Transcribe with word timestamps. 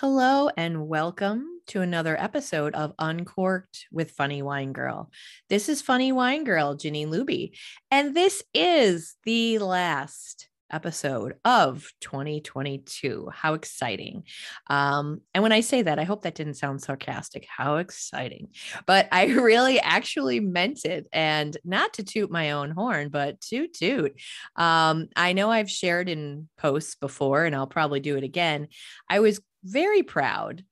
Hello 0.00 0.48
and 0.56 0.86
welcome 0.86 1.60
to 1.66 1.80
another 1.80 2.16
episode 2.16 2.72
of 2.76 2.94
Uncorked 3.00 3.86
with 3.90 4.12
Funny 4.12 4.42
Wine 4.42 4.72
Girl. 4.72 5.10
This 5.48 5.68
is 5.68 5.82
Funny 5.82 6.12
Wine 6.12 6.44
Girl, 6.44 6.76
Jeannine 6.76 7.10
Luby, 7.10 7.58
and 7.90 8.14
this 8.14 8.44
is 8.54 9.16
the 9.24 9.58
last 9.58 10.48
episode 10.70 11.34
of 11.44 11.90
2022. 12.00 13.28
How 13.32 13.54
exciting. 13.54 14.22
Um, 14.68 15.22
and 15.34 15.42
when 15.42 15.50
I 15.50 15.60
say 15.60 15.82
that, 15.82 15.98
I 15.98 16.04
hope 16.04 16.22
that 16.22 16.36
didn't 16.36 16.54
sound 16.54 16.80
sarcastic. 16.80 17.46
How 17.48 17.78
exciting. 17.78 18.50
But 18.86 19.08
I 19.10 19.24
really 19.32 19.80
actually 19.80 20.38
meant 20.38 20.84
it. 20.84 21.08
And 21.12 21.56
not 21.64 21.94
to 21.94 22.04
toot 22.04 22.30
my 22.30 22.52
own 22.52 22.70
horn, 22.70 23.08
but 23.08 23.40
toot 23.40 23.74
toot. 23.74 24.12
Um, 24.54 25.08
I 25.16 25.32
know 25.32 25.50
I've 25.50 25.70
shared 25.70 26.08
in 26.08 26.48
posts 26.56 26.94
before, 26.94 27.44
and 27.44 27.56
I'll 27.56 27.66
probably 27.66 27.98
do 27.98 28.16
it 28.16 28.22
again. 28.22 28.68
I 29.10 29.18
was 29.20 29.40
very 29.70 30.02
proud 30.02 30.64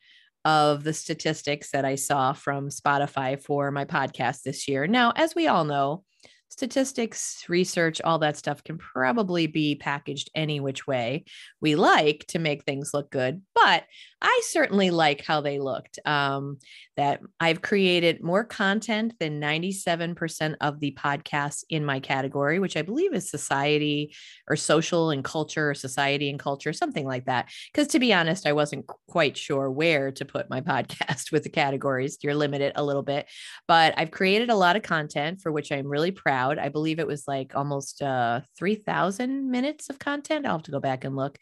of 0.44 0.84
the 0.84 0.92
statistics 0.92 1.72
that 1.72 1.84
I 1.84 1.96
saw 1.96 2.32
from 2.32 2.68
Spotify 2.68 3.42
for 3.42 3.70
my 3.70 3.84
podcast 3.84 4.42
this 4.42 4.68
year. 4.68 4.86
Now, 4.86 5.12
as 5.16 5.34
we 5.34 5.48
all 5.48 5.64
know, 5.64 6.04
statistics, 6.48 7.44
research, 7.48 8.00
all 8.02 8.20
that 8.20 8.36
stuff 8.36 8.62
can 8.62 8.78
probably 8.78 9.46
be 9.46 9.74
packaged 9.74 10.30
any 10.34 10.60
which 10.60 10.86
way 10.86 11.24
we 11.60 11.74
like 11.74 12.24
to 12.28 12.38
make 12.38 12.64
things 12.64 12.92
look 12.94 13.10
good. 13.10 13.42
But 13.54 13.84
I 14.20 14.40
certainly 14.44 14.90
like 14.90 15.22
how 15.22 15.40
they 15.40 15.58
looked. 15.58 15.98
Um, 16.04 16.58
that 16.96 17.20
I've 17.38 17.60
created 17.60 18.22
more 18.22 18.44
content 18.44 19.14
than 19.20 19.40
97% 19.40 20.56
of 20.60 20.80
the 20.80 20.96
podcasts 20.98 21.62
in 21.68 21.84
my 21.84 22.00
category, 22.00 22.58
which 22.58 22.76
I 22.76 22.82
believe 22.82 23.12
is 23.12 23.30
society 23.30 24.14
or 24.48 24.56
social 24.56 25.10
and 25.10 25.22
culture, 25.22 25.70
or 25.70 25.74
society 25.74 26.30
and 26.30 26.38
culture, 26.38 26.72
something 26.72 27.06
like 27.06 27.26
that. 27.26 27.50
Because 27.72 27.88
to 27.88 27.98
be 27.98 28.14
honest, 28.14 28.46
I 28.46 28.54
wasn't 28.54 28.86
quite 29.08 29.36
sure 29.36 29.70
where 29.70 30.10
to 30.12 30.24
put 30.24 30.48
my 30.48 30.60
podcast 30.62 31.32
with 31.32 31.42
the 31.42 31.50
categories. 31.50 32.18
You're 32.22 32.34
limited 32.34 32.72
a 32.76 32.84
little 32.84 33.02
bit, 33.02 33.26
but 33.68 33.92
I've 33.98 34.10
created 34.10 34.48
a 34.48 34.56
lot 34.56 34.76
of 34.76 34.82
content 34.82 35.42
for 35.42 35.52
which 35.52 35.70
I'm 35.70 35.86
really 35.86 36.12
proud. 36.12 36.58
I 36.58 36.70
believe 36.70 36.98
it 36.98 37.06
was 37.06 37.24
like 37.28 37.54
almost 37.54 38.00
uh, 38.00 38.40
3,000 38.56 39.50
minutes 39.50 39.90
of 39.90 39.98
content. 39.98 40.46
I'll 40.46 40.56
have 40.56 40.62
to 40.62 40.70
go 40.70 40.80
back 40.80 41.04
and 41.04 41.14
look. 41.14 41.36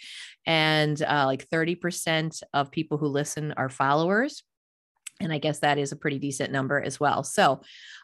And 0.47 1.01
uh, 1.01 1.25
like 1.27 1.49
30% 1.49 2.43
of 2.53 2.64
people 2.71 2.99
who 2.99 3.07
listen 3.07 3.53
are 3.57 3.69
followers. 3.69 4.43
And 5.21 5.33
I 5.33 5.39
guess 5.39 5.61
that 5.61 5.79
is 5.79 5.93
a 5.93 5.97
pretty 5.97 6.19
decent 6.19 6.51
number 6.51 6.81
as 6.81 6.99
well. 6.99 7.23
So 7.23 7.61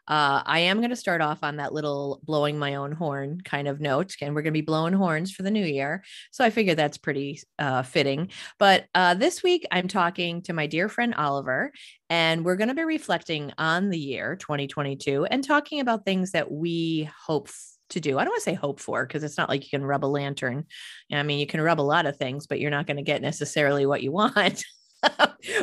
uh, 0.06 0.42
I 0.46 0.60
am 0.60 0.78
going 0.78 0.90
to 0.90 0.96
start 0.96 1.20
off 1.20 1.40
on 1.42 1.56
that 1.56 1.72
little 1.72 2.20
blowing 2.22 2.56
my 2.56 2.76
own 2.76 2.92
horn 2.92 3.40
kind 3.44 3.66
of 3.66 3.80
note. 3.80 4.14
And 4.20 4.32
we're 4.32 4.42
going 4.42 4.52
to 4.52 4.58
be 4.58 4.64
blowing 4.64 4.92
horns 4.92 5.32
for 5.32 5.42
the 5.42 5.50
new 5.50 5.64
year. 5.64 6.04
So 6.30 6.44
I 6.44 6.50
figure 6.50 6.76
that's 6.76 6.98
pretty 6.98 7.42
uh, 7.58 7.82
fitting. 7.82 8.30
But 8.58 8.86
uh, 8.94 9.14
this 9.14 9.42
week, 9.42 9.66
I'm 9.72 9.88
talking 9.88 10.42
to 10.42 10.52
my 10.52 10.68
dear 10.68 10.88
friend 10.88 11.14
Oliver, 11.16 11.72
and 12.08 12.44
we're 12.44 12.56
going 12.56 12.68
to 12.68 12.74
be 12.74 12.84
reflecting 12.84 13.52
on 13.58 13.90
the 13.90 13.98
year 13.98 14.36
2022 14.36 15.24
and 15.24 15.42
talking 15.42 15.80
about 15.80 16.04
things 16.04 16.30
that 16.30 16.50
we 16.50 17.10
hope 17.26 17.48
to 17.90 18.00
do. 18.00 18.18
I 18.18 18.24
don't 18.24 18.32
want 18.32 18.42
to 18.42 18.50
say 18.50 18.54
hope 18.54 18.80
for 18.80 19.06
because 19.06 19.22
it's 19.22 19.38
not 19.38 19.48
like 19.48 19.62
you 19.64 19.70
can 19.70 19.84
rub 19.84 20.04
a 20.04 20.06
lantern. 20.06 20.66
I 21.12 21.22
mean, 21.22 21.38
you 21.38 21.46
can 21.46 21.60
rub 21.60 21.80
a 21.80 21.82
lot 21.82 22.06
of 22.06 22.16
things, 22.16 22.46
but 22.46 22.60
you're 22.60 22.70
not 22.70 22.86
going 22.86 22.96
to 22.96 23.02
get 23.02 23.22
necessarily 23.22 23.86
what 23.86 24.02
you 24.02 24.12
want. 24.20 24.64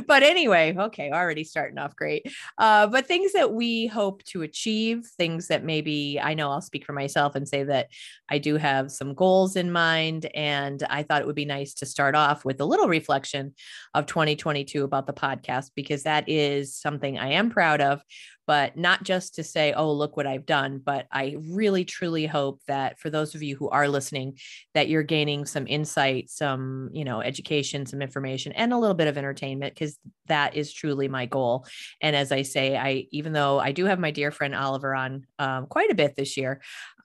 but 0.08 0.24
anyway, 0.24 0.76
okay, 0.78 1.12
already 1.12 1.44
starting 1.44 1.78
off 1.78 1.96
great. 1.96 2.26
Uh, 2.58 2.88
but 2.88 3.06
things 3.06 3.34
that 3.34 3.54
we 3.54 3.88
hope 3.88 4.24
to 4.24 4.42
achieve, 4.42 5.06
things 5.18 5.48
that 5.48 5.64
maybe 5.64 6.20
I 6.22 6.34
know 6.34 6.50
I'll 6.50 6.62
speak 6.62 6.86
for 6.86 6.94
myself 6.94 7.36
and 7.36 7.48
say 7.48 7.64
that 7.64 7.90
I 8.30 8.40
do 8.40 8.58
have 8.58 8.92
some 8.92 9.14
goals 9.14 9.56
in 9.56 9.72
mind. 9.72 10.26
And 10.34 10.82
I 10.90 11.04
thought 11.04 11.22
it 11.22 11.28
would 11.28 11.36
be 11.36 11.46
nice 11.46 11.76
to 11.76 11.86
start 11.86 12.16
off 12.16 12.46
with 12.46 12.60
a 12.62 12.66
little 12.66 12.88
reflection 12.88 13.54
of 13.94 14.06
2022 14.06 14.84
about 14.84 15.08
the 15.08 15.14
podcast, 15.14 15.72
because 15.76 16.04
that 16.04 16.28
is 16.28 16.76
something 16.76 17.18
I 17.18 17.34
am 17.34 17.50
proud 17.50 17.82
of 17.82 18.02
but 18.48 18.78
not 18.78 19.04
just 19.04 19.36
to 19.36 19.44
say, 19.44 19.74
oh, 19.74 19.92
look 19.92 20.18
what 20.18 20.26
I've 20.26 20.46
done. 20.46 20.82
But 20.84 21.06
I 21.12 21.36
really, 21.50 21.86
truly 21.86 22.26
hope 22.26 22.62
that 22.68 22.98
for 22.98 23.10
those 23.10 23.36
of 23.36 23.44
you 23.44 23.58
who 23.58 23.70
are 23.70 23.88
listening, 23.90 24.40
that 24.74 24.88
you're 24.88 25.04
gaining 25.04 25.46
some 25.46 25.68
insight, 25.68 26.30
some, 26.30 26.90
you 26.94 27.04
know, 27.04 27.22
education, 27.22 27.86
some 27.86 28.02
information, 28.02 28.54
and 28.54 28.72
a 28.72 28.78
little 28.78 28.96
bit 28.96 29.08
of 29.08 29.18
entertainment, 29.18 29.74
because 29.76 30.00
that 30.28 30.56
is 30.56 30.74
truly 30.74 31.08
my 31.08 31.26
goal. 31.26 31.66
And 32.02 32.16
as 32.16 32.32
I 32.32 32.42
say, 32.42 32.78
I, 32.78 33.06
even 33.12 33.34
though 33.34 33.60
I 33.60 33.74
do 33.74 33.86
have 33.86 34.00
my 34.00 34.12
dear 34.12 34.32
friend 34.32 34.56
Oliver 34.56 34.96
on 34.96 35.28
um, 35.38 35.68
quite 35.68 35.92
a 35.92 35.96
bit 35.96 36.16
this 36.16 36.38
year, 36.38 36.62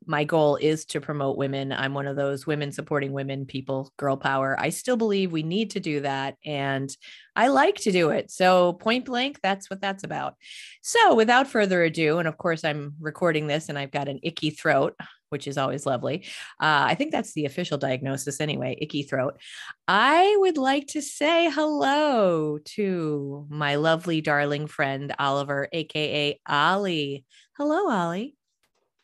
my 0.06 0.24
goal 0.24 0.56
is 0.56 0.84
to 0.86 1.00
promote 1.00 1.36
women. 1.36 1.72
I'm 1.72 1.94
one 1.94 2.06
of 2.06 2.16
those 2.16 2.46
women 2.46 2.72
supporting 2.72 3.12
women 3.12 3.46
people, 3.46 3.92
girl 3.96 4.16
power. 4.16 4.58
I 4.58 4.70
still 4.70 4.96
believe 4.96 5.32
we 5.32 5.42
need 5.42 5.70
to 5.70 5.80
do 5.80 6.00
that. 6.00 6.36
And 6.44 6.94
I 7.34 7.48
like 7.48 7.76
to 7.76 7.92
do 7.92 8.10
it. 8.10 8.30
So, 8.30 8.74
point 8.74 9.04
blank, 9.04 9.40
that's 9.42 9.70
what 9.70 9.80
that's 9.80 10.04
about. 10.04 10.34
So, 10.82 11.14
without 11.14 11.48
further 11.48 11.82
ado, 11.82 12.18
and 12.18 12.28
of 12.28 12.38
course, 12.38 12.64
I'm 12.64 12.94
recording 13.00 13.46
this 13.46 13.68
and 13.68 13.78
I've 13.78 13.90
got 13.90 14.08
an 14.08 14.20
icky 14.22 14.50
throat, 14.50 14.94
which 15.30 15.48
is 15.48 15.56
always 15.56 15.86
lovely. 15.86 16.24
Uh, 16.60 16.84
I 16.88 16.94
think 16.94 17.10
that's 17.10 17.32
the 17.32 17.46
official 17.46 17.78
diagnosis 17.78 18.40
anyway 18.40 18.76
icky 18.80 19.02
throat. 19.02 19.40
I 19.88 20.36
would 20.40 20.58
like 20.58 20.88
to 20.88 21.00
say 21.02 21.50
hello 21.50 22.58
to 22.76 23.46
my 23.48 23.76
lovely, 23.76 24.20
darling 24.20 24.66
friend, 24.66 25.14
Oliver, 25.19 25.69
AKA 25.72 26.40
Ollie. 26.46 27.24
Hello, 27.56 27.90
Ollie. 27.90 28.36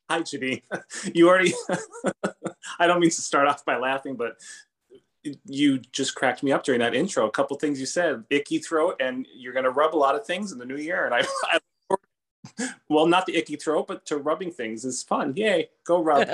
Hi, 0.08 0.22
Jeannine. 0.22 0.62
You 1.14 1.28
already, 1.28 1.52
I 2.78 2.86
don't 2.86 3.00
mean 3.00 3.10
to 3.10 3.22
start 3.22 3.46
off 3.46 3.64
by 3.64 3.76
laughing, 3.76 4.16
but 4.16 4.36
you 5.44 5.78
just 5.92 6.14
cracked 6.14 6.42
me 6.42 6.52
up 6.52 6.64
during 6.64 6.80
that 6.80 6.94
intro. 6.94 7.26
A 7.26 7.30
couple 7.30 7.56
things 7.58 7.78
you 7.78 7.86
said, 7.86 8.24
icky 8.30 8.58
throat, 8.58 8.96
and 9.00 9.26
you're 9.34 9.52
going 9.52 9.64
to 9.64 9.70
rub 9.70 9.94
a 9.94 9.98
lot 9.98 10.14
of 10.14 10.26
things 10.26 10.52
in 10.52 10.58
the 10.58 10.64
new 10.64 10.76
year. 10.76 11.04
And 11.04 11.14
I, 11.14 11.20
I 11.44 11.58
well, 12.88 13.06
not 13.06 13.26
the 13.26 13.36
icky 13.36 13.56
throat, 13.56 13.86
but 13.86 14.04
to 14.06 14.18
rubbing 14.18 14.50
things 14.50 14.84
is 14.84 15.02
fun. 15.02 15.34
Yay, 15.36 15.68
go 15.86 16.02
rub. 16.02 16.28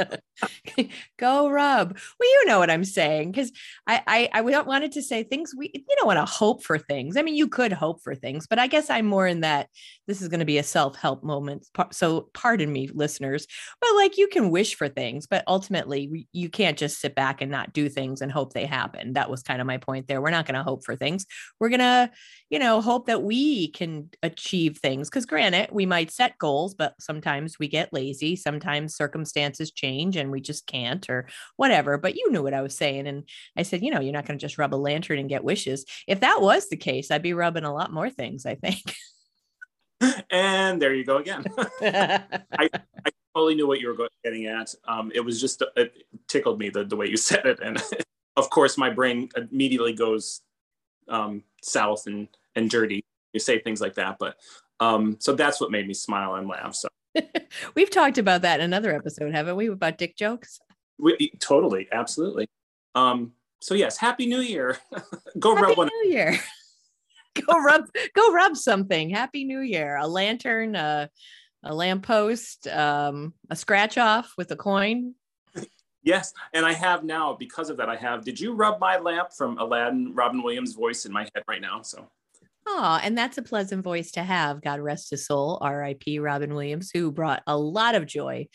go 1.19 1.49
rub. 1.49 1.97
Well, 2.19 2.29
you 2.29 2.45
know 2.47 2.59
what 2.59 2.71
I'm 2.71 2.85
saying. 2.85 3.33
Cause 3.33 3.53
I, 3.87 4.03
I, 4.07 4.29
I 4.33 4.61
wanted 4.63 4.93
to 4.93 5.03
say 5.03 5.23
things 5.23 5.55
we, 5.57 5.71
you 5.73 5.97
don't 5.97 6.07
want 6.07 6.19
to 6.19 6.25
hope 6.25 6.63
for 6.65 6.79
things. 6.79 7.17
I 7.17 7.23
mean, 7.23 7.37
you 7.37 7.49
could 7.49 7.73
hope 7.73 8.03
for 8.03 8.15
things, 8.15 8.47
but 8.47 8.59
I 8.59 8.67
guess 8.67 8.91
I'm 8.91 9.07
more 9.07 9.27
in 9.27 9.41
that 9.41 9.69
this 10.07 10.23
is 10.23 10.29
going 10.29 10.41
to 10.41 10.47
be 10.47 10.59
a 10.59 10.63
self-help 10.63 11.23
moment. 11.23 11.67
So 11.93 12.31
pardon 12.35 12.73
me, 12.73 12.89
listeners, 12.93 13.47
but 13.81 13.95
like 13.95 14.19
you 14.19 14.29
can 14.29 14.51
wish 14.51 14.75
for 14.75 14.89
things, 14.89 15.27
but 15.27 15.45
ultimately 15.47 16.27
you 16.33 16.49
can't 16.49 16.79
just 16.79 17.01
sit 17.01 17.15
back 17.15 17.41
and 17.41 17.51
not 17.51 17.73
do 17.73 17.89
things 17.89 18.21
and 18.21 18.33
hope 18.33 18.53
they 18.53 18.67
happen. 18.67 19.13
That 19.15 19.31
was 19.31 19.43
kind 19.43 19.61
of 19.61 19.67
my 19.67 19.79
point 19.79 20.09
there. 20.09 20.21
We're 20.21 20.31
not 20.31 20.47
going 20.47 20.57
to 20.57 20.63
hope 20.63 20.85
for 20.85 20.97
things. 20.97 21.27
We're 21.61 21.75
to, 21.85 22.11
you 22.51 22.59
know, 22.59 22.81
hope 22.81 23.07
that 23.07 23.23
we 23.23 23.69
can 23.69 24.11
achieve 24.23 24.79
things. 24.79 25.11
Cause 25.11 25.27
granted, 25.27 25.71
we 25.73 25.87
might 25.87 26.04
set 26.11 26.39
goals, 26.39 26.75
but 26.75 26.95
sometimes 27.01 27.59
we 27.59 27.69
get 27.69 27.93
lazy. 27.93 28.37
Sometimes 28.37 28.97
circumstances 28.97 29.71
change 29.71 30.17
and 30.17 30.31
we 30.31 30.41
just 30.41 30.67
can't 30.67 31.09
or 31.09 31.29
whatever. 31.57 31.99
But 31.99 32.17
you 32.17 32.31
knew 32.31 32.43
what 32.43 32.55
I 32.55 32.63
was 32.63 32.77
saying. 32.77 33.07
And 33.07 33.29
I 33.57 33.63
said, 33.63 33.83
you 33.83 33.91
know, 33.91 34.01
you're 34.01 34.13
not 34.13 34.27
going 34.27 34.39
to 34.39 34.45
just 34.45 34.59
rub 34.59 34.75
a 34.75 34.77
lantern 34.77 35.19
and 35.19 35.29
get 35.29 35.45
wishes. 35.45 35.85
If 36.07 36.21
that 36.21 36.41
was 36.41 36.69
the 36.69 36.77
case, 36.77 37.11
I'd 37.11 37.23
be 37.23 37.35
rubbing 37.35 37.65
a 37.65 37.75
lot 37.75 37.93
more 37.93 38.11
things, 38.11 38.47
I 38.47 38.55
think. 38.55 38.83
and 40.31 40.81
there 40.81 40.95
you 40.95 41.05
go 41.05 41.19
again. 41.19 41.45
I, 41.83 42.69
I, 42.71 43.11
totally 43.35 43.57
knew 43.57 43.67
what 43.67 43.81
you 43.81 43.89
were 43.89 44.09
getting 44.23 44.47
at. 44.47 44.73
Um, 44.87 45.11
it 45.13 45.21
was 45.21 45.41
just, 45.41 45.63
it 45.77 46.05
tickled 46.29 46.61
me 46.61 46.69
the, 46.69 46.85
the 46.85 46.95
way 46.95 47.07
you 47.07 47.17
said 47.17 47.47
it. 47.47 47.59
And 47.61 47.83
of 48.37 48.49
course, 48.51 48.79
my 48.79 48.91
brain 48.91 49.29
immediately 49.37 49.93
goes 49.93 50.43
um, 51.09 51.43
south 51.63 52.07
and, 52.07 52.29
and 52.55 52.71
dirty. 52.71 53.05
You 53.33 53.41
say 53.41 53.59
things 53.59 53.81
like 53.81 53.95
that. 53.95 54.19
But 54.21 54.37
um, 54.81 55.17
so 55.21 55.35
that's 55.35 55.61
what 55.61 55.71
made 55.71 55.87
me 55.87 55.95
smile 55.95 56.35
and 56.35 56.49
laugh. 56.49 56.75
So 56.75 56.89
we've 57.75 57.91
talked 57.91 58.19
about 58.19 58.43
that 58.43 58.61
in 58.61 58.65
another 58.65 58.95
episode, 58.95 59.35
haven't 59.35 59.57
we? 59.57 59.69
About 59.69 59.99
dick 59.99 60.17
jokes. 60.17 60.59
We, 60.99 61.33
totally. 61.39 61.89
Absolutely. 61.93 62.49
Um, 62.95 63.33
so 63.61 63.75
yes, 63.75 63.97
happy 63.97 64.27
new 64.27 64.41
year. 64.41 64.79
go 65.39 65.55
happy 65.55 65.67
rub 65.69 65.79
one. 65.79 65.89
New 66.03 66.11
year. 66.11 66.39
go 67.47 67.61
rub 67.61 67.87
go 68.15 68.33
rub 68.33 68.57
something. 68.57 69.11
Happy 69.11 69.45
New 69.45 69.61
Year. 69.61 69.97
A 69.97 70.07
lantern, 70.07 70.77
a, 70.77 71.11
a 71.65 71.75
lamppost, 71.75 72.69
um, 72.69 73.35
a 73.51 73.57
scratch 73.57 73.99
off 73.99 74.35
with 74.37 74.51
a 74.51 74.57
coin. 74.57 75.15
Yes, 76.03 76.35
and 76.53 76.67
I 76.67 76.75
have 76.75 77.03
now 77.03 77.33
because 77.33 77.71
of 77.71 77.79
that. 77.79 77.89
I 77.89 77.97
have. 77.97 78.25
Did 78.25 78.39
you 78.39 78.53
rub 78.53 78.79
my 78.79 78.99
lamp 78.99 79.33
from 79.33 79.57
Aladdin? 79.59 80.15
Robin 80.15 80.43
Williams' 80.43 80.75
voice 80.75 81.07
in 81.07 81.13
my 81.13 81.23
head 81.35 81.45
right 81.49 81.63
now. 81.63 81.81
So. 81.81 82.11
Oh, 82.67 82.99
and 83.03 83.17
that's 83.17 83.37
a 83.37 83.43
pleasant 83.43 83.85
voice 83.85 84.13
to 84.13 84.23
have. 84.23 84.63
God 84.63 84.81
rest 84.81 85.11
his 85.11 85.27
soul, 85.27 85.59
R.I.P. 85.61 86.19
Robin 86.19 86.55
Williams, 86.55 86.91
who 86.93 87.13
brought 87.13 87.43
a 87.47 87.57
lot 87.57 87.95
of 87.95 88.07
joy 88.07 88.49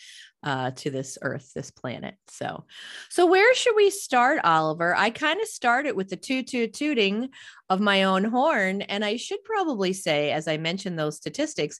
uh, 0.43 0.71
to 0.71 0.89
this 0.89 1.19
earth, 1.21 1.51
this 1.53 1.69
planet. 1.69 2.15
So, 2.27 2.65
so 3.09 3.27
where 3.27 3.53
should 3.53 3.75
we 3.75 3.91
start, 3.91 4.41
Oliver? 4.43 4.95
I 4.95 5.11
kind 5.11 5.39
of 5.39 5.47
started 5.47 5.95
with 5.95 6.09
the 6.09 6.15
toot 6.15 6.47
toot 6.47 6.73
tooting 6.73 7.29
of 7.69 7.79
my 7.81 8.03
own 8.03 8.23
horn, 8.23 8.81
and 8.81 9.05
I 9.05 9.17
should 9.17 9.43
probably 9.43 9.93
say, 9.93 10.31
as 10.31 10.47
I 10.47 10.57
mentioned 10.57 10.97
those 10.97 11.17
statistics, 11.17 11.79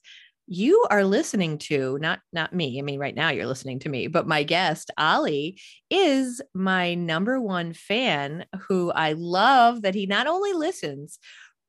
you 0.51 0.85
are 0.89 1.03
listening 1.03 1.59
to 1.59 1.97
not 2.01 2.19
not 2.33 2.53
me. 2.53 2.79
I 2.79 2.81
mean, 2.81 2.99
right 2.99 3.13
now 3.13 3.29
you're 3.29 3.45
listening 3.45 3.79
to 3.79 3.89
me, 3.89 4.07
but 4.07 4.27
my 4.27 4.43
guest 4.43 4.89
Ollie 4.97 5.59
is 5.91 6.41
my 6.55 6.95
number 6.95 7.39
one 7.39 7.73
fan, 7.73 8.45
who 8.67 8.91
I 8.91 9.13
love 9.13 9.83
that 9.83 9.93
he 9.93 10.07
not 10.07 10.25
only 10.25 10.53
listens 10.53 11.19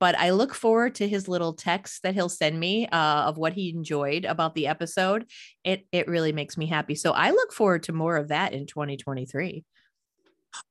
but 0.00 0.18
I 0.18 0.30
look 0.30 0.54
forward 0.54 0.96
to 0.96 1.06
his 1.06 1.28
little 1.28 1.52
text 1.52 2.02
that 2.02 2.14
he'll 2.14 2.30
send 2.30 2.58
me 2.58 2.88
uh, 2.88 3.24
of 3.24 3.36
what 3.36 3.52
he 3.52 3.70
enjoyed 3.70 4.24
about 4.24 4.54
the 4.54 4.66
episode. 4.66 5.26
It 5.62 5.86
it 5.92 6.08
really 6.08 6.32
makes 6.32 6.56
me 6.56 6.66
happy. 6.66 6.94
So 6.94 7.12
I 7.12 7.30
look 7.30 7.52
forward 7.52 7.84
to 7.84 7.92
more 7.92 8.16
of 8.16 8.28
that 8.28 8.52
in 8.52 8.66
2023. 8.66 9.64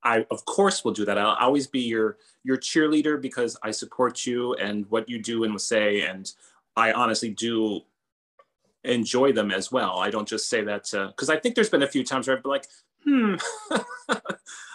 I 0.04 0.26
of 0.30 0.44
course 0.46 0.84
will 0.84 0.92
do 0.92 1.06
that. 1.06 1.18
I'll 1.18 1.38
always 1.40 1.68
be 1.68 1.81
your 1.81 2.18
your 2.44 2.58
cheerleader 2.58 3.22
because 3.22 3.56
I 3.64 3.72
support 3.72 4.26
you 4.26 4.56
and 4.56 4.86
what 4.90 5.08
you 5.08 5.22
do 5.22 5.44
and 5.44 5.62
say, 5.62 6.02
and 6.02 6.30
I 6.76 6.92
honestly 6.92 7.30
do 7.30 7.81
enjoy 8.84 9.31
them 9.34 9.52
as 9.52 9.72
well. 9.72 10.00
I 10.00 10.10
don't 10.10 10.28
just 10.28 10.50
say 10.50 10.64
that 10.64 10.90
because 10.92 11.30
I 11.30 11.38
think 11.38 11.56
there's 11.56 11.70
been 11.70 11.84
a 11.84 11.88
few 11.88 12.04
times 12.04 12.28
where 12.28 12.36
I've 12.36 12.44
been 12.44 12.50
like, 12.50 12.66
hmm, 13.09 13.35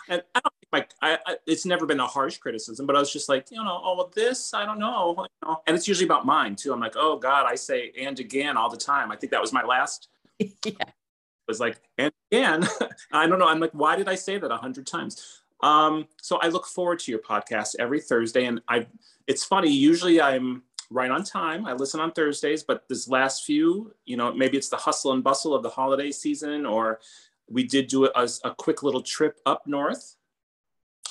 and 0.09 0.23
I 0.35 0.41
don't 0.41 0.55
like 0.73 0.91
I, 1.01 1.19
I, 1.27 1.37
it's 1.47 1.65
never 1.65 1.87
been 1.87 2.01
a 2.01 2.07
harsh 2.07 2.39
criticism, 2.39 2.87
but 2.87 2.97
I 2.97 2.99
was 2.99 3.13
just 3.13 3.29
like, 3.29 3.51
you 3.51 3.63
know, 3.63 3.81
oh 3.83 3.97
well, 3.97 4.13
this 4.15 4.53
I 4.53 4.67
don't 4.67 4.79
know, 4.79 5.15
you 5.19 5.49
know? 5.49 5.63
and 5.67 5.77
it's 5.77 5.87
usually 5.87 6.07
about 6.07 6.27
mine 6.27 6.57
too. 6.57 6.73
I'm 6.73 6.81
like, 6.81 6.95
oh 6.97 7.17
God, 7.17 7.47
I 7.47 7.55
say 7.55 7.93
and 7.99 8.19
again 8.19 8.57
all 8.57 8.69
the 8.69 8.77
time. 8.77 9.11
I 9.11 9.17
think 9.17 9.31
that 9.31 9.41
was 9.41 9.53
my 9.53 9.63
last. 9.63 10.09
yeah. 10.39 10.73
Was 11.47 11.61
like 11.61 11.81
and 11.99 12.13
again. 12.33 12.67
I 13.13 13.27
don't 13.27 13.39
know. 13.39 13.49
I'm 13.49 13.61
like, 13.61 13.73
why 13.73 13.97
did 13.97 14.09
I 14.09 14.15
say 14.15 14.39
that 14.39 14.51
a 14.51 14.57
hundred 14.57 14.87
times? 14.87 15.43
Um, 15.63 16.09
so 16.21 16.39
I 16.39 16.49
look 16.49 16.67
forward 16.67 16.99
to 17.01 17.11
your 17.11 17.21
podcast 17.21 17.77
every 17.79 18.01
Thursday, 18.01 18.45
and 18.47 18.61
I. 18.69 18.87
It's 19.27 19.45
funny. 19.45 19.71
Usually 19.71 20.21
I'm 20.21 20.63
right 20.91 21.11
on 21.11 21.25
time. 21.25 21.67
I 21.67 21.73
listen 21.73 22.01
on 22.01 22.13
Thursdays, 22.13 22.63
but 22.63 22.87
this 22.89 23.09
last 23.09 23.45
few, 23.45 23.95
you 24.05 24.17
know, 24.17 24.33
maybe 24.35 24.59
it's 24.59 24.69
the 24.69 24.77
hustle 24.77 25.13
and 25.13 25.25
bustle 25.25 25.55
of 25.55 25.63
the 25.63 25.71
holiday 25.71 26.11
season, 26.11 26.67
or 26.67 27.01
we 27.49 27.65
did 27.65 27.89
do 27.89 28.07
a, 28.07 28.29
a 28.45 28.55
quick 28.55 28.83
little 28.83 29.03
trip 29.03 29.41
up 29.47 29.67
north 29.67 30.17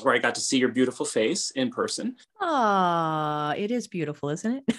where 0.01 0.15
I 0.15 0.17
got 0.17 0.35
to 0.35 0.41
see 0.41 0.57
your 0.57 0.69
beautiful 0.69 1.05
face 1.05 1.51
in 1.51 1.69
person. 1.69 2.15
Ah, 2.41 3.53
it 3.53 3.71
is 3.71 3.87
beautiful, 3.87 4.29
isn't 4.29 4.63
it? 4.67 4.77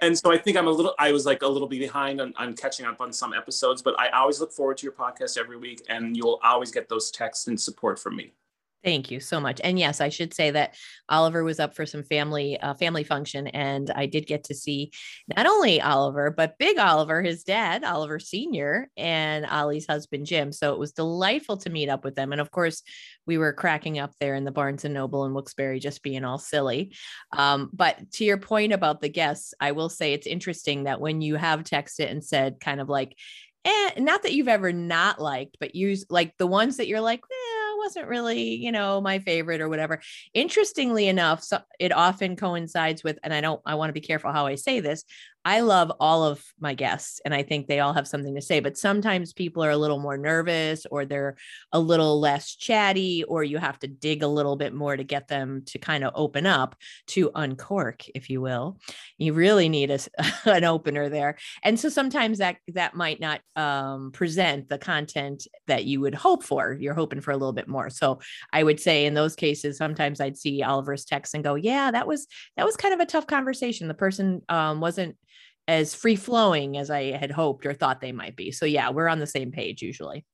and 0.02 0.18
so 0.18 0.32
I 0.32 0.38
think 0.38 0.58
I'm 0.58 0.68
a 0.68 0.72
little, 0.72 0.94
I 1.00 1.12
was 1.12 1.26
like 1.26 1.42
a 1.42 1.48
little 1.48 1.68
bit 1.68 1.80
behind 1.80 2.22
on, 2.22 2.34
on, 2.38 2.54
catching 2.56 2.86
up 2.86 3.02
on 3.02 3.12
some 3.12 3.34
episodes, 3.34 3.82
but 3.82 4.00
I 4.00 4.10
always 4.10 4.40
look 4.40 4.52
forward 4.52 4.78
to 4.78 4.84
your 4.84 4.94
podcast 4.94 5.38
every 5.38 5.58
week 5.58 5.82
and 5.90 6.16
you'll 6.16 6.40
always 6.44 6.72
get 6.72 6.88
those 6.88 7.10
texts 7.10 7.48
and 7.48 7.60
support 7.60 7.98
from 7.98 8.16
me. 8.16 8.34
Thank 8.84 9.12
you 9.12 9.20
so 9.20 9.40
much. 9.40 9.60
And 9.64 9.78
yes, 9.78 10.00
I 10.00 10.10
should 10.10 10.34
say 10.34 10.52
that 10.52 10.76
Oliver 11.10 11.44
was 11.44 11.60
up 11.60 11.76
for 11.76 11.86
some 11.86 12.04
family 12.04 12.60
uh, 12.60 12.76
family 12.76 13.04
function, 13.04 13.48
and 13.48 13.90
I 13.90 14.06
did 14.06 14.28
get 14.28 14.46
to 14.46 14.56
see 14.56 14.92
not 15.36 15.48
only 15.48 15.82
Oliver 15.82 16.30
but 16.30 16.58
Big 16.60 16.78
Oliver, 16.78 17.22
his 17.22 17.44
dad, 17.44 17.84
Oliver 17.84 18.20
Senior, 18.20 18.90
and 18.96 19.46
Ollie's 19.48 19.88
husband 19.88 20.28
Jim. 20.28 20.52
So 20.52 20.74
it 20.74 20.80
was 20.80 20.92
delightful 20.92 21.58
to 21.58 21.70
meet 21.70 21.90
up 21.90 22.06
with 22.06 22.16
them. 22.16 22.32
And 22.32 22.40
of 22.40 22.52
course, 22.52 22.84
we 23.26 23.38
were 23.38 23.52
cracking 23.52 24.00
up 24.00 24.14
there 24.20 24.36
in 24.36 24.46
the 24.46 24.52
Barnes 24.52 24.86
and 24.86 24.94
Noble 24.94 25.26
in 25.26 25.34
Wilkes-Barre, 25.34 25.80
just 25.80 26.04
being 26.04 26.24
all 26.24 26.38
silly. 26.38 26.94
Um, 27.36 27.70
but 27.74 28.12
to 28.14 28.26
your 28.26 28.38
point 28.38 28.74
about 28.74 29.02
the 29.02 29.10
guests, 29.10 29.54
I 29.60 29.72
will 29.72 29.90
say 29.90 30.14
it's 30.14 30.28
interesting 30.28 30.84
that 30.84 31.02
when 31.02 31.22
you 31.22 31.36
have 31.36 31.64
texted 31.64 32.10
and 32.10 32.24
said, 32.24 32.60
kind 32.62 32.80
of 32.80 32.90
like, 32.90 33.18
eh, 33.66 33.92
not 33.98 34.24
that 34.24 34.34
you've 34.34 34.48
ever 34.48 34.72
not 34.72 35.20
liked, 35.20 35.58
but 35.60 35.76
use 35.76 36.06
like 36.10 36.34
the 36.38 36.48
ones 36.48 36.78
that 36.78 36.88
you're 36.88 37.02
like. 37.02 37.20
Eh, 37.20 37.57
wasn't 37.78 38.08
really, 38.08 38.56
you 38.56 38.72
know, 38.72 39.00
my 39.02 39.20
favorite 39.20 39.62
or 39.62 39.70
whatever. 39.70 40.02
Interestingly 40.34 41.08
enough, 41.08 41.44
so 41.44 41.60
it 41.80 41.92
often 41.92 42.36
coincides 42.36 43.04
with, 43.04 43.20
and 43.24 43.34
I 43.34 43.42
don't, 43.42 43.62
I 43.66 43.76
want 43.76 43.90
to 43.90 43.94
be 43.94 44.02
careful 44.02 44.32
how 44.32 44.46
I 44.48 44.56
say 44.56 44.80
this. 44.80 45.04
I 45.48 45.62
love 45.62 45.94
all 46.02 46.26
of 46.26 46.44
my 46.60 46.74
guests 46.74 47.22
and 47.24 47.34
I 47.34 47.42
think 47.42 47.68
they 47.68 47.80
all 47.80 47.94
have 47.94 48.06
something 48.06 48.36
to 48.36 48.42
say, 48.42 48.60
but 48.60 48.78
sometimes 48.78 49.32
people 49.32 49.64
are 49.64 49.72
a 49.72 49.78
little 49.78 49.98
more 49.98 50.18
nervous 50.18 50.86
or 50.92 51.06
they're 51.06 51.38
a 51.72 51.80
little 51.80 52.20
less 52.20 52.54
chatty, 52.54 53.24
or 53.24 53.46
you 53.46 53.58
have 53.58 53.80
to 53.80 53.88
dig 53.88 54.24
a 54.24 54.28
little 54.28 54.58
bit 54.58 54.74
more 54.74 54.98
to 54.98 55.06
get 55.06 55.30
them 55.30 55.62
to 55.68 55.80
kind 55.80 56.04
of 56.04 56.12
open 56.16 56.46
up 56.46 56.76
to 57.08 57.32
uncork, 57.34 58.04
if 58.14 58.30
you 58.30 58.42
will. 58.42 58.78
You 59.18 59.32
really 59.32 59.70
need 59.70 59.90
a, 59.90 60.00
an 60.46 60.66
opener 60.66 61.08
there. 61.08 61.38
And 61.64 61.80
so 61.80 61.88
sometimes 61.88 62.40
that 62.40 62.58
that 62.74 62.94
might 62.94 63.22
not 63.22 63.40
um, 63.56 64.12
present 64.12 64.68
the 64.68 64.78
content 64.78 65.48
that 65.68 65.86
you 65.86 66.02
would 66.02 66.16
hope 66.16 66.44
for. 66.44 66.74
You're 66.78 66.94
hoping 66.94 67.22
for 67.22 67.32
a 67.32 67.38
little 67.38 67.54
bit 67.54 67.70
more. 67.70 67.90
So 67.90 68.20
I 68.52 68.64
would 68.64 68.82
say 68.82 69.06
in 69.06 69.14
those 69.14 69.38
cases, 69.38 69.78
sometimes 69.78 70.20
I'd 70.20 70.36
see 70.36 70.62
Oliver's 70.62 71.06
text 71.06 71.34
and 71.36 71.44
go, 71.44 71.56
yeah, 71.56 71.90
that 71.92 72.06
was 72.06 72.28
that 72.58 72.66
was 72.66 72.76
kind 72.76 72.94
of 72.94 73.00
a 73.00 73.06
tough 73.06 73.28
conversation. 73.28 73.88
The 73.88 73.94
person 73.94 74.42
um, 74.50 74.82
wasn't 74.82 75.16
as 75.68 75.94
free 75.94 76.16
flowing 76.16 76.78
as 76.78 76.90
I 76.90 77.12
had 77.12 77.32
hoped 77.32 77.66
or 77.66 77.74
thought 77.74 78.02
they 78.02 78.12
might 78.12 78.36
be. 78.36 78.52
So 78.52 78.66
yeah, 78.66 78.90
we're 78.90 79.08
on 79.08 79.20
the 79.20 79.28
same 79.28 79.52
page 79.52 79.82
usually. 79.82 80.26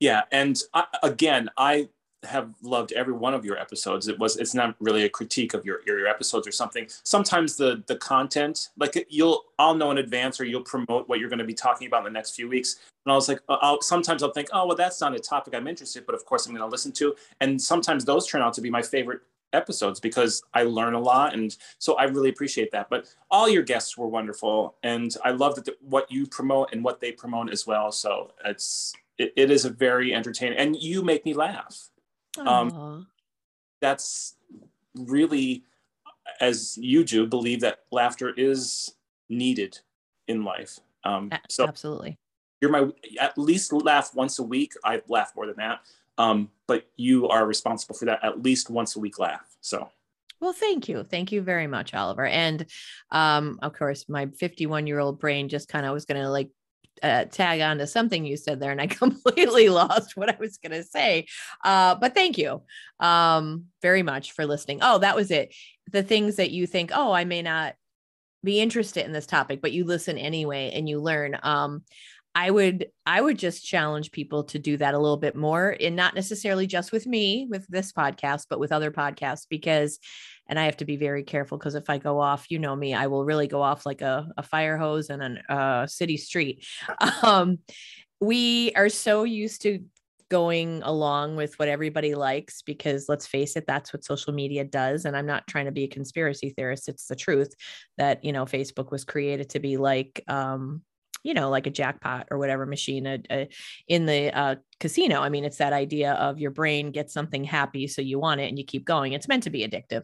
Yeah, 0.00 0.22
and 0.30 0.60
I, 0.74 0.84
again, 1.02 1.48
I 1.56 1.88
have 2.24 2.52
loved 2.62 2.92
every 2.92 3.12
one 3.12 3.34
of 3.34 3.44
your 3.44 3.58
episodes. 3.58 4.08
It 4.08 4.18
was 4.18 4.36
it's 4.36 4.54
not 4.54 4.74
really 4.80 5.04
a 5.04 5.08
critique 5.08 5.54
of 5.54 5.64
your 5.64 5.80
your 5.86 6.06
episodes 6.06 6.46
or 6.46 6.52
something. 6.52 6.86
Sometimes 7.04 7.56
the 7.56 7.82
the 7.86 7.96
content, 7.96 8.68
like 8.76 9.06
you'll 9.08 9.44
I'll 9.58 9.74
know 9.74 9.90
in 9.90 9.98
advance 9.98 10.40
or 10.40 10.44
you'll 10.44 10.62
promote 10.62 11.08
what 11.08 11.20
you're 11.20 11.28
going 11.28 11.38
to 11.38 11.44
be 11.44 11.54
talking 11.54 11.86
about 11.86 11.98
in 11.98 12.04
the 12.04 12.10
next 12.10 12.34
few 12.34 12.48
weeks. 12.48 12.76
And 13.04 13.12
I 13.12 13.14
was 13.14 13.28
like, 13.28 13.40
uh, 13.48 13.56
I'll 13.60 13.80
sometimes 13.80 14.22
I'll 14.22 14.32
think, 14.32 14.48
oh 14.52 14.66
well, 14.66 14.76
that's 14.76 15.00
not 15.00 15.14
a 15.14 15.18
topic 15.18 15.54
I'm 15.54 15.68
interested, 15.68 16.04
but 16.04 16.14
of 16.14 16.24
course 16.24 16.46
I'm 16.46 16.52
going 16.52 16.68
to 16.68 16.70
listen 16.70 16.92
to. 16.92 17.14
And 17.40 17.60
sometimes 17.60 18.04
those 18.04 18.26
turn 18.26 18.42
out 18.42 18.54
to 18.54 18.60
be 18.60 18.70
my 18.70 18.82
favorite 18.82 19.20
episodes 19.52 20.00
because 20.00 20.42
I 20.54 20.64
learn 20.64 20.94
a 20.94 21.00
lot. 21.00 21.34
And 21.34 21.56
so 21.78 21.94
I 21.94 22.04
really 22.04 22.28
appreciate 22.28 22.70
that. 22.72 22.88
But 22.90 23.06
all 23.30 23.48
your 23.48 23.62
guests 23.62 23.96
were 23.96 24.08
wonderful. 24.08 24.76
And 24.82 25.14
I 25.24 25.30
love 25.30 25.54
that 25.54 25.64
the, 25.64 25.76
what 25.80 26.10
you 26.10 26.26
promote 26.26 26.72
and 26.72 26.84
what 26.84 27.00
they 27.00 27.12
promote 27.12 27.50
as 27.50 27.66
well. 27.66 27.90
So 27.92 28.32
it's, 28.44 28.92
it, 29.18 29.32
it 29.36 29.50
is 29.50 29.64
a 29.64 29.70
very 29.70 30.14
entertaining, 30.14 30.58
and 30.58 30.76
you 30.76 31.02
make 31.02 31.24
me 31.24 31.32
laugh. 31.32 31.88
Um, 32.38 33.06
that's 33.80 34.34
really, 34.94 35.64
as 36.40 36.76
you 36.76 37.02
do, 37.04 37.26
believe 37.26 37.60
that 37.60 37.84
laughter 37.90 38.34
is 38.36 38.94
needed 39.28 39.78
in 40.28 40.44
life. 40.44 40.78
Um, 41.04 41.30
so 41.48 41.66
absolutely. 41.66 42.18
You're 42.60 42.70
my 42.70 42.90
at 43.20 43.38
least 43.38 43.72
laugh 43.72 44.14
once 44.14 44.38
a 44.38 44.42
week. 44.42 44.74
I 44.84 45.02
laugh 45.08 45.32
more 45.36 45.46
than 45.46 45.56
that. 45.56 45.80
Um, 46.18 46.50
but 46.66 46.88
you 46.96 47.28
are 47.28 47.46
responsible 47.46 47.94
for 47.94 48.06
that 48.06 48.24
at 48.24 48.42
least 48.42 48.70
once 48.70 48.96
a 48.96 49.00
week 49.00 49.18
laugh. 49.18 49.46
So 49.60 49.90
well, 50.40 50.52
thank 50.52 50.88
you. 50.88 51.02
Thank 51.02 51.32
you 51.32 51.40
very 51.40 51.66
much, 51.66 51.94
Oliver. 51.94 52.26
And 52.26 52.66
um, 53.10 53.58
of 53.62 53.72
course, 53.72 54.08
my 54.08 54.26
51 54.26 54.86
year 54.86 54.98
old 54.98 55.18
brain 55.18 55.48
just 55.48 55.68
kind 55.68 55.86
of 55.86 55.92
was 55.92 56.04
going 56.04 56.20
to 56.20 56.28
like 56.28 56.50
uh, 57.02 57.24
tag 57.24 57.60
on 57.60 57.78
to 57.78 57.86
something 57.86 58.24
you 58.24 58.36
said 58.36 58.60
there, 58.60 58.70
and 58.70 58.80
I 58.80 58.86
completely 58.86 59.68
lost 59.68 60.16
what 60.16 60.28
I 60.28 60.36
was 60.38 60.58
going 60.58 60.72
to 60.72 60.82
say. 60.82 61.26
Uh, 61.64 61.94
but 61.94 62.14
thank 62.14 62.38
you 62.38 62.62
um, 63.00 63.66
very 63.82 64.02
much 64.02 64.32
for 64.32 64.46
listening. 64.46 64.80
Oh, 64.82 64.98
that 64.98 65.16
was 65.16 65.30
it. 65.30 65.54
The 65.90 66.02
things 66.02 66.36
that 66.36 66.50
you 66.50 66.66
think, 66.66 66.90
oh, 66.94 67.12
I 67.12 67.24
may 67.24 67.42
not 67.42 67.74
be 68.44 68.60
interested 68.60 69.04
in 69.04 69.12
this 69.12 69.26
topic, 69.26 69.60
but 69.60 69.72
you 69.72 69.84
listen 69.84 70.18
anyway 70.18 70.70
and 70.74 70.88
you 70.88 71.00
learn. 71.00 71.38
Um, 71.42 71.82
I 72.36 72.50
would 72.50 72.88
I 73.06 73.18
would 73.18 73.38
just 73.38 73.64
challenge 73.64 74.12
people 74.12 74.44
to 74.44 74.58
do 74.58 74.76
that 74.76 74.92
a 74.92 74.98
little 74.98 75.16
bit 75.16 75.34
more 75.34 75.74
and 75.80 75.96
not 75.96 76.14
necessarily 76.14 76.66
just 76.66 76.92
with 76.92 77.06
me 77.06 77.48
with 77.50 77.66
this 77.68 77.94
podcast 77.94 78.44
but 78.50 78.60
with 78.60 78.72
other 78.72 78.90
podcasts 78.90 79.46
because 79.48 79.98
and 80.46 80.58
I 80.58 80.66
have 80.66 80.76
to 80.76 80.84
be 80.84 80.96
very 80.98 81.22
careful 81.22 81.56
because 81.56 81.74
if 81.74 81.88
I 81.88 81.96
go 81.96 82.20
off 82.20 82.50
you 82.50 82.58
know 82.58 82.76
me 82.76 82.92
I 82.92 83.06
will 83.06 83.24
really 83.24 83.46
go 83.46 83.62
off 83.62 83.86
like 83.86 84.02
a, 84.02 84.28
a 84.36 84.42
fire 84.42 84.76
hose 84.76 85.08
in 85.08 85.22
a 85.22 85.52
uh, 85.52 85.86
city 85.86 86.18
street. 86.18 86.64
Um, 87.22 87.58
we 88.20 88.72
are 88.76 88.90
so 88.90 89.24
used 89.24 89.62
to 89.62 89.80
going 90.28 90.82
along 90.82 91.36
with 91.36 91.58
what 91.58 91.68
everybody 91.68 92.14
likes 92.14 92.60
because 92.60 93.08
let's 93.08 93.26
face 93.26 93.56
it 93.56 93.66
that's 93.66 93.92
what 93.92 94.04
social 94.04 94.32
media 94.32 94.64
does 94.64 95.04
and 95.04 95.16
i'm 95.16 95.26
not 95.26 95.46
trying 95.46 95.66
to 95.66 95.72
be 95.72 95.84
a 95.84 95.88
conspiracy 95.88 96.50
theorist 96.50 96.88
it's 96.88 97.06
the 97.06 97.14
truth 97.14 97.54
that 97.96 98.24
you 98.24 98.32
know 98.32 98.44
facebook 98.44 98.90
was 98.90 99.04
created 99.04 99.48
to 99.48 99.60
be 99.60 99.76
like 99.76 100.22
um 100.26 100.82
you 101.26 101.34
know, 101.34 101.50
like 101.50 101.66
a 101.66 101.70
jackpot 101.70 102.28
or 102.30 102.38
whatever 102.38 102.64
machine 102.66 103.06
a, 103.06 103.18
a, 103.30 103.48
in 103.88 104.06
the 104.06 104.32
uh, 104.32 104.54
casino. 104.78 105.20
I 105.20 105.28
mean, 105.28 105.44
it's 105.44 105.58
that 105.58 105.72
idea 105.72 106.12
of 106.14 106.38
your 106.38 106.50
brain 106.50 106.90
gets 106.90 107.12
something 107.12 107.44
happy, 107.44 107.86
so 107.86 108.02
you 108.02 108.18
want 108.18 108.40
it 108.40 108.48
and 108.48 108.58
you 108.58 108.64
keep 108.64 108.84
going. 108.84 109.12
It's 109.12 109.28
meant 109.28 109.44
to 109.44 109.50
be 109.50 109.66
addictive. 109.66 110.02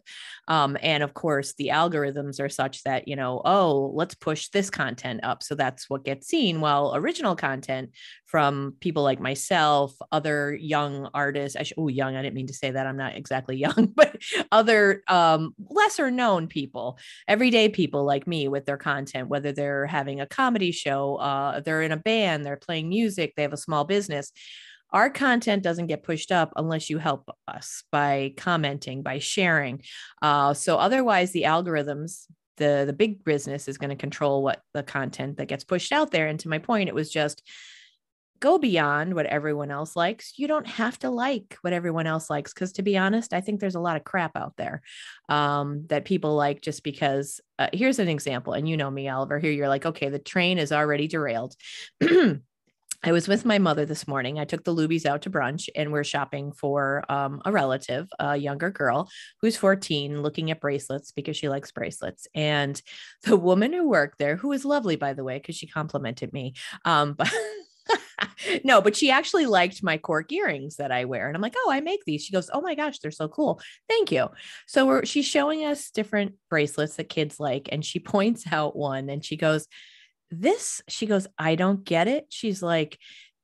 Um, 0.49 0.77
and 0.83 1.03
of 1.03 1.15
course, 1.15 1.55
the 1.55 1.69
algorithms 1.69 2.41
are 2.41 2.49
such 2.49 2.83
that, 2.85 3.07
you 3.07 3.17
know, 3.17 3.43
oh, 3.45 3.93
let's 3.95 4.15
push 4.15 4.49
this 4.49 4.71
content 4.71 5.21
up. 5.23 5.43
So 5.43 5.55
that's 5.55 5.91
what 5.91 6.05
gets 6.05 6.27
seen. 6.27 6.61
While 6.61 6.93
original 6.95 7.37
content 7.37 7.91
from 8.27 8.75
people 8.81 9.03
like 9.03 9.21
myself, 9.21 9.95
other 10.11 10.55
young 10.55 11.09
artists, 11.13 11.57
sh- 11.63 11.73
oh, 11.77 11.89
young, 11.89 12.17
I 12.17 12.23
didn't 12.23 12.35
mean 12.35 12.47
to 12.47 12.55
say 12.55 12.71
that. 12.71 12.87
I'm 12.87 12.97
not 12.97 13.15
exactly 13.15 13.57
young, 13.59 13.93
but 13.95 14.17
other 14.51 15.03
um, 15.09 15.55
lesser 15.69 16.11
known 16.11 16.47
people, 16.49 16.99
everyday 17.29 17.69
people 17.69 18.05
like 18.05 18.27
me 18.27 18.49
with 18.49 18.65
their 18.65 18.79
content, 18.79 19.29
whether 19.29 19.53
they're 19.53 19.87
having 19.87 20.21
a 20.21 20.27
comedy 20.27 20.73
show, 20.73 21.17
uh, 21.17 21.61
they're 21.61 21.83
in 21.83 21.93
a 21.93 21.97
band, 21.97 22.45
they're 22.45 22.57
playing 22.57 22.89
music, 22.89 23.35
they 23.37 23.43
have 23.43 23.53
a 23.53 23.59
small 23.59 23.85
business 23.85 24.33
our 24.93 25.11
content 25.11 25.63
doesn't 25.63 25.87
get 25.87 26.03
pushed 26.03 26.31
up 26.31 26.53
unless 26.57 26.91
you 26.91 26.99
help 26.99 27.31
us 27.49 27.85
by 27.91 28.33
commenting 28.37 29.03
by 29.03 29.19
sharing 29.19 29.83
uh, 30.23 30.55
so 30.55 30.77
otherwise 30.77 31.33
the 31.33 31.43
algorithms 31.43 32.27
the 32.59 32.85
the 32.87 32.93
big 32.93 33.25
business 33.25 33.69
is 33.69 33.79
going 33.79 33.91
to 33.91 33.97
control 33.97 34.43
what 34.43 34.61
the 34.75 34.83
content 34.83 35.37
that 35.37 35.47
gets 35.47 35.65
pushed 35.65 35.93
out 35.93 36.11
there 36.11 36.29
and 36.29 36.41
to 36.41 36.49
my 36.49 36.59
point 36.59 36.89
it 36.89 36.95
was 36.95 37.11
just 37.11 37.43
go 38.43 38.59
beyond 38.59 39.15
what 39.15 39.25
everyone 39.27 39.71
else 39.71 39.95
likes. 39.95 40.35
You 40.37 40.49
don't 40.49 40.67
have 40.67 40.99
to 40.99 41.11
like 41.11 41.57
what 41.63 41.73
everyone 41.73 42.09
else 42.09 42.29
likes. 42.29 42.53
Cause 42.53 42.73
to 42.73 42.83
be 42.83 42.99
honest, 42.99 43.33
I 43.33 43.41
think 43.41 43.61
there's 43.61 43.77
a 43.77 43.81
lot 43.81 43.97
of 43.97 44.03
crap 44.03 44.33
out 44.37 44.55
there 44.59 44.83
um, 45.29 45.87
that 45.87 46.05
people 46.05 46.35
like 46.35 46.61
just 46.61 46.83
because. 46.83 47.41
Uh, 47.59 47.69
here's 47.73 48.01
an 48.01 48.09
example. 48.09 48.55
And 48.55 48.69
you 48.69 48.77
know 48.77 48.91
me, 48.91 49.09
Oliver. 49.09 49.39
Here 49.39 49.53
you're 49.53 49.69
like, 49.69 49.87
okay, 49.87 50.09
the 50.09 50.19
train 50.19 50.59
is 50.59 50.73
already 50.73 51.07
derailed. 51.07 51.55
I 53.05 53.13
was 53.13 53.27
with 53.27 53.45
my 53.45 53.59
mother 53.59 53.85
this 53.85 54.07
morning. 54.07 54.39
I 54.39 54.45
took 54.45 54.63
the 54.63 54.75
Lubies 54.75 55.07
out 55.07 55.23
to 55.23 55.31
brunch 55.31 55.69
and 55.75 55.91
we're 55.91 56.05
shopping 56.05 56.53
for 56.53 57.05
um, 57.09 57.43
a 57.45 57.51
relative, 57.51 58.09
a 58.21 58.37
younger 58.37 58.71
girl 58.71 59.09
who's 59.41 59.57
14, 59.57 60.23
looking 60.23 60.51
at 60.53 60.61
bracelets 60.61 61.11
because 61.11 61.37
she 61.37 61.49
likes 61.49 61.73
bracelets. 61.73 62.29
And 62.35 62.81
the 63.25 63.37
woman 63.37 63.73
who 63.73 63.89
worked 63.89 64.19
there, 64.19 64.37
who 64.37 64.49
was 64.49 64.65
lovely, 64.65 64.97
by 64.97 65.15
the 65.15 65.25
way, 65.25 65.39
because 65.39 65.57
she 65.57 65.67
complimented 65.67 66.33
me, 66.33 66.55
um, 66.85 67.15
but 67.19 67.33
no, 68.65 68.81
but 68.81 68.97
she 68.97 69.11
actually 69.11 69.47
liked 69.47 69.83
my 69.83 69.99
cork 69.99 70.31
earrings 70.31 70.77
that 70.77 70.93
I 70.93 71.05
wear. 71.05 71.27
And 71.27 71.37
I'm 71.37 71.43
like, 71.43 71.55
oh, 71.57 71.71
I 71.73 71.81
make 71.81 72.05
these. 72.05 72.23
She 72.25 72.33
goes, 72.33 72.51
oh 72.53 72.61
my 72.61 72.75
gosh, 72.75 72.99
they're 72.99 73.11
so 73.11 73.29
cool. 73.29 73.61
Thank 73.89 74.13
you. 74.13 74.29
So 74.67 75.03
she's 75.03 75.27
showing 75.27 75.65
us 75.65 75.91
different 75.91 76.35
bracelets 76.49 76.97
that 76.97 77.09
kids 77.09 77.41
like. 77.41 77.69
And 77.73 77.85
she 77.85 77.99
points 78.01 78.45
out 78.51 78.77
one 78.77 79.11
and 79.11 79.25
she 79.25 79.37
goes, 79.37 79.67
this, 80.33 80.83
she 80.89 81.07
goes, 81.07 81.27
I 81.39 81.55
don't 81.55 81.85
get 81.85 82.09
it. 82.09 82.27
She's 82.31 82.63
like, 82.63 82.99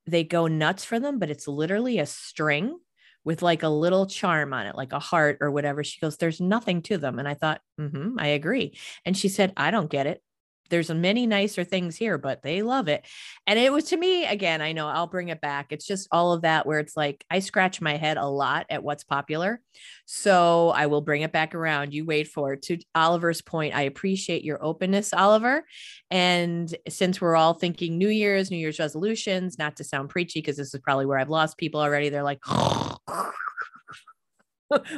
they 0.06 0.24
go 0.24 0.46
nuts 0.46 0.84
for 0.84 0.98
them, 0.98 1.18
but 1.18 1.30
it's 1.30 1.46
literally 1.46 1.98
a 1.98 2.06
string 2.06 2.78
with 3.24 3.42
like 3.42 3.62
a 3.62 3.68
little 3.68 4.06
charm 4.06 4.54
on 4.54 4.66
it, 4.66 4.74
like 4.74 4.92
a 4.92 4.98
heart 4.98 5.38
or 5.40 5.50
whatever. 5.50 5.84
She 5.84 6.00
goes, 6.00 6.16
There's 6.16 6.40
nothing 6.40 6.82
to 6.82 6.96
them. 6.96 7.18
And 7.18 7.28
I 7.28 7.34
thought, 7.34 7.60
mm-hmm, 7.78 8.18
I 8.18 8.28
agree. 8.28 8.78
And 9.04 9.16
she 9.16 9.28
said, 9.28 9.52
I 9.56 9.70
don't 9.70 9.90
get 9.90 10.06
it 10.06 10.22
there's 10.70 10.90
many 10.90 11.26
nicer 11.26 11.64
things 11.64 11.96
here, 11.96 12.18
but 12.18 12.42
they 12.42 12.62
love 12.62 12.88
it. 12.88 13.06
And 13.46 13.58
it 13.58 13.72
was 13.72 13.84
to 13.84 13.96
me, 13.96 14.26
again, 14.26 14.60
I 14.60 14.72
know 14.72 14.88
I'll 14.88 15.06
bring 15.06 15.28
it 15.28 15.40
back. 15.40 15.66
It's 15.70 15.86
just 15.86 16.08
all 16.10 16.32
of 16.32 16.42
that 16.42 16.66
where 16.66 16.78
it's 16.78 16.96
like 16.96 17.24
I 17.30 17.38
scratch 17.38 17.80
my 17.80 17.96
head 17.96 18.16
a 18.16 18.26
lot 18.26 18.66
at 18.70 18.82
what's 18.82 19.04
popular. 19.04 19.60
So 20.04 20.70
I 20.70 20.86
will 20.86 21.00
bring 21.00 21.22
it 21.22 21.32
back 21.32 21.54
around. 21.54 21.94
You 21.94 22.04
wait 22.04 22.28
for 22.28 22.54
it. 22.54 22.62
To 22.62 22.78
Oliver's 22.94 23.42
point, 23.42 23.74
I 23.74 23.82
appreciate 23.82 24.44
your 24.44 24.62
openness, 24.64 25.12
Oliver. 25.12 25.64
And 26.10 26.74
since 26.88 27.20
we're 27.20 27.36
all 27.36 27.54
thinking 27.54 27.98
New 27.98 28.08
Year's, 28.08 28.50
New 28.50 28.58
Year's 28.58 28.78
resolutions, 28.78 29.58
not 29.58 29.76
to 29.76 29.84
sound 29.84 30.10
preachy, 30.10 30.40
because 30.40 30.56
this 30.56 30.74
is 30.74 30.80
probably 30.80 31.06
where 31.06 31.18
I've 31.18 31.30
lost 31.30 31.58
people 31.58 31.80
already. 31.80 32.08
They're 32.08 32.22
like, 32.22 32.42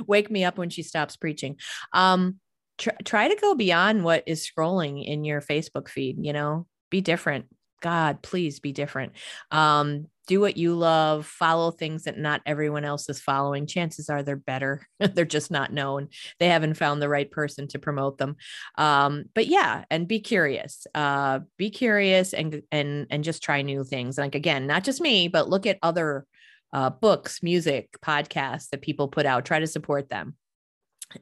wake 0.07 0.31
me 0.31 0.45
up 0.45 0.59
when 0.59 0.71
she 0.71 0.83
stops 0.83 1.17
preaching. 1.17 1.57
Um, 1.93 2.41
try, 2.81 2.95
try 3.05 3.29
to 3.29 3.37
go 3.41 3.55
beyond 3.55 4.03
what 4.03 4.25
is 4.27 4.49
scrolling 4.49 5.05
in 5.07 5.25
your 5.25 5.41
Facebook 5.41 5.89
feed, 5.89 6.17
you 6.21 6.33
know, 6.33 6.67
be 6.91 7.01
different. 7.01 7.47
God, 7.81 8.23
please 8.23 8.61
be 8.61 8.73
different. 8.73 9.13
Um, 9.51 10.07
do 10.27 10.41
what 10.41 10.57
you 10.57 10.75
love, 10.75 11.27
follow 11.27 11.71
things 11.71 12.05
that 12.05 12.19
not 12.19 12.43
everyone 12.47 12.85
else 12.85 13.09
is 13.09 13.21
following. 13.21 13.67
Chances 13.67 14.09
are 14.09 14.23
they're 14.23 14.37
better. 14.37 14.87
they're 15.01 15.25
just 15.25 15.51
not 15.51 15.73
known. 15.73 16.09
They 16.39 16.49
haven't 16.49 16.75
found 16.75 17.01
the 17.01 17.09
right 17.09 17.31
person 17.31 17.67
to 17.69 17.79
promote 17.79 18.19
them. 18.19 18.37
Um, 18.77 19.25
but 19.35 19.47
yeah, 19.47 19.85
and 19.91 20.07
be 20.07 20.21
curious. 20.21 20.87
Uh, 20.95 21.41
be 21.57 21.71
curious 21.71 22.33
and 22.33 22.63
and 22.71 23.07
and 23.11 23.25
just 23.25 23.43
try 23.43 23.63
new 23.63 23.83
things. 23.83 24.19
Like 24.19 24.35
again, 24.35 24.67
not 24.67 24.85
just 24.85 25.01
me, 25.01 25.29
but 25.29 25.49
look 25.49 25.67
at 25.67 25.79
other 25.83 26.27
uh, 26.73 26.91
books, 26.91 27.43
music, 27.43 27.97
podcasts 28.05 28.69
that 28.71 28.83
people 28.83 29.09
put 29.09 29.27
out. 29.27 29.45
Try 29.45 29.59
to 29.59 29.67
support 29.67 30.11
them. 30.11 30.37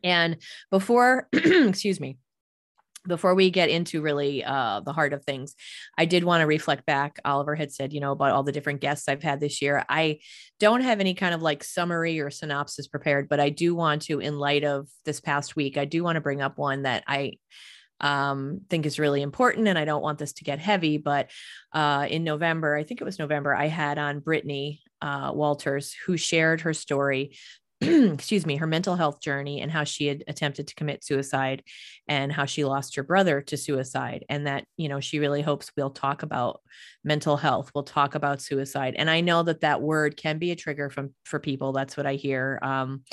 And 0.03 0.39
before, 0.71 1.29
excuse 1.33 2.01
me, 2.01 2.19
before 3.07 3.35
we 3.35 3.51
get 3.51 3.71
into 3.71 4.03
really 4.03 4.45
uh, 4.45 4.81
the 4.81 4.93
heart 4.93 5.13
of 5.13 5.25
things, 5.25 5.55
I 5.97 6.05
did 6.05 6.25
want 6.25 6.43
to 6.43 6.47
reflect 6.47 6.87
back. 6.87 7.19
Oliver 7.25 7.55
had 7.55 7.73
said, 7.73 7.93
you 7.93 8.01
know, 8.01 8.13
about 8.13 8.33
all 8.33 8.43
the 8.43 8.53
different 8.53 8.81
guests 8.81 9.09
I've 9.09 9.23
had 9.23 9.41
this 9.41 9.63
year. 9.63 9.85
I 9.89 10.19
don't 10.61 10.83
have 10.83 11.01
any 11.01 11.15
kind 11.15 11.35
of 11.35 11.43
like 11.43 11.65
summary 11.65 12.21
or 12.21 12.31
synopsis 12.31 12.87
prepared, 12.87 13.29
but 13.29 13.41
I 13.41 13.49
do 13.49 13.75
want 13.75 14.03
to, 14.03 14.21
in 14.21 14.39
light 14.39 14.65
of 14.65 14.89
this 15.05 15.21
past 15.21 15.57
week, 15.57 15.77
I 15.77 15.87
do 15.87 16.05
want 16.05 16.17
to 16.17 16.21
bring 16.21 16.43
up 16.43 16.59
one 16.59 16.83
that 16.83 17.05
I 17.07 17.39
um, 18.01 18.61
think 18.69 18.87
is 18.87 18.99
really 18.99 19.23
important. 19.23 19.69
And 19.69 19.79
I 19.79 19.85
don't 19.85 20.03
want 20.03 20.19
this 20.19 20.35
to 20.35 20.45
get 20.45 20.59
heavy, 20.59 20.99
but 20.99 21.31
uh, 21.73 22.07
in 22.09 22.25
November, 22.25 22.77
I 22.77 22.85
think 22.85 23.01
it 23.01 23.05
was 23.05 23.19
November, 23.19 23.55
I 23.55 23.67
had 23.67 23.99
on 23.99 24.21
Brittany 24.21 24.83
uh, 25.01 25.33
Walters, 25.35 25.95
who 26.07 26.17
shared 26.17 26.61
her 26.63 26.75
story 26.75 27.37
excuse 27.81 28.45
me, 28.45 28.57
her 28.57 28.67
mental 28.67 28.97
health 28.97 29.21
journey 29.21 29.61
and 29.61 29.71
how 29.71 29.85
she 29.85 30.07
had 30.07 30.25
attempted 30.27 30.67
to 30.67 30.75
commit 30.75 31.05
suicide 31.05 31.63
and 32.09 32.33
how 32.33 32.45
she 32.45 32.65
lost 32.65 32.97
her 32.97 33.05
brother 33.05 33.41
to 33.43 33.57
suicide. 33.57 34.25
And 34.29 34.47
that, 34.47 34.65
you 34.77 34.89
know, 34.89 34.99
she 34.99 35.21
really 35.21 35.43
hopes 35.43 35.71
we'll 35.77 35.91
talk 35.91 36.23
about 36.23 36.61
mental 37.05 37.37
health. 37.37 37.71
We'll 37.75 37.85
talk 37.85 38.17
about 38.17 38.43
suicide. 38.43 38.95
And 38.99 39.09
I 39.09 39.21
know 39.21 39.45
that 39.45 39.61
that 39.61 39.81
word 39.81 40.17
can 40.17 40.39
be 40.39 40.51
a 40.51 40.57
trigger 40.57 40.91
from, 40.91 41.15
for 41.25 41.39
people. 41.39 41.73
That's 41.73 41.97
what 41.97 42.07
I 42.07 42.15
hear. 42.15 42.59
Um, 42.63 43.05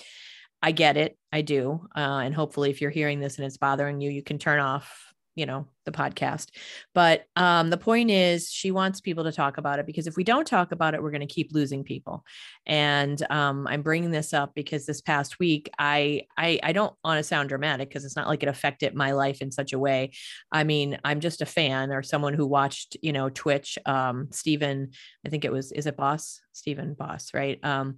I 0.63 0.72
get 0.72 0.98
it. 0.98 1.15
I 1.31 1.41
do. 1.41 1.86
Uh, 1.95 2.22
and 2.24 2.34
hopefully 2.34 2.72
if 2.72 2.81
you're 2.81 2.89
hearing 2.89 3.19
this 3.19 3.38
and 3.38 3.45
it's 3.45 3.57
bothering 3.57 4.01
you, 4.01 4.10
you 4.10 4.24
can 4.24 4.39
turn 4.39 4.60
off 4.60 5.13
you 5.36 5.46
know 5.46 5.68
the 5.86 5.92
podcast. 5.92 6.50
But 6.94 7.25
um 7.36 7.70
the 7.70 7.77
point 7.77 8.10
is 8.10 8.51
she 8.51 8.72
wants 8.72 9.01
people 9.01 9.25
to 9.25 9.32
talk 9.32 9.58
about 9.58 9.80
it 9.80 9.86
because 9.86 10.08
if 10.08 10.15
we 10.15 10.24
don't 10.24 10.48
talk 10.48 10.72
about 10.72 10.94
it 10.96 11.04
we're 11.04 11.12
going 11.12 11.27
to 11.27 11.34
keep 11.34 11.51
losing 11.54 11.84
people. 11.84 12.24
And 12.65 13.22
um 13.30 13.68
i'm 13.68 13.82
bringing 13.82 14.12
this 14.12 14.34
up 14.34 14.56
because 14.56 14.86
this 14.86 15.01
past 15.01 15.39
week 15.39 15.70
i 15.77 16.22
i, 16.38 16.60
I 16.63 16.72
don't 16.72 16.96
want 17.04 17.20
to 17.20 17.24
sound 17.24 17.50
dramatic 17.50 17.89
because 17.89 18.06
it's 18.06 18.15
not 18.15 18.27
like 18.27 18.44
it 18.44 18.50
affected 18.50 18.96
my 18.96 19.12
life 19.12 19.42
in 19.42 19.51
such 19.51 19.74
a 19.74 19.80
way. 19.80 20.12
I 20.51 20.63
mean 20.63 20.98
i'm 21.04 21.20
just 21.20 21.42
a 21.42 21.46
fan 21.46 21.92
or 21.92 22.01
someone 22.01 22.34
who 22.34 22.48
watched 22.48 22.98
you 23.01 23.13
know 23.13 23.30
twitch 23.30 23.77
um 23.86 24.30
stephen 24.32 24.92
i 25.25 25.30
think 25.30 25.46
it 25.46 25.51
was 25.51 25.72
is 25.72 25.86
it 25.86 25.98
boss? 25.98 26.42
Stephen 26.54 26.94
boss 26.94 27.34
right? 27.34 27.60
Um 27.63 27.98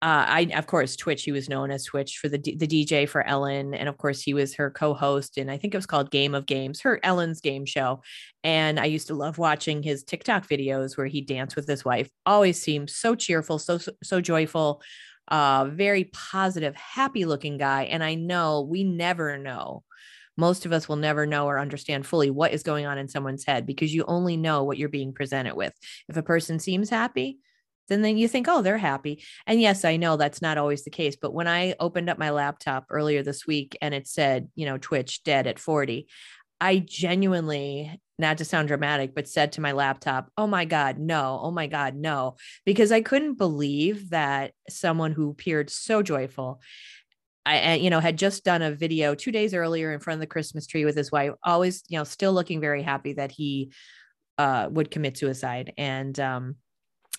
uh, 0.00 0.24
I 0.28 0.40
of 0.54 0.68
course 0.68 0.94
Twitch. 0.94 1.24
He 1.24 1.32
was 1.32 1.48
known 1.48 1.72
as 1.72 1.84
Twitch 1.84 2.18
for 2.18 2.28
the 2.28 2.38
D- 2.38 2.54
the 2.54 2.68
DJ 2.68 3.08
for 3.08 3.26
Ellen, 3.26 3.74
and 3.74 3.88
of 3.88 3.98
course 3.98 4.22
he 4.22 4.32
was 4.32 4.54
her 4.54 4.70
co-host, 4.70 5.38
and 5.38 5.50
I 5.50 5.56
think 5.56 5.74
it 5.74 5.78
was 5.78 5.86
called 5.86 6.12
Game 6.12 6.36
of 6.36 6.46
Games, 6.46 6.80
her 6.82 7.00
Ellen's 7.02 7.40
game 7.40 7.66
show. 7.66 8.02
And 8.44 8.78
I 8.78 8.84
used 8.84 9.08
to 9.08 9.14
love 9.14 9.38
watching 9.38 9.82
his 9.82 10.04
TikTok 10.04 10.46
videos 10.46 10.96
where 10.96 11.08
he 11.08 11.20
danced 11.20 11.56
with 11.56 11.66
his 11.66 11.84
wife. 11.84 12.08
Always 12.24 12.62
seemed 12.62 12.90
so 12.90 13.16
cheerful, 13.16 13.58
so 13.58 13.78
so 14.04 14.20
joyful, 14.20 14.82
uh, 15.28 15.64
very 15.72 16.04
positive, 16.04 16.76
happy 16.76 17.24
looking 17.24 17.58
guy. 17.58 17.84
And 17.84 18.04
I 18.04 18.14
know 18.14 18.60
we 18.60 18.84
never 18.84 19.36
know. 19.36 19.82
Most 20.36 20.64
of 20.64 20.72
us 20.72 20.88
will 20.88 20.94
never 20.94 21.26
know 21.26 21.46
or 21.46 21.58
understand 21.58 22.06
fully 22.06 22.30
what 22.30 22.52
is 22.52 22.62
going 22.62 22.86
on 22.86 22.98
in 22.98 23.08
someone's 23.08 23.44
head 23.44 23.66
because 23.66 23.92
you 23.92 24.04
only 24.06 24.36
know 24.36 24.62
what 24.62 24.78
you're 24.78 24.88
being 24.88 25.12
presented 25.12 25.56
with. 25.56 25.72
If 26.08 26.16
a 26.16 26.22
person 26.22 26.60
seems 26.60 26.88
happy, 26.88 27.40
then 27.88 28.02
then 28.02 28.16
you 28.16 28.28
think 28.28 28.46
oh 28.48 28.62
they're 28.62 28.78
happy 28.78 29.22
and 29.46 29.60
yes 29.60 29.84
i 29.84 29.96
know 29.96 30.16
that's 30.16 30.42
not 30.42 30.58
always 30.58 30.84
the 30.84 30.90
case 30.90 31.16
but 31.16 31.34
when 31.34 31.48
i 31.48 31.74
opened 31.80 32.08
up 32.08 32.18
my 32.18 32.30
laptop 32.30 32.86
earlier 32.90 33.22
this 33.22 33.46
week 33.46 33.76
and 33.82 33.94
it 33.94 34.06
said 34.06 34.48
you 34.54 34.66
know 34.66 34.78
twitch 34.78 35.22
dead 35.24 35.46
at 35.46 35.58
40 35.58 36.06
i 36.60 36.78
genuinely 36.78 38.00
not 38.18 38.38
to 38.38 38.44
sound 38.44 38.68
dramatic 38.68 39.14
but 39.14 39.28
said 39.28 39.52
to 39.52 39.60
my 39.60 39.72
laptop 39.72 40.30
oh 40.36 40.46
my 40.46 40.64
god 40.64 40.98
no 40.98 41.40
oh 41.42 41.50
my 41.50 41.66
god 41.66 41.94
no 41.94 42.36
because 42.64 42.92
i 42.92 43.00
couldn't 43.00 43.38
believe 43.38 44.10
that 44.10 44.52
someone 44.68 45.12
who 45.12 45.30
appeared 45.30 45.70
so 45.70 46.02
joyful 46.02 46.60
I, 47.46 47.74
you 47.74 47.88
know, 47.88 48.00
had 48.00 48.18
just 48.18 48.44
done 48.44 48.60
a 48.60 48.72
video 48.72 49.14
two 49.14 49.32
days 49.32 49.54
earlier 49.54 49.94
in 49.94 50.00
front 50.00 50.16
of 50.16 50.20
the 50.20 50.26
Christmas 50.26 50.66
tree 50.66 50.84
with 50.84 50.94
his 50.94 51.10
wife, 51.10 51.32
always, 51.42 51.82
you 51.88 51.96
know, 51.96 52.04
still 52.04 52.34
looking 52.34 52.60
very 52.60 52.82
happy 52.82 53.14
that 53.14 53.32
he 53.32 53.72
uh, 54.36 54.68
would 54.70 54.90
commit 54.90 55.16
suicide. 55.16 55.72
And 55.78 56.18
um, 56.20 56.56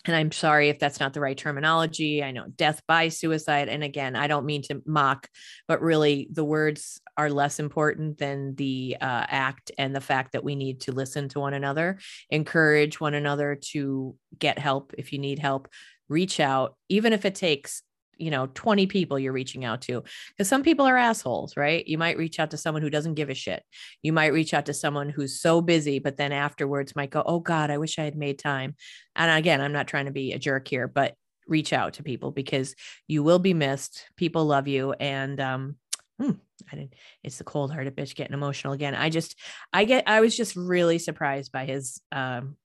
and 0.05 0.15
I'm 0.15 0.31
sorry 0.31 0.69
if 0.69 0.79
that's 0.79 0.99
not 0.99 1.13
the 1.13 1.19
right 1.19 1.37
terminology. 1.37 2.23
I 2.23 2.31
know 2.31 2.45
death 2.55 2.81
by 2.87 3.09
suicide. 3.09 3.67
And 3.67 3.83
again, 3.83 4.15
I 4.15 4.27
don't 4.27 4.45
mean 4.45 4.61
to 4.63 4.81
mock, 4.85 5.27
but 5.67 5.81
really 5.81 6.29
the 6.31 6.45
words 6.45 7.01
are 7.17 7.29
less 7.29 7.59
important 7.59 8.17
than 8.17 8.55
the 8.55 8.95
uh, 9.01 9.25
act 9.27 9.71
and 9.77 9.93
the 9.93 10.01
fact 10.01 10.31
that 10.31 10.43
we 10.43 10.55
need 10.55 10.81
to 10.81 10.93
listen 10.93 11.27
to 11.29 11.41
one 11.41 11.53
another, 11.53 11.99
encourage 12.29 13.01
one 13.01 13.13
another 13.13 13.59
to 13.71 14.15
get 14.37 14.57
help 14.57 14.93
if 14.97 15.11
you 15.11 15.19
need 15.19 15.39
help, 15.39 15.67
reach 16.07 16.39
out, 16.39 16.75
even 16.87 17.11
if 17.11 17.25
it 17.25 17.35
takes 17.35 17.83
you 18.19 18.31
know 18.31 18.47
20 18.53 18.87
people 18.87 19.17
you're 19.17 19.33
reaching 19.33 19.65
out 19.65 19.81
to 19.81 20.03
because 20.29 20.47
some 20.47 20.63
people 20.63 20.85
are 20.85 20.97
assholes 20.97 21.55
right? 21.57 21.87
You 21.87 21.97
might 21.97 22.17
reach 22.17 22.39
out 22.39 22.51
to 22.51 22.57
someone 22.57 22.81
who 22.81 22.89
doesn't 22.89 23.15
give 23.15 23.29
a 23.29 23.33
shit. 23.33 23.63
You 24.01 24.13
might 24.13 24.33
reach 24.33 24.53
out 24.53 24.65
to 24.67 24.73
someone 24.73 25.09
who's 25.09 25.39
so 25.39 25.61
busy 25.61 25.99
but 25.99 26.17
then 26.17 26.31
afterwards 26.31 26.95
might 26.95 27.11
go 27.11 27.23
oh 27.25 27.39
god 27.39 27.71
i 27.71 27.77
wish 27.77 27.99
i 27.99 28.03
had 28.03 28.15
made 28.15 28.39
time. 28.39 28.75
And 29.15 29.31
again 29.31 29.61
i'm 29.61 29.73
not 29.73 29.87
trying 29.87 30.05
to 30.05 30.11
be 30.11 30.33
a 30.33 30.39
jerk 30.39 30.67
here 30.67 30.87
but 30.87 31.15
reach 31.47 31.73
out 31.73 31.93
to 31.93 32.03
people 32.03 32.31
because 32.31 32.75
you 33.07 33.23
will 33.23 33.39
be 33.39 33.55
missed. 33.55 34.05
People 34.15 34.45
love 34.45 34.67
you 34.67 34.93
and 34.93 35.39
um 35.39 35.75
hmm, 36.19 36.31
I 36.71 36.75
didn't, 36.75 36.93
it's 37.23 37.37
the 37.37 37.43
cold 37.43 37.71
hearted 37.71 37.95
bitch 37.95 38.15
getting 38.15 38.33
emotional 38.33 38.73
again. 38.73 38.93
I 38.93 39.09
just, 39.09 39.35
I 39.71 39.85
get, 39.85 40.03
I 40.07 40.19
was 40.19 40.35
just 40.35 40.55
really 40.55 40.99
surprised 40.99 41.51
by 41.51 41.65
his 41.65 42.01
um, 42.11 42.57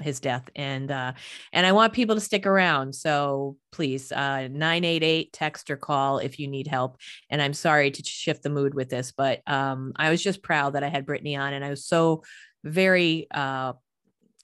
his 0.00 0.20
death 0.20 0.48
and 0.54 0.90
uh 0.90 1.12
and 1.52 1.66
i 1.66 1.72
want 1.72 1.92
people 1.92 2.14
to 2.14 2.20
stick 2.20 2.46
around. 2.46 2.94
So 2.94 3.56
please 3.72 4.12
uh 4.12 4.48
988 4.48 5.32
text 5.32 5.70
or 5.70 5.76
call 5.76 6.18
if 6.18 6.38
you 6.38 6.46
need 6.48 6.66
help. 6.68 6.96
And 7.28 7.42
i'm 7.42 7.54
sorry 7.54 7.90
to 7.90 8.04
shift 8.04 8.42
the 8.42 8.50
mood 8.50 8.74
with 8.74 8.88
this 8.88 9.12
but 9.12 9.42
um 9.46 9.92
i 9.96 10.10
was 10.10 10.22
just 10.22 10.42
proud 10.42 10.74
that 10.74 10.84
i 10.84 10.88
had 10.88 11.06
brittany 11.06 11.36
on 11.36 11.52
and 11.52 11.64
i 11.64 11.70
was 11.70 11.84
so 11.84 12.22
very 12.64 13.26
uh 13.32 13.72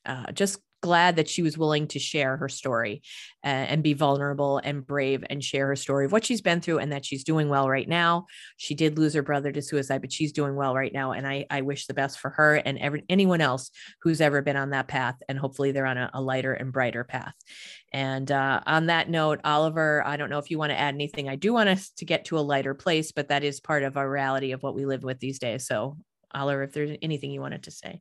uh, 0.06 0.30
just 0.32 0.60
glad 0.80 1.16
that 1.16 1.28
she 1.28 1.42
was 1.42 1.58
willing 1.58 1.86
to 1.88 1.98
share 1.98 2.36
her 2.36 2.48
story 2.48 3.02
uh, 3.44 3.48
and 3.48 3.82
be 3.82 3.94
vulnerable 3.94 4.58
and 4.62 4.86
brave 4.86 5.24
and 5.28 5.42
share 5.42 5.66
her 5.68 5.76
story 5.76 6.04
of 6.04 6.12
what 6.12 6.24
she's 6.24 6.40
been 6.40 6.60
through 6.60 6.78
and 6.78 6.92
that 6.92 7.04
she's 7.04 7.24
doing 7.24 7.48
well 7.48 7.68
right 7.68 7.88
now. 7.88 8.26
She 8.56 8.74
did 8.74 8.98
lose 8.98 9.14
her 9.14 9.22
brother 9.22 9.52
to 9.52 9.62
suicide, 9.62 10.00
but 10.00 10.12
she's 10.12 10.32
doing 10.32 10.54
well 10.54 10.74
right 10.74 10.92
now. 10.92 11.12
And 11.12 11.26
I, 11.26 11.46
I 11.50 11.62
wish 11.62 11.86
the 11.86 11.94
best 11.94 12.18
for 12.18 12.30
her 12.30 12.56
and 12.56 12.78
every, 12.78 13.04
anyone 13.08 13.40
else 13.40 13.70
who's 14.02 14.20
ever 14.20 14.42
been 14.42 14.56
on 14.56 14.70
that 14.70 14.88
path. 14.88 15.16
And 15.28 15.38
hopefully 15.38 15.72
they're 15.72 15.86
on 15.86 15.98
a, 15.98 16.10
a 16.14 16.20
lighter 16.20 16.52
and 16.52 16.72
brighter 16.72 17.04
path. 17.04 17.34
And 17.92 18.30
uh, 18.30 18.60
on 18.66 18.86
that 18.86 19.08
note, 19.08 19.40
Oliver, 19.44 20.06
I 20.06 20.16
don't 20.16 20.30
know 20.30 20.38
if 20.38 20.50
you 20.50 20.58
want 20.58 20.70
to 20.70 20.78
add 20.78 20.94
anything. 20.94 21.28
I 21.28 21.36
do 21.36 21.52
want 21.52 21.68
us 21.68 21.90
to 21.96 22.04
get 22.04 22.26
to 22.26 22.38
a 22.38 22.40
lighter 22.40 22.74
place, 22.74 23.12
but 23.12 23.28
that 23.28 23.44
is 23.44 23.60
part 23.60 23.82
of 23.82 23.96
our 23.96 24.08
reality 24.08 24.52
of 24.52 24.62
what 24.62 24.74
we 24.74 24.84
live 24.84 25.02
with 25.02 25.18
these 25.18 25.38
days. 25.38 25.66
So, 25.66 25.96
Oliver, 26.34 26.64
if 26.64 26.72
there's 26.72 26.96
anything 27.00 27.30
you 27.30 27.40
wanted 27.40 27.62
to 27.64 27.70
say. 27.70 28.00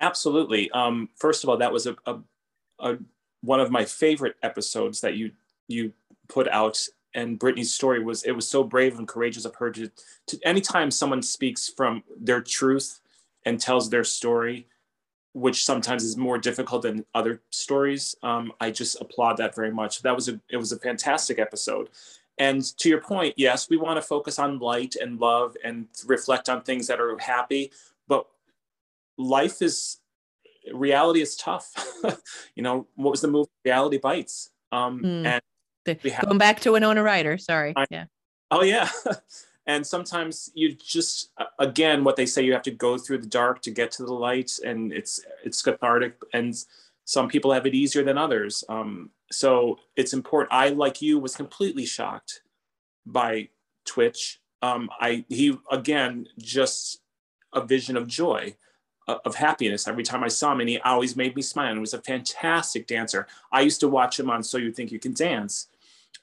Absolutely. 0.00 0.70
Um, 0.70 1.08
first 1.16 1.42
of 1.42 1.50
all, 1.50 1.56
that 1.58 1.72
was 1.72 1.86
a, 1.86 1.96
a, 2.06 2.16
a, 2.78 2.98
one 3.42 3.60
of 3.60 3.70
my 3.70 3.84
favorite 3.84 4.36
episodes 4.42 5.00
that 5.00 5.16
you 5.16 5.32
you 5.66 5.92
put 6.28 6.48
out. 6.48 6.78
And 7.14 7.38
Brittany's 7.38 7.72
story 7.72 8.02
was 8.02 8.22
it 8.24 8.32
was 8.32 8.46
so 8.46 8.62
brave 8.62 8.98
and 8.98 9.08
courageous 9.08 9.44
of 9.44 9.54
her 9.56 9.70
to, 9.70 9.90
to 10.28 10.38
anytime 10.44 10.90
someone 10.90 11.22
speaks 11.22 11.68
from 11.68 12.02
their 12.20 12.40
truth 12.40 13.00
and 13.44 13.60
tells 13.60 13.88
their 13.88 14.04
story, 14.04 14.68
which 15.32 15.64
sometimes 15.64 16.04
is 16.04 16.16
more 16.16 16.38
difficult 16.38 16.82
than 16.82 17.04
other 17.14 17.40
stories. 17.50 18.14
Um, 18.22 18.52
I 18.60 18.70
just 18.70 19.00
applaud 19.00 19.38
that 19.38 19.54
very 19.54 19.72
much. 19.72 20.02
That 20.02 20.14
was 20.14 20.28
a 20.28 20.40
it 20.50 20.58
was 20.58 20.72
a 20.72 20.78
fantastic 20.78 21.38
episode. 21.38 21.88
And 22.38 22.62
to 22.78 22.88
your 22.88 23.00
point, 23.00 23.34
yes, 23.36 23.68
we 23.68 23.76
want 23.76 23.96
to 23.96 24.02
focus 24.02 24.38
on 24.38 24.60
light 24.60 24.94
and 24.94 25.18
love 25.18 25.56
and 25.64 25.88
reflect 26.06 26.48
on 26.48 26.62
things 26.62 26.86
that 26.86 27.00
are 27.00 27.18
happy, 27.18 27.72
life 29.18 29.60
is 29.60 29.98
reality 30.72 31.20
is 31.20 31.36
tough. 31.36 31.72
you 32.54 32.62
know, 32.62 32.86
what 32.94 33.10
was 33.10 33.20
the 33.20 33.28
movie? 33.28 33.50
Reality 33.64 33.98
Bites. 33.98 34.50
Um, 34.72 35.02
mm. 35.02 35.26
And 35.26 35.42
the, 35.84 36.10
have, 36.10 36.26
going 36.26 36.38
back 36.38 36.60
to 36.60 36.72
Winona 36.72 37.02
Ryder. 37.02 37.38
Sorry. 37.38 37.72
I, 37.76 37.86
yeah. 37.90 38.04
Oh 38.50 38.62
yeah. 38.62 38.88
and 39.66 39.86
sometimes 39.86 40.50
you 40.54 40.74
just 40.74 41.30
again 41.58 42.04
what 42.04 42.16
they 42.16 42.26
say 42.26 42.42
you 42.42 42.52
have 42.52 42.62
to 42.62 42.70
go 42.70 42.98
through 42.98 43.18
the 43.18 43.26
dark 43.26 43.62
to 43.62 43.70
get 43.70 43.90
to 43.92 44.04
the 44.04 44.12
light, 44.12 44.52
and 44.64 44.92
it's 44.92 45.20
it's 45.44 45.62
cathartic. 45.62 46.16
And 46.32 46.54
some 47.04 47.28
people 47.28 47.52
have 47.52 47.66
it 47.66 47.74
easier 47.74 48.04
than 48.04 48.18
others. 48.18 48.64
Um, 48.68 49.10
so 49.30 49.78
it's 49.96 50.12
important. 50.12 50.52
I 50.52 50.70
like 50.70 51.02
you 51.02 51.18
was 51.18 51.36
completely 51.36 51.86
shocked 51.86 52.42
by 53.06 53.48
Twitch. 53.84 54.40
Um, 54.60 54.90
I 55.00 55.24
he 55.28 55.56
again 55.70 56.26
just 56.38 57.00
a 57.54 57.64
vision 57.64 57.96
of 57.96 58.06
joy 58.06 58.54
of 59.08 59.34
happiness 59.34 59.88
every 59.88 60.02
time 60.02 60.22
I 60.22 60.28
saw 60.28 60.52
him, 60.52 60.60
and 60.60 60.68
he 60.68 60.78
always 60.80 61.16
made 61.16 61.34
me 61.34 61.42
smile. 61.42 61.68
And 61.68 61.78
he 61.78 61.80
was 61.80 61.94
a 61.94 62.02
fantastic 62.02 62.86
dancer. 62.86 63.26
I 63.50 63.62
used 63.62 63.80
to 63.80 63.88
watch 63.88 64.20
him 64.20 64.30
on 64.30 64.42
So 64.42 64.58
You 64.58 64.72
Think 64.72 64.92
You 64.92 64.98
Can 64.98 65.14
Dance, 65.14 65.68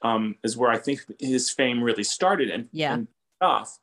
um, 0.01 0.36
is 0.44 0.56
where 0.56 0.70
I 0.70 0.77
think 0.77 1.06
his 1.20 1.50
fame 1.50 1.84
really 1.84 2.04
started 2.04 2.50
and, 2.50 2.70
yeah. 2.72 2.94
and 2.94 3.08
off. 3.42 3.80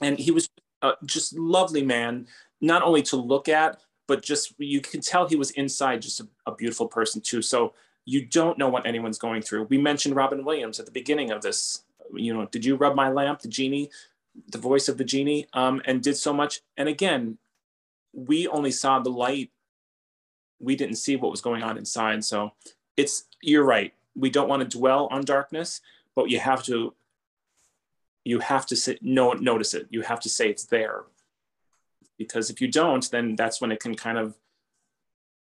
And 0.00 0.18
he 0.18 0.30
was 0.30 0.50
uh, 0.82 0.92
just 1.04 1.36
lovely 1.36 1.82
man, 1.82 2.26
not 2.60 2.82
only 2.82 3.02
to 3.02 3.16
look 3.16 3.48
at, 3.48 3.80
but 4.06 4.22
just 4.22 4.54
you 4.58 4.80
can 4.80 5.00
tell 5.00 5.28
he 5.28 5.36
was 5.36 5.50
inside 5.52 6.02
just 6.02 6.20
a, 6.20 6.28
a 6.46 6.54
beautiful 6.54 6.88
person 6.88 7.20
too. 7.20 7.42
So 7.42 7.74
you 8.04 8.24
don't 8.24 8.58
know 8.58 8.68
what 8.68 8.86
anyone's 8.86 9.18
going 9.18 9.42
through. 9.42 9.64
We 9.64 9.78
mentioned 9.78 10.16
Robin 10.16 10.44
Williams 10.44 10.80
at 10.80 10.86
the 10.86 10.92
beginning 10.92 11.30
of 11.30 11.42
this. 11.42 11.82
You 12.14 12.32
know, 12.32 12.46
did 12.46 12.64
you 12.64 12.76
rub 12.76 12.94
my 12.94 13.10
lamp? 13.10 13.40
The 13.40 13.48
genie, 13.48 13.90
the 14.50 14.58
voice 14.58 14.88
of 14.88 14.96
the 14.96 15.04
genie, 15.04 15.46
um, 15.52 15.82
and 15.84 16.02
did 16.02 16.16
so 16.16 16.32
much. 16.32 16.62
And 16.76 16.88
again, 16.88 17.36
we 18.12 18.48
only 18.48 18.70
saw 18.70 18.98
the 18.98 19.10
light. 19.10 19.50
We 20.60 20.76
didn't 20.76 20.96
see 20.96 21.16
what 21.16 21.30
was 21.30 21.40
going 21.40 21.62
on 21.62 21.78
inside. 21.78 22.24
So 22.24 22.52
it's 22.96 23.24
you're 23.42 23.64
right. 23.64 23.94
We 24.16 24.30
don't 24.30 24.48
want 24.48 24.68
to 24.68 24.78
dwell 24.78 25.08
on 25.10 25.24
darkness 25.24 25.80
but 26.18 26.30
you 26.30 26.40
have 26.40 26.64
to 26.64 26.92
you 28.24 28.40
have 28.40 28.66
to 28.66 28.74
sit, 28.74 29.00
no, 29.00 29.34
notice 29.34 29.72
it. 29.72 29.86
You 29.88 30.02
have 30.02 30.18
to 30.20 30.28
say 30.28 30.50
it's 30.50 30.64
there. 30.64 31.04
Because 32.18 32.50
if 32.50 32.60
you 32.60 32.66
don't 32.66 33.08
then 33.12 33.36
that's 33.36 33.60
when 33.60 33.70
it 33.70 33.78
can 33.78 33.94
kind 33.94 34.18
of 34.18 34.34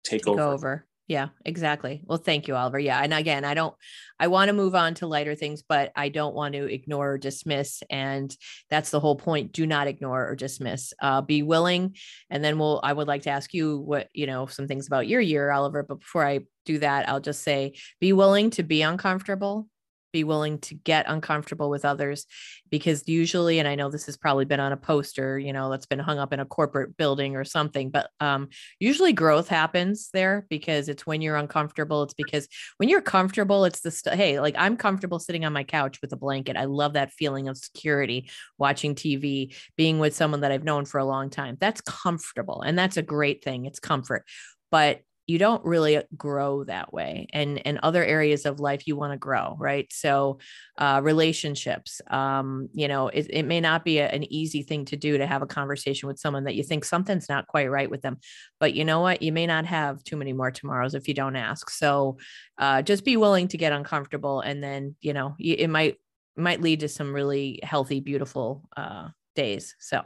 take, 0.04 0.24
take 0.24 0.28
over. 0.28 0.42
over 0.42 0.84
yeah, 1.11 1.31
exactly. 1.44 2.03
Well, 2.05 2.18
thank 2.18 2.46
you, 2.46 2.55
Oliver. 2.55 2.79
Yeah. 2.79 3.01
And 3.03 3.12
again, 3.12 3.44
I 3.44 3.55
don't, 3.55 3.75
I 4.20 4.29
want 4.29 4.49
to 4.49 4.53
move 4.53 4.77
on 4.77 4.94
to 4.94 5.09
lighter 5.09 5.35
things, 5.35 5.61
but 5.61 5.90
I 5.96 6.09
don't 6.09 6.37
want 6.37 6.55
to 6.55 6.73
ignore 6.73 7.14
or 7.14 7.18
dismiss. 7.18 7.83
And 7.90 8.33
that's 8.68 8.90
the 8.90 9.01
whole 9.01 9.16
point. 9.16 9.51
Do 9.51 9.66
not 9.66 9.88
ignore 9.88 10.29
or 10.29 10.37
dismiss. 10.37 10.92
Uh, 11.03 11.20
be 11.20 11.42
willing. 11.42 11.96
And 12.31 12.44
then 12.44 12.61
we'll, 12.61 12.79
I 12.85 12.92
would 12.92 13.09
like 13.09 13.23
to 13.23 13.31
ask 13.31 13.53
you 13.53 13.79
what, 13.79 14.07
you 14.14 14.29
know, 14.29 14.46
some 14.46 14.68
things 14.68 14.87
about 14.87 15.09
your 15.09 15.20
year, 15.20 15.51
Oliver. 15.51 15.83
But 15.83 15.99
before 15.99 16.25
I 16.25 16.42
do 16.64 16.79
that, 16.79 17.09
I'll 17.09 17.18
just 17.18 17.42
say 17.42 17.75
be 18.01 18.12
willing 18.12 18.51
to 18.51 18.62
be 18.62 18.83
uncomfortable 18.83 19.66
be 20.12 20.25
willing 20.25 20.59
to 20.59 20.75
get 20.75 21.07
uncomfortable 21.09 21.70
with 21.70 21.85
others 21.85 22.27
because 22.70 23.03
usually 23.07 23.59
and 23.59 23.68
i 23.68 23.75
know 23.75 23.90
this 23.90 24.07
has 24.07 24.16
probably 24.16 24.44
been 24.44 24.61
on 24.61 24.73
a 24.73 24.77
poster 24.77 25.38
you 25.38 25.53
know 25.53 25.70
that's 25.70 25.87
been 25.87 25.99
hung 25.99 26.18
up 26.18 26.33
in 26.33 26.40
a 26.40 26.44
corporate 26.44 26.96
building 26.96 27.37
or 27.37 27.44
something 27.44 27.90
but 27.90 28.11
um, 28.20 28.49
usually 28.79 29.12
growth 29.12 29.49
happens 29.49 30.11
there 30.12 30.46
because 30.49 30.88
it's 30.88 31.07
when 31.07 31.20
you're 31.20 31.37
uncomfortable 31.37 32.03
it's 32.03 32.14
because 32.14 32.49
when 32.77 32.88
you're 32.88 33.01
comfortable 33.01 33.64
it's 33.64 33.81
the 33.81 33.90
st- 33.90 34.16
hey 34.16 34.40
like 34.40 34.55
i'm 34.59 34.77
comfortable 34.77 35.18
sitting 35.18 35.44
on 35.44 35.53
my 35.53 35.64
couch 35.64 36.01
with 36.01 36.12
a 36.12 36.16
blanket. 36.16 36.57
I 36.57 36.64
love 36.64 36.94
that 36.94 37.12
feeling 37.12 37.49
of 37.49 37.57
security 37.57 38.31
watching 38.59 38.94
tv 38.94 39.55
being 39.77 39.99
with 39.99 40.14
someone 40.14 40.40
that 40.40 40.53
i've 40.53 40.64
known 40.64 40.85
for 40.85 40.99
a 40.99 41.05
long 41.05 41.31
time. 41.31 41.57
That's 41.61 41.81
comfortable 41.81 42.62
and 42.62 42.79
that's 42.79 42.96
a 42.96 43.03
great 43.03 43.42
thing 43.42 43.66
it's 43.66 43.81
comfort. 43.81 44.25
But 44.70 45.03
you 45.30 45.38
don't 45.38 45.64
really 45.64 46.02
grow 46.16 46.64
that 46.64 46.92
way 46.92 47.26
and 47.32 47.64
and 47.66 47.78
other 47.82 48.04
areas 48.04 48.46
of 48.46 48.60
life 48.60 48.86
you 48.86 48.96
want 48.96 49.12
to 49.12 49.18
grow 49.18 49.56
right? 49.58 49.92
So 49.92 50.38
uh, 50.78 51.00
relationships 51.02 52.00
um, 52.10 52.68
you 52.72 52.88
know 52.88 53.08
it, 53.08 53.26
it 53.30 53.44
may 53.44 53.60
not 53.60 53.84
be 53.84 53.98
a, 53.98 54.08
an 54.08 54.24
easy 54.32 54.62
thing 54.62 54.84
to 54.86 54.96
do 54.96 55.18
to 55.18 55.26
have 55.26 55.42
a 55.42 55.46
conversation 55.46 56.08
with 56.08 56.18
someone 56.18 56.44
that 56.44 56.54
you 56.54 56.62
think 56.62 56.84
something's 56.84 57.28
not 57.28 57.46
quite 57.46 57.70
right 57.70 57.90
with 57.90 58.02
them 58.02 58.18
but 58.60 58.74
you 58.74 58.84
know 58.84 59.00
what? 59.00 59.22
You 59.22 59.32
may 59.32 59.46
not 59.46 59.64
have 59.66 60.04
too 60.04 60.16
many 60.16 60.32
more 60.32 60.50
tomorrows 60.50 60.94
if 60.94 61.08
you 61.08 61.14
don't 61.14 61.36
ask. 61.36 61.70
So 61.70 62.18
uh, 62.58 62.82
just 62.82 63.04
be 63.04 63.16
willing 63.16 63.48
to 63.48 63.56
get 63.56 63.72
uncomfortable 63.72 64.40
and 64.40 64.62
then 64.62 64.96
you 65.00 65.12
know 65.12 65.34
it 65.38 65.70
might 65.70 65.96
might 66.36 66.60
lead 66.60 66.80
to 66.80 66.88
some 66.88 67.12
really 67.12 67.60
healthy 67.62 68.00
beautiful 68.00 68.68
uh, 68.76 69.08
days. 69.34 69.74
So, 69.78 70.02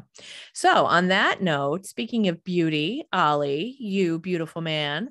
so 0.52 0.86
on 0.86 1.08
that 1.08 1.42
note, 1.42 1.86
speaking 1.86 2.28
of 2.28 2.44
beauty, 2.44 3.04
Ollie, 3.12 3.76
you 3.78 4.18
beautiful 4.18 4.62
man, 4.62 5.10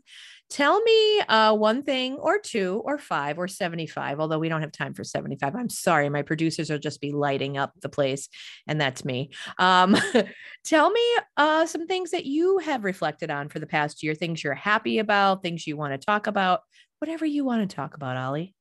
tell 0.49 0.81
me 0.81 1.19
uh, 1.21 1.55
one 1.55 1.81
thing 1.81 2.15
or 2.15 2.37
two 2.39 2.81
or 2.85 2.97
five 2.97 3.39
or 3.39 3.47
75, 3.47 4.19
although 4.19 4.37
we 4.37 4.49
don't 4.49 4.61
have 4.61 4.71
time 4.71 4.93
for 4.93 5.03
75. 5.03 5.55
I'm 5.55 5.69
sorry. 5.69 6.09
My 6.09 6.21
producers 6.21 6.69
will 6.69 6.77
just 6.77 7.01
be 7.01 7.11
lighting 7.11 7.57
up 7.57 7.73
the 7.81 7.89
place 7.89 8.29
and 8.67 8.79
that's 8.79 9.03
me. 9.03 9.31
Um, 9.57 9.97
tell 10.63 10.91
me 10.91 11.01
uh, 11.37 11.65
some 11.65 11.87
things 11.87 12.11
that 12.11 12.25
you 12.25 12.59
have 12.59 12.83
reflected 12.83 13.31
on 13.31 13.49
for 13.49 13.59
the 13.59 13.67
past 13.67 14.03
year, 14.03 14.13
things 14.13 14.43
you're 14.43 14.53
happy 14.53 14.99
about, 14.99 15.41
things 15.41 15.65
you 15.65 15.75
want 15.75 15.99
to 15.99 16.05
talk 16.05 16.27
about, 16.27 16.61
whatever 16.99 17.25
you 17.25 17.45
want 17.45 17.67
to 17.67 17.75
talk 17.75 17.95
about, 17.95 18.17
Ollie 18.17 18.53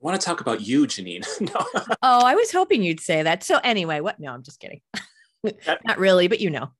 want 0.00 0.20
to 0.20 0.24
talk 0.24 0.40
about 0.40 0.60
you, 0.60 0.86
Jeannine. 0.86 1.22
no. 1.40 1.66
Oh, 2.02 2.24
I 2.24 2.34
was 2.34 2.52
hoping 2.52 2.82
you'd 2.82 3.00
say 3.00 3.22
that. 3.22 3.42
So 3.42 3.58
anyway, 3.64 4.00
what? 4.00 4.20
No, 4.20 4.32
I'm 4.32 4.42
just 4.42 4.60
kidding. 4.60 4.80
That, 5.42 5.80
Not 5.84 5.98
really, 5.98 6.28
but 6.28 6.40
you 6.40 6.50
know. 6.50 6.70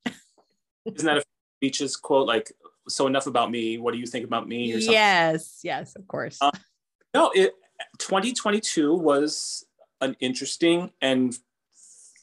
isn't 0.85 1.07
that 1.07 1.19
a 1.19 1.25
Beaches 1.61 1.97
quote? 1.97 2.27
Like, 2.27 2.53
so 2.89 3.07
enough 3.07 3.27
about 3.27 3.51
me. 3.51 3.79
What 3.79 3.93
do 3.93 3.99
you 3.99 4.07
think 4.07 4.25
about 4.25 4.47
me? 4.47 4.75
Or? 4.75 4.79
Yes, 4.79 5.61
yes, 5.65 5.97
of 5.97 6.07
course. 6.07 6.39
Uh, 6.41 6.51
no, 7.15 7.31
it 7.35 7.55
2022 7.99 8.95
was 8.95 9.65
an 10.01 10.17
interesting 10.21 10.91
and 11.01 11.37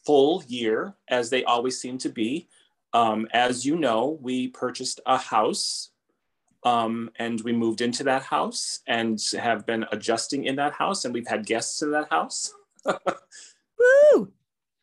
full 0.05 0.43
year, 0.47 0.95
as 1.07 1.29
they 1.29 1.43
always 1.43 1.79
seem 1.79 1.97
to 1.99 2.09
be. 2.09 2.47
Um, 2.93 3.27
as 3.33 3.65
you 3.65 3.75
know, 3.75 4.19
we 4.21 4.49
purchased 4.49 5.01
a 5.05 5.17
house 5.17 5.89
um, 6.65 7.09
and 7.17 7.41
we 7.41 7.51
moved 7.51 7.81
into 7.81 8.03
that 8.05 8.23
house 8.23 8.79
and 8.87 9.21
have 9.39 9.65
been 9.65 9.85
adjusting 9.91 10.45
in 10.45 10.55
that 10.55 10.73
house, 10.73 11.05
and 11.05 11.13
we've 11.13 11.27
had 11.27 11.45
guests 11.45 11.81
in 11.81 11.91
that 11.91 12.09
house. 12.09 12.53
Woo! 14.15 14.31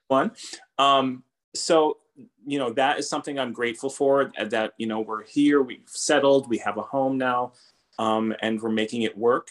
One. 0.09 0.33
Um, 0.79 1.23
so, 1.55 1.99
you 2.47 2.59
know, 2.59 2.73
that 2.75 2.99
is 2.99 3.09
something 3.09 3.39
I'm 3.39 3.53
grateful 3.53 3.91
for 3.91 4.33
that, 4.39 4.75
you 4.77 4.87
know, 4.87 5.01
we're 5.01 5.25
here, 5.25 5.63
we've 5.63 5.83
settled, 5.87 6.49
we 6.49 6.59
have 6.59 6.77
a 6.77 6.83
home 6.83 7.17
now, 7.17 7.53
um, 7.99 8.35
and 8.43 8.61
we're 8.61 8.71
making 8.71 9.03
it 9.03 9.17
work. 9.17 9.49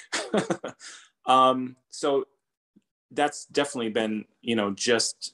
um, 1.25 1.75
so 1.89 2.25
that's 3.11 3.45
definitely 3.45 3.89
been, 3.89 4.25
you 4.41 4.55
know, 4.55 4.71
just 4.71 5.33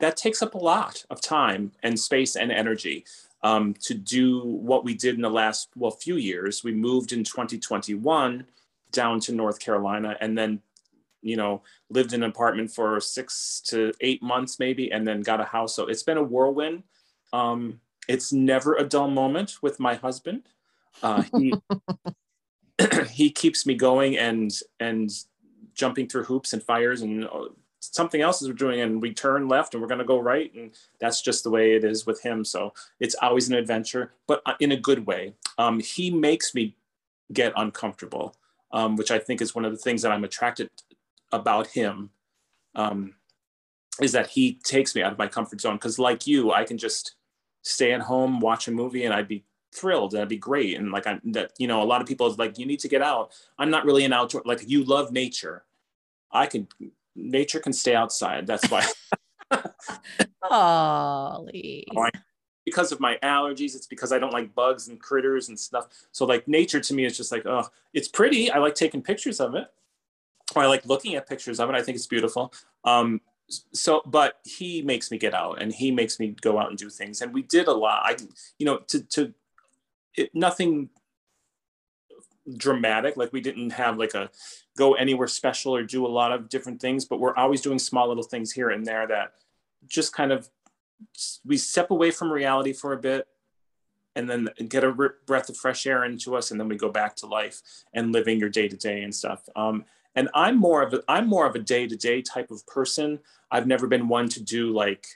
that 0.00 0.16
takes 0.16 0.42
up 0.42 0.54
a 0.54 0.58
lot 0.58 1.04
of 1.10 1.20
time 1.20 1.72
and 1.82 1.98
space 1.98 2.36
and 2.36 2.52
energy 2.52 3.04
um, 3.46 3.74
to 3.74 3.94
do 3.94 4.40
what 4.40 4.84
we 4.84 4.92
did 4.92 5.14
in 5.14 5.20
the 5.20 5.30
last 5.30 5.68
well 5.76 5.92
few 5.92 6.16
years. 6.16 6.64
We 6.64 6.72
moved 6.72 7.12
in 7.12 7.22
2021 7.22 8.44
down 8.90 9.20
to 9.20 9.32
North 9.32 9.60
Carolina, 9.60 10.16
and 10.20 10.36
then 10.36 10.60
you 11.22 11.36
know 11.36 11.62
lived 11.88 12.12
in 12.12 12.24
an 12.24 12.30
apartment 12.30 12.72
for 12.72 13.00
six 13.00 13.62
to 13.68 13.92
eight 14.00 14.20
months 14.20 14.58
maybe, 14.58 14.90
and 14.90 15.06
then 15.06 15.20
got 15.20 15.40
a 15.40 15.44
house. 15.44 15.76
So 15.76 15.86
it's 15.86 16.02
been 16.02 16.18
a 16.18 16.22
whirlwind. 16.22 16.82
Um, 17.32 17.80
it's 18.08 18.32
never 18.32 18.74
a 18.74 18.84
dull 18.84 19.08
moment 19.08 19.58
with 19.62 19.78
my 19.78 19.94
husband. 19.94 20.48
Uh, 21.00 21.22
he 21.36 21.54
he 23.10 23.30
keeps 23.30 23.64
me 23.64 23.76
going 23.76 24.18
and 24.18 24.50
and 24.80 25.08
jumping 25.72 26.08
through 26.08 26.24
hoops 26.24 26.52
and 26.52 26.64
fires 26.64 27.02
and 27.02 27.26
uh, 27.26 27.44
something 27.94 28.20
else 28.20 28.42
is 28.42 28.48
we're 28.48 28.54
doing 28.54 28.80
and 28.80 29.00
we 29.00 29.12
turn 29.12 29.48
left 29.48 29.74
and 29.74 29.82
we're 29.82 29.88
going 29.88 29.98
to 29.98 30.04
go 30.04 30.18
right 30.18 30.52
and 30.54 30.72
that's 31.00 31.20
just 31.20 31.44
the 31.44 31.50
way 31.50 31.74
it 31.74 31.84
is 31.84 32.06
with 32.06 32.20
him. 32.22 32.44
So 32.44 32.72
it's 33.00 33.14
always 33.22 33.48
an 33.48 33.54
adventure 33.54 34.12
but 34.26 34.42
uh, 34.46 34.54
in 34.60 34.72
a 34.72 34.76
good 34.76 35.06
way. 35.06 35.34
Um, 35.58 35.80
he 35.80 36.10
makes 36.10 36.54
me 36.54 36.76
get 37.32 37.52
uncomfortable 37.56 38.36
um, 38.72 38.96
which 38.96 39.10
i 39.10 39.18
think 39.18 39.40
is 39.40 39.54
one 39.54 39.64
of 39.64 39.72
the 39.72 39.78
things 39.78 40.02
that 40.02 40.12
i'm 40.12 40.24
attracted 40.24 40.70
about 41.32 41.66
him 41.68 42.10
um, 42.74 43.14
is 44.00 44.12
that 44.12 44.28
he 44.28 44.60
takes 44.64 44.94
me 44.94 45.02
out 45.02 45.12
of 45.12 45.18
my 45.18 45.26
comfort 45.26 45.60
zone. 45.60 45.76
Because 45.76 45.98
like 45.98 46.26
you 46.26 46.52
i 46.52 46.64
can 46.64 46.78
just 46.78 47.14
stay 47.62 47.92
at 47.92 48.02
home 48.02 48.40
watch 48.40 48.68
a 48.68 48.70
movie 48.70 49.04
and 49.04 49.14
i'd 49.14 49.28
be 49.28 49.44
thrilled 49.74 50.12
that'd 50.12 50.28
be 50.28 50.36
great 50.36 50.78
and 50.78 50.90
like 50.90 51.06
i'm 51.06 51.20
that 51.24 51.52
you 51.58 51.66
know 51.66 51.82
a 51.82 51.84
lot 51.84 52.00
of 52.00 52.06
people 52.06 52.26
is 52.26 52.38
like 52.38 52.58
you 52.58 52.64
need 52.64 52.80
to 52.80 52.88
get 52.88 53.02
out. 53.02 53.32
I'm 53.58 53.70
not 53.70 53.84
really 53.84 54.04
an 54.04 54.12
outdoor 54.12 54.42
like 54.44 54.62
you 54.66 54.84
love 54.84 55.12
nature. 55.12 55.64
I 56.32 56.46
can 56.46 56.68
nature 57.16 57.60
can 57.60 57.72
stay 57.72 57.94
outside. 57.94 58.46
That's 58.46 58.68
why. 58.70 58.86
Ollie. 60.50 61.86
because 62.64 62.92
of 62.92 63.00
my 63.00 63.18
allergies, 63.22 63.74
it's 63.74 63.86
because 63.86 64.12
I 64.12 64.18
don't 64.18 64.32
like 64.32 64.54
bugs 64.54 64.88
and 64.88 65.00
critters 65.00 65.48
and 65.48 65.58
stuff. 65.58 65.88
So 66.12 66.24
like 66.24 66.46
nature 66.46 66.80
to 66.80 66.94
me 66.94 67.04
is 67.04 67.16
just 67.16 67.32
like, 67.32 67.46
oh, 67.46 67.68
it's 67.94 68.08
pretty. 68.08 68.50
I 68.50 68.58
like 68.58 68.74
taking 68.74 69.02
pictures 69.02 69.40
of 69.40 69.54
it. 69.54 69.66
Or 70.54 70.62
I 70.62 70.66
like 70.66 70.86
looking 70.86 71.14
at 71.16 71.28
pictures 71.28 71.58
of 71.58 71.68
it. 71.68 71.74
I 71.74 71.82
think 71.82 71.96
it's 71.96 72.06
beautiful. 72.06 72.52
Um, 72.84 73.20
so 73.48 74.02
but 74.06 74.40
he 74.44 74.82
makes 74.82 75.10
me 75.10 75.18
get 75.18 75.34
out 75.34 75.62
and 75.62 75.72
he 75.72 75.90
makes 75.90 76.18
me 76.18 76.34
go 76.40 76.58
out 76.58 76.68
and 76.68 76.78
do 76.78 76.90
things. 76.90 77.20
And 77.22 77.32
we 77.32 77.42
did 77.42 77.68
a 77.68 77.72
lot. 77.72 78.02
I 78.04 78.16
you 78.58 78.66
know, 78.66 78.78
to 78.88 79.02
to 79.02 79.34
it, 80.16 80.30
nothing 80.34 80.90
dramatic. 82.56 83.16
Like 83.16 83.32
we 83.32 83.40
didn't 83.40 83.70
have 83.70 83.98
like 83.98 84.14
a 84.14 84.30
go 84.76 84.94
anywhere 84.94 85.26
special 85.26 85.74
or 85.74 85.82
do 85.82 86.06
a 86.06 86.08
lot 86.08 86.32
of 86.32 86.48
different 86.48 86.80
things, 86.80 87.04
but 87.04 87.18
we're 87.18 87.34
always 87.34 87.60
doing 87.60 87.78
small 87.78 88.08
little 88.08 88.22
things 88.22 88.52
here 88.52 88.70
and 88.70 88.86
there 88.86 89.06
that 89.06 89.32
just 89.88 90.12
kind 90.12 90.32
of 90.32 90.48
we 91.44 91.56
step 91.56 91.90
away 91.90 92.10
from 92.10 92.32
reality 92.32 92.72
for 92.72 92.92
a 92.92 92.96
bit 92.96 93.26
and 94.14 94.28
then 94.28 94.48
get 94.68 94.82
a 94.82 94.92
breath 95.26 95.48
of 95.48 95.56
fresh 95.56 95.86
air 95.86 96.04
into 96.04 96.34
us 96.36 96.50
and 96.50 96.58
then 96.58 96.68
we 96.68 96.76
go 96.76 96.90
back 96.90 97.14
to 97.16 97.26
life 97.26 97.60
and 97.92 98.12
living 98.12 98.38
your 98.38 98.48
day 98.48 98.66
to 98.66 98.76
day 98.76 99.02
and 99.02 99.14
stuff. 99.14 99.42
Um, 99.54 99.84
and 100.14 100.30
i'm 100.34 100.56
more 100.56 100.82
of 100.82 100.94
a 100.94 101.02
i'm 101.08 101.28
more 101.28 101.46
of 101.46 101.54
a 101.54 101.60
day 101.60 101.86
to 101.86 101.96
day 101.96 102.22
type 102.22 102.50
of 102.50 102.66
person. 102.66 103.20
I've 103.50 103.66
never 103.66 103.86
been 103.86 104.08
one 104.08 104.28
to 104.30 104.42
do 104.42 104.72
like 104.72 105.06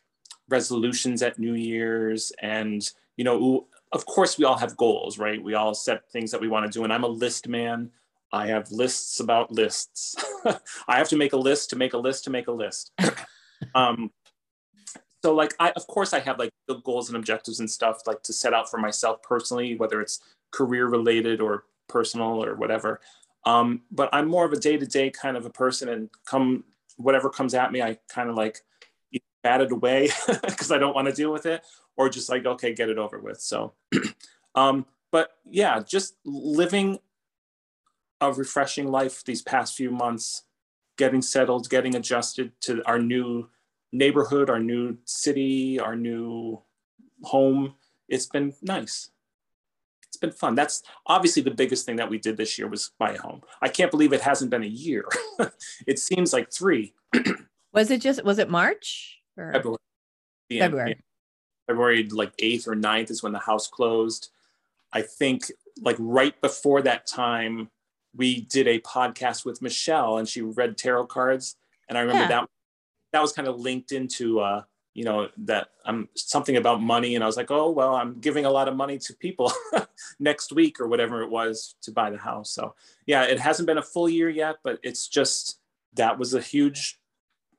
resolutions 0.48 1.22
at 1.22 1.38
new 1.38 1.54
year's 1.54 2.32
and 2.40 2.88
you 3.16 3.24
know 3.24 3.66
of 3.92 4.06
course 4.06 4.38
we 4.38 4.44
all 4.44 4.58
have 4.58 4.76
goals 4.76 5.18
right? 5.18 5.42
We 5.42 5.54
all 5.54 5.74
set 5.74 6.10
things 6.12 6.30
that 6.30 6.40
we 6.40 6.48
want 6.48 6.70
to 6.70 6.78
do 6.78 6.84
and 6.84 6.92
i'm 6.92 7.04
a 7.04 7.08
list 7.08 7.48
man 7.48 7.90
I 8.32 8.46
have 8.48 8.70
lists 8.70 9.20
about 9.20 9.50
lists. 9.50 10.14
I 10.88 10.98
have 10.98 11.08
to 11.08 11.16
make 11.16 11.32
a 11.32 11.36
list 11.36 11.70
to 11.70 11.76
make 11.76 11.94
a 11.94 11.98
list 11.98 12.24
to 12.24 12.30
make 12.30 12.46
a 12.46 12.52
list. 12.52 12.92
um, 13.74 14.10
so 15.22 15.34
like 15.34 15.54
I 15.60 15.70
of 15.70 15.86
course 15.86 16.12
I 16.12 16.20
have 16.20 16.38
like 16.38 16.50
the 16.66 16.76
goals 16.76 17.08
and 17.08 17.16
objectives 17.16 17.60
and 17.60 17.70
stuff 17.70 17.98
like 18.06 18.22
to 18.22 18.32
set 18.32 18.54
out 18.54 18.70
for 18.70 18.78
myself 18.78 19.22
personally, 19.22 19.76
whether 19.76 20.00
it's 20.00 20.20
career 20.50 20.86
related 20.86 21.40
or 21.40 21.64
personal 21.88 22.42
or 22.42 22.54
whatever. 22.54 23.00
Um, 23.44 23.82
but 23.90 24.08
I'm 24.12 24.28
more 24.28 24.44
of 24.44 24.52
a 24.52 24.58
day 24.58 24.76
to 24.76 24.86
day 24.86 25.10
kind 25.10 25.36
of 25.36 25.46
a 25.46 25.50
person, 25.50 25.88
and 25.88 26.10
come 26.26 26.64
whatever 26.96 27.30
comes 27.30 27.54
at 27.54 27.72
me, 27.72 27.82
I 27.82 27.98
kind 28.08 28.28
of 28.28 28.36
like 28.36 28.58
bat 29.42 29.62
it 29.62 29.72
away 29.72 30.10
because 30.42 30.70
I 30.70 30.78
don't 30.78 30.94
want 30.94 31.08
to 31.08 31.14
deal 31.14 31.32
with 31.32 31.46
it, 31.46 31.64
or 31.96 32.08
just 32.08 32.28
like 32.28 32.46
okay, 32.46 32.74
get 32.74 32.88
it 32.88 32.98
over 32.98 33.18
with. 33.18 33.40
So, 33.40 33.72
um, 34.54 34.86
but 35.10 35.30
yeah, 35.44 35.80
just 35.80 36.14
living 36.24 36.98
a 38.20 38.32
refreshing 38.32 38.90
life 38.90 39.24
these 39.24 39.42
past 39.42 39.76
few 39.76 39.90
months, 39.90 40.42
getting 40.96 41.22
settled, 41.22 41.68
getting 41.70 41.94
adjusted 41.94 42.52
to 42.62 42.82
our 42.86 42.98
new 42.98 43.48
neighborhood, 43.92 44.50
our 44.50 44.60
new 44.60 44.98
city, 45.04 45.80
our 45.80 45.96
new 45.96 46.60
home. 47.22 47.74
It's 48.08 48.26
been 48.26 48.54
nice. 48.62 49.10
It's 50.08 50.16
been 50.16 50.32
fun. 50.32 50.54
That's 50.54 50.82
obviously 51.06 51.42
the 51.42 51.52
biggest 51.52 51.86
thing 51.86 51.96
that 51.96 52.10
we 52.10 52.18
did 52.18 52.36
this 52.36 52.58
year 52.58 52.68
was 52.68 52.90
buy 52.98 53.12
a 53.12 53.20
home. 53.20 53.42
I 53.62 53.68
can't 53.68 53.90
believe 53.90 54.12
it 54.12 54.20
hasn't 54.20 54.50
been 54.50 54.64
a 54.64 54.66
year. 54.66 55.04
it 55.86 55.98
seems 55.98 56.32
like 56.32 56.52
three. 56.52 56.94
was 57.72 57.90
it 57.90 58.00
just 58.00 58.24
was 58.24 58.38
it 58.38 58.50
March 58.50 59.20
or 59.36 59.52
February? 59.52 59.78
February. 60.50 61.00
February 61.68 62.08
like 62.08 62.36
8th 62.38 62.66
or 62.66 62.74
9th 62.74 63.10
is 63.10 63.22
when 63.22 63.32
the 63.32 63.38
house 63.38 63.68
closed. 63.68 64.30
I 64.92 65.02
think 65.02 65.52
like 65.80 65.96
right 66.00 66.38
before 66.40 66.82
that 66.82 67.06
time, 67.06 67.70
we 68.14 68.42
did 68.42 68.66
a 68.66 68.80
podcast 68.80 69.44
with 69.44 69.62
Michelle 69.62 70.18
and 70.18 70.28
she 70.28 70.42
read 70.42 70.76
tarot 70.76 71.06
cards. 71.06 71.56
And 71.88 71.96
I 71.96 72.02
remember 72.02 72.22
yeah. 72.22 72.28
that 72.28 72.48
that 73.12 73.22
was 73.22 73.32
kind 73.32 73.48
of 73.48 73.58
linked 73.58 73.92
into 73.92 74.40
uh, 74.40 74.62
you 74.94 75.04
know, 75.04 75.28
that 75.36 75.68
I'm 75.84 75.94
um, 75.94 76.08
something 76.14 76.56
about 76.56 76.82
money. 76.82 77.14
And 77.14 77.22
I 77.22 77.26
was 77.26 77.36
like, 77.36 77.50
oh 77.50 77.70
well, 77.70 77.94
I'm 77.94 78.18
giving 78.20 78.44
a 78.44 78.50
lot 78.50 78.68
of 78.68 78.76
money 78.76 78.98
to 78.98 79.14
people 79.14 79.52
next 80.18 80.52
week 80.52 80.80
or 80.80 80.88
whatever 80.88 81.22
it 81.22 81.30
was 81.30 81.76
to 81.82 81.92
buy 81.92 82.10
the 82.10 82.18
house. 82.18 82.50
So 82.50 82.74
yeah, 83.06 83.22
it 83.22 83.38
hasn't 83.38 83.66
been 83.66 83.78
a 83.78 83.82
full 83.82 84.08
year 84.08 84.28
yet, 84.28 84.56
but 84.64 84.80
it's 84.82 85.06
just 85.06 85.60
that 85.94 86.18
was 86.18 86.34
a 86.34 86.40
huge, 86.40 86.98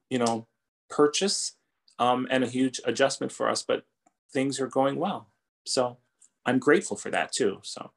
you 0.10 0.20
know, 0.20 0.48
purchase 0.90 1.54
um, 2.00 2.28
and 2.30 2.44
a 2.44 2.48
huge 2.48 2.82
adjustment 2.86 3.32
for 3.32 3.50
us. 3.50 3.64
But 3.64 3.86
things 4.34 4.60
are 4.60 4.68
going 4.68 4.98
well. 4.98 5.30
So 5.66 5.98
I'm 6.46 6.60
grateful 6.60 6.98
for 6.98 7.12
that 7.12 7.32
too. 7.32 7.60
So 7.64 7.92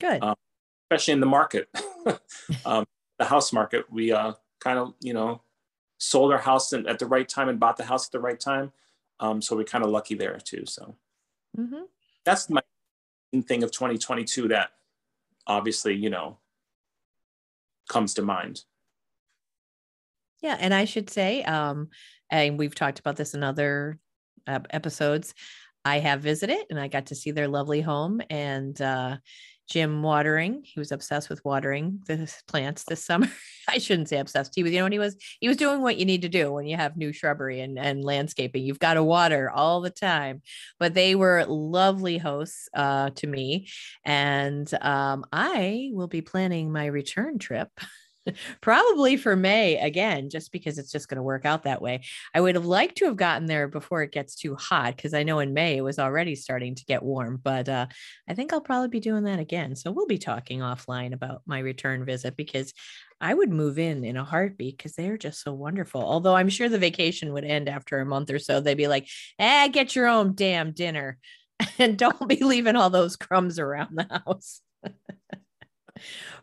good. 0.00 0.22
Um, 0.22 0.34
especially 0.90 1.12
in 1.12 1.20
the 1.20 1.26
market, 1.26 1.68
um, 2.64 2.84
the 3.18 3.24
house 3.24 3.52
market. 3.52 3.84
We 3.90 4.12
uh, 4.12 4.32
kind 4.58 4.78
of, 4.78 4.94
you 5.00 5.14
know, 5.14 5.42
sold 5.98 6.32
our 6.32 6.38
house 6.38 6.72
at 6.72 6.98
the 6.98 7.06
right 7.06 7.28
time 7.28 7.48
and 7.48 7.60
bought 7.60 7.76
the 7.76 7.84
house 7.84 8.08
at 8.08 8.12
the 8.12 8.20
right 8.20 8.40
time. 8.40 8.72
Um, 9.20 9.40
so 9.40 9.54
we're 9.54 9.64
kind 9.64 9.84
of 9.84 9.90
lucky 9.90 10.14
there 10.14 10.38
too. 10.42 10.64
So 10.66 10.96
mm-hmm. 11.56 11.82
that's 12.24 12.50
my 12.50 12.62
thing 13.46 13.62
of 13.62 13.70
2022 13.70 14.48
that 14.48 14.70
obviously, 15.46 15.94
you 15.94 16.10
know, 16.10 16.38
comes 17.88 18.14
to 18.14 18.22
mind. 18.22 18.64
Yeah. 20.42 20.56
And 20.58 20.72
I 20.72 20.86
should 20.86 21.10
say, 21.10 21.42
um, 21.44 21.90
and 22.30 22.58
we've 22.58 22.74
talked 22.74 22.98
about 22.98 23.16
this 23.16 23.34
in 23.34 23.44
other 23.44 23.98
uh, 24.46 24.60
episodes. 24.70 25.34
I 25.84 25.98
have 25.98 26.20
visited 26.20 26.64
and 26.70 26.80
I 26.80 26.88
got 26.88 27.06
to 27.06 27.14
see 27.14 27.30
their 27.30 27.48
lovely 27.48 27.80
home 27.80 28.20
and 28.30 28.80
uh, 28.80 29.18
Jim 29.70 30.02
watering. 30.02 30.62
He 30.64 30.80
was 30.80 30.90
obsessed 30.90 31.30
with 31.30 31.44
watering 31.44 32.00
the 32.06 32.30
plants 32.48 32.84
this 32.84 33.04
summer. 33.04 33.28
I 33.68 33.78
shouldn't 33.78 34.08
say 34.08 34.18
obsessed. 34.18 34.52
He 34.54 34.64
was, 34.64 34.72
you 34.72 34.78
know 34.78 34.84
what 34.84 34.92
he 34.92 34.98
was? 34.98 35.16
He 35.38 35.46
was 35.46 35.56
doing 35.56 35.80
what 35.80 35.96
you 35.96 36.04
need 36.04 36.22
to 36.22 36.28
do 36.28 36.52
when 36.52 36.66
you 36.66 36.76
have 36.76 36.96
new 36.96 37.12
shrubbery 37.12 37.60
and, 37.60 37.78
and 37.78 38.04
landscaping. 38.04 38.64
You've 38.64 38.80
got 38.80 38.94
to 38.94 39.04
water 39.04 39.48
all 39.48 39.80
the 39.80 39.90
time. 39.90 40.42
But 40.80 40.94
they 40.94 41.14
were 41.14 41.44
lovely 41.46 42.18
hosts 42.18 42.68
uh, 42.74 43.10
to 43.10 43.26
me. 43.28 43.68
And 44.04 44.72
um, 44.82 45.24
I 45.32 45.90
will 45.92 46.08
be 46.08 46.20
planning 46.20 46.72
my 46.72 46.86
return 46.86 47.38
trip 47.38 47.70
probably 48.60 49.16
for 49.16 49.36
May 49.36 49.78
again, 49.78 50.30
just 50.30 50.52
because 50.52 50.78
it's 50.78 50.92
just 50.92 51.08
going 51.08 51.16
to 51.16 51.22
work 51.22 51.44
out 51.44 51.64
that 51.64 51.82
way. 51.82 52.02
I 52.34 52.40
would 52.40 52.54
have 52.54 52.66
liked 52.66 52.98
to 52.98 53.06
have 53.06 53.16
gotten 53.16 53.46
there 53.46 53.68
before 53.68 54.02
it 54.02 54.12
gets 54.12 54.34
too 54.34 54.56
hot 54.56 54.96
because 54.96 55.14
I 55.14 55.22
know 55.22 55.38
in 55.38 55.54
May 55.54 55.76
it 55.76 55.82
was 55.82 55.98
already 55.98 56.34
starting 56.34 56.74
to 56.74 56.84
get 56.84 57.02
warm, 57.02 57.40
but 57.42 57.68
uh, 57.68 57.86
I 58.28 58.34
think 58.34 58.52
I'll 58.52 58.60
probably 58.60 58.88
be 58.88 59.00
doing 59.00 59.24
that 59.24 59.38
again. 59.38 59.76
So 59.76 59.90
we'll 59.90 60.06
be 60.06 60.18
talking 60.18 60.60
offline 60.60 61.12
about 61.12 61.42
my 61.46 61.58
return 61.60 62.04
visit 62.04 62.36
because 62.36 62.72
I 63.20 63.34
would 63.34 63.50
move 63.50 63.78
in 63.78 64.04
in 64.04 64.16
a 64.16 64.24
heartbeat 64.24 64.78
because 64.78 64.94
they're 64.94 65.18
just 65.18 65.42
so 65.42 65.52
wonderful. 65.52 66.02
Although 66.02 66.36
I'm 66.36 66.48
sure 66.48 66.68
the 66.68 66.78
vacation 66.78 67.32
would 67.32 67.44
end 67.44 67.68
after 67.68 68.00
a 68.00 68.06
month 68.06 68.30
or 68.30 68.38
so. 68.38 68.60
They'd 68.60 68.76
be 68.76 68.88
like, 68.88 69.08
eh, 69.38 69.68
get 69.68 69.94
your 69.94 70.06
own 70.06 70.34
damn 70.34 70.72
dinner 70.72 71.18
and 71.78 71.98
don't 71.98 72.28
be 72.28 72.42
leaving 72.42 72.76
all 72.76 72.90
those 72.90 73.16
crumbs 73.16 73.58
around 73.58 73.90
the 73.96 74.22
house. 74.24 74.60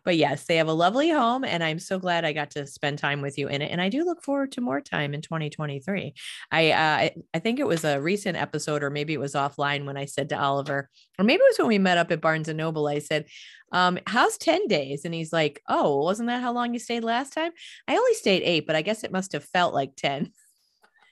but 0.04 0.16
yes, 0.16 0.46
they 0.46 0.58
have 0.58 0.68
a 0.68 0.74
lovely 0.74 1.10
home, 1.10 1.44
and 1.44 1.64
I'm 1.64 1.80
so 1.80 2.00
glad 2.00 2.26
I 2.26 2.34
got 2.34 2.52
to 2.52 2.68
spend 2.68 3.00
time 3.00 3.22
with 3.22 3.38
you 3.38 3.48
in 3.48 3.62
it. 3.62 3.72
And 3.72 3.82
I 3.82 3.90
do 3.90 4.06
look 4.06 4.24
forward 4.24 4.52
to 4.54 4.62
more 4.62 4.82
time 4.82 5.14
in 5.14 5.22
2023. 5.22 6.14
I 6.52 6.72
uh, 6.72 7.10
I 7.34 7.40
think 7.40 7.60
it 7.60 7.68
was 7.68 7.84
a 7.84 8.00
recent 8.00 8.38
episode, 8.38 8.84
or 8.84 8.90
maybe 8.90 9.14
it 9.14 9.20
was 9.20 9.34
offline 9.34 9.86
when 9.86 9.98
I 9.98 10.06
said 10.06 10.30
to 10.30 10.40
Oliver, 10.40 10.90
or 11.20 11.26
maybe 11.26 11.42
it 11.42 11.52
was 11.52 11.60
when 11.60 11.68
we 11.68 11.80
met 11.80 11.98
up 11.98 12.12
at 12.12 12.22
Barnes 12.22 12.48
and 12.48 12.58
Noble. 12.58 12.88
I 12.88 13.00
said, 13.00 13.26
um, 13.72 14.00
"How's 14.08 14.38
10 14.38 14.68
days?" 14.68 15.06
And 15.06 15.14
he's 15.14 15.34
like, 15.34 15.62
"Oh, 15.68 16.04
wasn't 16.04 16.30
that 16.30 16.42
how 16.42 16.54
long 16.54 16.74
you 16.74 16.80
stayed 16.80 17.04
last 17.04 17.34
time? 17.34 17.52
I 17.88 17.96
only 17.96 18.14
stayed 18.14 18.44
eight, 18.44 18.68
but 18.68 18.76
I 18.76 18.82
guess 18.82 19.04
it 19.04 19.12
must 19.12 19.34
have 19.34 19.44
felt 19.44 19.74
like 19.74 19.96
10." 19.96 20.32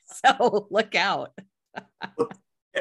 so 0.25 0.67
look 0.69 0.95
out. 0.95 1.31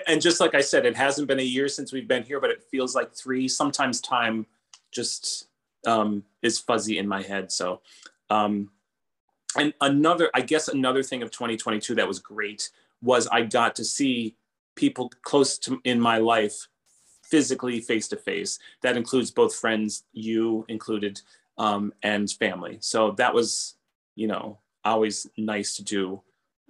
and 0.07 0.20
just 0.20 0.40
like 0.40 0.55
I 0.55 0.61
said, 0.61 0.87
it 0.87 0.96
hasn't 0.96 1.29
been 1.29 1.40
a 1.40 1.42
year 1.42 1.68
since 1.68 1.92
we've 1.92 2.09
been 2.09 2.22
here, 2.22 2.40
but 2.40 2.50
it 2.50 2.62
feels 2.70 2.94
like 2.94 3.14
three. 3.14 3.48
Sometimes 3.48 4.00
time 4.00 4.46
just 4.92 5.48
um, 5.87 6.25
is 6.42 6.59
fuzzy 6.59 6.99
in 6.99 7.09
my 7.09 7.23
head. 7.23 7.53
So, 7.53 7.81
um, 8.31 8.70
and 9.57 9.73
another, 9.81 10.31
I 10.35 10.40
guess, 10.40 10.68
another 10.68 11.03
thing 11.03 11.23
of 11.23 11.31
2022 11.31 11.94
that 11.94 12.09
was 12.09 12.18
great 12.18 12.70
was 13.03 13.27
I 13.29 13.42
got 13.42 13.77
to 13.77 13.85
see 13.85 14.37
people 14.75 15.11
close 15.23 15.59
to 15.59 15.81
in 15.85 16.01
my 16.01 16.18
life 16.18 16.68
physically 17.23 17.81
face 17.81 18.09
to 18.09 18.16
face. 18.16 18.59
That 18.83 18.97
includes 18.97 19.31
both 19.31 19.55
friends, 19.55 20.05
you 20.12 20.64
included, 20.68 21.20
um, 21.59 21.92
and 22.03 22.31
family. 22.31 22.79
So 22.81 23.12
that 23.12 23.33
was, 23.33 23.77
you 24.16 24.27
know, 24.27 24.59
always 24.85 25.27
nice 25.37 25.75
to 25.77 25.85
do. 25.85 26.23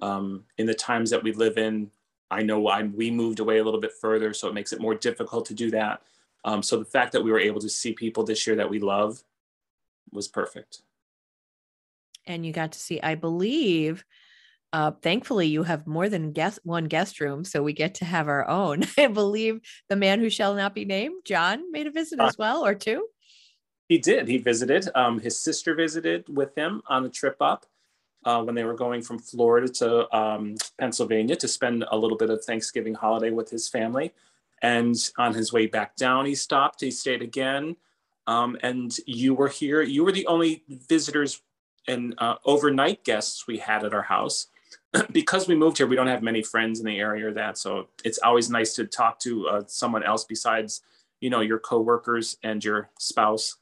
Um, 0.02 0.44
in 0.58 0.66
the 0.66 0.74
times 0.74 1.10
that 1.10 1.22
we 1.22 1.32
live 1.32 1.56
in, 1.56 1.90
I 2.30 2.42
know 2.42 2.66
I, 2.66 2.82
we 2.82 3.10
moved 3.10 3.40
away 3.40 3.58
a 3.58 3.64
little 3.64 3.80
bit 3.80 3.92
further, 4.00 4.34
so 4.34 4.48
it 4.48 4.54
makes 4.54 4.72
it 4.72 4.80
more 4.80 4.94
difficult 4.94 5.46
to 5.46 5.54
do 5.54 5.70
that. 5.70 6.02
Um, 6.44 6.62
so 6.62 6.78
the 6.78 6.84
fact 6.84 7.12
that 7.12 7.24
we 7.24 7.32
were 7.32 7.40
able 7.40 7.60
to 7.60 7.68
see 7.68 7.92
people 7.92 8.24
this 8.24 8.46
year 8.46 8.56
that 8.56 8.68
we 8.68 8.78
love 8.78 9.22
was 10.12 10.28
perfect. 10.28 10.82
And 12.26 12.44
you 12.44 12.52
got 12.52 12.72
to 12.72 12.78
see, 12.78 13.00
I 13.00 13.14
believe, 13.14 14.04
uh, 14.72 14.92
thankfully 15.02 15.46
you 15.46 15.62
have 15.62 15.86
more 15.86 16.08
than 16.08 16.32
guest 16.32 16.58
one 16.64 16.86
guest 16.86 17.20
room, 17.20 17.44
so 17.44 17.62
we 17.62 17.72
get 17.72 17.94
to 17.96 18.04
have 18.04 18.28
our 18.28 18.48
own. 18.48 18.82
I 18.98 19.06
believe 19.06 19.60
the 19.88 19.96
man 19.96 20.20
who 20.20 20.30
shall 20.30 20.54
not 20.54 20.74
be 20.74 20.84
named, 20.84 21.22
John, 21.24 21.70
made 21.70 21.86
a 21.86 21.90
visit 21.90 22.20
as 22.20 22.36
well, 22.36 22.64
or 22.64 22.74
two. 22.74 23.06
He 23.88 23.98
did. 23.98 24.28
He 24.28 24.38
visited. 24.38 24.88
Um, 24.94 25.20
his 25.20 25.38
sister 25.38 25.74
visited 25.74 26.24
with 26.28 26.56
him 26.56 26.82
on 26.86 27.04
a 27.04 27.10
trip 27.10 27.36
up 27.40 27.66
uh, 28.24 28.42
when 28.42 28.54
they 28.54 28.64
were 28.64 28.74
going 28.74 29.02
from 29.02 29.18
Florida 29.18 29.68
to 29.68 30.16
um, 30.16 30.56
Pennsylvania 30.78 31.36
to 31.36 31.48
spend 31.48 31.84
a 31.90 31.96
little 31.96 32.16
bit 32.16 32.30
of 32.30 32.44
Thanksgiving 32.44 32.94
holiday 32.94 33.30
with 33.30 33.50
his 33.50 33.68
family. 33.68 34.12
And 34.62 34.96
on 35.18 35.34
his 35.34 35.52
way 35.52 35.66
back 35.66 35.96
down, 35.96 36.26
he 36.26 36.34
stopped. 36.34 36.80
He 36.80 36.90
stayed 36.90 37.22
again. 37.22 37.76
Um, 38.26 38.56
and 38.62 38.96
you 39.06 39.34
were 39.34 39.48
here. 39.48 39.82
You 39.82 40.04
were 40.04 40.12
the 40.12 40.26
only 40.26 40.64
visitors 40.88 41.42
and 41.86 42.14
uh, 42.18 42.36
overnight 42.44 43.04
guests 43.04 43.46
we 43.46 43.58
had 43.58 43.84
at 43.84 43.94
our 43.94 44.02
house. 44.02 44.46
because 45.12 45.48
we 45.48 45.54
moved 45.54 45.78
here, 45.78 45.86
we 45.86 45.96
don't 45.96 46.06
have 46.06 46.22
many 46.22 46.42
friends 46.42 46.80
in 46.80 46.86
the 46.86 46.98
area 46.98 47.28
or 47.28 47.32
that. 47.32 47.58
So 47.58 47.88
it's 48.04 48.18
always 48.18 48.48
nice 48.48 48.74
to 48.74 48.86
talk 48.86 49.18
to 49.20 49.48
uh, 49.48 49.62
someone 49.66 50.02
else 50.02 50.24
besides, 50.24 50.82
you 51.20 51.30
know, 51.30 51.40
your 51.40 51.58
coworkers 51.58 52.36
and 52.42 52.64
your 52.64 52.90
spouse. 52.98 53.56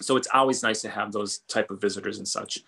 So 0.00 0.16
it's 0.16 0.28
always 0.32 0.62
nice 0.62 0.80
to 0.82 0.88
have 0.88 1.12
those 1.12 1.38
type 1.48 1.70
of 1.70 1.80
visitors 1.80 2.18
and 2.18 2.28
such. 2.28 2.60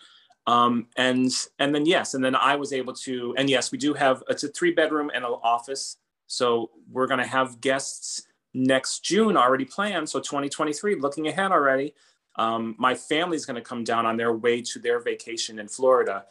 Um, 0.47 0.87
and 0.97 1.31
and 1.59 1.75
then 1.75 1.87
yes, 1.87 2.15
and 2.15 2.25
then 2.25 2.35
I 2.35 2.57
was 2.57 2.73
able 2.73 2.95
to, 2.95 3.35
and 3.39 3.49
yes, 3.49 3.71
we 3.71 3.79
do 3.79 3.95
have 3.95 4.23
it's 4.29 4.43
a 4.43 4.49
three 4.49 4.73
bedroom 4.73 5.11
and 5.15 5.25
an 5.25 5.31
office. 5.43 5.99
So 6.31 6.71
we're 6.89 7.09
gonna 7.09 7.27
have 7.27 7.61
guests 7.61 8.23
next 8.55 9.01
June 9.01 9.37
already 9.37 9.65
planned. 9.65 10.09
So 10.09 10.21
2023, 10.21 10.95
looking 10.95 11.27
ahead 11.27 11.51
already. 11.51 11.93
Um, 12.37 12.77
my 12.79 12.95
family's 12.95 13.45
gonna 13.45 13.61
come 13.61 13.83
down 13.83 14.07
on 14.07 14.17
their 14.17 14.33
way 14.33 14.63
to 14.63 14.79
their 14.79 15.01
vacation 15.01 15.59
in 15.59 15.67
Florida, 15.67 16.27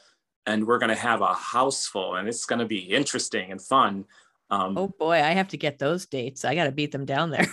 and 0.45 0.65
we're 0.65 0.79
gonna 0.79 0.95
have 0.95 1.19
a 1.19 1.33
house 1.33 1.85
full, 1.85 2.15
and 2.15 2.29
it's 2.29 2.45
gonna 2.45 2.65
be 2.65 2.79
interesting 2.79 3.51
and 3.51 3.61
fun. 3.61 4.05
Um, 4.49 4.77
oh 4.77 4.87
boy, 4.87 5.15
I 5.15 5.31
have 5.31 5.49
to 5.49 5.57
get 5.57 5.79
those 5.79 6.05
dates. 6.05 6.45
I 6.45 6.55
got 6.55 6.63
to 6.63 6.71
beat 6.71 6.91
them 6.91 7.05
down 7.05 7.29
there 7.29 7.47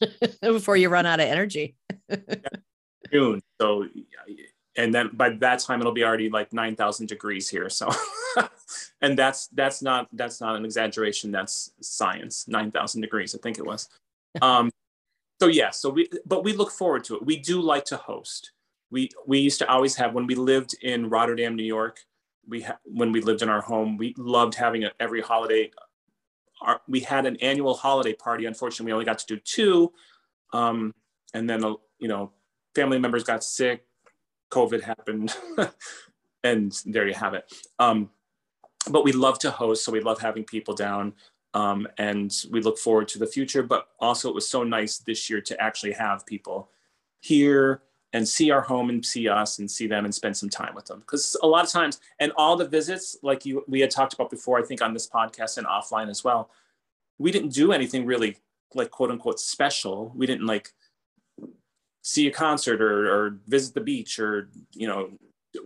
before 0.40 0.76
you 0.76 0.88
run 0.88 1.06
out 1.06 1.20
of 1.20 1.26
energy. 1.26 1.76
June. 3.12 3.42
So 3.60 3.84
and 4.80 4.94
then 4.94 5.10
by 5.12 5.28
that 5.28 5.58
time 5.58 5.80
it'll 5.80 5.92
be 5.92 6.04
already 6.04 6.30
like 6.30 6.52
9000 6.52 7.06
degrees 7.06 7.48
here 7.48 7.68
so 7.68 7.88
and 9.02 9.18
that's 9.18 9.48
that's 9.48 9.82
not 9.82 10.08
that's 10.12 10.40
not 10.40 10.56
an 10.56 10.64
exaggeration 10.64 11.30
that's 11.30 11.72
science 11.80 12.48
9000 12.48 13.00
degrees 13.00 13.34
i 13.34 13.38
think 13.38 13.58
it 13.58 13.66
was. 13.66 13.88
Um 14.42 14.70
so 15.40 15.48
yeah 15.48 15.70
so 15.70 15.90
we 15.90 16.08
but 16.24 16.44
we 16.44 16.52
look 16.52 16.70
forward 16.70 17.02
to 17.04 17.16
it. 17.16 17.26
We 17.26 17.36
do 17.36 17.60
like 17.60 17.84
to 17.86 17.96
host. 17.96 18.52
We 18.92 19.10
we 19.26 19.40
used 19.40 19.58
to 19.58 19.68
always 19.68 19.96
have 19.96 20.14
when 20.14 20.28
we 20.28 20.36
lived 20.36 20.76
in 20.82 21.10
rotterdam 21.10 21.56
new 21.56 21.64
york 21.64 21.98
we 22.48 22.62
ha- 22.62 22.78
when 22.84 23.10
we 23.10 23.20
lived 23.22 23.42
in 23.42 23.48
our 23.48 23.60
home 23.60 23.96
we 23.96 24.14
loved 24.16 24.54
having 24.54 24.84
a, 24.84 24.92
every 25.00 25.20
holiday 25.20 25.68
our, 26.62 26.80
we 26.86 27.00
had 27.00 27.26
an 27.26 27.36
annual 27.36 27.74
holiday 27.74 28.12
party. 28.12 28.44
Unfortunately 28.44 28.86
we 28.86 28.92
only 28.92 29.04
got 29.04 29.18
to 29.18 29.26
do 29.26 29.38
two 29.40 29.92
um 30.52 30.94
and 31.34 31.50
then 31.50 31.60
you 31.98 32.06
know 32.06 32.30
family 32.76 33.00
members 33.00 33.24
got 33.24 33.42
sick 33.42 33.84
COVID 34.50 34.82
happened, 34.82 35.34
and 36.44 36.80
there 36.86 37.06
you 37.06 37.14
have 37.14 37.34
it. 37.34 37.52
Um, 37.78 38.10
but 38.90 39.04
we 39.04 39.12
love 39.12 39.38
to 39.40 39.50
host, 39.50 39.84
so 39.84 39.92
we 39.92 40.00
love 40.00 40.20
having 40.20 40.44
people 40.44 40.74
down, 40.74 41.12
um, 41.54 41.86
and 41.98 42.34
we 42.50 42.60
look 42.60 42.78
forward 42.78 43.08
to 43.08 43.18
the 43.18 43.26
future. 43.26 43.62
But 43.62 43.88
also, 43.98 44.28
it 44.28 44.34
was 44.34 44.48
so 44.48 44.62
nice 44.62 44.98
this 44.98 45.28
year 45.30 45.40
to 45.42 45.60
actually 45.60 45.92
have 45.92 46.26
people 46.26 46.70
here 47.20 47.82
and 48.12 48.26
see 48.26 48.50
our 48.50 48.60
home 48.60 48.90
and 48.90 49.04
see 49.04 49.28
us 49.28 49.58
and 49.58 49.70
see 49.70 49.86
them 49.86 50.04
and 50.04 50.14
spend 50.14 50.36
some 50.36 50.48
time 50.48 50.74
with 50.74 50.86
them 50.86 51.00
because 51.00 51.36
a 51.42 51.46
lot 51.46 51.64
of 51.64 51.70
times 51.70 52.00
and 52.18 52.32
all 52.36 52.56
the 52.56 52.66
visits 52.66 53.16
like 53.22 53.46
you 53.46 53.64
we 53.68 53.80
had 53.80 53.90
talked 53.90 54.14
about 54.14 54.30
before 54.30 54.58
i 54.58 54.62
think 54.62 54.82
on 54.82 54.92
this 54.92 55.08
podcast 55.08 55.58
and 55.58 55.66
offline 55.66 56.08
as 56.08 56.24
well 56.24 56.50
we 57.18 57.30
didn't 57.30 57.52
do 57.52 57.72
anything 57.72 58.04
really 58.04 58.36
like 58.74 58.90
quote 58.90 59.10
unquote 59.10 59.38
special 59.38 60.12
we 60.16 60.26
didn't 60.26 60.46
like 60.46 60.72
see 62.02 62.26
a 62.26 62.30
concert 62.30 62.80
or, 62.80 63.10
or 63.10 63.38
visit 63.46 63.74
the 63.74 63.80
beach 63.80 64.18
or 64.18 64.48
you 64.72 64.86
know 64.86 65.10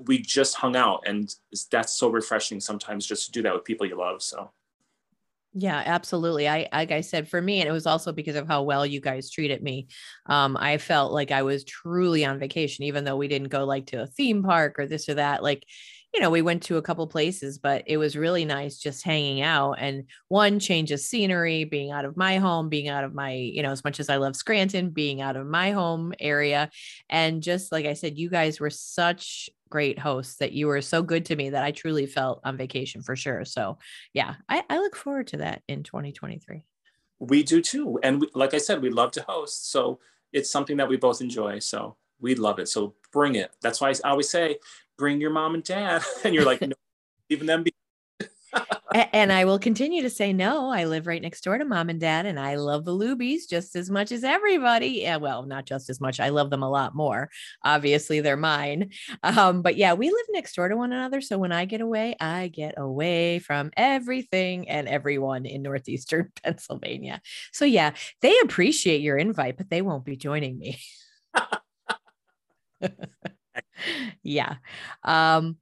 we 0.07 0.19
just 0.19 0.55
hung 0.57 0.77
out. 0.77 1.03
And 1.07 1.33
that's 1.71 1.93
so 1.93 2.09
refreshing 2.09 2.61
sometimes 2.61 3.07
just 3.07 3.27
to 3.27 3.33
do 3.33 3.43
that 3.43 3.55
with 3.55 3.65
people 3.65 3.87
you 3.87 3.99
love. 3.99 4.23
So. 4.23 4.51
Yeah 5.57 5.83
absolutely. 5.87 6.49
I 6.49 6.69
like 6.73 6.91
i 6.91 7.01
said 7.01 7.29
for 7.29 7.41
me 7.41 7.61
and 7.61 7.69
it 7.69 7.73
was 7.73 7.87
also 7.87 8.11
because 8.11 8.35
of 8.35 8.49
how 8.49 8.63
well 8.63 8.85
you 8.85 9.01
guys 9.01 9.31
treated 9.31 9.63
me 9.63 9.87
um 10.27 10.57
i 10.59 10.79
felt 10.79 11.13
like 11.13 11.31
i 11.31 11.43
was 11.43 11.63
truly 11.63 12.25
on 12.25 12.41
vacation 12.41 12.85
even 12.85 13.05
though 13.05 13.17
we 13.17 13.29
didn't 13.29 13.51
go 13.51 13.65
like 13.65 13.87
to 13.87 14.03
a 14.03 14.07
theme 14.07 14.43
park 14.43 14.81
or 14.81 14.87
this 14.89 15.09
or 15.09 15.15
that. 15.15 15.45
Like 15.45 15.65
you 16.15 16.21
know, 16.21 16.31
we 16.31 16.43
went 16.43 16.63
to 16.63 16.77
a 16.77 16.83
couple 16.83 17.05
places, 17.09 17.59
but 17.59 17.83
it 17.87 17.97
was 17.97 18.17
really 18.17 18.45
nice 18.45 18.79
just 18.79 19.03
hanging 19.03 19.43
out 19.43 19.73
and 19.81 20.05
one 20.29 20.61
change 20.61 20.93
of 20.93 21.01
scenery, 21.01 21.65
being 21.65 21.91
out 21.91 22.05
of 22.05 22.17
my 22.17 22.39
home, 22.39 22.69
being 22.69 22.89
out 22.89 23.03
of 23.03 23.13
my, 23.13 23.33
you 23.33 23.65
know, 23.65 23.73
as 23.73 23.83
much 23.83 23.99
as 23.99 24.09
I 24.09 24.17
love 24.17 24.37
Scranton, 24.37 24.91
being 24.91 25.21
out 25.21 25.37
of 25.37 25.45
my 25.45 25.73
home 25.73 26.15
area. 26.21 26.71
And 27.11 27.43
just 27.43 27.73
like 27.73 27.85
I 27.85 27.95
said, 27.95 28.17
you 28.17 28.31
guys 28.31 28.61
were 28.61 28.71
such 28.71 29.51
great 29.71 29.99
hosts 29.99 30.37
that 30.37 30.53
you 30.53 30.69
were 30.69 30.81
so 30.81 31.03
good 31.03 31.25
to 31.25 31.35
me 31.35 31.51
that 31.51 31.65
I 31.65 31.73
truly 31.73 32.07
felt 32.07 32.41
on 32.45 32.57
vacation 32.57 33.03
for 33.03 33.17
sure. 33.17 33.45
So, 33.45 33.79
yeah, 34.13 34.37
I, 34.49 34.63
I 34.71 34.79
look 34.79 34.95
forward 34.95 35.27
to 35.29 35.39
that 35.39 35.63
in 35.67 35.83
2023. 35.83 36.63
We 37.19 37.43
do 37.43 37.61
too. 37.61 37.99
And 38.05 38.21
we, 38.21 38.29
like 38.35 38.55
I 38.55 38.59
said, 38.59 38.83
we 38.83 38.91
love 38.91 39.11
to 39.13 39.25
host. 39.29 39.73
So, 39.73 39.99
it's 40.33 40.49
something 40.51 40.77
that 40.77 40.89
we 40.89 40.97
both 40.97 41.21
enjoy. 41.21 41.59
So, 41.59 41.97
we 42.21 42.37
love 42.37 42.61
it. 42.61 42.69
So, 42.69 42.95
bring 43.13 43.35
it. 43.35 43.51
That's 43.63 43.81
why 43.81 43.91
I 43.91 44.11
always 44.11 44.31
say 44.31 44.59
bring 44.97 45.21
your 45.21 45.31
mom 45.31 45.55
and 45.55 45.65
dad. 45.65 46.03
And 46.25 46.35
you're 46.35 46.45
like, 46.45 46.61
no, 46.61 46.75
even 47.29 47.47
them 47.47 47.63
be 47.63 47.75
and 49.13 49.33
I 49.33 49.45
will 49.45 49.59
continue 49.59 50.03
to 50.03 50.11
say 50.11 50.33
no. 50.33 50.71
I 50.71 50.85
live 50.85 51.07
right 51.07 51.21
next 51.21 51.43
door 51.43 51.59
to 51.59 51.65
mom 51.65 51.89
and 51.89 52.01
dad, 52.01 52.27
and 52.27 52.39
I 52.39 52.57
love 52.57 52.85
the 52.85 52.93
Lubies 52.93 53.49
just 53.49 53.75
as 53.77 53.91
much 53.91 54.13
as 54.13 54.25
everybody. 54.25 55.01
Yeah, 55.03 55.17
well, 55.17 55.45
not 55.45 55.67
just 55.67 55.91
as 55.91 56.01
much. 56.01 56.21
I 56.21 56.29
love 56.29 56.51
them 56.51 56.63
a 56.63 56.71
lot 56.71 56.95
more. 56.95 57.31
Obviously, 57.63 58.21
they're 58.21 58.37
mine. 58.37 58.91
Um, 59.23 59.63
but 59.63 59.77
yeah, 59.77 59.95
we 59.95 60.11
live 60.11 60.27
next 60.31 60.55
door 60.55 60.69
to 60.69 60.77
one 60.77 60.93
another. 60.93 61.21
So 61.21 61.39
when 61.39 61.53
I 61.53 61.65
get 61.65 61.81
away, 61.81 62.17
I 62.21 62.49
get 62.49 62.75
away 62.77 63.41
from 63.41 63.71
everything 63.77 64.69
and 64.69 64.89
everyone 64.89 65.47
in 65.47 65.63
northeastern 65.63 66.33
Pennsylvania. 66.43 67.21
So 67.53 67.65
yeah, 67.65 67.95
they 68.21 68.39
appreciate 68.41 69.01
your 69.01 69.17
invite, 69.17 69.57
but 69.57 69.71
they 69.71 69.83
won't 69.83 70.05
be 70.05 70.17
joining 70.17 70.59
me. 70.59 70.79
yeah. 74.23 74.57
Um, 75.03 75.57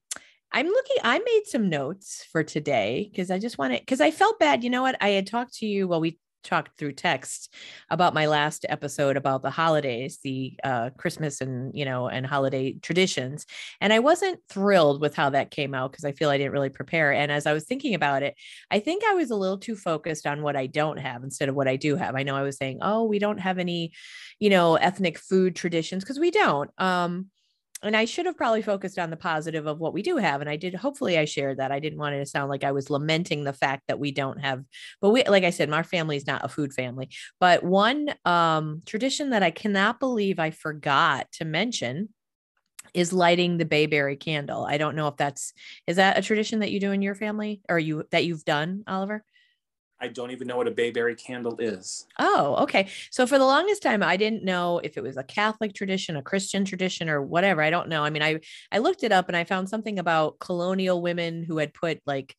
I'm 0.54 0.66
looking, 0.66 0.96
I 1.02 1.18
made 1.18 1.42
some 1.46 1.70
notes 1.70 2.26
for 2.30 2.44
today 2.44 3.08
because 3.10 3.30
I 3.30 3.38
just 3.38 3.56
wanted, 3.56 3.80
because 3.80 4.00
I 4.00 4.10
felt 4.10 4.38
bad. 4.38 4.62
You 4.62 4.70
know 4.70 4.82
what? 4.82 4.96
I 5.00 5.10
had 5.10 5.26
talked 5.26 5.54
to 5.58 5.66
you, 5.66 5.88
well, 5.88 6.00
we 6.00 6.18
talked 6.42 6.76
through 6.76 6.92
text 6.92 7.54
about 7.90 8.14
my 8.14 8.26
last 8.26 8.66
episode 8.68 9.16
about 9.16 9.42
the 9.42 9.50
holidays 9.50 10.18
the 10.24 10.54
uh, 10.64 10.90
christmas 10.98 11.40
and 11.40 11.74
you 11.74 11.84
know 11.84 12.08
and 12.08 12.26
holiday 12.26 12.72
traditions 12.74 13.46
and 13.80 13.92
i 13.92 13.98
wasn't 13.98 14.40
thrilled 14.48 15.00
with 15.00 15.14
how 15.14 15.30
that 15.30 15.50
came 15.50 15.74
out 15.74 15.90
because 15.92 16.04
i 16.04 16.12
feel 16.12 16.30
i 16.30 16.38
didn't 16.38 16.52
really 16.52 16.68
prepare 16.68 17.12
and 17.12 17.30
as 17.30 17.46
i 17.46 17.52
was 17.52 17.64
thinking 17.64 17.94
about 17.94 18.22
it 18.22 18.34
i 18.70 18.78
think 18.78 19.02
i 19.04 19.14
was 19.14 19.30
a 19.30 19.36
little 19.36 19.58
too 19.58 19.76
focused 19.76 20.26
on 20.26 20.42
what 20.42 20.56
i 20.56 20.66
don't 20.66 20.98
have 20.98 21.22
instead 21.22 21.48
of 21.48 21.54
what 21.54 21.68
i 21.68 21.76
do 21.76 21.96
have 21.96 22.14
i 22.14 22.22
know 22.22 22.36
i 22.36 22.42
was 22.42 22.56
saying 22.56 22.78
oh 22.82 23.04
we 23.04 23.18
don't 23.18 23.38
have 23.38 23.58
any 23.58 23.92
you 24.38 24.50
know 24.50 24.76
ethnic 24.76 25.18
food 25.18 25.54
traditions 25.54 26.02
because 26.02 26.18
we 26.18 26.30
don't 26.30 26.70
um 26.78 27.26
and 27.82 27.96
I 27.96 28.04
should 28.04 28.26
have 28.26 28.36
probably 28.36 28.62
focused 28.62 28.98
on 28.98 29.10
the 29.10 29.16
positive 29.16 29.66
of 29.66 29.78
what 29.78 29.92
we 29.92 30.02
do 30.02 30.16
have. 30.16 30.40
And 30.40 30.48
I 30.48 30.56
did, 30.56 30.74
hopefully 30.74 31.18
I 31.18 31.24
shared 31.24 31.58
that. 31.58 31.72
I 31.72 31.80
didn't 31.80 31.98
want 31.98 32.14
it 32.14 32.18
to 32.18 32.26
sound 32.26 32.48
like 32.48 32.64
I 32.64 32.72
was 32.72 32.90
lamenting 32.90 33.44
the 33.44 33.52
fact 33.52 33.84
that 33.88 33.98
we 33.98 34.12
don't 34.12 34.40
have, 34.40 34.62
but 35.00 35.10
we, 35.10 35.24
like 35.24 35.44
I 35.44 35.50
said, 35.50 35.68
my 35.68 35.82
family 35.82 36.16
is 36.16 36.26
not 36.26 36.44
a 36.44 36.48
food 36.48 36.72
family, 36.72 37.10
but 37.40 37.62
one 37.64 38.14
um, 38.24 38.82
tradition 38.86 39.30
that 39.30 39.42
I 39.42 39.50
cannot 39.50 40.00
believe 40.00 40.38
I 40.38 40.50
forgot 40.50 41.26
to 41.32 41.44
mention 41.44 42.08
is 42.94 43.12
lighting 43.12 43.56
the 43.56 43.64
bayberry 43.64 44.16
candle. 44.16 44.64
I 44.64 44.76
don't 44.76 44.96
know 44.96 45.08
if 45.08 45.16
that's, 45.16 45.52
is 45.86 45.96
that 45.96 46.18
a 46.18 46.22
tradition 46.22 46.60
that 46.60 46.70
you 46.70 46.78
do 46.78 46.92
in 46.92 47.02
your 47.02 47.14
family 47.14 47.62
or 47.68 47.78
you, 47.78 48.04
that 48.10 48.24
you've 48.24 48.44
done, 48.44 48.84
Oliver? 48.86 49.24
I 50.02 50.08
don't 50.08 50.32
even 50.32 50.48
know 50.48 50.56
what 50.56 50.66
a 50.66 50.72
bayberry 50.72 51.14
candle 51.14 51.56
is. 51.60 52.06
Oh, 52.18 52.56
okay. 52.64 52.88
So 53.12 53.24
for 53.24 53.38
the 53.38 53.44
longest 53.44 53.82
time, 53.82 54.02
I 54.02 54.16
didn't 54.16 54.42
know 54.42 54.80
if 54.82 54.96
it 54.96 55.02
was 55.02 55.16
a 55.16 55.22
Catholic 55.22 55.74
tradition, 55.74 56.16
a 56.16 56.22
Christian 56.22 56.64
tradition, 56.64 57.08
or 57.08 57.22
whatever. 57.22 57.62
I 57.62 57.70
don't 57.70 57.88
know. 57.88 58.02
I 58.02 58.10
mean, 58.10 58.22
I 58.22 58.40
I 58.72 58.78
looked 58.78 59.04
it 59.04 59.12
up 59.12 59.28
and 59.28 59.36
I 59.36 59.44
found 59.44 59.68
something 59.68 60.00
about 60.00 60.40
colonial 60.40 61.00
women 61.00 61.44
who 61.44 61.58
had 61.58 61.72
put 61.72 62.00
like 62.04 62.36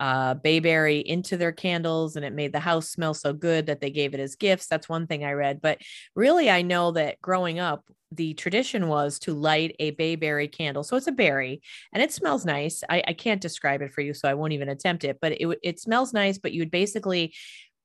uh, 0.00 0.34
bayberry 0.34 0.98
into 0.98 1.36
their 1.36 1.52
candles 1.52 2.16
and 2.16 2.24
it 2.24 2.32
made 2.32 2.52
the 2.52 2.60
house 2.60 2.88
smell 2.88 3.14
so 3.14 3.32
good 3.32 3.66
that 3.66 3.80
they 3.80 3.90
gave 3.90 4.14
it 4.14 4.20
as 4.20 4.34
gifts. 4.34 4.66
That's 4.66 4.88
one 4.88 5.06
thing 5.06 5.24
I 5.24 5.32
read. 5.32 5.60
But 5.60 5.78
really, 6.16 6.50
I 6.50 6.62
know 6.62 6.90
that 6.92 7.20
growing 7.20 7.60
up, 7.60 7.84
the 8.10 8.34
tradition 8.34 8.88
was 8.88 9.20
to 9.20 9.34
light 9.34 9.76
a 9.78 9.92
bayberry 9.92 10.48
candle. 10.48 10.82
So 10.82 10.96
it's 10.96 11.06
a 11.06 11.12
berry 11.12 11.60
and 11.92 12.02
it 12.02 12.12
smells 12.12 12.44
nice. 12.44 12.82
I, 12.88 13.04
I 13.06 13.12
can't 13.12 13.40
describe 13.40 13.82
it 13.82 13.92
for 13.92 14.00
you, 14.00 14.14
so 14.14 14.28
I 14.28 14.34
won't 14.34 14.54
even 14.54 14.68
attempt 14.68 15.04
it, 15.04 15.18
but 15.20 15.32
it, 15.32 15.58
it 15.62 15.78
smells 15.78 16.12
nice. 16.12 16.38
But 16.38 16.52
you 16.52 16.62
would 16.62 16.72
basically 16.72 17.34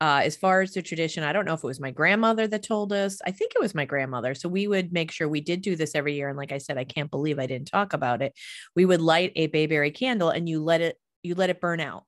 uh, 0.02 0.22
as 0.26 0.36
far 0.36 0.62
as 0.62 0.74
the 0.74 0.82
tradition, 0.82 1.24
I 1.24 1.32
don't 1.32 1.46
know 1.46 1.54
if 1.54 1.64
it 1.64 1.68
was 1.68 1.80
my 1.80 1.92
grandmother 1.92 2.48
that 2.48 2.64
told 2.64 2.92
us. 2.92 3.20
I 3.26 3.32
think 3.32 3.54
it 3.56 3.62
was 3.62 3.74
my 3.74 3.86
grandmother. 3.86 4.36
So 4.36 4.50
we 4.50 4.68
would 4.68 4.92
make 4.92 5.10
sure 5.10 5.30
we 5.30 5.40
did 5.40 5.62
do 5.62 5.78
this 5.78 5.96
every 5.96 6.16
year. 6.16 6.28
And 6.28 6.38
like 6.38 6.52
I 6.52 6.58
said, 6.58 6.78
I 6.78 6.84
can't 6.84 7.10
believe 7.10 7.40
I 7.40 7.48
didn't 7.48 7.70
talk 7.70 7.94
about 7.94 8.22
it. 8.22 8.34
We 8.76 8.86
would 8.86 9.00
light 9.00 9.32
a 9.36 9.48
bayberry 9.48 9.92
candle 9.92 10.30
and 10.30 10.50
you 10.50 10.62
let 10.62 10.82
it 10.82 10.98
you 11.26 11.36
let 11.36 11.50
it 11.50 11.62
burn 11.62 11.80
out. 11.80 12.04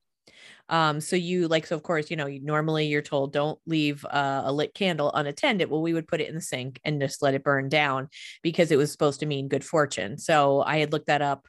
Um, 0.69 0.99
so 0.99 1.15
you 1.15 1.47
like, 1.47 1.65
so 1.65 1.75
of 1.75 1.84
course, 1.84 2.12
you 2.12 2.17
know, 2.17 2.27
you, 2.27 2.41
normally 2.41 2.88
you're 2.88 3.01
told 3.01 3.32
don't 3.32 3.60
leave 3.65 4.06
uh, 4.06 4.43
a 4.45 4.51
lit 4.51 4.73
candle 4.73 5.12
unattended. 5.13 5.69
Well, 5.69 5.82
we 5.82 5.93
would 5.93 6.08
put 6.08 6.21
it 6.21 6.27
in 6.27 6.36
the 6.36 6.41
sink 6.41 6.80
and 6.84 7.01
just 7.01 7.21
let 7.21 7.34
it 7.34 7.43
burn 7.43 7.69
down 7.69 8.10
because 8.43 8.71
it 8.71 8.77
was 8.77 8.91
supposed 8.91 9.21
to 9.21 9.25
mean 9.25 9.47
good 9.47 9.63
fortune. 9.63 10.17
So 10.17 10.62
I 10.62 10.77
had 10.77 10.91
looked 10.91 11.08
that 11.08 11.21
up 11.21 11.47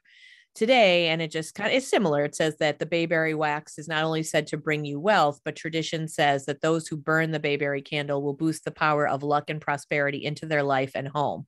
today 0.54 1.08
and 1.08 1.22
it 1.22 1.30
just 1.30 1.54
kind 1.54 1.68
of 1.68 1.76
is 1.76 1.88
similar. 1.88 2.24
It 2.24 2.34
says 2.34 2.56
that 2.58 2.78
the 2.78 2.86
bayberry 2.86 3.34
wax 3.34 3.78
is 3.78 3.88
not 3.88 4.04
only 4.04 4.22
said 4.22 4.48
to 4.48 4.56
bring 4.56 4.84
you 4.84 4.98
wealth, 4.98 5.40
but 5.44 5.56
tradition 5.56 6.08
says 6.08 6.46
that 6.46 6.60
those 6.60 6.86
who 6.86 6.96
burn 6.96 7.30
the 7.30 7.40
bayberry 7.40 7.82
candle 7.82 8.22
will 8.22 8.34
boost 8.34 8.64
the 8.64 8.70
power 8.70 9.06
of 9.06 9.22
luck 9.22 9.50
and 9.50 9.60
prosperity 9.60 10.24
into 10.24 10.46
their 10.46 10.62
life 10.62 10.92
and 10.94 11.08
home. 11.08 11.46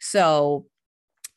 So 0.00 0.66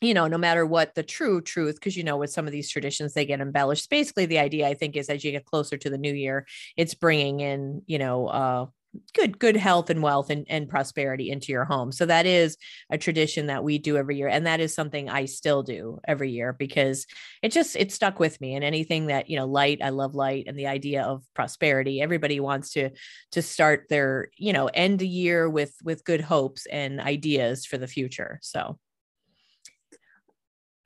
you 0.00 0.14
know, 0.14 0.26
no 0.26 0.38
matter 0.38 0.66
what 0.66 0.94
the 0.94 1.02
true 1.02 1.40
truth, 1.40 1.76
because 1.76 1.96
you 1.96 2.04
know, 2.04 2.16
with 2.16 2.30
some 2.30 2.46
of 2.46 2.52
these 2.52 2.70
traditions, 2.70 3.14
they 3.14 3.24
get 3.24 3.40
embellished. 3.40 3.88
Basically, 3.88 4.26
the 4.26 4.38
idea 4.38 4.68
I 4.68 4.74
think 4.74 4.96
is 4.96 5.08
as 5.08 5.24
you 5.24 5.32
get 5.32 5.46
closer 5.46 5.76
to 5.78 5.90
the 5.90 5.98
new 5.98 6.12
year, 6.12 6.46
it's 6.76 6.94
bringing 6.94 7.40
in, 7.40 7.82
you 7.86 7.98
know, 7.98 8.26
uh, 8.26 8.66
good 9.14 9.38
good 9.38 9.56
health 9.56 9.90
and 9.90 10.02
wealth 10.02 10.30
and, 10.30 10.46
and 10.48 10.68
prosperity 10.68 11.30
into 11.30 11.52
your 11.52 11.64
home. 11.64 11.92
So 11.92 12.06
that 12.06 12.26
is 12.26 12.56
a 12.90 12.98
tradition 12.98 13.46
that 13.46 13.64
we 13.64 13.78
do 13.78 13.96
every 13.96 14.16
year 14.16 14.28
and 14.28 14.46
that 14.46 14.60
is 14.60 14.74
something 14.74 15.08
i 15.08 15.24
still 15.24 15.62
do 15.62 15.98
every 16.06 16.30
year 16.30 16.52
because 16.52 17.06
it 17.42 17.52
just 17.52 17.76
it 17.76 17.92
stuck 17.92 18.18
with 18.18 18.40
me. 18.40 18.54
And 18.54 18.64
anything 18.64 19.06
that 19.06 19.28
you 19.28 19.36
know 19.36 19.46
light 19.46 19.80
i 19.82 19.90
love 19.90 20.14
light 20.14 20.44
and 20.46 20.58
the 20.58 20.66
idea 20.66 21.02
of 21.02 21.24
prosperity. 21.34 22.00
Everybody 22.00 22.40
wants 22.40 22.70
to 22.72 22.90
to 23.32 23.42
start 23.42 23.86
their 23.88 24.28
you 24.36 24.52
know 24.52 24.66
end 24.72 24.98
the 24.98 25.08
year 25.08 25.48
with 25.48 25.74
with 25.82 26.04
good 26.04 26.20
hopes 26.20 26.66
and 26.66 27.00
ideas 27.00 27.66
for 27.66 27.78
the 27.78 27.88
future. 27.88 28.38
So 28.42 28.78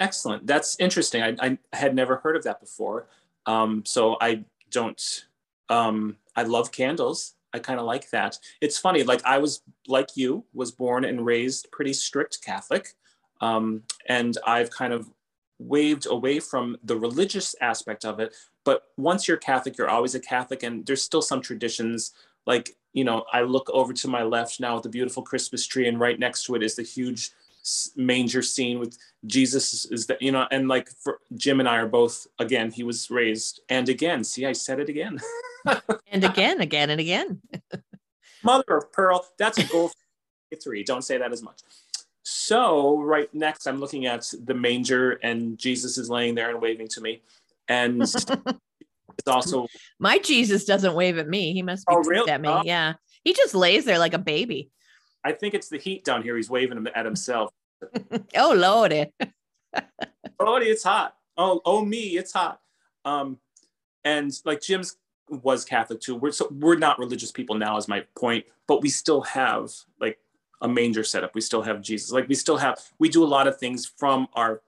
Excellent. 0.01 0.47
That's 0.47 0.77
interesting. 0.81 1.23
I, 1.23 1.37
I 1.41 1.59
had 1.73 1.95
never 1.95 2.17
heard 2.17 2.35
of 2.37 2.43
that 2.45 2.59
before. 2.59 3.07
Um, 3.47 3.85
so 3.87 4.17
I 4.21 4.45
don't, 4.71 5.27
um, 5.69 6.17
I 6.35 6.43
love 6.43 6.73
candles. 6.73 7.35
I 7.53 7.59
kind 7.59 7.79
of 7.79 7.87
like 7.87 8.11
that. 8.11 8.39
It's 8.61 8.79
funny, 8.79 9.03
like 9.03 9.25
I 9.25 9.39
was, 9.39 9.63
like 9.89 10.09
you, 10.15 10.45
was 10.55 10.71
born 10.71 11.05
and 11.05 11.27
raised 11.27 11.71
pretty 11.71 11.93
strict 11.93 12.43
Catholic. 12.45 12.95
Um, 13.41 13.83
and 14.09 14.39
I've 14.47 14.71
kind 14.71 14.93
of 14.93 15.11
waved 15.59 16.07
away 16.07 16.41
from 16.41 16.79
the 16.85 16.97
religious 16.97 17.55
aspect 17.61 18.05
of 18.05 18.21
it. 18.21 18.35
But 18.65 18.85
once 18.97 19.29
you're 19.29 19.37
Catholic, 19.37 19.77
you're 19.77 19.91
always 19.91 20.15
a 20.15 20.21
Catholic. 20.21 20.63
And 20.63 20.87
there's 20.87 21.03
still 21.03 21.23
some 21.23 21.43
traditions 21.43 22.13
like, 22.47 22.77
you 22.93 23.05
know, 23.05 23.25
I 23.33 23.43
look 23.43 23.69
over 23.71 23.93
to 23.93 24.09
my 24.09 24.23
left 24.23 24.61
now 24.61 24.75
with 24.75 24.85
the 24.85 24.89
beautiful 24.89 25.23
Christmas 25.23 25.67
tree, 25.67 25.87
and 25.87 26.01
right 26.01 26.19
next 26.19 26.45
to 26.45 26.55
it 26.55 26.63
is 26.63 26.75
the 26.75 26.83
huge 26.83 27.31
manger 27.97 28.43
scene 28.43 28.79
with 28.79 28.97
Jesus 29.27 29.85
is 29.87 30.07
that 30.07 30.23
you 30.23 30.33
know 30.33 30.47
and 30.51 30.69
like 30.69 30.89
for 30.89 31.19
Jim 31.37 31.61
and 31.61 31.69
I 31.69 31.77
are 31.77 31.87
both 31.87 32.27
again 32.39 32.71
he 32.71 32.83
was 32.83 33.11
raised 33.11 33.61
and 33.69 33.89
again 33.89 34.25
see 34.25 34.47
I 34.47 34.53
said 34.53 34.81
it 34.81 34.89
again. 34.89 35.19
And 36.11 36.25
again 36.25 36.63
again 36.63 36.89
and 36.89 36.99
again. 36.99 37.43
Mother 38.43 38.79
of 38.79 38.91
pearl 38.93 39.27
that's 39.39 39.59
a 39.59 39.65
goal 39.65 39.93
three 40.63 40.83
don't 40.83 41.03
say 41.03 41.19
that 41.19 41.33
as 41.33 41.43
much. 41.43 41.61
So 42.23 42.99
right 42.99 43.33
next 43.35 43.67
I'm 43.67 43.79
looking 43.79 44.07
at 44.07 44.33
the 44.43 44.55
manger 44.55 45.13
and 45.23 45.59
Jesus 45.59 45.99
is 45.99 46.09
laying 46.09 46.35
there 46.35 46.49
and 46.49 46.63
waving 46.63 46.89
to 46.89 47.03
me 47.03 47.21
and 47.69 48.01
it's 49.19 49.27
also 49.27 49.67
my 49.99 50.19
Jesus 50.19 50.65
doesn't 50.65 50.95
wave 50.95 51.19
at 51.19 51.29
me. 51.29 51.53
He 51.53 51.63
must 51.63 51.87
be 51.87 51.95
oh, 51.95 52.03
really? 52.05 52.31
at 52.31 52.41
me. 52.41 52.49
Oh. 52.49 52.63
yeah. 52.65 52.95
He 53.23 53.35
just 53.35 53.55
lays 53.55 53.85
there 53.85 53.99
like 53.99 54.15
a 54.15 54.19
baby 54.19 54.71
I 55.25 55.33
think 55.33 55.55
it's 55.55 55.69
the 55.69 55.79
heat 55.79 56.05
down 56.05 56.23
here. 56.23 56.37
He's 56.37 56.51
waving 56.51 56.87
at 56.95 57.05
himself. 57.05 57.53
oh 58.37 58.53
lordy. 58.53 59.07
lordy, 60.41 60.67
it's 60.67 60.83
hot. 60.83 61.17
Oh, 61.37 61.61
oh 61.65 61.85
me, 61.85 62.17
it's 62.17 62.33
hot. 62.33 62.61
Um, 63.05 63.39
and 64.05 64.33
like 64.45 64.61
Jim's 64.61 64.97
was 65.29 65.65
Catholic 65.65 66.01
too. 66.01 66.17
We're 66.17 66.33
so 66.33 66.49
we're 66.51 66.77
not 66.77 66.99
religious 66.99 67.31
people 67.31 67.57
now, 67.57 67.77
is 67.77 67.89
my 67.89 68.05
point, 68.17 68.45
but 68.67 68.83
we 68.83 68.89
still 68.89 69.23
have 69.23 69.71
like 70.01 70.19
a 70.61 70.69
manger 70.69 71.05
setup. 71.05 71.35
We 71.35 71.41
still 71.41 71.63
have 71.63 71.81
Jesus. 71.81 72.11
Like 72.11 72.29
we 72.29 72.35
still 72.35 72.57
have 72.57 72.81
we 72.99 73.09
do 73.09 73.25
a 73.25 73.27
lot 73.27 73.47
of 73.47 73.59
things 73.59 73.87
from 73.87 74.29
our 74.35 74.63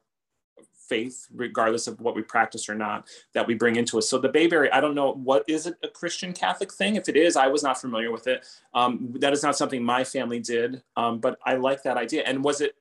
faith, 0.92 1.26
regardless 1.34 1.86
of 1.86 1.98
what 2.00 2.14
we 2.14 2.22
practice 2.22 2.68
or 2.68 2.74
not, 2.74 3.08
that 3.32 3.46
we 3.46 3.54
bring 3.54 3.76
into 3.76 3.96
us. 3.96 4.06
So 4.10 4.18
the 4.18 4.28
bayberry, 4.28 4.70
I 4.70 4.80
don't 4.82 4.94
know 4.94 5.12
what 5.12 5.42
is 5.48 5.66
it 5.66 5.74
a 5.82 5.88
Christian 5.88 6.32
Catholic 6.34 6.70
thing. 6.70 6.96
If 6.96 7.08
it 7.08 7.16
is, 7.16 7.34
I 7.34 7.46
was 7.46 7.62
not 7.62 7.80
familiar 7.80 8.10
with 8.12 8.26
it. 8.26 8.44
Um, 8.74 9.14
that 9.20 9.32
is 9.32 9.42
not 9.42 9.56
something 9.56 9.82
my 9.82 10.04
family 10.04 10.40
did, 10.40 10.82
um, 10.96 11.18
but 11.18 11.38
I 11.46 11.54
like 11.54 11.82
that 11.84 11.96
idea. 11.96 12.24
And 12.26 12.44
was 12.44 12.60
it? 12.60 12.72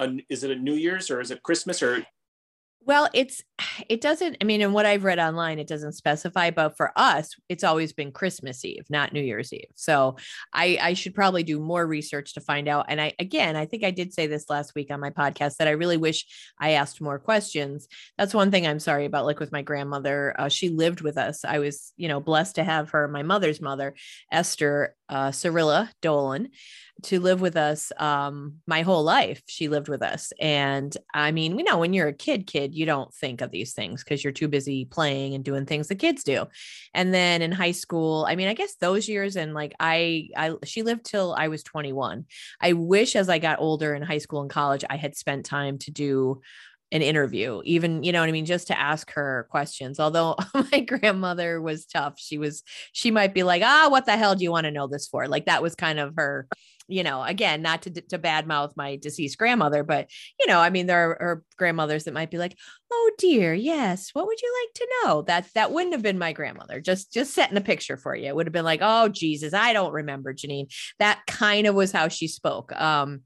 A, 0.00 0.08
is 0.30 0.44
it 0.44 0.50
a 0.50 0.56
New 0.56 0.74
Year's 0.86 1.10
or 1.10 1.20
is 1.20 1.30
it 1.30 1.42
Christmas 1.42 1.82
or 1.82 2.04
well, 2.84 3.08
it's 3.12 3.42
it 3.88 4.00
doesn't. 4.00 4.36
I 4.40 4.44
mean, 4.44 4.60
in 4.60 4.72
what 4.72 4.86
I've 4.86 5.04
read 5.04 5.18
online, 5.18 5.58
it 5.58 5.66
doesn't 5.66 5.92
specify. 5.92 6.50
But 6.50 6.76
for 6.76 6.92
us, 6.96 7.34
it's 7.48 7.64
always 7.64 7.92
been 7.92 8.12
Christmas 8.12 8.64
Eve, 8.64 8.84
not 8.90 9.12
New 9.12 9.20
Year's 9.20 9.52
Eve. 9.52 9.70
So 9.74 10.16
I 10.52 10.78
I 10.80 10.94
should 10.94 11.14
probably 11.14 11.42
do 11.42 11.60
more 11.60 11.86
research 11.86 12.34
to 12.34 12.40
find 12.40 12.68
out. 12.68 12.86
And 12.88 13.00
I 13.00 13.12
again, 13.18 13.56
I 13.56 13.66
think 13.66 13.84
I 13.84 13.90
did 13.90 14.12
say 14.12 14.26
this 14.26 14.48
last 14.48 14.74
week 14.74 14.90
on 14.90 15.00
my 15.00 15.10
podcast 15.10 15.56
that 15.56 15.68
I 15.68 15.72
really 15.72 15.96
wish 15.96 16.26
I 16.58 16.70
asked 16.72 17.00
more 17.00 17.18
questions. 17.18 17.86
That's 18.18 18.34
one 18.34 18.50
thing 18.50 18.66
I'm 18.66 18.80
sorry 18.80 19.04
about. 19.04 19.26
Like 19.26 19.40
with 19.40 19.52
my 19.52 19.62
grandmother, 19.62 20.34
uh, 20.38 20.48
she 20.48 20.70
lived 20.70 21.00
with 21.00 21.18
us. 21.18 21.44
I 21.44 21.58
was 21.58 21.92
you 21.96 22.08
know 22.08 22.20
blessed 22.20 22.56
to 22.56 22.64
have 22.64 22.90
her, 22.90 23.08
my 23.08 23.22
mother's 23.22 23.60
mother, 23.60 23.94
Esther 24.32 24.94
uh, 25.08 25.32
Cyrilla 25.32 25.90
Dolan 26.00 26.48
to 27.04 27.20
live 27.20 27.40
with 27.40 27.56
us 27.56 27.92
um, 27.98 28.56
my 28.66 28.82
whole 28.82 29.02
life. 29.02 29.42
She 29.46 29.68
lived 29.68 29.88
with 29.88 30.02
us. 30.02 30.32
And 30.40 30.96
I 31.14 31.32
mean, 31.32 31.56
we 31.56 31.62
know 31.62 31.78
when 31.78 31.92
you're 31.92 32.08
a 32.08 32.12
kid, 32.12 32.46
kid, 32.46 32.74
you 32.74 32.86
don't 32.86 33.12
think 33.14 33.40
of 33.40 33.50
these 33.50 33.72
things 33.72 34.02
because 34.02 34.22
you're 34.22 34.32
too 34.32 34.48
busy 34.48 34.84
playing 34.84 35.34
and 35.34 35.44
doing 35.44 35.66
things 35.66 35.88
the 35.88 35.94
kids 35.94 36.24
do. 36.24 36.46
And 36.94 37.12
then 37.12 37.42
in 37.42 37.52
high 37.52 37.72
school, 37.72 38.26
I 38.28 38.36
mean, 38.36 38.48
I 38.48 38.54
guess 38.54 38.74
those 38.76 39.08
years 39.08 39.36
and 39.36 39.54
like 39.54 39.74
I, 39.80 40.28
I, 40.36 40.54
she 40.64 40.82
lived 40.82 41.04
till 41.04 41.34
I 41.36 41.48
was 41.48 41.62
21. 41.62 42.24
I 42.60 42.72
wish 42.72 43.16
as 43.16 43.28
I 43.28 43.38
got 43.38 43.60
older 43.60 43.94
in 43.94 44.02
high 44.02 44.18
school 44.18 44.40
and 44.40 44.50
college, 44.50 44.84
I 44.88 44.96
had 44.96 45.16
spent 45.16 45.46
time 45.46 45.78
to 45.78 45.90
do 45.90 46.40
an 46.92 47.02
interview, 47.02 47.62
even, 47.64 48.02
you 48.02 48.12
know 48.12 48.20
what 48.20 48.28
I 48.28 48.32
mean, 48.32 48.46
just 48.46 48.66
to 48.68 48.78
ask 48.78 49.12
her 49.12 49.46
questions. 49.50 50.00
Although 50.00 50.36
my 50.72 50.80
grandmother 50.80 51.60
was 51.60 51.86
tough. 51.86 52.14
She 52.18 52.38
was, 52.38 52.62
she 52.92 53.10
might 53.10 53.32
be 53.32 53.42
like, 53.42 53.62
ah, 53.64 53.88
what 53.90 54.06
the 54.06 54.16
hell 54.16 54.34
do 54.34 54.42
you 54.42 54.50
want 54.50 54.64
to 54.64 54.72
know 54.72 54.88
this 54.88 55.06
for? 55.06 55.28
Like 55.28 55.46
that 55.46 55.62
was 55.62 55.74
kind 55.74 56.00
of 56.00 56.14
her, 56.16 56.48
you 56.88 57.04
know, 57.04 57.22
again, 57.22 57.62
not 57.62 57.82
to, 57.82 57.90
to 57.90 58.18
badmouth 58.18 58.72
my 58.76 58.96
deceased 58.96 59.38
grandmother, 59.38 59.84
but, 59.84 60.10
you 60.40 60.48
know, 60.48 60.58
I 60.58 60.70
mean, 60.70 60.86
there 60.86 61.10
are, 61.10 61.44
grandmothers 61.56 62.04
that 62.04 62.14
might 62.14 62.30
be 62.30 62.38
like, 62.38 62.56
oh 62.90 63.10
dear, 63.18 63.54
yes, 63.54 64.10
what 64.14 64.26
would 64.26 64.40
you 64.40 64.52
like 64.62 64.74
to 64.74 64.88
know? 65.04 65.22
That, 65.22 65.46
that 65.54 65.72
wouldn't 65.72 65.92
have 65.92 66.02
been 66.02 66.18
my 66.18 66.32
grandmother. 66.32 66.80
Just, 66.80 67.12
just 67.12 67.34
setting 67.34 67.56
a 67.56 67.60
picture 67.60 67.96
for 67.96 68.16
you. 68.16 68.26
It 68.26 68.34
would 68.34 68.46
have 68.46 68.52
been 68.52 68.64
like, 68.64 68.80
oh, 68.82 69.08
Jesus, 69.08 69.54
I 69.54 69.72
don't 69.74 69.92
remember 69.92 70.32
Jeannine. 70.32 70.68
That 70.98 71.20
kind 71.26 71.66
of 71.66 71.74
was 71.74 71.92
how 71.92 72.08
she 72.08 72.26
spoke. 72.26 72.72
Um, 72.72 73.20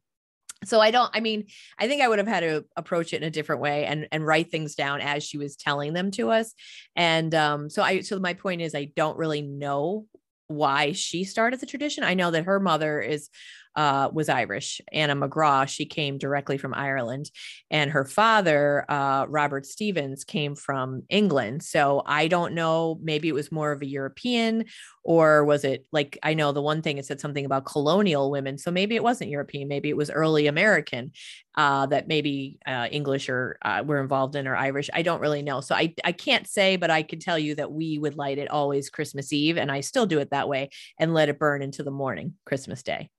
so 0.64 0.80
i 0.80 0.90
don't 0.90 1.10
i 1.14 1.20
mean 1.20 1.44
i 1.78 1.86
think 1.88 2.02
i 2.02 2.08
would 2.08 2.18
have 2.18 2.28
had 2.28 2.40
to 2.40 2.64
approach 2.76 3.12
it 3.12 3.22
in 3.22 3.28
a 3.28 3.30
different 3.30 3.60
way 3.60 3.84
and 3.84 4.08
and 4.12 4.26
write 4.26 4.50
things 4.50 4.74
down 4.74 5.00
as 5.00 5.22
she 5.24 5.38
was 5.38 5.56
telling 5.56 5.92
them 5.92 6.10
to 6.10 6.30
us. 6.30 6.54
And 6.96 7.34
um 7.34 7.70
so 7.70 7.82
i 7.82 8.00
so 8.00 8.18
my 8.18 8.34
point 8.34 8.60
is 8.60 8.74
i 8.74 8.90
don't 8.96 9.18
really 9.18 9.42
know 9.42 10.06
why 10.48 10.92
she 10.92 11.24
started 11.24 11.60
the 11.60 11.66
tradition. 11.66 12.04
I 12.04 12.14
know 12.14 12.30
that 12.30 12.44
her 12.44 12.60
mother 12.60 13.00
is 13.00 13.30
uh, 13.76 14.10
was 14.12 14.28
Irish. 14.28 14.80
Anna 14.92 15.16
McGraw, 15.16 15.68
she 15.68 15.86
came 15.86 16.18
directly 16.18 16.58
from 16.58 16.74
Ireland, 16.74 17.30
and 17.70 17.90
her 17.90 18.04
father, 18.04 18.84
uh, 18.88 19.26
Robert 19.28 19.66
Stevens, 19.66 20.24
came 20.24 20.54
from 20.54 21.02
England. 21.08 21.62
So 21.62 22.02
I 22.06 22.28
don't 22.28 22.54
know, 22.54 22.98
maybe 23.02 23.28
it 23.28 23.34
was 23.34 23.52
more 23.52 23.72
of 23.72 23.82
a 23.82 23.86
European, 23.86 24.64
or 25.02 25.44
was 25.44 25.64
it 25.64 25.86
like 25.92 26.18
I 26.22 26.34
know 26.34 26.52
the 26.52 26.62
one 26.62 26.82
thing 26.82 26.98
it 26.98 27.06
said 27.06 27.20
something 27.20 27.44
about 27.44 27.66
colonial 27.66 28.30
women. 28.30 28.58
So 28.58 28.70
maybe 28.70 28.96
it 28.96 29.02
wasn't 29.02 29.30
European, 29.30 29.68
maybe 29.68 29.88
it 29.88 29.96
was 29.96 30.10
early 30.10 30.46
American 30.46 31.12
uh, 31.56 31.86
that 31.86 32.08
maybe 32.08 32.58
uh, 32.66 32.88
English 32.90 33.28
or 33.28 33.58
uh, 33.62 33.82
were 33.86 34.00
involved 34.00 34.36
in 34.36 34.46
or 34.46 34.56
Irish. 34.56 34.90
I 34.92 35.02
don't 35.02 35.20
really 35.20 35.42
know. 35.42 35.60
So 35.60 35.74
I, 35.74 35.94
I 36.04 36.12
can't 36.12 36.46
say, 36.46 36.76
but 36.76 36.90
I 36.90 37.02
can 37.02 37.20
tell 37.20 37.38
you 37.38 37.54
that 37.56 37.72
we 37.72 37.98
would 37.98 38.16
light 38.16 38.38
it 38.38 38.50
always 38.50 38.90
Christmas 38.90 39.32
Eve, 39.32 39.56
and 39.56 39.70
I 39.70 39.80
still 39.80 40.06
do 40.06 40.18
it 40.18 40.30
that 40.30 40.48
way 40.48 40.70
and 40.98 41.14
let 41.14 41.28
it 41.28 41.38
burn 41.38 41.62
into 41.62 41.82
the 41.82 41.90
morning, 41.90 42.34
Christmas 42.44 42.82
Day. 42.82 43.10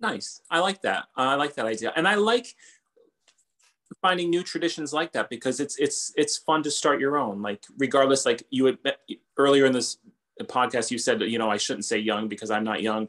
Nice. 0.00 0.40
I 0.50 0.60
like 0.60 0.82
that. 0.82 1.06
I 1.14 1.34
like 1.34 1.54
that 1.54 1.66
idea, 1.66 1.92
and 1.94 2.08
I 2.08 2.14
like 2.14 2.54
finding 4.00 4.30
new 4.30 4.42
traditions 4.42 4.92
like 4.92 5.12
that 5.12 5.28
because 5.28 5.60
it's 5.60 5.76
it's 5.76 6.12
it's 6.16 6.38
fun 6.38 6.62
to 6.62 6.70
start 6.70 7.00
your 7.00 7.18
own. 7.18 7.42
Like 7.42 7.64
regardless, 7.78 8.24
like 8.24 8.44
you 8.50 8.66
had 8.66 8.78
earlier 9.36 9.66
in 9.66 9.72
this 9.72 9.98
podcast, 10.42 10.90
you 10.90 10.98
said 10.98 11.20
you 11.22 11.38
know 11.38 11.50
I 11.50 11.58
shouldn't 11.58 11.84
say 11.84 11.98
young 11.98 12.28
because 12.28 12.50
I'm 12.50 12.64
not 12.64 12.82
young. 12.82 13.08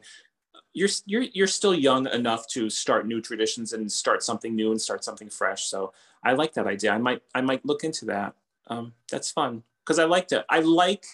You're 0.74 0.88
you're 1.06 1.22
you're 1.22 1.46
still 1.46 1.74
young 1.74 2.06
enough 2.08 2.46
to 2.48 2.68
start 2.68 3.06
new 3.06 3.20
traditions 3.20 3.72
and 3.72 3.90
start 3.90 4.22
something 4.22 4.54
new 4.54 4.70
and 4.70 4.80
start 4.80 5.04
something 5.04 5.30
fresh. 5.30 5.64
So 5.64 5.92
I 6.22 6.32
like 6.32 6.52
that 6.54 6.66
idea. 6.66 6.92
I 6.92 6.98
might 6.98 7.22
I 7.34 7.40
might 7.40 7.64
look 7.64 7.84
into 7.84 8.04
that. 8.06 8.34
Um, 8.68 8.92
that's 9.10 9.30
fun 9.30 9.62
because 9.84 9.98
I 9.98 10.04
like 10.04 10.28
to 10.28 10.44
I 10.48 10.60
like 10.60 11.06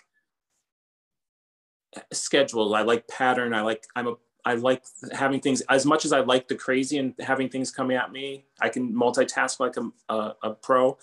schedule. 2.12 2.74
I 2.74 2.82
like 2.82 3.08
pattern. 3.08 3.54
I 3.54 3.62
like 3.62 3.86
I'm 3.94 4.08
a 4.08 4.14
I 4.44 4.54
like 4.54 4.82
having 5.12 5.40
things 5.40 5.60
as 5.62 5.84
much 5.84 6.04
as 6.04 6.12
I 6.12 6.20
like 6.20 6.48
the 6.48 6.54
crazy 6.54 6.98
and 6.98 7.14
having 7.18 7.48
things 7.48 7.70
coming 7.70 7.96
at 7.96 8.12
me. 8.12 8.44
I 8.60 8.68
can 8.68 8.92
multitask 8.92 9.60
like 9.60 9.76
a, 9.76 9.90
a, 10.12 10.34
a 10.42 10.50
pro. 10.54 10.98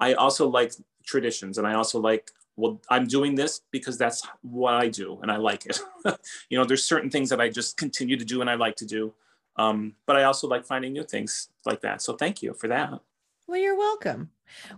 I 0.00 0.14
also 0.14 0.48
like 0.48 0.72
traditions 1.04 1.58
and 1.58 1.66
I 1.66 1.74
also 1.74 2.00
like, 2.00 2.30
well, 2.56 2.80
I'm 2.90 3.06
doing 3.06 3.34
this 3.34 3.60
because 3.70 3.98
that's 3.98 4.26
what 4.42 4.74
I 4.74 4.88
do 4.88 5.18
and 5.22 5.30
I 5.30 5.36
like 5.36 5.66
it. 5.66 5.80
you 6.50 6.58
know, 6.58 6.64
there's 6.64 6.84
certain 6.84 7.10
things 7.10 7.30
that 7.30 7.40
I 7.40 7.48
just 7.48 7.76
continue 7.76 8.16
to 8.16 8.24
do 8.24 8.40
and 8.40 8.50
I 8.50 8.54
like 8.54 8.76
to 8.76 8.86
do. 8.86 9.14
Um, 9.56 9.94
but 10.06 10.16
I 10.16 10.24
also 10.24 10.48
like 10.48 10.64
finding 10.64 10.92
new 10.92 11.04
things 11.04 11.48
like 11.66 11.80
that. 11.82 12.02
So 12.02 12.14
thank 12.14 12.42
you 12.42 12.54
for 12.54 12.68
that. 12.68 13.00
Well, 13.46 13.58
you're 13.58 13.78
welcome. 13.78 14.30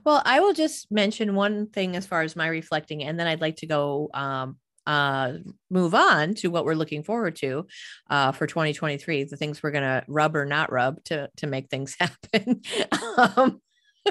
Well, 0.05 0.23
I 0.25 0.41
will 0.41 0.53
just 0.53 0.91
mention 0.91 1.35
one 1.35 1.67
thing 1.67 1.97
as 1.97 2.07
far 2.07 2.23
as 2.23 2.37
my 2.37 2.47
reflecting, 2.47 3.03
and 3.03 3.19
then 3.19 3.27
I'd 3.27 3.41
like 3.41 3.57
to 3.57 3.67
go 3.67 4.09
um, 4.15 4.57
uh, 4.91 5.39
move 5.71 5.95
on 5.95 6.35
to 6.35 6.49
what 6.49 6.65
we're 6.65 6.75
looking 6.75 7.05
forward 7.05 7.37
to 7.37 7.65
uh, 8.11 8.33
for 8.33 8.49
2023, 8.49 9.23
the 9.23 9.37
things 9.37 9.63
we're 9.63 9.71
going 9.71 9.85
to 9.85 10.03
rub 10.09 10.35
or 10.35 10.45
not 10.45 10.73
rub 10.73 11.03
to, 11.05 11.31
to 11.37 11.47
make 11.47 11.71
things 11.71 11.97
happen. 12.01 12.61
um, 13.17 13.61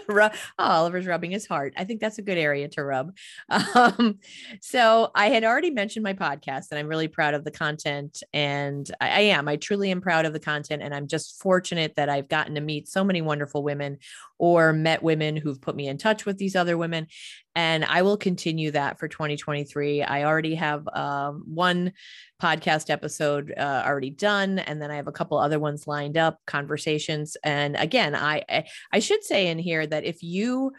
oh, 0.09 0.29
Oliver's 0.57 1.05
rubbing 1.05 1.31
his 1.31 1.45
heart. 1.45 1.73
I 1.75 1.83
think 1.83 1.99
that's 1.99 2.17
a 2.17 2.21
good 2.21 2.37
area 2.37 2.69
to 2.69 2.83
rub. 2.83 3.11
Um, 3.49 4.19
so 4.61 5.11
I 5.15 5.29
had 5.29 5.43
already 5.43 5.69
mentioned 5.69 6.03
my 6.03 6.13
podcast, 6.13 6.67
and 6.71 6.79
I'm 6.79 6.87
really 6.87 7.09
proud 7.09 7.33
of 7.33 7.43
the 7.43 7.51
content. 7.51 8.23
And 8.31 8.89
I, 9.01 9.09
I, 9.09 9.19
am. 9.19 9.49
I 9.49 9.57
truly 9.57 9.91
am 9.91 9.99
proud 9.99 10.25
of 10.25 10.31
the 10.31 10.39
content, 10.39 10.81
and 10.81 10.95
I'm 10.95 11.07
just 11.07 11.41
fortunate 11.41 11.95
that 11.97 12.07
I've 12.07 12.29
gotten 12.29 12.55
to 12.55 12.61
meet 12.61 12.87
so 12.87 13.03
many 13.03 13.21
wonderful 13.21 13.63
women, 13.63 13.97
or 14.37 14.71
met 14.71 15.03
women 15.03 15.35
who've 15.35 15.59
put 15.59 15.75
me 15.75 15.87
in 15.87 15.97
touch 15.97 16.25
with 16.25 16.37
these 16.37 16.55
other 16.55 16.77
women. 16.77 17.07
And 17.55 17.83
I 17.85 18.03
will 18.03 18.17
continue 18.17 18.71
that 18.71 18.99
for 18.99 19.07
2023. 19.07 20.03
I 20.03 20.23
already 20.23 20.55
have 20.55 20.87
um, 20.89 21.43
one 21.45 21.93
podcast 22.41 22.89
episode 22.89 23.53
uh, 23.57 23.83
already 23.85 24.11
done, 24.11 24.59
and 24.59 24.81
then 24.81 24.91
I 24.91 24.95
have 24.95 25.07
a 25.07 25.11
couple 25.11 25.37
other 25.37 25.59
ones 25.59 25.87
lined 25.87 26.17
up, 26.17 26.39
conversations. 26.45 27.35
And 27.43 27.75
again, 27.75 28.15
I 28.15 28.65
I 28.91 28.99
should 28.99 29.23
say 29.23 29.47
in 29.47 29.59
here 29.59 29.85
that 29.85 30.05
if 30.05 30.21
you 30.23 30.71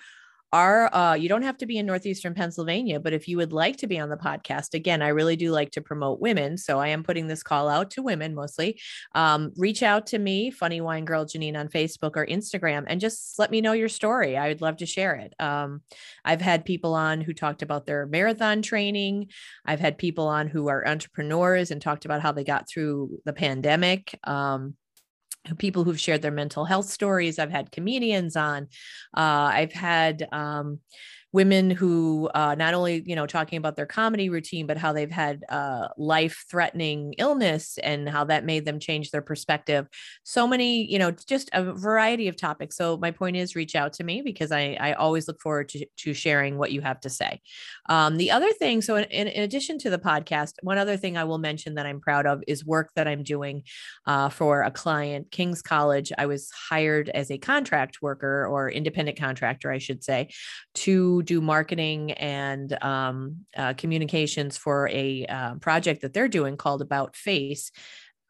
are 0.52 0.94
uh, 0.94 1.14
you 1.14 1.28
don't 1.28 1.42
have 1.42 1.58
to 1.58 1.66
be 1.66 1.78
in 1.78 1.86
northeastern 1.86 2.34
pennsylvania 2.34 2.98
but 2.98 3.12
if 3.12 3.28
you 3.28 3.36
would 3.36 3.52
like 3.52 3.76
to 3.76 3.86
be 3.86 3.98
on 3.98 4.08
the 4.08 4.16
podcast 4.16 4.74
again 4.74 5.02
i 5.02 5.08
really 5.08 5.36
do 5.36 5.50
like 5.50 5.70
to 5.70 5.80
promote 5.80 6.20
women 6.20 6.56
so 6.56 6.78
i 6.78 6.88
am 6.88 7.02
putting 7.02 7.26
this 7.26 7.42
call 7.42 7.68
out 7.68 7.90
to 7.90 8.02
women 8.02 8.34
mostly. 8.34 8.80
Um, 9.14 9.52
reach 9.56 9.82
out 9.82 10.06
to 10.08 10.18
me 10.18 10.50
funny 10.50 10.80
wine 10.80 11.04
girl 11.04 11.24
jeannine 11.24 11.56
on 11.56 11.68
facebook 11.68 12.12
or 12.16 12.26
instagram 12.26 12.84
and 12.86 13.00
just 13.00 13.38
let 13.38 13.50
me 13.50 13.60
know 13.60 13.72
your 13.72 13.88
story. 13.88 14.36
I 14.36 14.48
would 14.48 14.60
love 14.60 14.78
to 14.78 14.86
share 14.86 15.14
it. 15.14 15.34
Um, 15.38 15.82
i've 16.24 16.40
had 16.40 16.64
people 16.64 16.94
on 16.94 17.20
who 17.20 17.32
talked 17.32 17.62
about 17.62 17.86
their 17.86 18.06
marathon 18.06 18.62
training. 18.62 19.28
I've 19.64 19.80
had 19.80 19.98
people 19.98 20.28
on 20.28 20.48
who 20.48 20.68
are 20.68 20.86
entrepreneurs 20.86 21.70
and 21.70 21.80
talked 21.80 22.04
about 22.04 22.20
how 22.20 22.32
they 22.32 22.44
got 22.44 22.68
through 22.68 23.20
the 23.24 23.32
pandemic. 23.32 24.18
Um, 24.24 24.74
people 25.58 25.84
who've 25.84 26.00
shared 26.00 26.22
their 26.22 26.30
mental 26.30 26.64
health 26.64 26.86
stories. 26.86 27.38
I've 27.38 27.50
had 27.50 27.72
comedians 27.72 28.36
on. 28.36 28.64
Uh, 29.16 29.50
I've 29.52 29.72
had 29.72 30.28
um, 30.32 30.80
women 31.32 31.70
who 31.70 32.28
uh, 32.34 32.54
not 32.56 32.74
only 32.74 33.02
you 33.06 33.14
know 33.14 33.26
talking 33.26 33.56
about 33.56 33.76
their 33.76 33.86
comedy 33.86 34.28
routine 34.28 34.66
but 34.66 34.76
how 34.76 34.92
they've 34.92 35.10
had 35.10 35.44
uh, 35.48 35.88
life 35.96 36.44
threatening 36.50 37.14
illness 37.18 37.78
and 37.82 38.08
how 38.08 38.24
that 38.24 38.44
made 38.44 38.64
them 38.64 38.78
change 38.78 39.10
their 39.10 39.22
perspective. 39.22 39.86
So 40.24 40.46
many 40.46 40.90
you 40.90 40.98
know 40.98 41.10
just 41.10 41.50
a 41.52 41.72
variety 41.72 42.28
of 42.28 42.36
topics. 42.36 42.76
So 42.76 42.96
my 42.96 43.10
point 43.10 43.36
is 43.36 43.54
reach 43.54 43.76
out 43.76 43.92
to 43.94 44.04
me 44.04 44.22
because 44.22 44.52
i, 44.52 44.76
I 44.80 44.92
always 44.94 45.28
look 45.28 45.40
forward 45.40 45.68
to, 45.70 45.86
to 45.98 46.14
sharing 46.14 46.58
what 46.58 46.72
you 46.72 46.80
have 46.80 47.00
to 47.00 47.10
say. 47.10 47.40
Um, 47.88 48.16
the 48.16 48.30
other 48.30 48.52
thing 48.52 48.82
so 48.82 48.96
in, 48.96 49.04
in, 49.04 49.40
addition 49.40 49.78
to 49.78 49.90
the 49.90 49.98
podcast 49.98 50.54
one 50.62 50.78
other 50.78 50.96
thing 50.96 51.16
i 51.16 51.24
will 51.24 51.38
mention 51.38 51.74
that 51.74 51.86
i'm 51.86 52.00
proud 52.00 52.26
of 52.26 52.42
is 52.46 52.64
work 52.64 52.90
that 52.94 53.08
i'm 53.08 53.22
doing 53.22 53.62
uh, 54.06 54.28
for 54.28 54.62
a 54.62 54.70
client 54.70 55.30
king's 55.30 55.62
college. 55.62 56.12
I 56.18 56.26
was 56.26 56.50
hired 56.50 57.08
as 57.10 57.30
a 57.30 57.38
contract 57.38 58.02
worker 58.02 58.46
or 58.46 58.70
independent 58.70 59.18
contractor 59.18 59.70
i 59.70 59.78
should 59.78 60.04
say 60.04 60.28
to 60.74 61.19
do 61.22 61.40
marketing 61.40 62.12
and 62.12 62.82
um, 62.82 63.36
uh, 63.56 63.74
communications 63.74 64.56
for 64.56 64.88
a 64.88 65.26
uh, 65.26 65.54
project 65.56 66.02
that 66.02 66.12
they're 66.12 66.28
doing 66.28 66.56
called 66.56 66.82
About 66.82 67.16
Face 67.16 67.70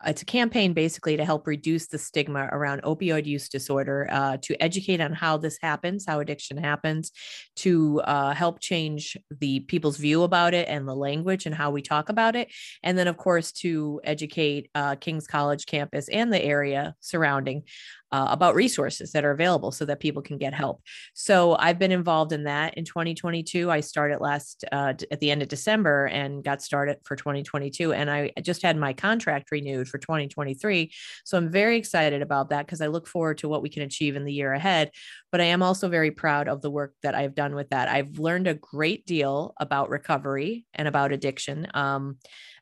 it's 0.06 0.22
a 0.22 0.26
campaign 0.26 0.72
basically 0.72 1.16
to 1.16 1.24
help 1.24 1.46
reduce 1.46 1.86
the 1.86 1.98
stigma 1.98 2.48
around 2.52 2.82
opioid 2.82 3.26
use 3.26 3.48
disorder, 3.48 4.08
uh, 4.10 4.38
to 4.42 4.60
educate 4.62 5.00
on 5.00 5.12
how 5.12 5.36
this 5.36 5.58
happens, 5.60 6.06
how 6.06 6.20
addiction 6.20 6.56
happens, 6.56 7.12
to 7.56 8.00
uh, 8.02 8.32
help 8.32 8.60
change 8.60 9.16
the 9.40 9.60
people's 9.60 9.98
view 9.98 10.22
about 10.22 10.54
it 10.54 10.68
and 10.68 10.88
the 10.88 10.94
language 10.94 11.44
and 11.44 11.54
how 11.54 11.70
we 11.70 11.82
talk 11.82 12.08
about 12.08 12.34
it, 12.34 12.50
and 12.82 12.96
then 12.96 13.08
of 13.08 13.16
course 13.16 13.52
to 13.52 14.00
educate 14.04 14.70
uh, 14.74 14.96
King's 14.96 15.26
College 15.26 15.66
campus 15.66 16.08
and 16.08 16.32
the 16.32 16.42
area 16.42 16.94
surrounding 17.00 17.64
uh, 18.12 18.26
about 18.30 18.54
resources 18.54 19.12
that 19.12 19.24
are 19.24 19.30
available 19.30 19.72
so 19.72 19.84
that 19.84 20.00
people 20.00 20.22
can 20.22 20.38
get 20.38 20.52
help. 20.52 20.82
So 21.14 21.56
I've 21.56 21.78
been 21.78 21.92
involved 21.92 22.32
in 22.32 22.44
that 22.44 22.74
in 22.74 22.84
2022. 22.84 23.70
I 23.70 23.80
started 23.80 24.20
last 24.20 24.64
uh, 24.72 24.94
at 25.10 25.20
the 25.20 25.30
end 25.30 25.42
of 25.42 25.48
December 25.48 26.06
and 26.06 26.42
got 26.42 26.62
started 26.62 26.98
for 27.04 27.16
2022. 27.16 27.92
And 27.92 28.10
I 28.10 28.32
just 28.42 28.62
had 28.62 28.76
my 28.76 28.92
contract 28.92 29.50
renewed 29.50 29.88
for 29.88 29.98
2023. 29.98 30.92
So 31.24 31.38
I'm 31.38 31.50
very 31.50 31.76
excited 31.76 32.22
about 32.22 32.50
that 32.50 32.66
because 32.66 32.80
I 32.80 32.88
look 32.88 33.06
forward 33.06 33.38
to 33.38 33.48
what 33.48 33.62
we 33.62 33.68
can 33.68 33.82
achieve 33.82 34.16
in 34.16 34.24
the 34.24 34.32
year 34.32 34.52
ahead. 34.52 34.90
But 35.30 35.40
I 35.40 35.44
am 35.44 35.62
also 35.62 35.88
very 35.88 36.10
proud 36.10 36.48
of 36.48 36.62
the 36.62 36.70
work 36.70 36.94
that 37.02 37.14
I've 37.14 37.34
done 37.34 37.54
with 37.54 37.70
that. 37.70 37.88
I've 37.88 38.18
learned 38.18 38.48
a 38.48 38.54
great 38.54 39.06
deal 39.06 39.54
about 39.60 39.90
recovery 39.90 40.64
and 40.74 40.88
about 40.88 41.12
addiction. 41.12 41.68
Um, 41.74 42.16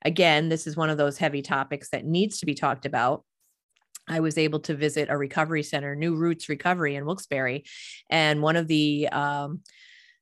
again, 0.05 0.49
this 0.49 0.67
is 0.67 0.77
one 0.77 0.91
of 0.91 0.99
those 0.99 1.19
heavy 1.19 1.43
topics 1.43 1.91
that 1.91 2.05
needs 2.05 2.41
to 2.41 2.47
be 2.47 2.55
talked 2.55 2.87
about 2.87 3.25
I 4.09 4.21
was 4.21 4.39
able 4.39 4.61
to 4.61 4.75
visit 4.75 5.09
a 5.11 5.17
recovery 5.17 5.63
center, 5.63 5.95
New 5.95 6.17
Roots 6.17 6.49
Recovery 6.49 6.97
in 6.97 7.05
Wilkes-Barre, 7.05 7.65
and 8.11 8.43
one 8.43 8.57
of 8.57 8.69
the 8.69 9.09
um, 9.09 9.61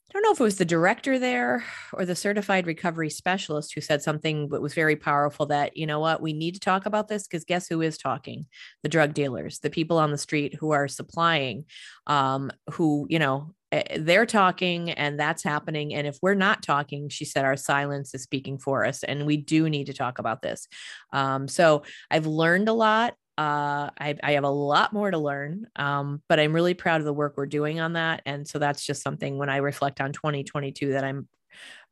I 0.09 0.13
don't 0.13 0.23
know 0.23 0.33
if 0.33 0.41
it 0.41 0.45
was 0.45 0.59
the 0.59 0.65
director 0.65 1.19
there 1.19 1.65
or 1.93 2.05
the 2.05 2.15
certified 2.15 2.69
recovery 2.69 3.11
specialist 3.11 3.75
who 3.75 3.81
said 3.81 4.03
something 4.03 4.49
that 4.51 4.63
was 4.63 4.73
very 4.73 4.95
powerful 4.95 5.47
that, 5.47 5.77
you 5.77 5.85
know 5.85 5.99
what, 5.99 6.23
we 6.23 6.33
need 6.33 6.55
to 6.55 6.61
talk 6.61 6.87
about 6.87 7.09
this 7.09 7.27
because 7.27 7.45
guess 7.45 7.67
who 7.67 7.83
is 7.83 7.99
talking? 7.99 8.47
The 8.85 8.89
drug 8.89 9.15
dealers, 9.15 9.59
the 9.59 9.69
people 9.69 9.99
on 9.99 10.13
the 10.13 10.19
street 10.19 10.55
who 10.55 10.71
are 10.71 10.87
supplying, 10.87 11.65
um, 12.07 12.53
who, 12.71 13.09
you 13.11 13.19
know, 13.19 13.53
eh, 13.73 13.99
they're 13.99 14.27
talking 14.27 14.93
and 14.93 15.19
that's 15.19 15.43
happening. 15.43 15.93
And 15.93 16.07
if 16.07 16.19
we're 16.23 16.35
not 16.35 16.63
talking, 16.63 17.09
she 17.09 17.25
said, 17.25 17.45
our 17.45 17.57
silence 17.57 18.15
is 18.15 18.23
speaking 18.23 18.59
for 18.59 18.85
us. 18.85 19.03
And 19.03 19.27
we 19.27 19.37
do 19.37 19.69
need 19.69 19.87
to 19.87 19.93
talk 19.93 20.21
about 20.21 20.41
this. 20.41 20.69
Um, 21.13 21.49
so 21.49 21.83
I've 22.13 22.27
learned 22.27 22.69
a 22.69 22.73
lot 22.73 23.15
uh, 23.39 23.91
I, 23.99 24.17
I, 24.23 24.33
have 24.33 24.45
a 24.45 24.49
lot 24.49 24.95
more 24.95 25.11
to 25.11 25.19
learn, 25.19 25.67
um, 25.77 26.23
but 26.27 26.41
I'm 26.41 26.55
really 26.55 26.73
proud 26.73 27.03
of 27.03 27.05
the 27.05 27.13
work 27.13 27.35
we're 27.37 27.45
doing 27.45 27.81
on 27.81 27.93
that. 27.93 28.23
And 28.25 28.49
so 28.49 28.59
that's 28.59 28.85
just 28.85 29.03
something 29.03 29.37
when 29.37 29.51
I 29.51 29.59
reflect 29.59 30.01
on 30.01 30.13
2022 30.13 30.93
that 30.93 31.05
I'm 31.05 31.29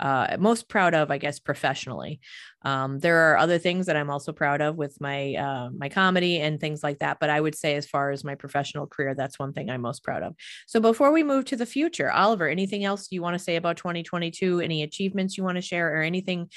uh, 0.00 0.36
most 0.38 0.68
proud 0.68 0.94
of, 0.94 1.10
I 1.10 1.18
guess, 1.18 1.38
professionally. 1.38 2.20
Um, 2.62 2.98
there 2.98 3.30
are 3.30 3.38
other 3.38 3.58
things 3.58 3.86
that 3.86 3.96
I'm 3.96 4.10
also 4.10 4.32
proud 4.32 4.60
of 4.60 4.76
with 4.76 5.00
my 5.00 5.34
uh, 5.34 5.70
my 5.76 5.88
comedy 5.88 6.40
and 6.40 6.60
things 6.60 6.82
like 6.82 6.98
that. 7.00 7.18
But 7.20 7.30
I 7.30 7.40
would 7.40 7.54
say, 7.54 7.76
as 7.76 7.86
far 7.86 8.10
as 8.10 8.24
my 8.24 8.34
professional 8.34 8.86
career, 8.86 9.14
that's 9.14 9.38
one 9.38 9.52
thing 9.52 9.70
I'm 9.70 9.82
most 9.82 10.02
proud 10.02 10.22
of. 10.22 10.34
So 10.66 10.80
before 10.80 11.12
we 11.12 11.22
move 11.22 11.44
to 11.46 11.56
the 11.56 11.66
future, 11.66 12.10
Oliver, 12.10 12.48
anything 12.48 12.84
else 12.84 13.08
you 13.10 13.22
want 13.22 13.34
to 13.34 13.44
say 13.44 13.56
about 13.56 13.76
2022? 13.76 14.60
Any 14.60 14.82
achievements 14.82 15.36
you 15.36 15.44
want 15.44 15.56
to 15.56 15.62
share, 15.62 15.94
or 15.94 16.02
anything 16.02 16.50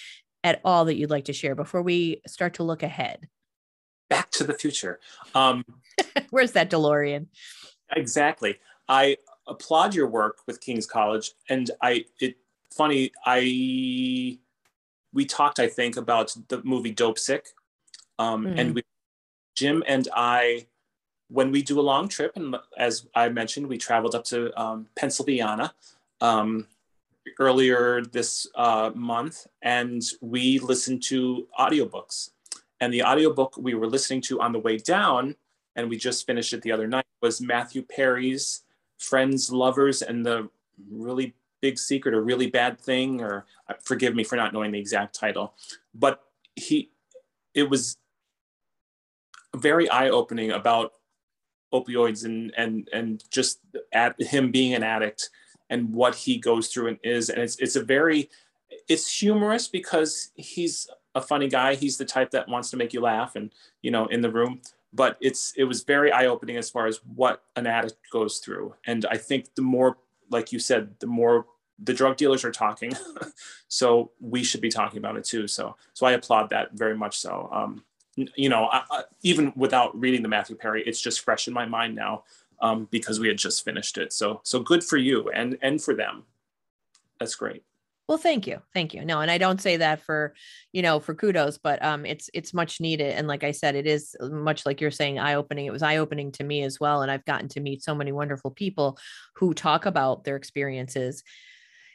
at 0.44 0.62
all 0.64 0.86
that 0.86 0.96
you'd 0.96 1.10
like 1.10 1.26
to 1.26 1.34
share 1.34 1.56
before 1.56 1.82
we 1.82 2.22
start 2.28 2.56
to 2.56 2.64
look 2.64 2.84
ahead? 2.84 3.28
Back 4.10 4.32
to 4.32 4.44
the 4.44 4.54
Future. 4.54 5.00
Um, 5.36 5.64
Where's 6.30 6.52
that 6.54 6.70
DeLorean? 6.70 7.28
Exactly. 7.96 8.60
I 8.88 9.18
applaud 9.48 9.96
your 9.96 10.08
work 10.08 10.40
with 10.46 10.62
King's 10.62 10.86
College, 10.86 11.32
and 11.50 11.72
I 11.82 12.06
it 12.20 12.38
funny 12.72 13.12
I 13.26 14.38
we 15.14 15.26
talked 15.26 15.60
I 15.60 15.68
think 15.68 15.98
about 15.98 16.36
the 16.50 16.62
movie 16.64 16.94
Dopesick, 16.94 17.48
um, 18.20 18.46
mm. 18.46 18.60
and 18.60 18.76
we, 18.76 18.84
Jim 19.56 19.84
and 19.88 20.08
I 20.14 20.68
when 21.30 21.52
we 21.52 21.62
do 21.62 21.80
a 21.80 21.82
long 21.82 22.08
trip, 22.08 22.34
and 22.36 22.56
as 22.78 23.08
I 23.14 23.30
mentioned, 23.30 23.68
we 23.68 23.78
traveled 23.78 24.16
up 24.16 24.24
to 24.26 24.58
um, 24.60 24.88
Pennsylvania 24.96 25.74
um, 26.22 26.68
earlier 27.40 28.02
this 28.02 28.48
uh, 28.56 28.92
month, 28.96 29.48
and 29.62 30.02
we 30.22 30.60
listened 30.60 31.04
to 31.04 31.48
audiobooks. 31.60 32.32
And 32.80 32.94
the 32.94 33.04
audiobook 33.04 33.58
we 33.58 33.74
were 33.74 33.88
listening 33.88 34.22
to 34.22 34.40
on 34.40 34.52
the 34.52 34.60
way 34.60 34.78
down, 34.78 35.36
and 35.76 35.90
we 35.90 35.98
just 35.98 36.26
finished 36.26 36.54
it 36.54 36.62
the 36.62 36.72
other 36.72 36.88
night, 36.88 37.06
was 37.22 37.42
Matthew 37.42 37.82
Perry's 37.82 38.62
Friends, 39.00 39.52
Lovers, 39.52 40.02
and 40.02 40.26
the 40.26 40.50
Really 40.92 41.36
Big 41.62 41.78
Secret, 41.78 42.14
or 42.14 42.22
Really 42.22 42.48
Bad 42.48 42.80
Thing, 42.80 43.22
or 43.22 43.46
uh, 43.68 43.74
forgive 43.84 44.16
me 44.16 44.24
for 44.24 44.36
not 44.36 44.54
knowing 44.54 44.72
the 44.72 44.80
exact 44.80 45.16
title. 45.16 45.54
But 45.94 46.24
he, 46.56 46.92
it 47.54 47.70
was 47.70 47.98
very 49.56 49.90
eye 49.90 50.10
opening 50.10 50.52
about 50.52 50.94
opioids 51.74 52.26
and 52.26 52.54
and 52.56 52.88
and 52.94 53.24
just 53.30 53.60
at 53.92 54.20
him 54.22 54.52
being 54.52 54.74
an 54.74 54.84
addict 54.84 55.30
and 55.70 55.94
what 55.94 56.16
he 56.16 56.38
goes 56.38 56.70
through 56.70 56.88
and 56.88 56.98
is 57.04 57.30
and 57.30 57.42
it's 57.42 57.58
it's 57.58 57.76
a 57.76 57.84
very 57.84 58.30
it's 58.88 59.20
humorous 59.20 59.68
because 59.68 60.32
he's 60.36 60.88
a 61.18 61.22
funny 61.22 61.48
guy 61.48 61.76
he's 61.76 61.98
the 61.98 62.06
type 62.06 62.32
that 62.32 62.48
wants 62.48 62.70
to 62.70 62.78
make 62.78 62.94
you 62.94 63.02
laugh 63.02 63.36
and 63.36 63.52
you 63.82 63.92
know 63.92 64.06
in 64.08 64.22
the 64.22 64.32
room 64.32 64.62
but 64.94 65.18
it's 65.20 65.54
it 65.58 65.66
was 65.66 65.84
very 65.84 66.12
eye-opening 66.12 66.58
as 66.58 66.70
far 66.70 66.88
as 66.88 67.02
what 67.16 67.44
an 67.56 67.68
addict 67.68 67.98
goes 68.12 68.40
through 68.40 68.74
and 68.86 69.06
i 69.12 69.18
think 69.18 69.54
the 69.56 69.62
more 69.62 69.98
like 70.30 70.52
you 70.52 70.60
said 70.60 70.90
the 71.00 71.08
more 71.08 71.46
the 71.80 71.94
drug 71.94 72.18
dealers 72.18 72.44
are 72.44 72.52
talking 72.52 72.92
so 73.68 74.12
we 74.20 74.44
should 74.44 74.62
be 74.62 74.70
talking 74.70 74.98
about 74.98 75.18
it 75.18 75.24
too 75.24 75.48
so 75.48 75.76
so 75.94 76.06
i 76.06 76.14
applaud 76.14 76.50
that 76.50 76.72
very 76.74 76.96
much 76.96 77.20
so 77.20 77.50
um, 77.52 77.84
you 78.36 78.50
know, 78.50 78.66
I, 78.66 78.84
I, 78.90 79.04
even 79.22 79.54
without 79.56 79.98
reading 80.00 80.24
the 80.24 80.28
Matthew 80.28 80.56
Perry, 80.56 80.84
it's 80.86 81.00
just 81.00 81.22
fresh 81.22 81.48
in 81.48 81.54
my 81.54 81.66
mind 81.66 81.96
now 81.96 82.24
um, 82.62 82.88
because 82.90 83.20
we 83.20 83.28
had 83.28 83.38
just 83.38 83.64
finished 83.64 83.98
it. 83.98 84.12
So, 84.12 84.42
so 84.44 84.60
good 84.60 84.84
for 84.84 84.98
you 84.98 85.30
and 85.30 85.58
and 85.62 85.82
for 85.82 85.94
them. 85.94 86.24
That's 87.20 87.36
great. 87.36 87.64
Well, 88.08 88.18
thank 88.18 88.48
you, 88.48 88.62
thank 88.74 88.94
you. 88.94 89.04
No, 89.04 89.20
and 89.20 89.30
I 89.30 89.38
don't 89.38 89.62
say 89.62 89.78
that 89.78 90.02
for, 90.02 90.34
you 90.72 90.82
know, 90.82 91.02
for 91.02 91.14
kudos, 91.14 91.58
but 91.58 91.84
um, 91.84 92.06
it's 92.06 92.30
it's 92.34 92.54
much 92.54 92.80
needed. 92.80 93.14
And 93.14 93.28
like 93.28 93.44
I 93.44 93.52
said, 93.52 93.76
it 93.76 93.86
is 93.86 94.16
much 94.22 94.66
like 94.66 94.80
you're 94.80 94.92
saying, 94.92 95.20
eye 95.20 95.34
opening. 95.34 95.66
It 95.66 95.74
was 95.74 95.84
eye 95.84 95.98
opening 95.98 96.32
to 96.34 96.44
me 96.46 96.64
as 96.64 96.80
well, 96.80 97.02
and 97.02 97.12
I've 97.12 97.26
gotten 97.26 97.50
to 97.50 97.60
meet 97.60 97.84
so 97.84 97.94
many 97.94 98.14
wonderful 98.14 98.52
people 98.52 98.98
who 99.36 99.54
talk 99.54 99.86
about 99.86 100.24
their 100.24 100.38
experiences 100.38 101.22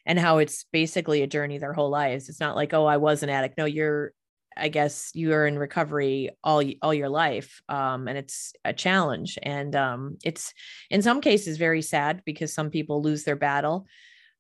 and 0.05 0.19
how 0.19 0.39
it's 0.39 0.65
basically 0.73 1.23
a 1.23 1.27
journey 1.27 1.57
their 1.59 1.73
whole 1.73 1.91
lives. 1.91 2.29
It's 2.29 2.41
not 2.41 2.57
like, 2.57 2.75
oh, 2.75 2.85
I 2.85 2.99
was 2.99 3.23
an 3.23 3.31
addict. 3.31 3.57
No, 3.57 3.65
you're 3.65 4.13
I 4.55 4.69
guess 4.69 5.13
you 5.15 5.33
are 5.33 5.47
in 5.47 5.59
recovery 5.59 6.31
all 6.45 6.63
all 6.83 6.93
your 6.93 7.09
life, 7.09 7.63
um, 7.71 8.07
and 8.07 8.19
it's 8.19 8.53
a 8.67 8.75
challenge. 8.75 9.39
And 9.43 9.75
um, 9.75 10.19
it's 10.25 10.53
in 10.91 11.01
some 11.01 11.23
cases 11.23 11.57
very 11.57 11.81
sad 11.81 12.23
because 12.27 12.53
some 12.53 12.69
people 12.69 13.03
lose 13.03 13.25
their 13.25 13.37
battle, 13.37 13.87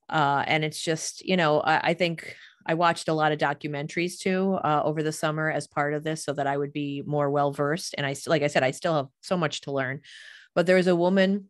uh, 0.08 0.44
and 0.46 0.64
it's 0.64 0.80
just 0.80 1.24
you 1.24 1.36
know 1.36 1.60
I, 1.60 1.90
I, 1.90 1.94
think 1.94 2.36
I 2.66 2.74
watched 2.74 3.08
a 3.08 3.14
lot 3.14 3.32
of 3.32 3.38
documentaries 3.38 4.18
too 4.18 4.58
uh, 4.62 4.82
over 4.84 5.02
the 5.02 5.12
summer 5.12 5.50
as 5.50 5.66
part 5.66 5.94
of 5.94 6.04
this, 6.04 6.24
so 6.24 6.32
that 6.32 6.46
I 6.46 6.56
would 6.56 6.72
be 6.72 7.02
more 7.06 7.30
well 7.30 7.52
versed. 7.52 7.94
And 7.96 8.06
I 8.06 8.14
like 8.26 8.42
I 8.42 8.48
said, 8.48 8.62
I 8.62 8.70
still 8.70 8.94
have 8.94 9.08
so 9.20 9.36
much 9.36 9.62
to 9.62 9.72
learn. 9.72 10.00
But 10.54 10.66
there's 10.66 10.86
a 10.86 10.96
woman, 10.96 11.48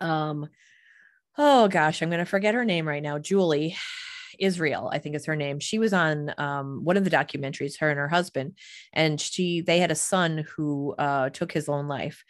um, 0.00 0.48
oh 1.36 1.68
gosh, 1.68 2.00
I'm 2.00 2.08
going 2.08 2.18
to 2.18 2.24
forget 2.24 2.54
her 2.54 2.64
name 2.64 2.88
right 2.88 3.02
now, 3.02 3.18
Julie 3.18 3.76
Israel, 4.38 4.90
I 4.92 4.98
think 4.98 5.16
is 5.16 5.26
her 5.26 5.36
name. 5.36 5.60
She 5.60 5.78
was 5.78 5.92
on 5.92 6.32
um, 6.38 6.84
one 6.84 6.96
of 6.96 7.04
the 7.04 7.10
documentaries, 7.10 7.78
her 7.78 7.90
and 7.90 7.98
her 7.98 8.08
husband, 8.08 8.58
and 8.92 9.20
she 9.20 9.60
they 9.60 9.78
had 9.78 9.90
a 9.90 9.96
son 9.96 10.44
who 10.56 10.94
uh, 10.98 11.30
took 11.30 11.52
his 11.52 11.68
own 11.68 11.88
life 11.88 12.24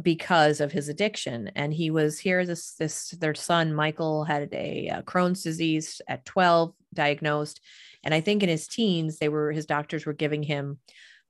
because 0.00 0.60
of 0.60 0.72
his 0.72 0.88
addiction 0.88 1.50
and 1.54 1.74
he 1.74 1.90
was 1.90 2.18
here 2.18 2.46
this 2.46 2.74
this 2.74 3.10
their 3.10 3.34
son 3.34 3.74
michael 3.74 4.24
had 4.24 4.48
a, 4.52 4.56
a 4.56 4.90
uh, 4.90 5.02
crohn's 5.02 5.42
disease 5.42 6.00
at 6.08 6.24
12 6.24 6.72
diagnosed 6.94 7.60
and 8.02 8.14
i 8.14 8.20
think 8.20 8.42
in 8.42 8.48
his 8.48 8.66
teens 8.66 9.18
they 9.18 9.28
were 9.28 9.52
his 9.52 9.66
doctors 9.66 10.06
were 10.06 10.14
giving 10.14 10.42
him 10.42 10.78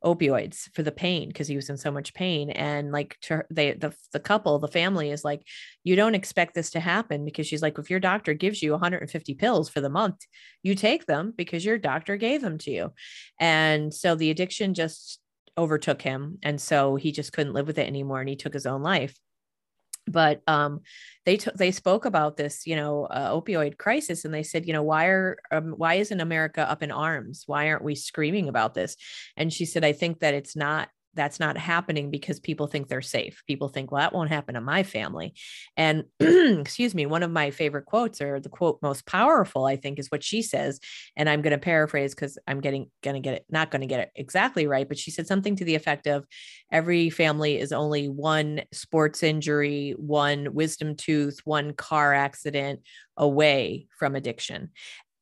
opioids 0.05 0.69
for 0.75 0.83
the 0.83 0.93
pain 0.93 1.29
because 1.29 1.47
he 1.47 1.57
was 1.57 1.71
in 1.71 1.77
so 1.77 1.91
much 1.91 2.13
pain 2.13 2.51
and 2.51 2.91
like 2.91 3.17
to 3.23 3.45
they 3.51 3.73
the, 3.73 3.95
the 4.13 4.19
couple 4.19 4.59
the 4.59 4.67
family 4.67 5.11
is 5.11 5.25
like 5.25 5.47
you 5.85 5.95
don't 5.95 6.17
expect 6.17 6.55
this 6.55 6.71
to 6.71 6.81
happen 6.81 7.25
because 7.25 7.47
she's 7.47 7.63
like 7.63 7.79
if 7.79 7.89
your 7.89 8.01
doctor 8.01 8.35
gives 8.35 8.63
you 8.63 8.73
150 8.73 9.35
pills 9.35 9.69
for 9.69 9.81
the 9.81 9.89
month 9.89 10.19
you 10.63 10.75
take 10.75 11.07
them 11.07 11.33
because 11.37 11.65
your 11.65 11.79
doctor 11.79 12.17
gave 12.17 12.41
them 12.41 12.59
to 12.59 12.71
you. 12.71 12.93
And 13.39 13.93
so 13.93 14.15
the 14.15 14.31
addiction 14.31 14.75
just 14.75 15.19
overtook 15.59 16.03
him 16.03 16.39
and 16.43 16.61
so 16.61 16.97
he 16.97 17.13
just 17.13 17.33
couldn't 17.33 17.53
live 17.53 17.67
with 17.67 17.79
it 17.79 17.87
anymore 17.87 18.21
and 18.21 18.29
he 18.29 18.37
took 18.37 18.55
his 18.55 18.67
own 18.67 18.83
life. 18.83 19.17
But 20.09 20.43
um, 20.49 20.81
they 21.25 21.37
took 21.37 21.55
they 21.55 21.71
spoke 21.71 22.05
about 22.05 22.37
this 22.37 22.67
you 22.67 22.75
know 22.75 23.05
uh, 23.05 23.31
opioid 23.31 23.79
crisis 23.79 24.25
and 24.25 24.35
they 24.35 24.43
said 24.43 24.67
you 24.67 24.73
know 24.73 24.83
why 24.83 25.07
are 25.07 25.39
um, 25.53 25.75
why 25.77 25.95
isn't 25.95 26.21
america 26.21 26.69
up 26.69 26.83
in 26.83 26.91
arms? 26.91 27.45
Why 27.47 27.69
aren't 27.69 27.85
we 27.85 27.95
screaming 27.95 28.49
about 28.49 28.75
this? 28.75 28.97
And 29.37 29.53
she 29.53 29.65
said 29.65 29.85
i 29.85 29.93
think 29.93 30.19
that 30.21 30.35
it's 30.35 30.57
not 30.57 30.89
that's 31.15 31.39
not 31.39 31.59
happening 31.59 32.11
because 32.11 32.41
people 32.41 32.67
think 32.67 32.89
they're 32.89 33.03
safe. 33.03 33.43
People 33.47 33.69
think, 33.69 33.91
well, 33.91 34.01
that 34.01 34.15
won't 34.15 34.31
happen 34.31 34.55
to 34.55 34.61
my 34.61 34.83
family. 34.83 35.35
And 35.77 36.05
excuse 36.21 36.95
me, 36.95 37.07
one 37.07 37.23
of 37.23 37.31
my 37.31 37.51
favorite 37.51 37.85
quotes 37.85 38.21
or 38.21 38.41
the 38.41 38.49
quote 38.49 38.79
most 38.83 39.07
powerful, 39.07 39.67
I 39.67 39.77
think, 39.77 39.99
is 39.99 40.11
what 40.11 40.25
she 40.25 40.43
says. 40.43 40.81
And 41.17 41.29
I'm 41.29 41.43
going 41.43 41.53
to 41.53 41.59
paraphrase 41.59 42.15
because 42.15 42.39
I'm 42.47 42.61
getting 42.61 42.91
going 43.03 43.15
to 43.15 43.21
get 43.21 43.35
it, 43.35 43.47
not 43.51 43.71
going 43.71 43.83
to 43.83 43.87
get 43.87 44.01
it 44.01 44.11
exactly 44.17 44.67
right. 44.67 44.89
But 44.89 44.99
she 44.99 45.11
said 45.11 45.27
something 45.27 45.57
to 45.57 45.65
the 45.65 45.75
effect 45.75 46.07
of 46.07 46.27
every 46.71 47.11
family 47.11 47.59
is 47.59 47.73
only 47.73 48.09
one 48.09 48.63
sports 48.73 49.23
injury, 49.23 49.95
one 49.99 50.55
wisdom 50.55 50.97
tooth, 50.97 51.41
one 51.45 51.75
car 51.75 52.15
accident 52.15 52.81
away 53.17 53.87
from 53.99 54.15
addiction. 54.15 54.71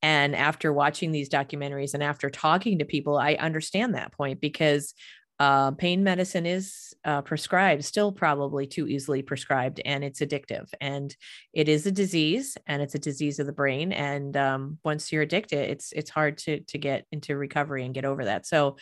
And 0.03 0.35
after 0.35 0.73
watching 0.73 1.13
these 1.13 1.29
documentaries 1.29 1.95
and 1.95 2.03
after 2.03 2.31
talking 2.31 2.79
to 2.79 2.85
people, 2.85 3.19
I 3.19 3.35
understand 3.35 3.95
that 3.95 4.13
point 4.13 4.41
because 4.41 4.95
uh, 5.41 5.71
pain 5.71 6.05
medicine 6.05 6.45
is 6.45 6.95
uh, 7.07 7.23
prescribed, 7.23 7.83
still 7.83 8.13
probably 8.13 8.67
too 8.67 8.87
easily 8.87 9.23
prescribed, 9.23 9.81
and 9.87 10.05
it's 10.05 10.21
addictive. 10.21 10.69
And 10.83 11.17
it 11.55 11.67
is 11.67 11.87
a 11.87 11.91
disease, 11.91 12.59
and 12.67 12.83
it's 12.83 12.95
a 12.95 12.99
disease 12.99 13.39
of 13.39 13.47
the 13.47 13.53
brain. 13.53 13.91
And 13.91 14.37
um, 14.37 14.79
once 14.85 15.11
you're 15.11 15.23
addicted, 15.23 15.71
it's 15.71 15.93
it's 15.93 16.11
hard 16.11 16.37
to 16.39 16.61
to 16.61 16.77
get 16.77 17.07
into 17.11 17.39
recovery 17.39 17.87
and 17.87 17.95
get 17.95 18.05
over 18.05 18.27
that. 18.27 18.47
So, 18.47 18.77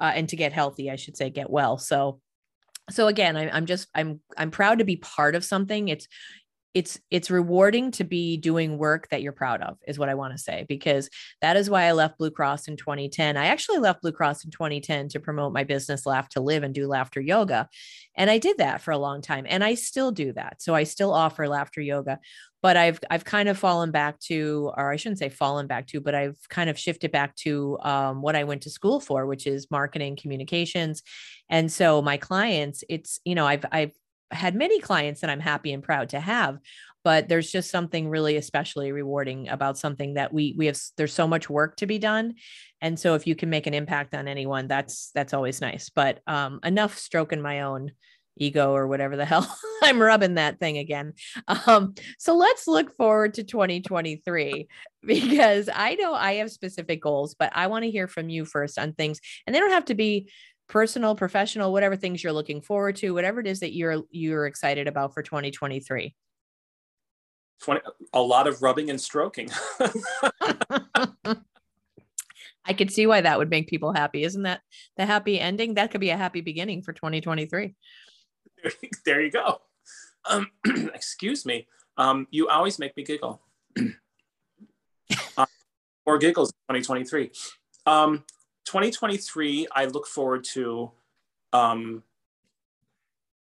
uh, 0.00 0.12
and 0.14 0.26
to 0.30 0.36
get 0.36 0.54
healthy, 0.54 0.90
I 0.90 0.96
should 0.96 1.16
say, 1.16 1.28
get 1.28 1.50
well. 1.50 1.76
So, 1.76 2.20
so 2.88 3.06
again, 3.06 3.36
I, 3.36 3.50
I'm 3.50 3.66
just 3.66 3.88
I'm 3.94 4.20
I'm 4.34 4.50
proud 4.50 4.78
to 4.78 4.86
be 4.86 4.96
part 4.96 5.34
of 5.34 5.44
something. 5.44 5.88
It's 5.88 6.08
it's 6.74 7.00
it's 7.10 7.30
rewarding 7.30 7.90
to 7.90 8.04
be 8.04 8.36
doing 8.36 8.78
work 8.78 9.08
that 9.08 9.22
you're 9.22 9.32
proud 9.32 9.62
of 9.62 9.78
is 9.86 9.98
what 9.98 10.08
i 10.08 10.14
want 10.14 10.32
to 10.32 10.38
say 10.38 10.64
because 10.68 11.08
that 11.40 11.56
is 11.56 11.70
why 11.70 11.84
i 11.84 11.92
left 11.92 12.18
blue 12.18 12.30
cross 12.30 12.68
in 12.68 12.76
2010 12.76 13.36
i 13.36 13.46
actually 13.46 13.78
left 13.78 14.02
blue 14.02 14.12
cross 14.12 14.44
in 14.44 14.50
2010 14.50 15.08
to 15.08 15.20
promote 15.20 15.52
my 15.52 15.64
business 15.64 16.06
laugh 16.06 16.28
to 16.28 16.40
live 16.40 16.62
and 16.62 16.74
do 16.74 16.86
laughter 16.86 17.20
yoga. 17.20 17.68
And 18.16 18.30
i 18.30 18.38
did 18.38 18.58
that 18.58 18.80
for 18.80 18.90
a 18.90 18.98
long 18.98 19.22
time 19.22 19.46
and 19.48 19.64
i 19.64 19.74
still 19.74 20.10
do 20.10 20.32
that. 20.32 20.60
So 20.62 20.74
i 20.74 20.84
still 20.84 21.12
offer 21.12 21.48
laughter 21.48 21.80
yoga 21.80 22.18
but 22.62 22.76
i've 22.76 22.98
i've 23.10 23.24
kind 23.24 23.48
of 23.48 23.56
fallen 23.56 23.90
back 23.90 24.18
to 24.18 24.72
or 24.76 24.90
i 24.90 24.96
shouldn't 24.96 25.18
say 25.18 25.28
fallen 25.28 25.66
back 25.66 25.86
to 25.86 26.00
but 26.00 26.14
i've 26.14 26.36
kind 26.48 26.68
of 26.68 26.78
shifted 26.78 27.12
back 27.12 27.34
to 27.36 27.78
um, 27.82 28.20
what 28.20 28.36
i 28.36 28.44
went 28.44 28.62
to 28.62 28.70
school 28.70 29.00
for 29.00 29.26
which 29.26 29.46
is 29.46 29.70
marketing 29.70 30.16
communications. 30.16 31.02
And 31.50 31.72
so 31.72 32.02
my 32.02 32.16
clients 32.16 32.84
it's 32.88 33.20
you 33.24 33.34
know 33.34 33.46
i've 33.46 33.64
i've 33.72 33.92
had 34.30 34.54
many 34.54 34.80
clients 34.80 35.20
that 35.20 35.30
I'm 35.30 35.40
happy 35.40 35.72
and 35.72 35.82
proud 35.82 36.10
to 36.10 36.20
have, 36.20 36.58
but 37.04 37.28
there's 37.28 37.50
just 37.50 37.70
something 37.70 38.08
really 38.08 38.36
especially 38.36 38.92
rewarding 38.92 39.48
about 39.48 39.78
something 39.78 40.14
that 40.14 40.32
we 40.32 40.54
we 40.56 40.66
have 40.66 40.78
there's 40.96 41.14
so 41.14 41.26
much 41.26 41.48
work 41.48 41.76
to 41.76 41.86
be 41.86 41.98
done. 41.98 42.34
And 42.80 42.98
so 42.98 43.14
if 43.14 43.26
you 43.26 43.34
can 43.34 43.50
make 43.50 43.66
an 43.66 43.74
impact 43.74 44.14
on 44.14 44.28
anyone, 44.28 44.68
that's 44.68 45.10
that's 45.14 45.34
always 45.34 45.60
nice. 45.60 45.90
But 45.90 46.20
um 46.26 46.60
enough 46.64 46.98
stroking 46.98 47.40
my 47.40 47.62
own 47.62 47.92
ego 48.36 48.72
or 48.72 48.86
whatever 48.86 49.16
the 49.16 49.24
hell 49.32 49.58
I'm 49.82 50.00
rubbing 50.00 50.34
that 50.34 50.58
thing 50.58 50.78
again. 50.78 51.14
Um, 51.46 51.94
so 52.18 52.36
let's 52.36 52.66
look 52.66 52.96
forward 52.96 53.34
to 53.34 53.44
2023 53.44 54.68
because 55.06 55.68
I 55.72 55.94
know 55.94 56.14
I 56.14 56.34
have 56.34 56.50
specific 56.50 57.00
goals, 57.00 57.34
but 57.38 57.52
I 57.54 57.68
want 57.68 57.84
to 57.84 57.90
hear 57.90 58.08
from 58.08 58.28
you 58.28 58.44
first 58.44 58.78
on 58.78 58.92
things, 58.92 59.20
and 59.46 59.54
they 59.54 59.60
don't 59.60 59.70
have 59.70 59.86
to 59.86 59.94
be 59.94 60.30
personal, 60.68 61.14
professional, 61.14 61.72
whatever 61.72 61.96
things 61.96 62.22
you're 62.22 62.32
looking 62.32 62.60
forward 62.60 62.96
to, 62.96 63.14
whatever 63.14 63.40
it 63.40 63.46
is 63.46 63.60
that 63.60 63.74
you're 63.74 64.02
you're 64.10 64.46
excited 64.46 64.86
about 64.86 65.14
for 65.14 65.22
2023? 65.22 66.14
20, 67.60 67.80
a 68.12 68.22
lot 68.22 68.46
of 68.46 68.62
rubbing 68.62 68.90
and 68.90 69.00
stroking. 69.00 69.50
I 72.64 72.74
could 72.74 72.92
see 72.92 73.06
why 73.06 73.22
that 73.22 73.38
would 73.38 73.50
make 73.50 73.68
people 73.68 73.92
happy. 73.94 74.22
Isn't 74.22 74.42
that 74.42 74.60
the 74.96 75.06
happy 75.06 75.40
ending? 75.40 75.74
That 75.74 75.90
could 75.90 76.00
be 76.00 76.10
a 76.10 76.16
happy 76.16 76.42
beginning 76.42 76.82
for 76.82 76.92
2023. 76.92 77.74
There 79.04 79.22
you 79.22 79.30
go. 79.30 79.60
Um, 80.28 80.48
excuse 80.92 81.46
me. 81.46 81.68
Um, 81.96 82.26
you 82.30 82.48
always 82.48 82.78
make 82.78 82.96
me 82.96 83.04
giggle. 83.04 83.40
uh, 85.36 85.46
more 86.04 86.18
giggles 86.18 86.50
2023. 86.68 87.30
Um, 87.86 88.24
2023, 88.68 89.66
I 89.72 89.86
look 89.86 90.06
forward 90.06 90.44
to 90.52 90.90
um, 91.54 92.02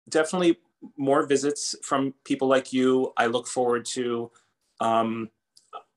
definitely 0.10 0.58
more 0.98 1.28
visits 1.28 1.76
from 1.84 2.16
people 2.24 2.48
like 2.48 2.74
you. 2.74 3.14
I 3.16 3.28
look 3.28 3.48
forward 3.48 3.86
to 3.94 4.32
um, 4.80 5.30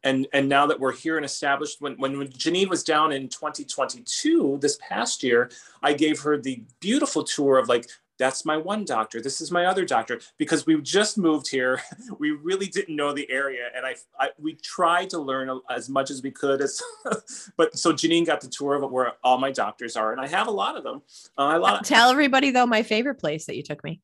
and 0.03 0.29
and 0.35 0.47
now 0.47 0.67
that 0.67 0.79
we're 0.79 0.93
here 0.93 1.17
and 1.17 1.25
established 1.25 1.81
when, 1.81 1.97
when 1.97 2.31
jeannine 2.31 2.69
was 2.69 2.85
down 2.85 3.11
in 3.13 3.29
2022 3.29 4.59
this 4.61 4.79
past 4.87 5.23
year 5.23 5.51
i 5.83 5.93
gave 5.93 6.21
her 6.21 6.39
the 6.39 6.63
beautiful 6.79 7.25
tour 7.25 7.57
of 7.57 7.69
like 7.69 7.87
that's 8.19 8.45
my 8.45 8.57
one 8.57 8.85
doctor. 8.85 9.21
This 9.21 9.41
is 9.41 9.51
my 9.51 9.67
other 9.67 9.85
doctor. 9.85 10.21
Because 10.39 10.67
we 10.67 10.81
just 10.81 11.19
moved 11.19 11.49
here. 11.49 11.81
We 12.19 12.31
really 12.31 12.67
didn't 12.67 12.95
know 12.95 13.13
the 13.13 13.29
area. 13.31 13.69
And 13.75 13.85
i, 13.85 13.95
I 14.19 14.31
we 14.39 14.55
tried 14.55 15.11
to 15.11 15.19
learn 15.19 15.61
as 15.69 15.89
much 15.89 16.11
as 16.11 16.23
we 16.23 16.31
could 16.31 16.61
as 16.61 16.81
but 17.57 17.77
so 17.77 17.93
jeannine 17.93 18.25
got 18.25 18.41
the 18.41 18.49
tour 18.49 18.75
of 18.75 18.91
where 18.91 19.13
all 19.23 19.39
my 19.39 19.51
doctors 19.51 19.97
are. 19.97 20.13
And 20.13 20.21
i 20.21 20.27
have 20.27 20.47
a 20.47 20.51
lot 20.53 20.77
of 20.77 20.85
them. 20.85 21.03
Uh, 21.37 21.55
a 21.57 21.59
lot 21.59 21.81
of- 21.81 21.87
tell 21.87 22.11
everybody 22.11 22.51
though 22.51 22.67
my 22.67 22.83
favorite 22.83 23.17
place 23.17 23.47
that 23.47 23.57
you 23.57 23.63
took 23.63 23.83
me. 23.83 24.01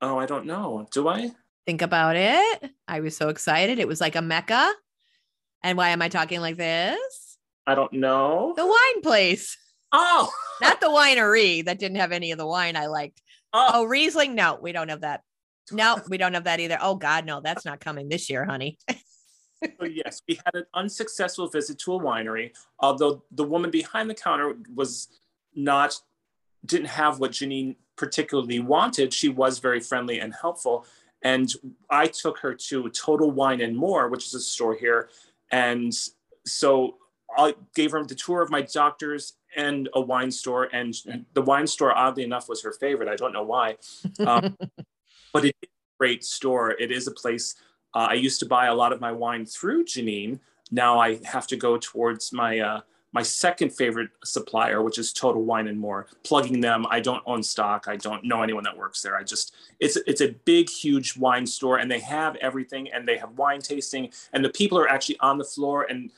Oh 0.00 0.18
i 0.18 0.26
don't 0.26 0.46
know. 0.46 0.86
Do 0.92 1.08
i? 1.08 1.30
Think 1.66 1.82
about 1.82 2.16
it. 2.16 2.70
I 2.86 3.00
was 3.00 3.16
so 3.16 3.28
excited. 3.28 3.78
It 3.78 3.88
was 3.88 4.00
like 4.00 4.16
a 4.16 4.22
mecca. 4.22 4.72
And 5.62 5.76
why 5.76 5.88
am 5.90 6.00
I 6.00 6.08
talking 6.08 6.40
like 6.40 6.56
this? 6.56 7.38
I 7.66 7.74
don't 7.74 7.92
know. 7.92 8.54
The 8.56 8.64
wine 8.66 9.02
place. 9.02 9.56
Oh, 9.92 10.30
not 10.60 10.80
the 10.80 10.88
winery 10.88 11.64
that 11.64 11.78
didn't 11.78 11.98
have 11.98 12.12
any 12.12 12.32
of 12.32 12.38
the 12.38 12.46
wine 12.46 12.76
I 12.76 12.86
liked. 12.86 13.22
Oh. 13.52 13.70
oh, 13.74 13.84
Riesling. 13.84 14.34
No, 14.34 14.58
we 14.60 14.72
don't 14.72 14.88
have 14.88 15.02
that. 15.02 15.22
No, 15.70 16.00
we 16.08 16.18
don't 16.18 16.34
have 16.34 16.44
that 16.44 16.60
either. 16.60 16.78
Oh 16.80 16.94
God, 16.94 17.26
no, 17.26 17.40
that's 17.40 17.64
not 17.64 17.80
coming 17.80 18.08
this 18.08 18.30
year, 18.30 18.44
honey. 18.44 18.78
so 18.90 19.84
yes, 19.84 20.22
we 20.26 20.38
had 20.44 20.54
an 20.54 20.64
unsuccessful 20.74 21.48
visit 21.48 21.78
to 21.80 21.94
a 21.94 21.98
winery. 21.98 22.52
Although 22.80 23.24
the 23.30 23.44
woman 23.44 23.70
behind 23.70 24.08
the 24.08 24.14
counter 24.14 24.54
was 24.74 25.08
not, 25.54 26.00
didn't 26.64 26.86
have 26.86 27.18
what 27.18 27.32
Jeannine 27.32 27.76
particularly 27.96 28.60
wanted. 28.60 29.12
She 29.12 29.28
was 29.28 29.58
very 29.58 29.80
friendly 29.80 30.20
and 30.20 30.32
helpful. 30.32 30.86
And 31.22 31.52
I 31.90 32.06
took 32.06 32.38
her 32.38 32.54
to 32.54 32.88
Total 32.90 33.30
Wine 33.30 33.60
and 33.60 33.76
More, 33.76 34.08
which 34.08 34.26
is 34.26 34.34
a 34.34 34.40
store 34.40 34.74
here 34.74 35.08
and 35.50 35.92
so 36.44 36.96
I 37.36 37.54
gave 37.74 37.92
her 37.92 38.04
the 38.04 38.14
tour 38.14 38.42
of 38.42 38.50
my 38.50 38.62
doctors 38.62 39.34
and 39.56 39.88
a 39.94 40.00
wine 40.00 40.30
store. 40.30 40.64
And 40.72 40.94
the 41.34 41.42
wine 41.42 41.66
store, 41.66 41.96
oddly 41.96 42.24
enough, 42.24 42.48
was 42.48 42.62
her 42.62 42.72
favorite. 42.72 43.08
I 43.08 43.16
don't 43.16 43.32
know 43.32 43.42
why. 43.42 43.76
Um, 44.20 44.56
but 45.32 45.44
it 45.44 45.56
is 45.62 45.68
a 45.68 45.98
great 45.98 46.24
store. 46.24 46.70
It 46.70 46.90
is 46.90 47.06
a 47.06 47.12
place. 47.12 47.54
Uh, 47.94 48.08
I 48.10 48.14
used 48.14 48.40
to 48.40 48.46
buy 48.46 48.66
a 48.66 48.74
lot 48.74 48.92
of 48.92 49.00
my 49.00 49.12
wine 49.12 49.46
through 49.46 49.84
Jeannine. 49.84 50.40
Now 50.70 50.98
I 50.98 51.18
have 51.24 51.46
to 51.48 51.56
go 51.56 51.78
towards 51.78 52.32
my 52.32 52.58
uh, 52.58 52.80
my 53.12 53.22
second 53.22 53.70
favorite 53.70 54.10
supplier, 54.22 54.82
which 54.82 54.98
is 54.98 55.12
Total 55.14 55.42
Wine 55.42 55.66
and 55.66 55.80
More. 55.80 56.06
Plugging 56.24 56.60
them, 56.60 56.86
I 56.90 57.00
don't 57.00 57.22
own 57.24 57.42
stock. 57.42 57.86
I 57.88 57.96
don't 57.96 58.22
know 58.24 58.42
anyone 58.42 58.64
that 58.64 58.76
works 58.76 59.00
there. 59.00 59.16
I 59.16 59.22
just 59.22 59.54
it's 59.80 59.96
it's 60.06 60.20
a 60.20 60.28
big, 60.44 60.68
huge 60.68 61.16
wine 61.16 61.46
store, 61.46 61.78
and 61.78 61.90
they 61.90 62.00
have 62.00 62.36
everything, 62.36 62.88
and 62.92 63.08
they 63.08 63.16
have 63.16 63.30
wine 63.38 63.60
tasting, 63.60 64.10
and 64.32 64.44
the 64.44 64.50
people 64.50 64.78
are 64.78 64.88
actually 64.88 65.18
on 65.20 65.38
the 65.38 65.44
floor, 65.44 65.86
and 65.88 66.10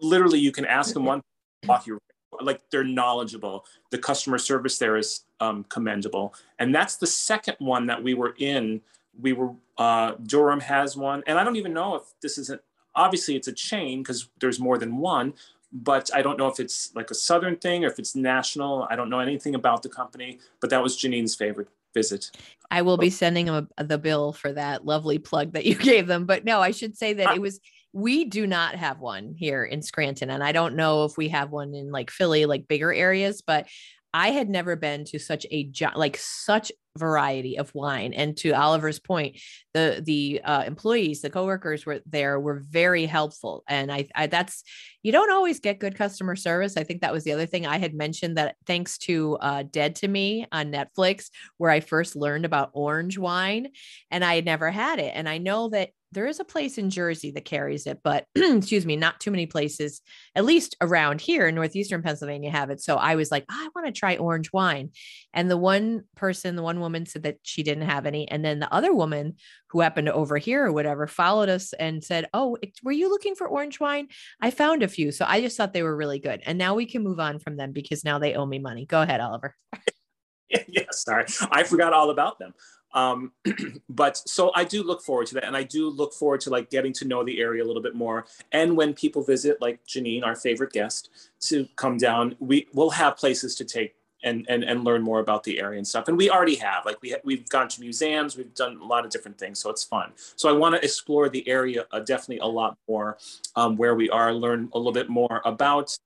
literally 0.00 0.38
you 0.38 0.52
can 0.52 0.64
ask 0.64 0.94
them 0.94 1.04
one 1.04 1.22
walk 1.66 1.86
you 1.86 1.98
like 2.40 2.60
they're 2.70 2.84
knowledgeable. 2.84 3.64
The 3.90 3.98
customer 3.98 4.38
service 4.38 4.78
there 4.78 4.96
is 4.96 5.24
um, 5.40 5.64
commendable, 5.64 6.34
and 6.58 6.74
that's 6.74 6.96
the 6.96 7.06
second 7.06 7.56
one 7.58 7.86
that 7.86 8.02
we 8.02 8.14
were 8.14 8.34
in. 8.38 8.80
We 9.20 9.32
were 9.32 9.54
uh, 9.76 10.12
Durham 10.22 10.60
has 10.60 10.96
one, 10.96 11.22
and 11.26 11.38
I 11.38 11.44
don't 11.44 11.56
even 11.56 11.72
know 11.72 11.96
if 11.96 12.02
this 12.22 12.38
isn't 12.38 12.60
obviously 12.94 13.36
it's 13.36 13.48
a 13.48 13.52
chain 13.52 14.02
because 14.02 14.28
there's 14.40 14.58
more 14.58 14.76
than 14.76 14.96
one 14.96 15.32
but 15.72 16.10
I 16.14 16.22
don't 16.22 16.38
know 16.38 16.48
if 16.48 16.60
it's 16.60 16.94
like 16.94 17.10
a 17.10 17.14
Southern 17.14 17.56
thing 17.56 17.84
or 17.84 17.88
if 17.88 17.98
it's 17.98 18.14
national. 18.14 18.86
I 18.90 18.96
don't 18.96 19.10
know 19.10 19.20
anything 19.20 19.54
about 19.54 19.82
the 19.82 19.88
company, 19.88 20.38
but 20.60 20.70
that 20.70 20.82
was 20.82 20.96
Jeannine's 20.96 21.34
favorite 21.34 21.68
visit. 21.94 22.30
I 22.70 22.82
will 22.82 22.96
be 22.96 23.10
sending 23.10 23.46
them 23.46 23.68
a, 23.76 23.84
the 23.84 23.98
bill 23.98 24.32
for 24.32 24.52
that 24.52 24.84
lovely 24.84 25.18
plug 25.18 25.52
that 25.52 25.64
you 25.64 25.74
gave 25.92 26.06
them. 26.06 26.24
But 26.24 26.44
no, 26.44 26.60
I 26.60 26.70
should 26.70 26.96
say 26.96 27.12
that 27.14 27.34
it 27.34 27.40
was, 27.40 27.60
we 27.98 28.24
do 28.26 28.46
not 28.46 28.76
have 28.76 29.00
one 29.00 29.34
here 29.36 29.64
in 29.64 29.82
Scranton. 29.82 30.30
And 30.30 30.42
I 30.42 30.52
don't 30.52 30.76
know 30.76 31.04
if 31.04 31.16
we 31.16 31.28
have 31.30 31.50
one 31.50 31.74
in 31.74 31.90
like 31.90 32.10
Philly, 32.12 32.46
like 32.46 32.68
bigger 32.68 32.92
areas, 32.92 33.42
but 33.44 33.66
I 34.14 34.30
had 34.30 34.48
never 34.48 34.76
been 34.76 35.04
to 35.06 35.18
such 35.18 35.44
a 35.50 35.70
like 35.96 36.16
such 36.16 36.70
variety 36.96 37.58
of 37.58 37.74
wine. 37.74 38.12
And 38.12 38.36
to 38.38 38.52
Oliver's 38.52 39.00
point, 39.00 39.40
the 39.74 40.00
the 40.04 40.40
uh, 40.44 40.62
employees, 40.64 41.22
the 41.22 41.30
coworkers 41.30 41.84
were 41.84 42.00
there 42.06 42.38
were 42.38 42.62
very 42.68 43.04
helpful. 43.04 43.64
And 43.68 43.90
I, 43.92 44.06
I 44.14 44.28
that's 44.28 44.62
you 45.02 45.10
don't 45.10 45.32
always 45.32 45.58
get 45.58 45.80
good 45.80 45.96
customer 45.96 46.36
service. 46.36 46.76
I 46.76 46.84
think 46.84 47.00
that 47.00 47.12
was 47.12 47.24
the 47.24 47.32
other 47.32 47.46
thing 47.46 47.66
I 47.66 47.78
had 47.78 47.94
mentioned 47.94 48.36
that 48.36 48.56
thanks 48.64 48.96
to 48.98 49.36
uh, 49.38 49.64
Dead 49.64 49.96
to 49.96 50.08
Me 50.08 50.46
on 50.52 50.72
Netflix, 50.72 51.30
where 51.56 51.70
I 51.70 51.80
first 51.80 52.14
learned 52.14 52.44
about 52.44 52.70
orange 52.74 53.18
wine, 53.18 53.68
and 54.10 54.24
I 54.24 54.36
had 54.36 54.44
never 54.44 54.70
had 54.70 55.00
it. 55.00 55.12
And 55.14 55.28
I 55.28 55.38
know 55.38 55.68
that 55.70 55.90
there 56.12 56.26
is 56.26 56.40
a 56.40 56.44
place 56.44 56.78
in 56.78 56.90
Jersey 56.90 57.30
that 57.32 57.44
carries 57.44 57.86
it, 57.86 58.00
but 58.02 58.24
excuse 58.34 58.86
me, 58.86 58.96
not 58.96 59.20
too 59.20 59.30
many 59.30 59.46
places, 59.46 60.00
at 60.34 60.44
least 60.44 60.76
around 60.80 61.20
here 61.20 61.46
in 61.46 61.54
northeastern 61.54 62.02
Pennsylvania, 62.02 62.50
have 62.50 62.70
it. 62.70 62.80
So 62.80 62.96
I 62.96 63.16
was 63.16 63.30
like, 63.30 63.44
I 63.48 63.68
want 63.74 63.86
to 63.86 63.92
try 63.92 64.16
orange 64.16 64.52
wine. 64.52 64.90
And 65.34 65.50
the 65.50 65.56
one 65.56 66.04
person, 66.16 66.56
the 66.56 66.62
one 66.62 66.80
woman 66.80 67.04
said 67.04 67.24
that 67.24 67.38
she 67.42 67.62
didn't 67.62 67.88
have 67.88 68.06
any. 68.06 68.28
And 68.28 68.44
then 68.44 68.58
the 68.58 68.72
other 68.72 68.92
woman 68.92 69.36
who 69.70 69.80
happened 69.80 70.06
to 70.06 70.14
overhear 70.14 70.66
or 70.66 70.72
whatever 70.72 71.06
followed 71.06 71.50
us 71.50 71.74
and 71.74 72.02
said, 72.02 72.26
Oh, 72.32 72.56
were 72.82 72.92
you 72.92 73.10
looking 73.10 73.34
for 73.34 73.46
orange 73.46 73.78
wine? 73.78 74.08
I 74.40 74.50
found 74.50 74.82
a 74.82 74.88
few. 74.88 75.12
So 75.12 75.26
I 75.28 75.40
just 75.42 75.56
thought 75.56 75.74
they 75.74 75.82
were 75.82 75.96
really 75.96 76.18
good. 76.18 76.42
And 76.46 76.56
now 76.56 76.74
we 76.74 76.86
can 76.86 77.02
move 77.02 77.20
on 77.20 77.38
from 77.38 77.56
them 77.56 77.72
because 77.72 78.04
now 78.04 78.18
they 78.18 78.34
owe 78.34 78.46
me 78.46 78.58
money. 78.58 78.86
Go 78.86 79.02
ahead, 79.02 79.20
Oliver. 79.20 79.54
yeah, 80.48 80.84
sorry. 80.90 81.26
I 81.50 81.64
forgot 81.64 81.92
all 81.92 82.10
about 82.10 82.38
them 82.38 82.54
um, 82.94 83.32
but 83.88 84.16
so 84.16 84.50
i 84.54 84.64
do 84.64 84.82
look 84.82 85.02
forward 85.02 85.26
to 85.26 85.34
that 85.34 85.44
and 85.44 85.56
i 85.56 85.62
do 85.62 85.88
look 85.88 86.12
forward 86.12 86.40
to 86.40 86.50
like 86.50 86.70
getting 86.70 86.92
to 86.92 87.04
know 87.04 87.24
the 87.24 87.40
area 87.40 87.62
a 87.62 87.66
little 87.66 87.82
bit 87.82 87.94
more. 87.94 88.26
And 88.52 88.76
when 88.76 88.94
people 88.94 89.22
visit 89.22 89.60
like 89.60 89.84
jeannine 89.86 90.24
our 90.24 90.34
favorite 90.34 90.72
guest 90.72 91.10
to 91.40 91.66
come 91.76 91.96
down 91.96 92.36
we 92.38 92.66
will 92.72 92.90
have 92.90 93.16
places 93.16 93.54
to 93.56 93.64
take 93.64 93.94
and, 94.24 94.44
and 94.48 94.64
and 94.64 94.82
learn 94.82 95.02
more 95.02 95.20
about 95.20 95.44
the 95.44 95.60
area 95.60 95.78
and 95.78 95.86
stuff. 95.86 96.08
And 96.08 96.16
we 96.16 96.28
already 96.28 96.56
have 96.56 96.84
like 96.84 97.00
we 97.02 97.14
we've 97.24 97.48
gone 97.48 97.68
to 97.68 97.80
museums 97.80 98.36
we've 98.36 98.54
done 98.54 98.78
a 98.80 98.84
lot 98.84 99.04
of 99.04 99.10
different 99.10 99.38
things 99.38 99.58
so 99.58 99.70
it's 99.70 99.84
fun. 99.84 100.12
So 100.36 100.48
i 100.48 100.52
want 100.52 100.74
to 100.74 100.84
explore 100.84 101.28
the 101.28 101.46
area 101.48 101.86
uh, 101.92 102.00
definitely 102.00 102.38
a 102.38 102.46
lot 102.46 102.76
more 102.88 103.18
um, 103.56 103.76
where 103.76 103.94
we 103.94 104.10
are 104.10 104.32
learn 104.32 104.70
a 104.72 104.78
little 104.78 104.92
bit 104.92 105.08
more 105.08 105.40
about 105.44 105.96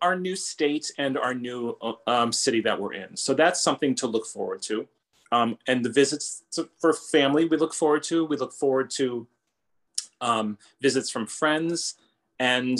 our 0.00 0.16
new 0.16 0.36
state 0.36 0.90
and 0.98 1.16
our 1.16 1.34
new 1.34 1.76
uh, 1.80 1.92
um, 2.06 2.32
city 2.32 2.60
that 2.60 2.80
we're 2.80 2.94
in. 2.94 3.16
So 3.16 3.34
that's 3.34 3.60
something 3.60 3.94
to 3.96 4.06
look 4.06 4.26
forward 4.26 4.62
to 4.62 4.88
um, 5.32 5.58
and 5.66 5.84
the 5.84 5.90
visits 5.90 6.44
to, 6.52 6.68
for 6.78 6.92
family 6.92 7.46
we 7.46 7.56
look 7.56 7.74
forward 7.74 8.02
to. 8.04 8.24
We 8.24 8.36
look 8.36 8.52
forward 8.52 8.90
to 8.92 9.26
um, 10.20 10.58
visits 10.80 11.10
from 11.10 11.26
friends. 11.26 11.94
And 12.38 12.78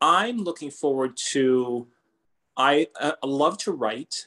I'm 0.00 0.38
looking 0.38 0.70
forward 0.70 1.16
to, 1.32 1.86
I 2.56 2.88
uh, 3.00 3.12
love 3.24 3.58
to 3.58 3.72
write 3.72 4.26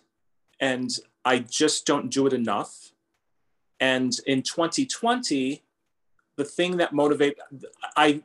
and 0.60 0.90
I 1.26 1.40
just 1.40 1.86
don't 1.86 2.10
do 2.10 2.28
it 2.28 2.34
enough. 2.34 2.92
And 3.80 4.18
in 4.28 4.44
2020, 4.44 5.64
the 6.36 6.46
thing 6.46 6.78
that 6.78 6.94
motivate, 6.94 7.38
I 7.96 8.24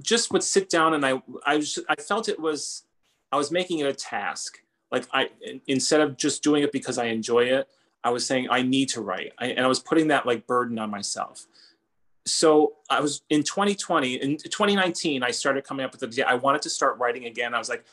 just 0.00 0.32
would 0.32 0.42
sit 0.42 0.68
down 0.68 0.94
and 0.94 1.04
I, 1.04 1.22
I, 1.46 1.56
was, 1.56 1.78
I 1.88 1.96
felt 1.96 2.28
it 2.28 2.40
was, 2.40 2.84
I 3.30 3.36
was 3.36 3.50
making 3.50 3.80
it 3.80 3.86
a 3.86 3.92
task. 3.92 4.60
Like 4.90 5.06
I, 5.12 5.30
instead 5.66 6.00
of 6.00 6.16
just 6.16 6.42
doing 6.42 6.62
it 6.62 6.72
because 6.72 6.98
I 6.98 7.06
enjoy 7.06 7.44
it, 7.44 7.68
I 8.04 8.10
was 8.10 8.26
saying 8.26 8.48
I 8.50 8.62
need 8.62 8.90
to 8.90 9.00
write, 9.00 9.32
I, 9.38 9.46
and 9.46 9.64
I 9.64 9.68
was 9.68 9.80
putting 9.80 10.08
that 10.08 10.26
like 10.26 10.46
burden 10.46 10.78
on 10.78 10.90
myself. 10.90 11.46
So 12.26 12.74
I 12.88 13.00
was 13.00 13.22
in 13.30 13.42
2020, 13.42 14.14
in 14.14 14.36
2019, 14.36 15.22
I 15.22 15.30
started 15.30 15.64
coming 15.64 15.84
up 15.84 15.92
with 15.92 16.00
the 16.00 16.06
idea. 16.06 16.26
I 16.26 16.34
wanted 16.34 16.62
to 16.62 16.70
start 16.70 16.98
writing 16.98 17.24
again. 17.24 17.54
I 17.54 17.58
was 17.58 17.68
like, 17.68 17.84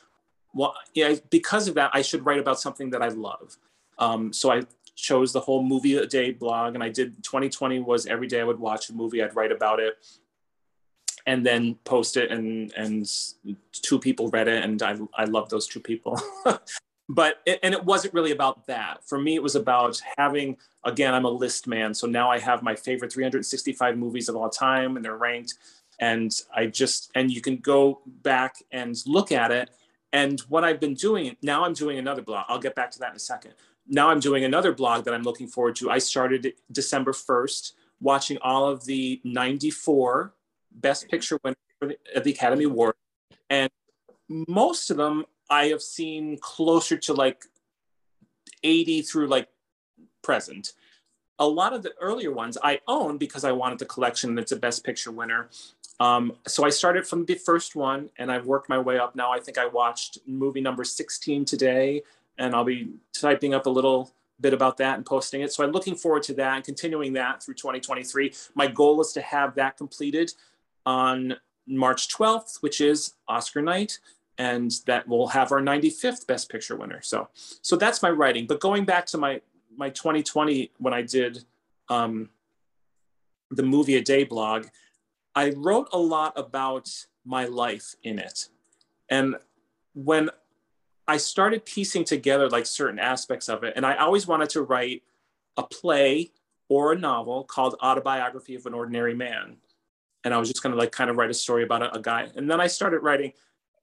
well, 0.53 0.75
yeah, 0.93 1.15
because 1.29 1.67
of 1.67 1.75
that, 1.75 1.91
I 1.93 2.01
should 2.01 2.25
write 2.25 2.39
about 2.39 2.59
something 2.59 2.89
that 2.91 3.01
I 3.01 3.07
love. 3.07 3.57
Um, 3.97 4.33
so 4.33 4.51
I 4.51 4.63
chose 4.95 5.31
the 5.31 5.39
whole 5.39 5.63
movie 5.63 5.95
a 5.95 6.05
day 6.05 6.31
blog, 6.31 6.75
and 6.75 6.83
I 6.83 6.89
did 6.89 7.23
2020 7.23 7.79
was 7.79 8.05
every 8.05 8.27
day 8.27 8.41
I 8.41 8.43
would 8.43 8.59
watch 8.59 8.89
a 8.89 8.93
movie, 8.93 9.23
I'd 9.23 9.35
write 9.35 9.51
about 9.51 9.79
it, 9.79 9.95
and 11.25 11.45
then 11.45 11.75
post 11.83 12.17
it, 12.17 12.31
and 12.31 12.73
and 12.75 13.09
two 13.71 13.99
people 13.99 14.29
read 14.29 14.47
it, 14.47 14.63
and 14.63 14.81
I 14.81 14.97
I 15.15 15.25
love 15.25 15.49
those 15.49 15.67
two 15.67 15.79
people. 15.79 16.19
but 17.13 17.41
it, 17.45 17.59
and 17.63 17.73
it 17.73 17.83
wasn't 17.83 18.13
really 18.13 18.31
about 18.31 18.65
that 18.67 19.03
for 19.03 19.17
me 19.19 19.35
it 19.35 19.43
was 19.43 19.55
about 19.55 19.99
having 20.17 20.55
again 20.83 21.13
i'm 21.13 21.25
a 21.25 21.29
list 21.29 21.67
man 21.67 21.93
so 21.93 22.07
now 22.07 22.29
i 22.29 22.37
have 22.37 22.61
my 22.61 22.75
favorite 22.75 23.11
365 23.11 23.97
movies 23.97 24.29
of 24.29 24.35
all 24.35 24.49
time 24.49 24.95
and 24.95 25.03
they're 25.03 25.17
ranked 25.17 25.55
and 26.01 26.35
I 26.53 26.65
just 26.65 27.11
and 27.15 27.31
you 27.31 27.39
can 27.39 27.57
go 27.57 28.01
back 28.05 28.55
and 28.71 29.01
look 29.05 29.31
at 29.31 29.51
it. 29.51 29.69
And 30.11 30.41
what 30.41 30.65
I've 30.65 30.79
been 30.81 30.95
doing 30.95 31.37
now, 31.41 31.63
I'm 31.63 31.73
doing 31.73 31.97
another 31.97 32.21
blog. 32.21 32.45
I'll 32.49 32.59
get 32.59 32.75
back 32.75 32.91
to 32.91 32.99
that 32.99 33.11
in 33.11 33.15
a 33.15 33.19
second. 33.19 33.53
Now 33.87 34.09
I'm 34.09 34.19
doing 34.19 34.43
another 34.43 34.73
blog 34.73 35.05
that 35.05 35.13
I'm 35.13 35.23
looking 35.23 35.47
forward 35.47 35.75
to. 35.77 35.89
I 35.89 35.99
started 35.99 36.53
December 36.71 37.13
1st, 37.13 37.73
watching 38.01 38.37
all 38.41 38.67
of 38.67 38.85
the 38.85 39.21
94 39.23 40.33
Best 40.71 41.07
Picture 41.09 41.39
winners 41.43 41.97
at 42.13 42.23
the 42.23 42.31
Academy 42.31 42.65
Award, 42.65 42.95
and 43.49 43.69
most 44.27 44.91
of 44.91 44.97
them 44.97 45.25
I 45.51 45.65
have 45.65 45.81
seen 45.81 46.37
closer 46.37 46.97
to 46.97 47.13
like 47.13 47.43
80 48.63 49.01
through 49.01 49.27
like 49.27 49.49
present. 50.23 50.73
A 51.39 51.45
lot 51.45 51.73
of 51.73 51.83
the 51.83 51.91
earlier 51.99 52.31
ones 52.31 52.57
I 52.63 52.79
own 52.87 53.17
because 53.17 53.43
I 53.43 53.51
wanted 53.51 53.77
the 53.77 53.85
collection 53.85 54.29
and 54.29 54.39
it's 54.39 54.53
a 54.53 54.55
Best 54.55 54.85
Picture 54.85 55.11
winner. 55.11 55.49
Um, 55.99 56.37
so 56.47 56.63
I 56.63 56.69
started 56.69 57.05
from 57.05 57.25
the 57.25 57.35
first 57.35 57.75
one 57.75 58.09
and 58.17 58.31
I've 58.31 58.45
worked 58.45 58.69
my 58.69 58.79
way 58.79 58.97
up. 58.97 59.15
Now 59.15 59.31
I 59.31 59.39
think 59.39 59.57
I 59.57 59.65
watched 59.67 60.19
movie 60.25 60.61
number 60.61 60.85
16 60.85 61.43
today 61.43 62.01
and 62.37 62.55
I'll 62.55 62.63
be 62.63 62.93
typing 63.13 63.53
up 63.53 63.65
a 63.65 63.69
little 63.69 64.11
bit 64.39 64.53
about 64.53 64.77
that 64.77 64.95
and 64.95 65.05
posting 65.05 65.41
it. 65.41 65.51
So 65.51 65.63
I'm 65.65 65.71
looking 65.71 65.95
forward 65.95 66.23
to 66.23 66.33
that 66.35 66.55
and 66.55 66.63
continuing 66.63 67.13
that 67.13 67.43
through 67.43 67.55
2023. 67.55 68.33
My 68.55 68.67
goal 68.67 69.01
is 69.01 69.11
to 69.13 69.21
have 69.21 69.55
that 69.55 69.77
completed 69.77 70.31
on 70.85 71.35
March 71.67 72.07
12th, 72.07 72.61
which 72.61 72.79
is 72.79 73.15
Oscar 73.27 73.61
night 73.61 73.99
and 74.41 74.71
that 74.87 75.07
we'll 75.07 75.27
have 75.27 75.51
our 75.51 75.61
95th 75.61 76.25
best 76.25 76.49
picture 76.49 76.75
winner. 76.75 76.99
So 77.03 77.29
so 77.61 77.75
that's 77.75 78.01
my 78.01 78.09
writing. 78.09 78.47
But 78.47 78.59
going 78.59 78.85
back 78.85 79.05
to 79.07 79.17
my 79.19 79.41
my 79.77 79.89
2020 79.89 80.71
when 80.79 80.93
i 80.93 81.01
did 81.01 81.45
um, 81.89 82.29
the 83.51 83.63
movie 83.63 83.97
a 83.97 84.01
day 84.01 84.23
blog 84.23 84.65
i 85.35 85.51
wrote 85.51 85.87
a 85.93 85.97
lot 85.97 86.33
about 86.35 86.89
my 87.23 87.45
life 87.45 87.95
in 88.03 88.17
it. 88.17 88.49
And 89.09 89.35
when 89.93 90.31
i 91.07 91.17
started 91.17 91.65
piecing 91.65 92.03
together 92.03 92.49
like 92.49 92.65
certain 92.65 92.99
aspects 92.99 93.47
of 93.47 93.63
it 93.63 93.73
and 93.75 93.85
i 93.85 93.93
always 93.95 94.25
wanted 94.25 94.49
to 94.49 94.61
write 94.63 95.03
a 95.57 95.63
play 95.63 96.31
or 96.67 96.93
a 96.93 96.97
novel 96.97 97.43
called 97.43 97.75
autobiography 97.83 98.55
of 98.55 98.65
an 98.65 98.73
ordinary 98.73 99.13
man. 99.13 99.57
And 100.23 100.33
i 100.33 100.37
was 100.37 100.49
just 100.49 100.63
going 100.63 100.73
to 100.73 100.79
like 100.83 100.91
kind 100.91 101.09
of 101.11 101.17
write 101.17 101.29
a 101.29 101.39
story 101.45 101.63
about 101.63 101.83
a, 101.83 101.89
a 101.99 102.01
guy. 102.01 102.27
And 102.35 102.49
then 102.49 102.59
i 102.59 102.67
started 102.67 102.99
writing 102.99 103.33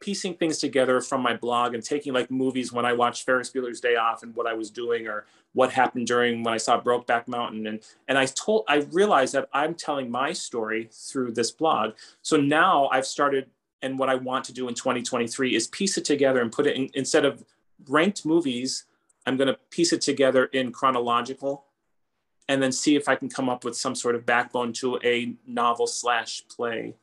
piecing 0.01 0.35
things 0.35 0.59
together 0.59 1.01
from 1.01 1.23
my 1.23 1.37
blog 1.37 1.75
and 1.75 1.83
taking 1.83 2.13
like 2.13 2.31
movies 2.31 2.73
when 2.73 2.85
I 2.85 2.93
watched 2.93 3.25
Ferris 3.25 3.51
Bueller's 3.51 3.81
Day 3.81 3.97
Off 3.97 4.23
and 4.23 4.35
what 4.35 4.47
I 4.47 4.55
was 4.55 4.71
doing 4.71 5.07
or 5.09 5.27
what 5.55 5.73
happened 5.73 6.07
during 6.07 6.45
when 6.45 6.55
I 6.55 6.59
saw 6.59 6.81
Brokeback 6.81 7.27
Mountain 7.27 7.67
and 7.67 7.81
and 8.07 8.17
I 8.17 8.27
told 8.27 8.65
I 8.69 8.87
realized 8.93 9.35
that 9.35 9.49
I'm 9.53 9.75
telling 9.75 10.11
my 10.11 10.33
story 10.33 10.89
through 10.93 11.33
this 11.33 11.51
blog. 11.51 11.95
So 12.23 12.37
now 12.37 12.89
I've 12.89 13.07
started 13.07 13.47
and 13.83 13.99
what 13.99 14.09
I 14.09 14.15
want 14.17 14.45
to 14.47 14.53
do 14.53 14.69
in 14.69 14.75
2023 14.75 15.55
is 15.55 15.67
piece 15.69 15.97
it 15.99 16.05
together 16.05 16.41
and 16.41 16.51
put 16.51 16.67
it 16.67 16.77
in, 16.77 16.91
instead 16.95 17.25
of 17.25 17.45
ranked 17.89 18.27
movies, 18.27 18.85
I'm 19.27 19.37
going 19.37 19.49
to 19.49 19.59
piece 19.71 19.93
it 19.93 20.01
together 20.01 20.47
in 20.47 20.73
chronological 20.73 21.65
and 22.49 22.63
then 22.63 22.73
see 22.73 22.97
if 22.97 23.09
I 23.09 23.15
can 23.15 23.29
come 23.29 23.49
up 23.49 23.65
with 23.65 23.77
some 23.77 23.95
sort 23.95 24.15
of 24.15 24.25
backbone 24.25 24.73
to 24.75 24.99
a 25.05 25.35
novel 25.47 25.87
slash 25.87 26.43
play. 26.49 26.95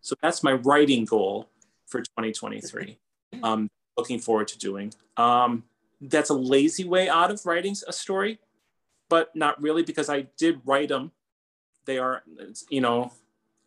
So 0.00 0.14
that's 0.22 0.42
my 0.42 0.52
writing 0.52 1.04
goal 1.04 1.48
for 1.86 2.00
2023. 2.00 2.98
Um, 3.42 3.70
looking 3.96 4.18
forward 4.18 4.48
to 4.48 4.58
doing. 4.58 4.92
Um, 5.16 5.64
that's 6.00 6.30
a 6.30 6.34
lazy 6.34 6.84
way 6.84 7.08
out 7.08 7.30
of 7.30 7.44
writing 7.46 7.76
a 7.86 7.92
story, 7.92 8.38
but 9.08 9.34
not 9.34 9.60
really 9.62 9.82
because 9.82 10.08
I 10.08 10.26
did 10.36 10.60
write 10.64 10.88
them. 10.88 11.12
They 11.86 11.98
are, 11.98 12.22
you 12.68 12.80
know, 12.80 13.12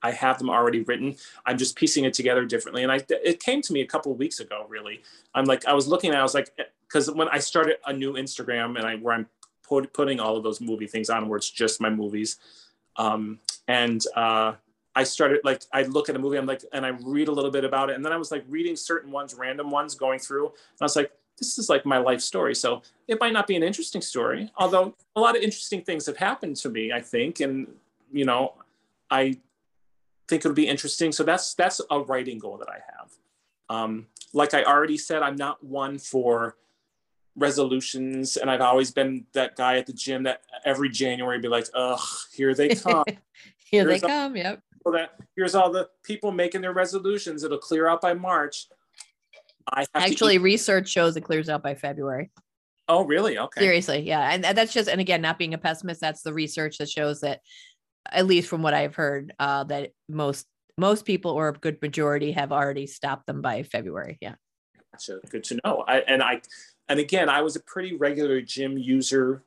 I 0.01 0.11
have 0.11 0.37
them 0.37 0.49
already 0.49 0.81
written. 0.81 1.15
I'm 1.45 1.57
just 1.57 1.75
piecing 1.75 2.05
it 2.05 2.13
together 2.13 2.45
differently. 2.45 2.83
And 2.83 2.91
I, 2.91 2.99
it 3.09 3.39
came 3.39 3.61
to 3.63 3.73
me 3.73 3.81
a 3.81 3.87
couple 3.87 4.11
of 4.11 4.19
weeks 4.19 4.39
ago, 4.39 4.65
really. 4.69 5.01
I'm 5.33 5.45
like, 5.45 5.65
I 5.65 5.73
was 5.73 5.87
looking 5.87 6.11
at, 6.11 6.17
I 6.17 6.23
was 6.23 6.33
like, 6.33 6.51
because 6.87 7.09
when 7.11 7.27
I 7.29 7.39
started 7.39 7.77
a 7.85 7.93
new 7.93 8.13
Instagram 8.13 8.77
and 8.77 8.85
I, 8.85 8.95
where 8.95 9.15
I'm 9.15 9.27
put, 9.67 9.93
putting 9.93 10.19
all 10.19 10.37
of 10.37 10.43
those 10.43 10.61
movie 10.61 10.87
things 10.87 11.09
on, 11.09 11.27
where 11.27 11.37
it's 11.37 11.49
just 11.49 11.81
my 11.81 11.89
movies. 11.89 12.37
Um, 12.95 13.39
and 13.67 14.03
uh, 14.15 14.53
I 14.97 15.03
started 15.03 15.41
like 15.43 15.61
I 15.71 15.83
look 15.83 16.09
at 16.09 16.15
a 16.15 16.19
movie, 16.19 16.37
I'm 16.37 16.47
like, 16.47 16.65
and 16.73 16.83
I 16.83 16.89
read 16.89 17.27
a 17.27 17.31
little 17.31 17.51
bit 17.51 17.63
about 17.63 17.91
it, 17.91 17.95
and 17.95 18.03
then 18.03 18.11
I 18.11 18.17
was 18.17 18.31
like 18.31 18.43
reading 18.49 18.75
certain 18.75 19.11
ones, 19.11 19.35
random 19.35 19.69
ones, 19.69 19.93
going 19.93 20.17
through, 20.17 20.47
and 20.47 20.81
I 20.81 20.85
was 20.85 20.95
like, 20.95 21.11
this 21.37 21.59
is 21.59 21.69
like 21.69 21.85
my 21.85 21.99
life 21.99 22.19
story. 22.19 22.55
So 22.55 22.81
it 23.07 23.19
might 23.19 23.31
not 23.31 23.45
be 23.45 23.55
an 23.55 23.61
interesting 23.61 24.01
story, 24.01 24.51
although 24.57 24.95
a 25.15 25.21
lot 25.21 25.37
of 25.37 25.43
interesting 25.43 25.83
things 25.83 26.07
have 26.07 26.17
happened 26.17 26.55
to 26.57 26.69
me, 26.69 26.91
I 26.91 27.01
think, 27.01 27.41
and 27.41 27.67
you 28.11 28.25
know, 28.25 28.55
I 29.11 29.37
think 30.27 30.43
it'll 30.43 30.55
be 30.55 30.67
interesting. 30.67 31.11
So 31.11 31.23
that's 31.23 31.53
that's 31.53 31.79
a 31.91 31.99
writing 31.99 32.39
goal 32.39 32.57
that 32.57 32.67
I 32.67 32.79
have. 32.97 33.11
Um, 33.69 34.07
like 34.33 34.55
I 34.55 34.63
already 34.63 34.97
said, 34.97 35.21
I'm 35.21 35.35
not 35.35 35.63
one 35.63 35.99
for 35.99 36.57
resolutions, 37.35 38.35
and 38.35 38.49
I've 38.49 38.61
always 38.61 38.89
been 38.89 39.27
that 39.33 39.57
guy 39.57 39.77
at 39.77 39.85
the 39.85 39.93
gym 39.93 40.23
that 40.23 40.41
every 40.65 40.89
January 40.89 41.37
be 41.37 41.49
like, 41.49 41.67
ugh, 41.75 42.01
here 42.33 42.55
they 42.55 42.69
come. 42.75 43.03
here 43.59 43.87
Here's 43.87 44.01
they 44.01 44.07
come. 44.07 44.35
Yep 44.35 44.63
that 44.85 45.15
here's 45.35 45.55
all 45.55 45.71
the 45.71 45.89
people 46.03 46.31
making 46.31 46.61
their 46.61 46.73
resolutions. 46.73 47.43
It'll 47.43 47.57
clear 47.57 47.87
out 47.87 48.01
by 48.01 48.13
March. 48.13 48.67
I 49.71 49.85
actually 49.93 50.37
research 50.37 50.87
shows 50.87 51.17
it 51.17 51.21
clears 51.21 51.49
out 51.49 51.61
by 51.61 51.75
February. 51.75 52.31
Oh, 52.89 53.03
really? 53.03 53.37
Okay. 53.37 53.59
Seriously, 53.61 53.99
yeah, 53.99 54.31
and, 54.31 54.43
that's 54.43 54.73
just 54.73 54.87
and 54.87 55.01
again, 55.01 55.21
not 55.21 55.37
being 55.37 55.53
a 55.53 55.57
pessimist, 55.57 55.99
that's 55.99 56.21
the 56.21 56.33
research 56.33 56.77
that 56.77 56.89
shows 56.89 57.19
that, 57.19 57.41
at 58.09 58.25
least 58.25 58.47
from 58.47 58.61
what 58.61 58.73
I've 58.73 58.95
heard, 58.95 59.33
uh, 59.39 59.65
that 59.65 59.91
most 60.07 60.47
most 60.77 61.05
people 61.05 61.31
or 61.31 61.49
a 61.49 61.53
good 61.53 61.81
majority 61.81 62.31
have 62.31 62.51
already 62.51 62.87
stopped 62.87 63.25
them 63.25 63.41
by 63.41 63.63
February. 63.63 64.17
Yeah. 64.21 64.35
Gotcha. 64.93 65.19
Good 65.29 65.43
to 65.45 65.59
know. 65.63 65.83
I 65.87 65.99
and 65.99 66.23
I 66.23 66.41
and 66.87 66.99
again, 66.99 67.29
I 67.29 67.41
was 67.41 67.55
a 67.55 67.59
pretty 67.61 67.95
regular 67.95 68.41
gym 68.41 68.77
user, 68.77 69.43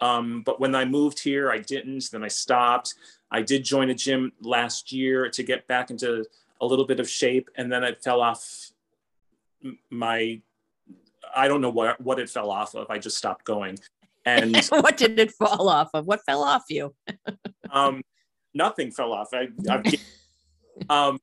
um, 0.00 0.42
but 0.42 0.60
when 0.60 0.74
I 0.74 0.84
moved 0.84 1.18
here, 1.18 1.50
I 1.50 1.58
didn't. 1.58 2.10
Then 2.12 2.22
I 2.22 2.28
stopped. 2.28 2.94
I 3.32 3.42
did 3.42 3.64
join 3.64 3.90
a 3.90 3.94
gym 3.94 4.32
last 4.40 4.92
year 4.92 5.28
to 5.30 5.42
get 5.42 5.66
back 5.66 5.90
into 5.90 6.24
a 6.60 6.66
little 6.66 6.86
bit 6.86 7.00
of 7.00 7.08
shape, 7.08 7.48
and 7.56 7.72
then 7.72 7.82
it 7.82 8.02
fell 8.02 8.20
off 8.20 8.70
my. 9.90 10.40
I 11.34 11.48
don't 11.48 11.62
know 11.62 11.70
what 11.70 12.00
what 12.00 12.18
it 12.18 12.28
fell 12.28 12.50
off 12.50 12.74
of. 12.74 12.90
I 12.90 12.98
just 12.98 13.16
stopped 13.16 13.44
going. 13.44 13.78
And 14.24 14.56
what 14.68 14.96
did 14.96 15.18
it 15.18 15.32
fall 15.32 15.68
off 15.68 15.90
of? 15.94 16.06
What 16.06 16.24
fell 16.24 16.44
off 16.44 16.64
you? 16.68 16.94
um, 17.70 18.02
nothing 18.54 18.90
fell 18.90 19.12
off. 19.12 19.30
I, 19.32 19.48
um, 20.88 21.18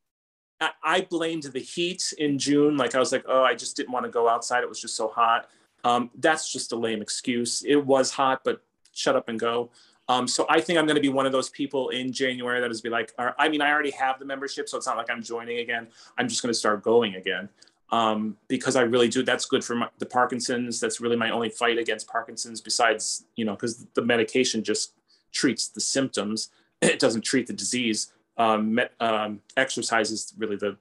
I, 0.59 0.71
I 0.83 1.01
blamed 1.09 1.43
the 1.43 1.59
heat 1.59 2.13
in 2.17 2.37
June. 2.37 2.75
Like 2.75 2.95
I 2.95 2.99
was 2.99 3.11
like, 3.11 3.23
oh, 3.27 3.43
I 3.43 3.53
just 3.53 3.77
didn't 3.77 3.91
want 3.91 4.05
to 4.05 4.11
go 4.11 4.27
outside. 4.27 4.63
It 4.63 4.69
was 4.69 4.81
just 4.81 4.95
so 4.95 5.07
hot. 5.07 5.47
Um, 5.83 6.09
that's 6.17 6.51
just 6.51 6.73
a 6.73 6.75
lame 6.75 7.01
excuse. 7.01 7.63
It 7.65 7.85
was 7.85 8.11
hot, 8.11 8.41
but 8.43 8.61
shut 8.93 9.15
up 9.15 9.29
and 9.29 9.39
go. 9.39 9.69
Um, 10.09 10.27
so 10.27 10.45
I 10.49 10.59
think 10.59 10.79
I'm 10.79 10.85
going 10.87 10.95
to 10.95 11.01
be 11.01 11.09
one 11.09 11.27
of 11.27 11.31
those 11.31 11.49
people 11.49 11.89
in 11.89 12.11
January 12.11 12.59
that 12.59 12.71
is 12.71 12.81
be 12.81 12.89
like, 12.89 13.13
I 13.17 13.47
mean, 13.47 13.61
I 13.61 13.71
already 13.71 13.91
have 13.91 14.17
the 14.17 14.25
membership, 14.25 14.67
so 14.67 14.75
it's 14.75 14.87
not 14.87 14.97
like 14.97 15.09
I'm 15.09 15.21
joining 15.21 15.59
again. 15.59 15.87
I'm 16.17 16.27
just 16.27 16.41
going 16.41 16.51
to 16.51 16.57
start 16.57 16.81
going 16.81 17.15
again 17.15 17.47
um, 17.91 18.35
because 18.47 18.75
I 18.75 18.81
really 18.81 19.07
do. 19.07 19.23
That's 19.23 19.45
good 19.45 19.63
for 19.63 19.75
my, 19.75 19.87
the 19.99 20.07
Parkinson's. 20.07 20.79
That's 20.79 20.99
really 20.99 21.15
my 21.15 21.29
only 21.29 21.49
fight 21.49 21.77
against 21.77 22.07
Parkinson's. 22.07 22.59
Besides, 22.59 23.25
you 23.35 23.45
know, 23.45 23.53
because 23.53 23.85
the 23.93 24.01
medication 24.01 24.63
just 24.63 24.93
treats 25.31 25.67
the 25.67 25.81
symptoms, 25.81 26.49
it 26.81 26.99
doesn't 26.99 27.21
treat 27.21 27.45
the 27.45 27.53
disease. 27.53 28.11
Um, 28.37 28.79
um, 28.99 29.41
exercise 29.57 30.11
is 30.11 30.33
really 30.37 30.55
the 30.55 30.77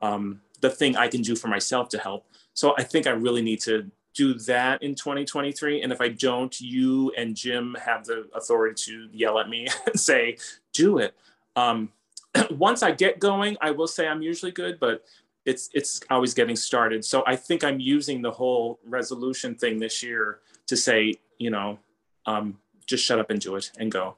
um, 0.00 0.40
the 0.60 0.70
thing 0.70 0.96
I 0.96 1.08
can 1.08 1.22
do 1.22 1.36
for 1.36 1.48
myself 1.48 1.88
to 1.90 1.98
help. 1.98 2.26
So 2.54 2.74
I 2.78 2.82
think 2.82 3.06
I 3.06 3.10
really 3.10 3.42
need 3.42 3.60
to 3.62 3.90
do 4.14 4.34
that 4.34 4.82
in 4.82 4.94
2023. 4.94 5.82
And 5.82 5.92
if 5.92 6.00
I 6.00 6.08
don't, 6.08 6.60
you 6.60 7.12
and 7.16 7.34
Jim 7.34 7.76
have 7.84 8.04
the 8.04 8.28
authority 8.34 8.74
to 8.86 9.08
yell 9.12 9.38
at 9.38 9.48
me 9.48 9.68
and 9.86 9.98
say, 9.98 10.36
do 10.72 10.98
it. 10.98 11.14
Um, 11.56 11.90
once 12.50 12.82
I 12.82 12.90
get 12.92 13.18
going, 13.18 13.56
I 13.60 13.70
will 13.70 13.86
say 13.86 14.06
I'm 14.06 14.22
usually 14.22 14.52
good, 14.52 14.78
but 14.78 15.04
it's 15.44 15.70
it's 15.74 16.00
always 16.08 16.34
getting 16.34 16.56
started. 16.56 17.04
So 17.04 17.24
I 17.26 17.36
think 17.36 17.64
I'm 17.64 17.80
using 17.80 18.22
the 18.22 18.30
whole 18.30 18.78
resolution 18.84 19.54
thing 19.54 19.78
this 19.78 20.02
year 20.02 20.38
to 20.66 20.76
say, 20.76 21.14
you 21.38 21.50
know, 21.50 21.78
um, 22.26 22.58
just 22.86 23.04
shut 23.04 23.18
up 23.18 23.30
and 23.30 23.40
do 23.40 23.56
it 23.56 23.70
and 23.78 23.90
go. 23.90 24.16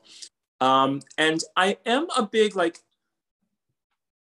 Um, 0.60 1.00
and 1.16 1.40
I 1.56 1.78
am 1.86 2.08
a 2.16 2.24
big 2.24 2.56
like 2.56 2.80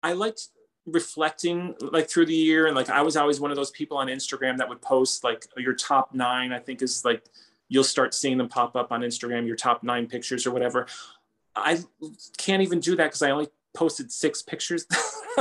I 0.02 0.14
like 0.14 0.38
reflecting 0.86 1.76
like 1.80 2.10
through 2.10 2.28
the 2.28 2.36
year 2.36 2.68
and 2.68 2.76
like 2.76 2.90
I 2.90 3.02
was 3.02 3.18
always 3.18 3.40
one 3.40 3.52
of 3.52 3.58
those 3.58 3.72
people 3.72 3.98
on 3.98 4.08
Instagram 4.08 4.58
that 4.58 4.70
would 4.70 4.82
post 4.82 5.24
like 5.24 5.48
your 5.58 5.74
top 5.74 6.14
nine, 6.14 6.52
I 6.52 6.60
think 6.60 6.82
is 6.82 7.04
like 7.04 7.24
you'll 7.70 7.84
start 7.84 8.14
seeing 8.14 8.38
them 8.38 8.48
pop 8.48 8.76
up 8.76 8.92
on 8.92 9.02
Instagram, 9.02 9.48
your 9.48 9.56
top 9.56 9.84
nine 9.84 10.08
pictures 10.08 10.46
or 10.46 10.52
whatever. 10.52 10.86
I 11.56 11.80
can't 12.38 12.62
even 12.62 12.80
do 12.80 12.96
that 12.98 13.06
because 13.06 13.22
I 13.22 13.32
only 13.32 13.48
posted 13.76 14.12
six 14.12 14.42
pictures 14.42 14.86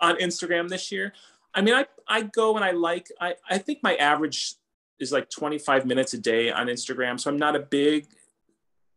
on 0.00 0.16
Instagram 0.18 0.68
this 0.68 0.92
year. 0.92 1.12
I 1.54 1.62
mean, 1.62 1.74
I, 1.74 1.86
I 2.06 2.22
go 2.22 2.56
and 2.56 2.64
I 2.64 2.72
like, 2.72 3.08
I, 3.20 3.34
I 3.48 3.58
think 3.58 3.78
my 3.82 3.94
average 3.96 4.54
is 4.98 5.12
like 5.12 5.30
25 5.30 5.86
minutes 5.86 6.12
a 6.14 6.18
day 6.18 6.50
on 6.50 6.66
Instagram. 6.66 7.18
So 7.18 7.30
I'm 7.30 7.38
not 7.38 7.56
a 7.56 7.60
big, 7.60 8.06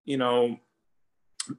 you 0.04 0.18
know, 0.18 0.60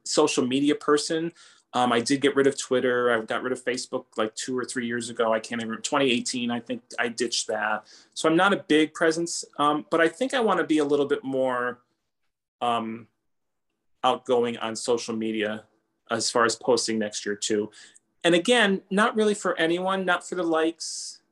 social 0.05 0.47
media 0.47 0.75
person 0.75 1.33
Um, 1.75 1.93
I 1.93 2.01
did 2.01 2.21
get 2.21 2.37
rid 2.37 2.47
of 2.47 2.59
Twitter. 2.59 3.13
I 3.13 3.25
got 3.25 3.43
rid 3.43 3.53
of 3.53 3.65
Facebook 3.65 4.05
like 4.17 4.35
two 4.35 4.57
or 4.59 4.65
three 4.65 4.87
years 4.87 5.09
ago. 5.09 5.33
I 5.33 5.41
can't 5.41 5.63
even, 5.63 5.77
2018, 5.77 6.51
I 6.51 6.61
think 6.61 6.83
I 6.99 7.09
ditched 7.09 7.47
that. 7.49 7.87
So 8.15 8.29
I'm 8.29 8.37
not 8.37 8.53
a 8.53 8.65
big 8.69 8.93
presence, 8.93 9.45
um, 9.59 9.87
but 9.91 10.01
I 10.01 10.09
think 10.09 10.35
I 10.35 10.41
want 10.41 10.59
to 10.59 10.65
be 10.65 10.79
a 10.79 10.85
little 10.85 11.07
bit 11.07 11.25
more 11.25 11.81
um, 12.61 13.07
outgoing 14.05 14.59
on 14.59 14.77
social 14.77 15.17
media 15.17 15.65
as 16.11 16.31
far 16.31 16.45
as 16.45 16.57
posting 16.57 16.99
next 16.99 17.25
year 17.25 17.37
too. 17.37 17.71
And 18.25 18.35
again, 18.35 18.83
not 18.91 19.17
really 19.17 19.35
for 19.35 19.59
anyone, 19.59 20.05
not 20.05 20.29
for 20.29 20.35
the 20.35 20.43
likes, 20.43 21.23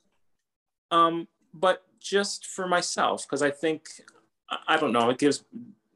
um, 0.90 1.28
but 1.52 1.84
just 2.00 2.46
for 2.46 2.66
myself 2.66 3.26
because 3.26 3.42
I 3.42 3.50
think 3.50 3.88
I 4.66 4.76
don't 4.76 4.92
know. 4.92 5.10
It 5.10 5.18
gives 5.18 5.44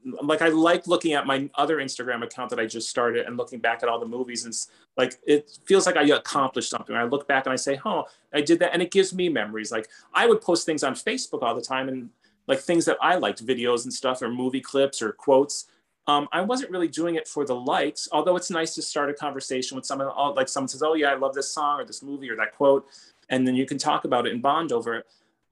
like 0.04 0.42
I 0.42 0.48
like 0.48 0.86
looking 0.86 1.14
at 1.14 1.26
my 1.26 1.48
other 1.54 1.78
Instagram 1.78 2.22
account 2.22 2.50
that 2.50 2.58
I 2.58 2.66
just 2.66 2.90
started 2.90 3.26
and 3.26 3.36
looking 3.36 3.58
back 3.58 3.82
at 3.82 3.88
all 3.88 3.98
the 3.98 4.06
movies 4.06 4.44
and 4.44 4.54
like 4.96 5.18
it 5.26 5.58
feels 5.64 5.86
like 5.86 5.96
I 5.96 6.02
accomplished 6.02 6.70
something. 6.70 6.94
I 6.94 7.04
look 7.04 7.26
back 7.26 7.46
and 7.46 7.52
I 7.52 7.56
say, 7.56 7.80
"Oh, 7.84 8.04
I 8.32 8.42
did 8.42 8.58
that," 8.60 8.72
and 8.72 8.82
it 8.82 8.90
gives 8.90 9.14
me 9.14 9.28
memories. 9.28 9.72
Like 9.72 9.88
I 10.12 10.26
would 10.26 10.40
post 10.40 10.66
things 10.66 10.84
on 10.84 10.94
Facebook 10.94 11.42
all 11.42 11.54
the 11.54 11.62
time 11.62 11.88
and 11.88 12.10
like 12.46 12.60
things 12.60 12.84
that 12.84 12.98
I 13.00 13.16
liked, 13.16 13.44
videos 13.44 13.84
and 13.84 13.92
stuff, 13.92 14.20
or 14.20 14.28
movie 14.28 14.60
clips 14.60 15.00
or 15.00 15.12
quotes. 15.12 15.66
Um, 16.06 16.28
I 16.32 16.42
wasn't 16.42 16.70
really 16.70 16.88
doing 16.88 17.14
it 17.14 17.26
for 17.26 17.46
the 17.46 17.56
likes, 17.56 18.08
although 18.12 18.36
it's 18.36 18.50
nice 18.50 18.74
to 18.74 18.82
start 18.82 19.08
a 19.08 19.14
conversation 19.14 19.74
with 19.74 19.86
someone. 19.86 20.08
Like 20.34 20.48
someone 20.48 20.68
says, 20.68 20.82
"Oh 20.82 20.94
yeah, 20.94 21.12
I 21.12 21.14
love 21.14 21.34
this 21.34 21.48
song 21.48 21.80
or 21.80 21.84
this 21.84 22.02
movie 22.02 22.30
or 22.30 22.36
that 22.36 22.54
quote," 22.54 22.86
and 23.30 23.46
then 23.46 23.54
you 23.54 23.64
can 23.64 23.78
talk 23.78 24.04
about 24.04 24.26
it 24.26 24.32
and 24.32 24.42
bond 24.42 24.70
over 24.70 24.96
it. 24.96 25.06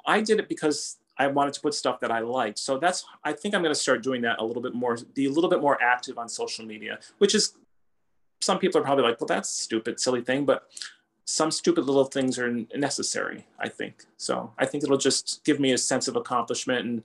I 0.07 0.21
did 0.21 0.39
it 0.41 0.49
because 0.49 0.99
I 1.19 1.27
wanted 1.27 1.55
to 1.55 1.61
put 1.61 1.75
stuff 1.75 2.01
that 2.01 2.11
I 2.11 2.21
liked. 2.21 2.59
So 2.59 2.79
that's 2.79 3.05
I 3.25 3.33
think 3.33 3.55
I'm 3.55 3.63
going 3.63 3.75
to 3.75 3.81
start 3.81 4.03
doing 4.03 4.23
that 4.23 4.39
a 4.39 4.45
little 4.45 4.63
bit 4.63 4.75
more, 4.75 4.97
be 5.15 5.27
a 5.27 5.31
little 5.31 5.51
bit 5.51 5.61
more 5.61 5.81
active 5.83 6.19
on 6.19 6.29
social 6.29 6.65
media, 6.65 6.99
which 7.19 7.35
is 7.35 7.55
some 8.41 8.59
people 8.59 8.81
are 8.81 8.85
probably 8.85 9.05
like, 9.05 9.21
well, 9.21 9.29
that's 9.29 9.49
stupid, 9.49 10.01
silly 10.01 10.23
thing, 10.23 10.45
but 10.45 10.69
some 11.25 11.51
stupid 11.51 11.85
little 11.85 12.05
things 12.05 12.39
are 12.39 12.51
necessary, 12.75 13.47
I 13.59 13.69
think. 13.69 14.05
So 14.17 14.53
I 14.59 14.67
think 14.67 14.83
it'll 14.83 14.99
just 14.99 15.45
give 15.45 15.61
me 15.61 15.73
a 15.73 15.79
sense 15.79 16.09
of 16.09 16.17
accomplishment 16.17 16.85
and 16.87 17.03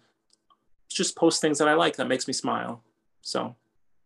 just 0.89 1.16
post 1.16 1.41
things 1.41 1.60
that 1.60 1.68
I 1.68 1.74
like 1.76 1.97
that 1.97 2.08
makes 2.08 2.28
me 2.28 2.34
smile. 2.34 2.82
So 3.22 3.55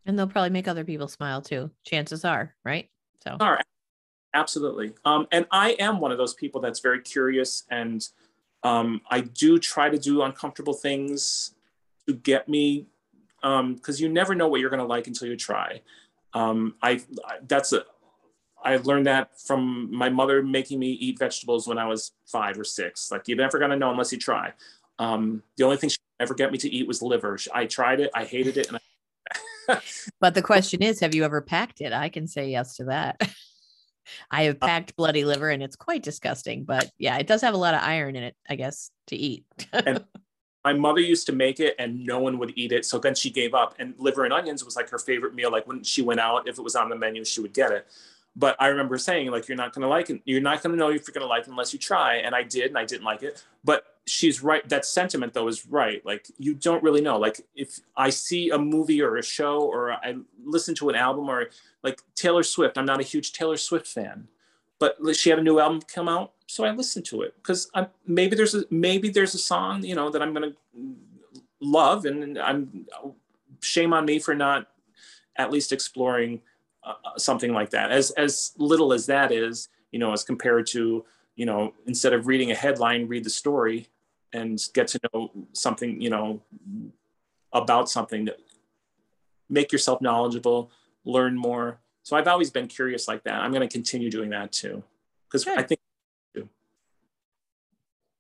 and 0.06 0.18
they'll 0.18 0.28
probably 0.28 0.50
make 0.50 0.68
other 0.68 0.84
people 0.84 1.08
smile 1.08 1.42
too. 1.42 1.72
Chances 1.86 2.26
are, 2.26 2.56
right? 2.64 2.90
So 3.24 3.38
are 3.40 3.62
absolutely. 4.34 4.94
Um, 5.06 5.28
and 5.32 5.46
I 5.52 5.72
am 5.72 6.00
one 6.00 6.12
of 6.12 6.18
those 6.18 6.34
people 6.34 6.60
that's 6.60 6.80
very 6.80 7.02
curious 7.02 7.64
and 7.70 8.06
um, 8.64 9.02
I 9.10 9.22
do 9.22 9.60
try 9.60 9.90
to 9.90 9.98
do 9.98 10.22
uncomfortable 10.22 10.74
things 10.74 11.54
to 12.08 12.14
get 12.14 12.48
me, 12.48 12.88
because 13.42 13.60
um, 13.60 13.96
you 13.98 14.10
never 14.10 14.36
know 14.36 14.48
what 14.48 14.60
you're 14.60 14.70
going 14.70 14.82
to 14.82 14.86
like 14.86 15.08
until 15.08 15.28
you 15.28 15.36
try. 15.36 15.82
Um, 16.34 16.76
I, 16.82 17.02
I 17.26 17.38
that's 17.48 17.74
a 17.74 17.84
I 18.64 18.78
learned 18.78 19.08
that 19.08 19.40
from 19.40 19.94
my 19.94 20.10
mother 20.10 20.44
making 20.44 20.80
me 20.80 20.92
eat 20.92 21.20
vegetables 21.20 21.68
when 21.68 21.78
I 21.78 21.86
was 21.88 22.12
five 22.26 22.60
or 22.60 22.64
six. 22.64 23.12
Like 23.12 23.28
you're 23.28 23.38
never 23.38 23.60
gonna 23.60 23.76
know 23.76 23.92
unless 23.92 24.12
you 24.12 24.18
try. 24.18 24.54
Um, 25.00 25.44
the 25.58 25.64
only 25.64 25.78
thing 25.78 25.90
she 25.90 25.98
ever 26.20 26.34
get 26.34 26.52
me 26.52 26.58
to 26.60 26.70
eat 26.70 26.88
was 26.88 27.02
liver. 27.02 27.38
I 27.54 27.66
tried 27.66 28.00
it, 28.00 28.12
I 28.14 28.24
hated 28.24 28.58
it, 28.58 28.68
and 28.68 28.78
I- 28.78 29.82
but 30.20 30.34
the 30.34 30.42
question 30.42 30.84
is, 30.84 31.00
have 31.00 31.16
you 31.16 31.24
ever 31.24 31.42
packed 31.42 31.82
it? 31.82 31.94
I 31.94 32.10
can 32.10 32.28
say 32.28 32.50
yes 32.50 32.76
to 32.78 32.86
that. 32.86 33.22
I 34.30 34.44
have 34.44 34.58
uh, 34.62 34.66
packed 34.66 34.96
bloody 34.96 35.26
liver 35.26 35.50
and 35.50 35.62
it's 35.62 35.76
quite 35.76 36.04
disgusting, 36.04 36.64
but 36.64 36.92
yeah, 36.98 37.18
it 37.18 37.28
does 37.28 37.42
have 37.42 37.54
a 37.54 37.58
lot 37.58 37.74
of 37.74 37.82
iron 37.82 38.16
in 38.16 38.24
it, 38.24 38.36
I 38.50 38.56
guess, 38.56 38.92
to 39.08 39.16
eat. 39.16 39.46
and 39.74 40.04
my 40.64 40.74
mother 40.74 41.02
used 41.02 41.26
to 41.28 41.34
make 41.34 41.60
it 41.60 41.76
and 41.80 42.06
no 42.06 42.20
one 42.20 42.38
would 42.40 42.54
eat 42.56 42.72
it. 42.72 42.86
So 42.86 43.00
then 43.00 43.16
she 43.16 43.30
gave 43.30 43.54
up. 43.54 43.76
And 43.80 43.94
liver 43.98 44.26
and 44.26 44.34
onions 44.34 44.64
was 44.64 44.76
like 44.76 44.90
her 44.90 45.00
favorite 45.00 45.34
meal. 45.34 45.52
Like 45.52 45.68
when 45.68 45.84
she 45.84 46.02
went 46.02 46.20
out, 46.20 46.48
if 46.48 46.58
it 46.58 46.62
was 46.62 46.76
on 46.76 46.90
the 46.90 46.96
menu, 46.96 47.26
she 47.26 47.42
would 47.42 47.54
get 47.54 47.72
it. 47.72 47.88
But 48.36 48.56
I 48.60 48.68
remember 48.68 48.98
saying, 48.98 49.30
like, 49.30 49.48
you're 49.48 49.58
not 49.58 49.74
going 49.74 49.82
to 49.82 49.90
like 49.90 50.10
it. 50.10 50.22
You're 50.24 50.42
not 50.42 50.64
going 50.64 50.72
to 50.72 50.78
know 50.78 50.90
if 50.90 51.06
you're 51.08 51.14
going 51.14 51.22
to 51.22 51.28
like 51.28 51.44
it 51.44 51.50
unless 51.50 51.74
you 51.74 51.80
try. 51.80 52.16
And 52.16 52.34
I 52.34 52.44
did, 52.44 52.68
and 52.68 52.78
I 52.78 52.86
didn't 52.86 53.04
like 53.04 53.24
it. 53.24 53.44
But 53.64 53.84
she's 54.06 54.42
right. 54.42 54.68
That 54.70 54.86
sentiment, 54.86 55.34
though, 55.34 55.50
is 55.50 55.66
right. 55.66 56.06
Like, 56.06 56.28
you 56.38 56.54
don't 56.54 56.82
really 56.82 57.02
know. 57.02 57.18
Like, 57.18 57.42
if 57.56 57.82
I 57.98 58.10
see 58.10 58.50
a 58.50 58.58
movie 58.58 59.02
or 59.02 59.18
a 59.18 59.24
show 59.24 59.62
or 59.62 59.92
I 59.92 60.16
listen 60.46 60.74
to 60.76 60.90
an 60.90 60.96
album 60.96 61.30
or 61.30 61.50
like 61.84 62.02
Taylor 62.16 62.44
Swift, 62.44 62.78
I'm 62.78 62.86
not 62.86 63.00
a 63.00 63.04
huge 63.04 63.34
Taylor 63.34 63.58
Swift 63.58 63.88
fan, 63.88 64.28
but 64.80 64.98
she 65.14 65.30
had 65.30 65.40
a 65.40 65.44
new 65.44 65.60
album 65.60 65.82
come 65.82 66.08
out. 66.08 66.34
So 66.48 66.64
I 66.66 66.72
listened 66.72 67.06
to 67.06 67.22
it 67.22 67.34
because 67.38 67.72
maybe 68.06 68.36
there's 68.36 68.56
a 68.56 68.66
maybe 68.70 69.10
there's 69.10 69.34
a 69.34 69.38
song 69.38 69.86
you 69.86 69.96
know 69.96 70.10
that 70.10 70.22
I'm 70.22 70.34
gonna 70.34 70.52
love, 71.62 72.04
and 72.06 72.38
I'm 72.38 72.88
shame 73.62 73.94
on 73.94 74.06
me 74.06 74.20
for 74.20 74.36
not 74.36 74.68
at 75.38 75.50
least 75.50 75.72
exploring 75.72 76.42
uh, 76.84 76.94
uh, 77.06 77.18
something 77.18 77.54
like 77.54 77.70
that. 77.72 77.92
As 77.92 78.12
as 78.12 78.54
little 78.58 78.94
as 78.94 79.06
that 79.08 79.32
is, 79.32 79.70
you 79.92 80.00
know, 80.00 80.14
as 80.14 80.24
compared 80.24 80.68
to 80.68 81.06
you 81.36 81.46
know, 81.46 81.74
instead 81.88 82.14
of 82.14 82.28
reading 82.28 82.52
a 82.52 82.56
headline, 82.56 83.08
read 83.08 83.24
the 83.24 83.30
story 83.30 83.88
and 84.34 84.62
get 84.74 84.88
to 84.88 85.00
know 85.12 85.32
something, 85.54 86.00
you 86.00 86.10
know, 86.10 86.42
about 87.54 87.90
something 87.90 88.26
that 88.26 88.38
make 89.50 89.72
yourself 89.72 90.02
knowledgeable, 90.02 90.72
learn 91.04 91.36
more. 91.36 91.80
So 92.04 92.16
I've 92.16 92.28
always 92.28 92.52
been 92.52 92.68
curious 92.68 93.08
like 93.08 93.24
that. 93.24 93.36
I'm 93.36 93.52
going 93.52 93.68
to 93.68 93.72
continue 93.72 94.10
doing 94.10 94.30
that 94.30 94.52
too, 94.52 94.84
because 95.28 95.48
I 95.48 95.64
think, 95.64 95.80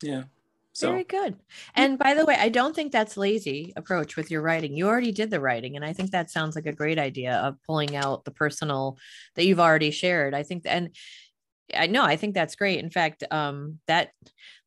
yeah. 0.02 0.24
So. 0.74 0.90
Very 0.90 1.04
good. 1.04 1.36
And 1.76 2.00
by 2.00 2.14
the 2.14 2.26
way, 2.26 2.36
I 2.40 2.48
don't 2.48 2.74
think 2.74 2.92
that's 2.92 3.18
lazy 3.18 3.74
approach 3.76 4.16
with 4.16 4.32
your 4.32 4.42
writing. 4.42 4.74
You 4.74 4.88
already 4.88 5.12
did 5.12 5.30
the 5.30 5.42
writing, 5.42 5.76
and 5.76 5.84
I 5.84 5.92
think 5.92 6.12
that 6.12 6.32
sounds 6.32 6.56
like 6.56 6.66
a 6.66 6.72
great 6.72 6.98
idea 6.98 7.36
of 7.36 7.62
pulling 7.68 7.96
out 7.96 8.24
the 8.24 8.32
personal 8.32 8.98
that 9.36 9.46
you've 9.46 9.60
already 9.60 9.92
shared. 9.92 10.34
I 10.34 10.44
think, 10.44 10.64
and 10.66 10.96
I 11.76 11.88
know, 11.88 12.04
I 12.04 12.16
think 12.16 12.34
that's 12.34 12.56
great. 12.56 12.80
In 12.80 12.90
fact, 12.90 13.24
um, 13.32 13.80
that 13.88 14.12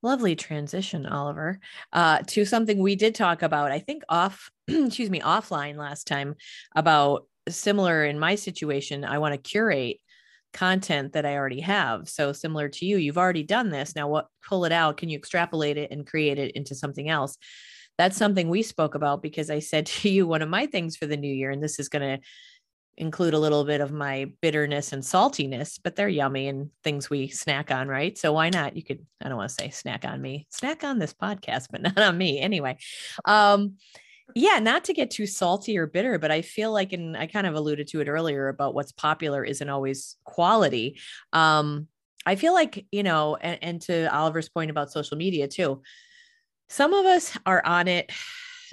lovely 0.02 0.36
transition, 0.36 1.06
Oliver, 1.06 1.58
uh, 1.92 2.18
to 2.28 2.44
something 2.44 2.78
we 2.78 2.96
did 2.96 3.14
talk 3.14 3.42
about. 3.42 3.72
I 3.72 3.78
think 3.78 4.02
off, 4.08 4.50
excuse 4.68 5.10
me, 5.10 5.20
offline 5.20 5.76
last 5.76 6.06
time 6.06 6.34
about 6.76 7.26
similar 7.48 8.04
in 8.04 8.18
my 8.18 8.34
situation. 8.34 9.04
I 9.04 9.18
want 9.18 9.32
to 9.32 9.38
curate 9.38 10.00
content 10.54 11.12
that 11.12 11.26
I 11.26 11.36
already 11.36 11.60
have. 11.60 12.08
So 12.08 12.32
similar 12.32 12.68
to 12.70 12.86
you, 12.86 12.96
you've 12.96 13.18
already 13.18 13.42
done 13.42 13.70
this. 13.70 13.94
Now 13.94 14.08
what 14.08 14.28
pull 14.48 14.64
it 14.64 14.72
out? 14.72 14.96
Can 14.96 15.10
you 15.10 15.18
extrapolate 15.18 15.76
it 15.76 15.90
and 15.90 16.06
create 16.06 16.38
it 16.38 16.52
into 16.52 16.74
something 16.74 17.10
else? 17.10 17.36
That's 17.98 18.16
something 18.16 18.48
we 18.48 18.62
spoke 18.62 18.94
about 18.94 19.22
because 19.22 19.50
I 19.50 19.58
said 19.58 19.86
to 19.86 20.08
you 20.08 20.26
one 20.26 20.42
of 20.42 20.48
my 20.48 20.66
things 20.66 20.96
for 20.96 21.06
the 21.06 21.16
new 21.16 21.32
year 21.32 21.50
and 21.50 21.62
this 21.62 21.78
is 21.78 21.90
going 21.90 22.18
to 22.18 22.24
include 22.96 23.34
a 23.34 23.38
little 23.38 23.64
bit 23.64 23.80
of 23.80 23.90
my 23.92 24.30
bitterness 24.40 24.92
and 24.92 25.02
saltiness, 25.02 25.80
but 25.82 25.96
they're 25.96 26.08
yummy 26.08 26.46
and 26.46 26.70
things 26.84 27.10
we 27.10 27.28
snack 27.28 27.72
on, 27.72 27.88
right? 27.88 28.16
So 28.16 28.32
why 28.32 28.50
not? 28.50 28.76
You 28.76 28.84
could 28.84 29.04
I 29.22 29.28
don't 29.28 29.36
want 29.36 29.48
to 29.50 29.54
say 29.54 29.70
snack 29.70 30.04
on 30.04 30.22
me. 30.22 30.46
Snack 30.50 30.84
on 30.84 30.98
this 30.98 31.12
podcast, 31.12 31.66
but 31.70 31.82
not 31.82 31.98
on 31.98 32.16
me 32.16 32.40
anyway. 32.40 32.78
Um 33.24 33.76
yeah, 34.34 34.58
not 34.58 34.84
to 34.84 34.92
get 34.92 35.10
too 35.10 35.26
salty 35.26 35.78
or 35.78 35.86
bitter, 35.86 36.18
but 36.18 36.30
I 36.30 36.42
feel 36.42 36.72
like, 36.72 36.92
and 36.92 37.16
I 37.16 37.26
kind 37.26 37.46
of 37.46 37.54
alluded 37.54 37.88
to 37.88 38.00
it 38.00 38.08
earlier 38.08 38.48
about 38.48 38.74
what's 38.74 38.92
popular 38.92 39.44
isn't 39.44 39.68
always 39.68 40.16
quality. 40.24 40.98
Um, 41.32 41.86
I 42.26 42.34
feel 42.34 42.52
like, 42.52 42.86
you 42.90 43.02
know, 43.02 43.36
and, 43.36 43.58
and 43.62 43.82
to 43.82 44.12
Oliver's 44.14 44.48
point 44.48 44.70
about 44.70 44.90
social 44.90 45.16
media 45.16 45.46
too, 45.46 45.82
some 46.68 46.94
of 46.94 47.06
us 47.06 47.38
are 47.46 47.64
on 47.64 47.86
it 47.86 48.10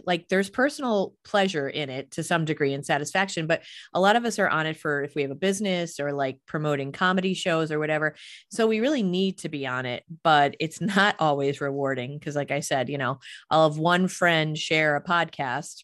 like 0.06 0.28
there's 0.30 0.50
personal 0.50 1.14
pleasure 1.24 1.68
in 1.68 1.90
it 1.90 2.12
to 2.12 2.24
some 2.24 2.46
degree 2.46 2.74
and 2.74 2.86
satisfaction 2.86 3.48
but 3.48 3.62
a 3.94 4.00
lot 4.00 4.16
of 4.16 4.26
us 4.26 4.40
are 4.40 4.50
on 4.50 4.66
it 4.66 4.78
for 4.78 5.04
if 5.04 5.16
we 5.16 5.22
have 5.22 5.32
a 5.32 5.36
business 5.36 6.00
or 6.00 6.14
like 6.14 6.40
promoting 6.46 6.92
comedy 6.92 7.34
shows 7.34 7.72
or 7.72 7.80
whatever. 7.80 8.16
So 8.50 8.68
we 8.68 8.80
really 8.80 9.04
need 9.04 9.40
to 9.40 9.50
be 9.50 9.68
on 9.68 9.86
it 9.86 10.04
but 10.24 10.56
it's 10.60 10.82
not 10.82 11.16
always 11.20 11.62
rewarding 11.62 12.18
because 12.18 12.36
like 12.36 12.52
i 12.52 12.60
said 12.60 12.90
you 12.90 12.98
know 12.98 13.20
i'll 13.50 13.70
have 13.70 13.78
one 13.78 14.08
friend 14.08 14.58
share 14.58 14.96
a 14.96 15.04
podcast 15.04 15.84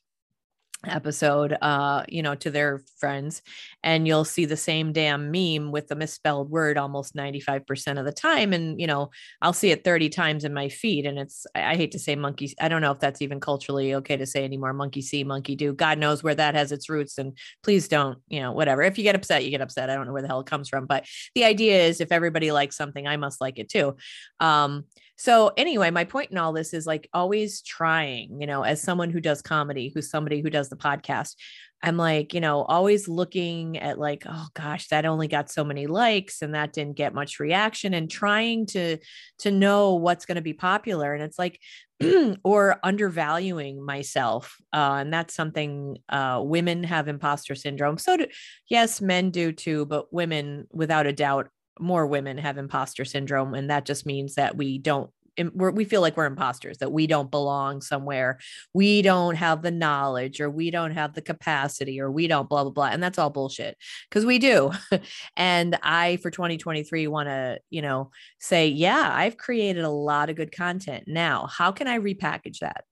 episode 0.90 1.58
uh 1.62 2.04
you 2.08 2.22
know 2.22 2.36
to 2.36 2.50
their 2.50 2.82
friends 3.00 3.42
and 3.84 4.08
you'll 4.08 4.26
see 4.26 4.46
the 4.46 4.58
same 4.58 4.92
damn 4.92 5.32
meme 5.32 5.72
with 5.72 5.88
the 5.88 5.96
misspelled 5.96 6.50
word 6.50 6.78
almost 6.78 7.16
95% 7.16 8.00
of 8.00 8.06
the 8.06 8.12
time 8.12 8.54
and 8.54 8.80
you 8.80 8.88
know 8.88 9.10
I'll 9.42 9.54
see 9.54 9.72
it 9.72 9.84
30 9.84 10.10
times 10.10 10.44
in 10.44 10.54
my 10.54 10.70
feed 10.70 11.06
and 11.06 11.20
it's 11.20 11.46
I 11.56 11.76
hate 11.76 11.92
to 11.92 12.00
say 12.00 12.16
monkey 12.16 12.54
I 12.60 12.68
don't 12.68 12.82
know 12.82 12.92
if 12.92 13.00
that's 13.00 13.22
even 13.22 13.40
culturally 13.40 13.96
okay 13.96 14.18
to 14.18 14.26
say 14.26 14.44
anymore 14.44 14.74
monkey 14.74 15.02
see 15.02 15.24
monkey 15.24 15.56
do 15.56 15.74
god 15.74 15.98
knows 15.98 16.24
where 16.24 16.36
that 16.36 16.56
has 16.56 16.72
its 16.72 16.90
roots 16.90 17.18
and 17.18 17.38
please 17.64 17.88
don't 17.88 18.20
you 18.28 18.40
know 18.40 18.52
whatever. 18.52 18.82
If 18.82 18.98
you 18.98 19.04
get 19.04 19.16
upset 19.16 19.44
you 19.44 19.52
get 19.52 19.62
upset. 19.62 19.90
I 19.90 19.96
don't 19.96 20.08
know 20.08 20.14
where 20.14 20.22
the 20.22 20.28
hell 20.28 20.42
it 20.42 20.48
comes 20.48 20.70
from 20.70 20.86
but 20.86 21.06
the 21.36 21.44
idea 21.44 21.84
is 21.86 22.02
if 22.02 22.12
everybody 22.12 22.52
likes 22.52 22.76
something 22.76 23.08
I 23.08 23.18
must 23.18 23.42
like 23.42 23.60
it 23.60 23.70
too. 23.70 23.96
Um 24.40 24.86
so 25.18 25.51
anyway, 25.57 25.89
my 25.89 26.03
point 26.03 26.32
in 26.32 26.38
all 26.38 26.53
this 26.53 26.74
is 26.74 26.86
like 26.86 27.09
always 27.11 27.61
trying, 27.61 28.39
you 28.39 28.45
know, 28.45 28.61
as 28.61 28.82
someone 28.82 29.09
who 29.09 29.20
does 29.20 29.41
comedy, 29.41 29.91
who's 29.93 30.11
somebody 30.11 30.41
who 30.41 30.51
does 30.51 30.70
the 30.70 30.76
podcast, 30.76 31.36
I'm 31.82 31.97
like, 31.97 32.34
you 32.34 32.41
know, 32.41 32.63
always 32.63 33.07
looking 33.07 33.78
at 33.78 33.99
like, 33.99 34.24
oh 34.28 34.47
gosh, 34.53 34.88
that 34.89 35.05
only 35.05 35.28
got 35.28 35.49
so 35.49 35.63
many 35.63 35.88
likes 35.88 36.41
and 36.41 36.53
that 36.53 36.74
didn't 36.74 36.97
get 36.97 37.15
much 37.15 37.39
reaction 37.39 37.93
and 37.93 38.09
trying 38.09 38.68
to 38.68 38.97
to 39.39 39.51
know 39.51 39.95
what's 39.95 40.26
going 40.26 40.36
to 40.36 40.41
be 40.41 40.53
popular 40.53 41.13
and 41.13 41.24
it's 41.24 41.39
like 41.39 41.59
or 42.43 42.80
undervaluing 42.84 43.84
myself. 43.84 44.57
Uh, 44.72 44.97
and 44.99 45.11
that's 45.11 45.34
something 45.34 45.97
uh, 46.09 46.41
women 46.43 46.84
have 46.84 47.07
imposter 47.07 47.55
syndrome. 47.55 47.97
So 47.97 48.18
do, 48.18 48.28
yes, 48.70 49.01
men 49.01 49.32
do 49.32 49.51
too, 49.51 49.86
but 49.86 50.13
women 50.13 50.68
without 50.72 51.07
a 51.07 51.13
doubt 51.13 51.49
more 51.80 52.08
women 52.08 52.38
have 52.38 52.58
imposter 52.58 53.06
syndrome 53.06 53.54
and 53.54 53.70
that 53.70 53.86
just 53.86 54.06
means 54.06 54.36
that 54.36 54.58
we 54.58 54.78
don't 54.78 55.10
we 55.54 55.86
feel 55.86 56.02
like 56.02 56.18
we're 56.18 56.26
imposters 56.26 56.80
that 56.80 56.92
we 56.92 57.06
don't 57.06 57.30
belong 57.30 57.82
somewhere. 57.82 58.40
We 58.74 59.02
don't 59.02 59.36
have 59.36 59.62
the 59.62 59.72
knowledge 59.72 60.42
or 60.42 60.50
we 60.50 60.72
don't 60.72 60.92
have 60.92 61.14
the 61.14 61.22
capacity 61.22 62.00
or 62.00 62.12
we 62.12 62.28
don't 62.28 62.50
blah 62.50 62.64
blah 62.64 62.72
blah 62.72 62.88
and 62.88 63.02
that's 63.02 63.20
all 63.20 63.30
bullshit 63.30 63.78
because 64.10 64.26
we 64.26 64.40
do. 64.40 64.72
And 65.36 65.78
i 65.84 66.18
for 66.18 66.32
2023 66.32 67.08
want 67.08 67.30
to 67.30 67.60
you 67.70 67.82
know 67.82 68.12
say 68.40 68.68
yeah 68.68 69.12
i've 69.14 69.38
created 69.38 69.84
a 69.84 69.90
lot 69.90 70.30
of 70.30 70.36
good 70.36 70.52
content. 70.52 71.04
Now 71.08 71.48
how 71.48 71.72
can 71.72 71.88
i 71.88 72.00
repackage 72.00 72.60
that 72.60 72.86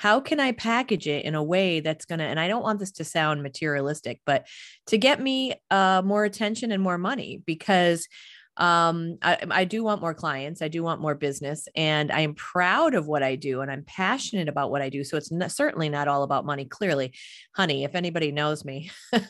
how 0.00 0.18
can 0.18 0.40
I 0.40 0.52
package 0.52 1.06
it 1.06 1.26
in 1.26 1.34
a 1.34 1.42
way 1.42 1.80
that's 1.80 2.06
going 2.06 2.20
to, 2.20 2.24
and 2.24 2.40
I 2.40 2.48
don't 2.48 2.62
want 2.62 2.78
this 2.78 2.92
to 2.92 3.04
sound 3.04 3.42
materialistic, 3.42 4.22
but 4.24 4.46
to 4.86 4.96
get 4.96 5.20
me 5.20 5.60
uh, 5.70 6.00
more 6.02 6.24
attention 6.24 6.72
and 6.72 6.82
more 6.82 6.96
money 6.96 7.42
because 7.44 8.08
um, 8.56 9.18
I, 9.20 9.36
I 9.50 9.64
do 9.66 9.84
want 9.84 10.00
more 10.00 10.14
clients. 10.14 10.62
I 10.62 10.68
do 10.68 10.82
want 10.82 11.02
more 11.02 11.14
business, 11.14 11.68
and 11.76 12.10
I 12.10 12.20
am 12.20 12.32
proud 12.32 12.94
of 12.94 13.08
what 13.08 13.22
I 13.22 13.36
do, 13.36 13.60
and 13.60 13.70
I'm 13.70 13.84
passionate 13.84 14.48
about 14.48 14.70
what 14.70 14.80
I 14.80 14.88
do. 14.88 15.04
So 15.04 15.18
it's 15.18 15.30
certainly 15.54 15.90
not 15.90 16.08
all 16.08 16.22
about 16.22 16.46
money. 16.46 16.64
Clearly, 16.64 17.12
honey, 17.54 17.84
if 17.84 17.94
anybody 17.94 18.32
knows 18.32 18.64
me, 18.64 18.90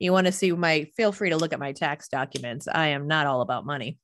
you 0.00 0.10
want 0.12 0.26
to 0.26 0.32
see 0.32 0.50
my. 0.50 0.88
Feel 0.96 1.12
free 1.12 1.30
to 1.30 1.36
look 1.36 1.52
at 1.52 1.60
my 1.60 1.70
tax 1.70 2.08
documents. 2.08 2.66
I 2.66 2.88
am 2.88 3.06
not 3.06 3.28
all 3.28 3.42
about 3.42 3.64
money 3.64 3.96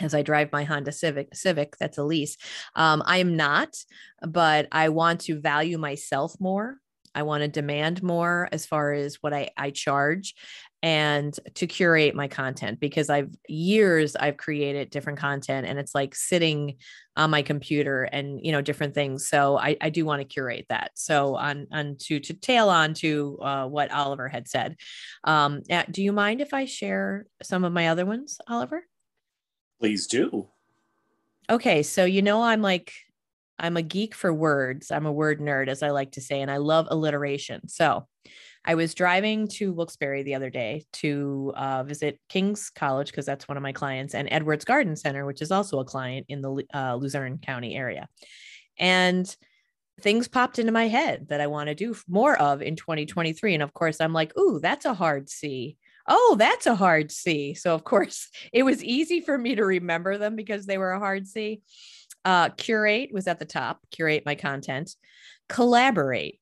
as 0.00 0.14
I 0.14 0.22
drive 0.22 0.52
my 0.52 0.64
Honda 0.64 0.92
Civic, 0.92 1.34
Civic 1.34 1.76
that's 1.78 1.98
a 1.98 2.04
lease. 2.04 2.36
Um, 2.74 3.02
I 3.04 3.18
am 3.18 3.36
not, 3.36 3.76
but 4.22 4.68
I 4.72 4.90
want 4.90 5.22
to 5.22 5.40
value 5.40 5.78
myself 5.78 6.34
more. 6.40 6.78
I 7.14 7.22
want 7.22 7.42
to 7.42 7.48
demand 7.48 8.02
more 8.02 8.48
as 8.52 8.66
far 8.66 8.92
as 8.92 9.16
what 9.20 9.32
I, 9.32 9.50
I 9.56 9.70
charge 9.70 10.34
and 10.82 11.34
to 11.54 11.66
curate 11.66 12.14
my 12.14 12.28
content 12.28 12.78
because 12.78 13.10
I've 13.10 13.34
years 13.48 14.14
I've 14.14 14.36
created 14.36 14.90
different 14.90 15.18
content 15.18 15.66
and 15.66 15.78
it's 15.78 15.94
like 15.94 16.14
sitting 16.14 16.76
on 17.16 17.30
my 17.30 17.42
computer 17.42 18.04
and 18.04 18.38
you 18.44 18.52
know 18.52 18.60
different 18.60 18.94
things. 18.94 19.26
So 19.28 19.58
I, 19.58 19.76
I 19.80 19.90
do 19.90 20.04
want 20.04 20.20
to 20.20 20.28
curate 20.28 20.66
that. 20.68 20.92
So 20.94 21.34
on 21.34 21.66
on 21.72 21.96
to 22.02 22.20
to 22.20 22.34
tail 22.34 22.68
on 22.68 22.94
to 22.94 23.38
uh, 23.42 23.66
what 23.66 23.90
Oliver 23.90 24.28
had 24.28 24.46
said. 24.46 24.76
Um, 25.24 25.62
do 25.90 26.02
you 26.02 26.12
mind 26.12 26.40
if 26.40 26.54
I 26.54 26.66
share 26.66 27.26
some 27.42 27.64
of 27.64 27.72
my 27.72 27.88
other 27.88 28.06
ones, 28.06 28.38
Oliver? 28.46 28.84
Please 29.80 30.06
do. 30.06 30.48
Okay, 31.50 31.82
so 31.82 32.04
you 32.04 32.22
know 32.22 32.42
I'm 32.42 32.62
like 32.62 32.92
I'm 33.58 33.76
a 33.76 33.82
geek 33.82 34.14
for 34.14 34.32
words. 34.32 34.90
I'm 34.90 35.06
a 35.06 35.12
word 35.12 35.40
nerd, 35.40 35.68
as 35.68 35.82
I 35.82 35.90
like 35.90 36.12
to 36.12 36.20
say, 36.20 36.40
and 36.40 36.50
I 36.50 36.58
love 36.58 36.86
alliteration. 36.90 37.68
So 37.68 38.06
I 38.64 38.74
was 38.74 38.94
driving 38.94 39.48
to 39.48 39.72
Wilkes-Barre 39.72 40.22
the 40.22 40.34
other 40.34 40.50
day 40.50 40.84
to 40.94 41.52
uh, 41.56 41.82
visit 41.84 42.20
King's 42.28 42.70
College 42.70 43.10
because 43.10 43.26
that's 43.26 43.48
one 43.48 43.56
of 43.56 43.62
my 43.62 43.72
clients, 43.72 44.14
and 44.14 44.28
Edwards 44.30 44.64
Garden 44.64 44.94
Center, 44.94 45.24
which 45.26 45.42
is 45.42 45.50
also 45.50 45.80
a 45.80 45.84
client 45.84 46.26
in 46.28 46.42
the 46.42 46.64
uh, 46.74 46.94
Luzerne 46.94 47.38
County 47.38 47.74
area. 47.74 48.08
And 48.78 49.34
things 50.00 50.28
popped 50.28 50.58
into 50.58 50.70
my 50.70 50.86
head 50.86 51.28
that 51.28 51.40
I 51.40 51.48
want 51.48 51.68
to 51.68 51.74
do 51.74 51.96
more 52.06 52.36
of 52.40 52.62
in 52.62 52.76
2023. 52.76 53.54
And 53.54 53.62
of 53.62 53.74
course, 53.74 54.00
I'm 54.00 54.12
like, 54.12 54.36
ooh, 54.38 54.60
that's 54.60 54.84
a 54.84 54.94
hard 54.94 55.28
C. 55.28 55.76
Oh, 56.08 56.36
that's 56.38 56.66
a 56.66 56.74
hard 56.74 57.12
C. 57.12 57.54
So, 57.54 57.74
of 57.74 57.84
course, 57.84 58.28
it 58.52 58.62
was 58.62 58.82
easy 58.82 59.20
for 59.20 59.36
me 59.36 59.54
to 59.54 59.64
remember 59.64 60.18
them 60.18 60.36
because 60.36 60.66
they 60.66 60.78
were 60.78 60.92
a 60.92 60.98
hard 60.98 61.26
C. 61.26 61.62
Uh, 62.24 62.48
curate 62.50 63.10
was 63.12 63.26
at 63.26 63.38
the 63.38 63.44
top, 63.44 63.80
curate 63.90 64.24
my 64.26 64.34
content. 64.34 64.94
Collaborate 65.48 66.40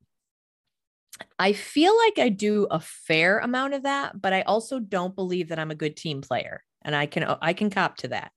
I 1.38 1.52
feel 1.52 1.96
like 1.96 2.18
I 2.18 2.28
do 2.28 2.66
a 2.70 2.80
fair 2.80 3.38
amount 3.38 3.74
of 3.74 3.82
that, 3.84 4.20
but 4.20 4.32
I 4.32 4.42
also 4.42 4.78
don't 4.78 5.14
believe 5.14 5.48
that 5.48 5.58
I'm 5.58 5.70
a 5.70 5.76
good 5.76 5.96
team 5.96 6.20
player 6.20 6.62
and 6.82 6.94
I 6.94 7.06
can 7.06 7.24
I 7.40 7.52
can 7.52 7.70
cop 7.70 7.96
to 7.98 8.08
that. 8.08 8.32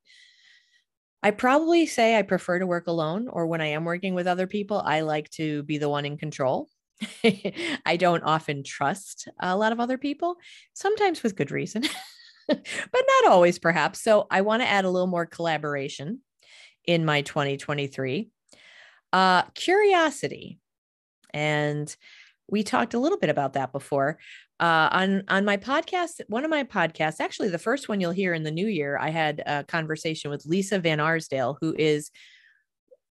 I 1.21 1.31
probably 1.31 1.85
say 1.85 2.17
I 2.17 2.21
prefer 2.21 2.59
to 2.59 2.67
work 2.67 2.87
alone 2.87 3.27
or 3.27 3.47
when 3.47 3.61
I 3.61 3.67
am 3.67 3.83
working 3.83 4.13
with 4.13 4.27
other 4.27 4.47
people, 4.47 4.81
I 4.83 5.01
like 5.01 5.29
to 5.31 5.63
be 5.63 5.77
the 5.77 5.89
one 5.89 6.05
in 6.05 6.17
control. 6.17 6.69
I 7.85 7.97
don't 7.97 8.23
often 8.23 8.63
trust 8.63 9.27
a 9.39 9.55
lot 9.55 9.71
of 9.71 9.79
other 9.79 9.97
people, 9.97 10.37
sometimes 10.73 11.23
with 11.23 11.35
good 11.35 11.51
reason, 11.51 11.83
but 12.47 12.61
not 12.93 13.31
always 13.31 13.59
perhaps. 13.59 14.01
So 14.01 14.27
I 14.29 14.41
want 14.41 14.61
to 14.61 14.67
add 14.67 14.85
a 14.85 14.89
little 14.89 15.07
more 15.07 15.25
collaboration 15.25 16.19
in 16.85 17.05
my 17.05 17.21
2023. 17.21 18.29
Uh 19.13 19.43
curiosity. 19.55 20.59
And 21.33 21.95
we 22.49 22.63
talked 22.63 22.93
a 22.93 22.99
little 22.99 23.17
bit 23.17 23.29
about 23.29 23.53
that 23.53 23.71
before 23.71 24.17
uh, 24.59 24.89
on 24.91 25.23
on 25.27 25.45
my 25.45 25.57
podcast 25.57 26.21
one 26.27 26.43
of 26.43 26.49
my 26.49 26.63
podcasts 26.63 27.19
actually 27.19 27.49
the 27.49 27.57
first 27.57 27.87
one 27.87 28.01
you'll 28.01 28.11
hear 28.11 28.33
in 28.33 28.43
the 28.43 28.51
new 28.51 28.67
year 28.67 28.97
i 28.99 29.09
had 29.09 29.41
a 29.45 29.63
conversation 29.63 30.29
with 30.29 30.45
lisa 30.45 30.79
van 30.79 30.99
arsdale 30.99 31.57
who 31.61 31.73
is 31.77 32.11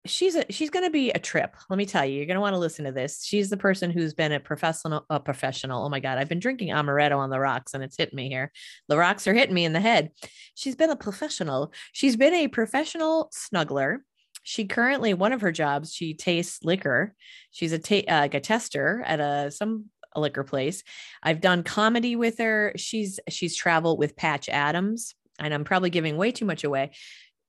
she's 0.07 0.35
a 0.37 0.45
she's 0.51 0.71
going 0.71 0.85
to 0.85 0.91
be 0.91 1.11
a 1.11 1.19
trip 1.19 1.57
let 1.71 1.77
me 1.77 1.87
tell 1.87 2.05
you 2.05 2.17
you're 2.17 2.27
going 2.27 2.35
to 2.35 2.41
want 2.41 2.55
to 2.55 2.59
listen 2.59 2.85
to 2.85 2.93
this. 2.93 3.25
She's 3.25 3.49
the 3.49 3.57
person 3.57 3.91
who's 3.91 4.15
been 4.15 4.33
a 4.33 4.41
professional 4.41 5.07
a 5.09 5.19
professional 5.19 5.85
oh 5.85 5.89
my 5.89 6.01
god 6.01 6.19
i've 6.19 6.29
been 6.29 6.41
drinking 6.41 6.69
amaretto 6.69 7.17
on 7.17 7.31
the 7.31 7.41
rocks 7.41 7.75
and 7.75 7.83
it's 7.83 7.97
hitting 7.97 8.17
me 8.17 8.29
here. 8.29 8.53
The 8.89 8.97
rocks 8.97 9.27
are 9.27 9.35
hitting 9.35 9.55
me 9.55 9.65
in 9.65 9.73
the 9.73 9.81
head. 9.81 10.11
She's 10.55 10.77
been 10.77 10.91
a 10.91 10.97
professional. 10.97 11.73
She's 11.93 12.17
been 12.17 12.35
a 12.35 12.49
professional 12.49 13.31
snuggler. 13.33 13.99
She 14.43 14.67
currently 14.67 15.15
one 15.15 15.33
of 15.33 15.41
her 15.41 15.53
jobs 15.53 15.93
she 15.93 16.15
tastes 16.15 16.63
liquor. 16.63 17.15
She's 17.51 17.73
a 17.73 17.79
ta- 17.79 18.05
uh, 18.09 18.21
like 18.21 18.35
a 18.35 18.41
tester 18.41 19.03
at 19.07 19.21
a 19.21 19.51
some 19.51 19.87
a 20.13 20.21
liquor 20.21 20.45
place. 20.45 20.85
I've 21.23 21.41
done 21.41 21.63
comedy 21.63 22.15
with 22.15 22.39
her. 22.39 22.73
She's 22.77 23.21
she's 23.29 23.57
traveled 23.57 23.99
with 23.99 24.17
patch 24.17 24.49
adams 24.49 25.15
and 25.41 25.53
i'm 25.53 25.65
probably 25.65 25.91
giving 25.91 26.17
way 26.17 26.31
too 26.31 26.45
much 26.45 26.63
away. 26.63 26.91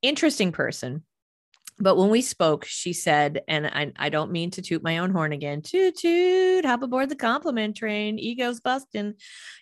Interesting 0.02 0.52
person 0.52 1.04
but 1.78 1.98
when 1.98 2.10
we 2.10 2.22
spoke, 2.22 2.66
she 2.66 2.94
said, 2.94 3.42
and 3.48 3.68
I, 3.68 3.92
I 3.98 4.10
don't 4.10 4.32
mean 4.32 4.52
to 4.52 4.62
toot 4.62 4.84
my 4.84 5.00
own 5.00 5.12
horn 5.12 5.34
again, 5.34 5.62
toot 5.62 5.98
toot, 5.98 6.66
hop 6.66 6.84
aboard 6.84 7.10
the 7.10 7.16
compliment 7.16 7.76
train. 7.76 8.18
Ego's 8.18 8.62
busting 8.62 9.16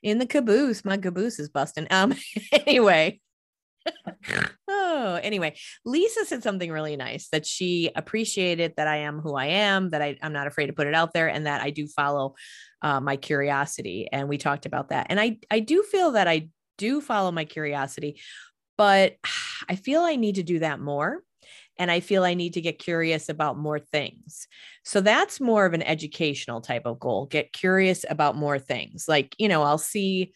in 0.04 0.20
the 0.20 0.28
caboose. 0.28 0.86
My 0.86 0.98
caboose 0.98 1.40
is 1.40 1.50
busting. 1.50 1.88
Um, 1.90 2.14
anyway, 2.68 3.20
oh, 4.68 5.20
anyway, 5.22 5.56
Lisa 5.86 6.26
said 6.26 6.44
something 6.44 6.72
really 6.72 6.96
nice 6.96 7.30
that 7.30 7.46
she 7.46 7.92
appreciated 7.96 8.74
that 8.78 8.88
I 8.88 8.98
am 8.98 9.20
who 9.20 9.36
I 9.36 9.48
am, 9.48 9.90
that 9.92 10.02
I, 10.02 10.18
am 10.22 10.34
not 10.34 10.48
afraid 10.48 10.68
to 10.68 10.74
put 10.74 10.88
it 10.88 10.96
out 10.96 11.14
there, 11.14 11.28
and 11.28 11.46
that 11.46 11.62
I 11.62 11.70
do 11.70 11.88
follow 11.88 12.36
uh, 12.82 13.00
my 13.00 13.18
curiosity. 13.18 14.08
And 14.12 14.28
we 14.28 14.38
talked 14.38 14.66
about 14.66 14.90
that. 14.90 15.08
And 15.10 15.20
I, 15.20 15.40
I 15.50 15.60
do 15.60 15.84
feel 15.84 16.12
that 16.12 16.28
I 16.28 16.50
do 16.78 17.02
follow 17.02 17.32
my 17.32 17.46
curiosity, 17.46 18.20
but 18.78 19.16
I 19.70 19.76
feel 19.76 20.02
I 20.02 20.16
need 20.16 20.36
to 20.36 20.44
do 20.44 20.60
that 20.60 20.80
more. 20.80 21.24
And 21.80 21.90
I 21.90 22.00
feel 22.00 22.24
I 22.24 22.34
need 22.34 22.54
to 22.54 22.62
get 22.62 22.80
curious 22.80 23.30
about 23.30 23.58
more 23.58 23.80
things. 23.80 24.48
So 24.84 25.02
that's 25.02 25.42
more 25.42 25.66
of 25.66 25.74
an 25.74 25.82
educational 25.82 26.62
type 26.62 26.86
of 26.86 27.00
goal. 27.00 27.26
Get 27.26 27.54
curious 27.54 28.06
about 28.10 28.36
more 28.36 28.60
things. 28.60 29.06
Like, 29.08 29.36
you 29.40 29.48
know, 29.48 29.64
I'll 29.64 29.78
see 29.78 30.34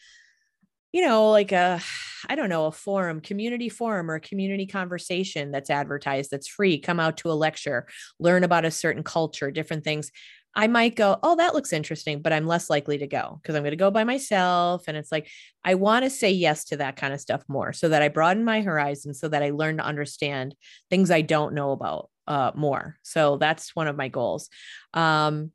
you 0.94 1.06
know, 1.06 1.30
like 1.30 1.52
a, 1.52 1.80
I 2.28 2.36
don't 2.36 2.50
know, 2.50 2.66
a 2.66 2.72
forum, 2.72 3.20
community 3.20 3.70
forum 3.70 4.10
or 4.10 4.16
a 4.16 4.20
community 4.22 4.66
conversation 4.66 5.52
that's 5.52 5.70
advertised, 5.70 6.32
that's 6.32 6.48
free, 6.48 6.80
come 6.80 7.00
out 7.00 7.18
to 7.18 7.30
a 7.30 7.34
lecture, 7.34 7.88
learn 8.20 8.44
about 8.44 8.66
a 8.66 8.72
certain 8.72 9.04
culture, 9.04 9.52
different 9.52 9.84
things. 9.84 10.12
I 10.58 10.66
might 10.66 10.95
go, 10.95 11.20
oh, 11.22 11.36
that 11.36 11.53
looks 11.53 11.72
interesting, 11.72 12.24
but 12.24 12.34
I'm 12.34 12.47
less 12.47 12.68
likely 12.68 12.97
to 12.97 13.05
go 13.05 13.39
because 13.39 13.53
I'm 13.53 13.62
going 13.62 13.72
to 13.72 13.78
go 13.78 13.91
by 13.91 14.03
myself. 14.03 14.86
And 14.88 14.97
it's 14.97 15.12
like, 15.12 15.30
I 15.64 15.76
want 15.76 16.03
to 16.03 16.10
say 16.10 16.32
yes 16.32 16.66
to 16.66 16.78
that 16.78 16.95
kind 16.95 17.14
of 17.14 17.22
stuff 17.22 17.43
more 17.47 17.74
so 17.74 17.89
that 17.89 18.01
I 18.01 18.08
broaden 18.08 18.43
my 18.43 18.62
horizon 18.62 19.14
so 19.14 19.28
that 19.28 19.43
I 19.43 19.51
learn 19.51 19.78
to 19.78 19.86
understand 19.86 20.55
things 20.89 21.12
I 21.12 21.22
don't 21.22 21.53
know 21.53 21.74
about 21.74 22.10
uh, 22.26 22.51
more. 22.55 22.97
So 23.03 23.38
that's 23.38 23.76
one 23.76 23.88
of 23.88 23.95
my 23.95 24.08
goals. 24.08 24.49
Um, 24.95 25.51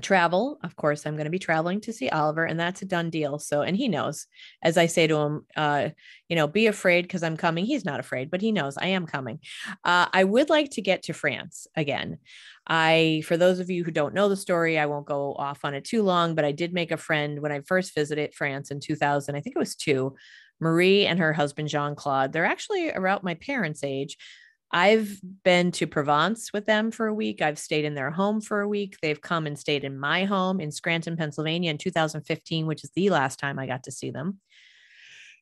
travel 0.00 0.58
of 0.62 0.76
course 0.76 1.06
i'm 1.06 1.14
going 1.14 1.24
to 1.24 1.30
be 1.30 1.38
traveling 1.38 1.80
to 1.80 1.92
see 1.92 2.08
oliver 2.08 2.44
and 2.44 2.58
that's 2.58 2.82
a 2.82 2.84
done 2.84 3.10
deal 3.10 3.38
so 3.38 3.62
and 3.62 3.76
he 3.76 3.88
knows. 3.88 4.26
As 4.62 4.76
i 4.76 4.86
say 4.86 5.06
to 5.06 5.16
him 5.16 5.46
uh 5.56 5.88
you 6.28 6.36
know 6.36 6.46
be 6.46 6.66
afraid 6.66 7.02
because 7.02 7.22
i'm 7.22 7.36
coming 7.36 7.64
he's 7.64 7.84
not 7.84 8.00
afraid 8.00 8.30
but 8.30 8.40
he 8.40 8.52
knows 8.52 8.76
i 8.78 8.86
am 8.88 9.06
coming. 9.06 9.40
Uh, 9.84 10.06
i 10.12 10.24
would 10.24 10.50
like 10.50 10.70
to 10.72 10.82
get 10.82 11.04
to 11.04 11.12
france 11.12 11.66
again. 11.76 12.18
I 12.66 13.22
for 13.24 13.36
those 13.36 13.60
of 13.60 13.70
you 13.70 13.82
who 13.82 13.90
don't 13.90 14.14
know 14.14 14.28
the 14.28 14.36
story 14.36 14.78
i 14.78 14.86
won't 14.86 15.06
go 15.06 15.34
off 15.34 15.64
on 15.64 15.74
it 15.74 15.84
too 15.84 16.02
long 16.02 16.34
but 16.34 16.44
i 16.44 16.52
did 16.52 16.72
make 16.72 16.92
a 16.92 16.96
friend 16.96 17.40
when 17.40 17.50
i 17.52 17.60
first 17.60 17.94
visited 17.94 18.34
france 18.34 18.70
in 18.70 18.78
2000 18.80 19.34
i 19.34 19.40
think 19.40 19.56
it 19.56 19.58
was 19.58 19.74
two 19.74 20.14
marie 20.60 21.06
and 21.06 21.18
her 21.18 21.32
husband 21.32 21.68
jean 21.68 21.94
claude 21.94 22.32
they're 22.32 22.44
actually 22.44 22.90
around 22.90 23.22
my 23.22 23.34
parents 23.34 23.82
age 23.82 24.18
I've 24.70 25.18
been 25.44 25.72
to 25.72 25.86
Provence 25.86 26.52
with 26.52 26.66
them 26.66 26.90
for 26.90 27.06
a 27.06 27.14
week. 27.14 27.40
I've 27.40 27.58
stayed 27.58 27.84
in 27.84 27.94
their 27.94 28.10
home 28.10 28.40
for 28.40 28.60
a 28.60 28.68
week. 28.68 28.96
They've 29.00 29.20
come 29.20 29.46
and 29.46 29.58
stayed 29.58 29.84
in 29.84 29.98
my 29.98 30.24
home 30.24 30.60
in 30.60 30.70
Scranton, 30.70 31.16
Pennsylvania 31.16 31.70
in 31.70 31.78
2015, 31.78 32.66
which 32.66 32.84
is 32.84 32.90
the 32.94 33.10
last 33.10 33.38
time 33.38 33.58
I 33.58 33.66
got 33.66 33.84
to 33.84 33.92
see 33.92 34.10
them. 34.10 34.40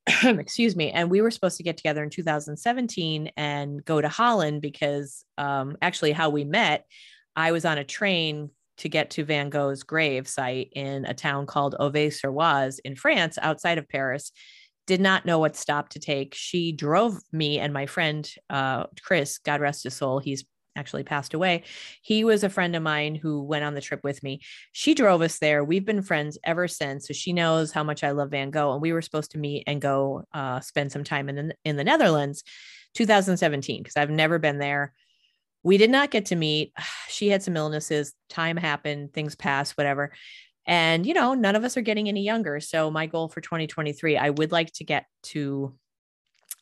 Excuse 0.25 0.77
me. 0.77 0.93
And 0.93 1.11
we 1.11 1.21
were 1.21 1.33
supposed 1.33 1.57
to 1.57 1.65
get 1.65 1.77
together 1.77 2.05
in 2.05 2.11
2017 2.11 3.33
and 3.37 3.85
go 3.85 4.01
to 4.01 4.09
Holland 4.09 4.63
because 4.63 5.25
um, 5.37 5.77
actually, 5.83 6.13
how 6.13 6.31
we 6.31 6.45
met, 6.45 6.87
I 7.35 7.51
was 7.51 7.65
on 7.65 7.79
a 7.79 7.85
train 7.85 8.51
to 8.79 8.89
get 8.89 9.11
to 9.11 9.25
Van 9.25 9.51
Gogh's 9.51 9.83
grave 9.83 10.29
site 10.29 10.69
in 10.73 11.05
a 11.07 11.15
town 11.15 11.47
called 11.47 11.75
Auvers-sur-Oise 11.81 12.79
in 12.81 12.95
France, 12.95 13.39
outside 13.41 13.79
of 13.79 13.89
Paris 13.89 14.31
did 14.87 15.01
not 15.01 15.27
know 15.27 15.39
what 15.39 15.57
stop 15.57 15.91
to 15.91 15.99
take. 15.99 16.35
She 16.35 16.73
drove 16.73 17.19
me 17.33 17.59
and 17.59 17.73
my 17.73 17.87
friend, 17.87 18.29
uh, 18.49 18.85
Chris, 19.03 19.39
God 19.39 19.61
rest 19.61 19.85
his 19.85 19.95
soul, 19.95 20.19
he's 20.19 20.45
actually 20.77 21.03
passed 21.03 21.35
away. 21.35 21.65
He 22.03 22.23
was 22.23 22.45
a 22.45 22.51
friend 22.51 22.77
of 22.77 22.83
mine 22.83 23.15
who 23.15 23.43
went 23.43 23.65
on 23.65 23.75
the 23.75 23.81
trip 23.81 24.01
with 24.05 24.23
me. 24.23 24.41
She 24.73 24.95
drove 24.95 25.23
us 25.23 25.39
there. 25.39 25.65
We've 25.65 25.85
been 25.85 26.03
friends 26.03 26.39
ever 26.45 26.69
since. 26.69 27.09
So 27.09 27.15
she 27.15 27.33
knows 27.33 27.73
how 27.73 27.83
much 27.83 28.05
I 28.05 28.11
love 28.11 28.31
Van 28.31 28.51
Gogh. 28.51 28.73
And 28.73 28.83
we 28.83 28.93
were 28.93 29.03
supposed 29.03 29.33
to 29.33 29.39
meet 29.39 29.65
and 29.67 29.81
go 29.81 30.25
uh, 30.33 30.61
spend 30.61 30.93
some 30.93 31.05
time 31.05 31.29
in 31.29 31.35
the, 31.37 31.55
in 31.65 31.77
the 31.77 31.85
Netherlands 31.85 32.45
2017, 32.95 33.83
because 33.83 33.97
I've 33.97 34.11
never 34.11 34.39
been 34.39 34.59
there. 34.59 34.93
We 35.63 35.79
did 35.79 35.91
not 35.91 36.11
get 36.11 36.27
to 36.27 36.37
meet. 36.37 36.73
She 37.09 37.29
had 37.31 37.43
some 37.43 37.57
illnesses. 37.57 38.13
Time 38.29 38.59
happened, 38.59 39.15
things 39.15 39.35
passed, 39.37 39.79
whatever. 39.79 40.13
And, 40.67 41.07
you 41.07 41.15
know, 41.15 41.35
none 41.35 41.57
of 41.57 41.65
us 41.65 41.77
are 41.77 41.83
getting 41.83 42.09
any 42.09 42.23
younger. 42.23 42.61
So 42.61 42.91
my 42.91 43.07
goal 43.07 43.29
for 43.29 43.41
2023, 43.41 44.17
I 44.17 44.31
would 44.31 44.53
like 44.53 44.73
to 44.75 44.85
get 44.85 45.07
to 45.25 45.75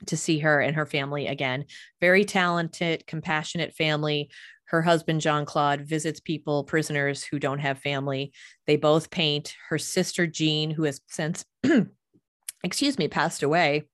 to 0.06 0.16
see 0.16 0.40
her 0.40 0.60
and 0.60 0.76
her 0.76 0.86
family 0.86 1.26
again. 1.28 1.64
Very 2.00 2.24
talented, 2.24 3.06
compassionate 3.06 3.74
family. 3.74 4.30
Her 4.66 4.82
husband, 4.82 5.20
Jean 5.20 5.44
Claude, 5.44 5.82
visits 5.82 6.20
people, 6.20 6.64
prisoners 6.64 7.22
who 7.22 7.38
don't 7.38 7.60
have 7.60 7.78
family. 7.78 8.32
They 8.66 8.76
both 8.76 9.10
paint. 9.10 9.54
Her 9.68 9.78
sister, 9.78 10.26
Jean, 10.26 10.70
who 10.70 10.84
has 10.84 11.00
since, 11.08 11.44
excuse 12.64 12.98
me, 12.98 13.08
passed 13.08 13.42
away, 13.42 13.84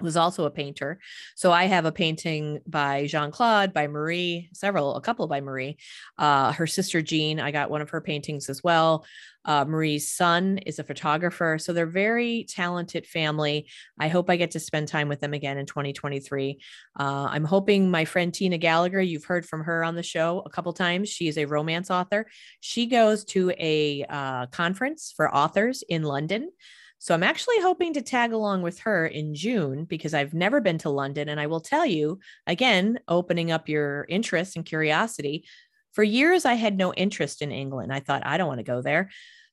was 0.00 0.16
also 0.16 0.44
a 0.44 0.50
painter. 0.50 0.98
So 1.34 1.52
I 1.52 1.64
have 1.64 1.84
a 1.84 1.92
painting 1.92 2.60
by 2.66 3.06
Jean 3.06 3.30
Claude, 3.30 3.72
by 3.72 3.88
Marie, 3.88 4.48
several, 4.52 4.94
a 4.96 5.00
couple 5.00 5.26
by 5.26 5.40
Marie. 5.40 5.78
Uh, 6.16 6.52
her 6.52 6.66
sister 6.66 7.02
Jean, 7.02 7.40
I 7.40 7.50
got 7.50 7.70
one 7.70 7.82
of 7.82 7.90
her 7.90 8.00
paintings 8.00 8.48
as 8.48 8.62
well. 8.62 9.04
Uh, 9.44 9.64
Marie's 9.64 10.12
son 10.12 10.58
is 10.58 10.78
a 10.78 10.84
photographer. 10.84 11.58
So 11.58 11.72
they're 11.72 11.86
very 11.86 12.44
talented 12.48 13.06
family. 13.06 13.66
I 13.98 14.08
hope 14.08 14.28
I 14.28 14.36
get 14.36 14.50
to 14.52 14.60
spend 14.60 14.88
time 14.88 15.08
with 15.08 15.20
them 15.20 15.32
again 15.32 15.58
in 15.58 15.66
2023. 15.66 16.60
Uh, 17.00 17.28
I'm 17.30 17.44
hoping 17.44 17.90
my 17.90 18.04
friend 18.04 18.32
Tina 18.32 18.58
Gallagher, 18.58 19.00
you've 19.00 19.24
heard 19.24 19.46
from 19.46 19.64
her 19.64 19.82
on 19.82 19.94
the 19.94 20.02
show 20.02 20.42
a 20.44 20.50
couple 20.50 20.72
times. 20.74 21.08
She 21.08 21.28
is 21.28 21.38
a 21.38 21.46
romance 21.46 21.90
author. 21.90 22.26
She 22.60 22.86
goes 22.86 23.24
to 23.26 23.50
a 23.52 24.04
uh, 24.08 24.46
conference 24.46 25.14
for 25.16 25.34
authors 25.34 25.82
in 25.88 26.02
London. 26.02 26.50
So 26.98 27.14
I'm 27.14 27.22
actually 27.22 27.60
hoping 27.60 27.94
to 27.94 28.02
tag 28.02 28.32
along 28.32 28.62
with 28.62 28.80
her 28.80 29.06
in 29.06 29.34
June 29.34 29.84
because 29.84 30.14
I've 30.14 30.34
never 30.34 30.60
been 30.60 30.78
to 30.78 30.90
London. 30.90 31.28
And 31.28 31.38
I 31.38 31.46
will 31.46 31.60
tell 31.60 31.86
you, 31.86 32.18
again, 32.46 32.98
opening 33.06 33.52
up 33.52 33.68
your 33.68 34.04
interest 34.08 34.56
and 34.56 34.64
curiosity. 34.64 35.44
For 35.92 36.02
years, 36.02 36.44
I 36.44 36.54
had 36.54 36.76
no 36.76 36.92
interest 36.92 37.40
in 37.40 37.52
England. 37.52 37.92
I 37.92 38.00
thought, 38.00 38.26
I 38.26 38.36
don't 38.36 38.48
want 38.48 38.58
to 38.58 38.64
go 38.64 38.82
there. 38.82 39.10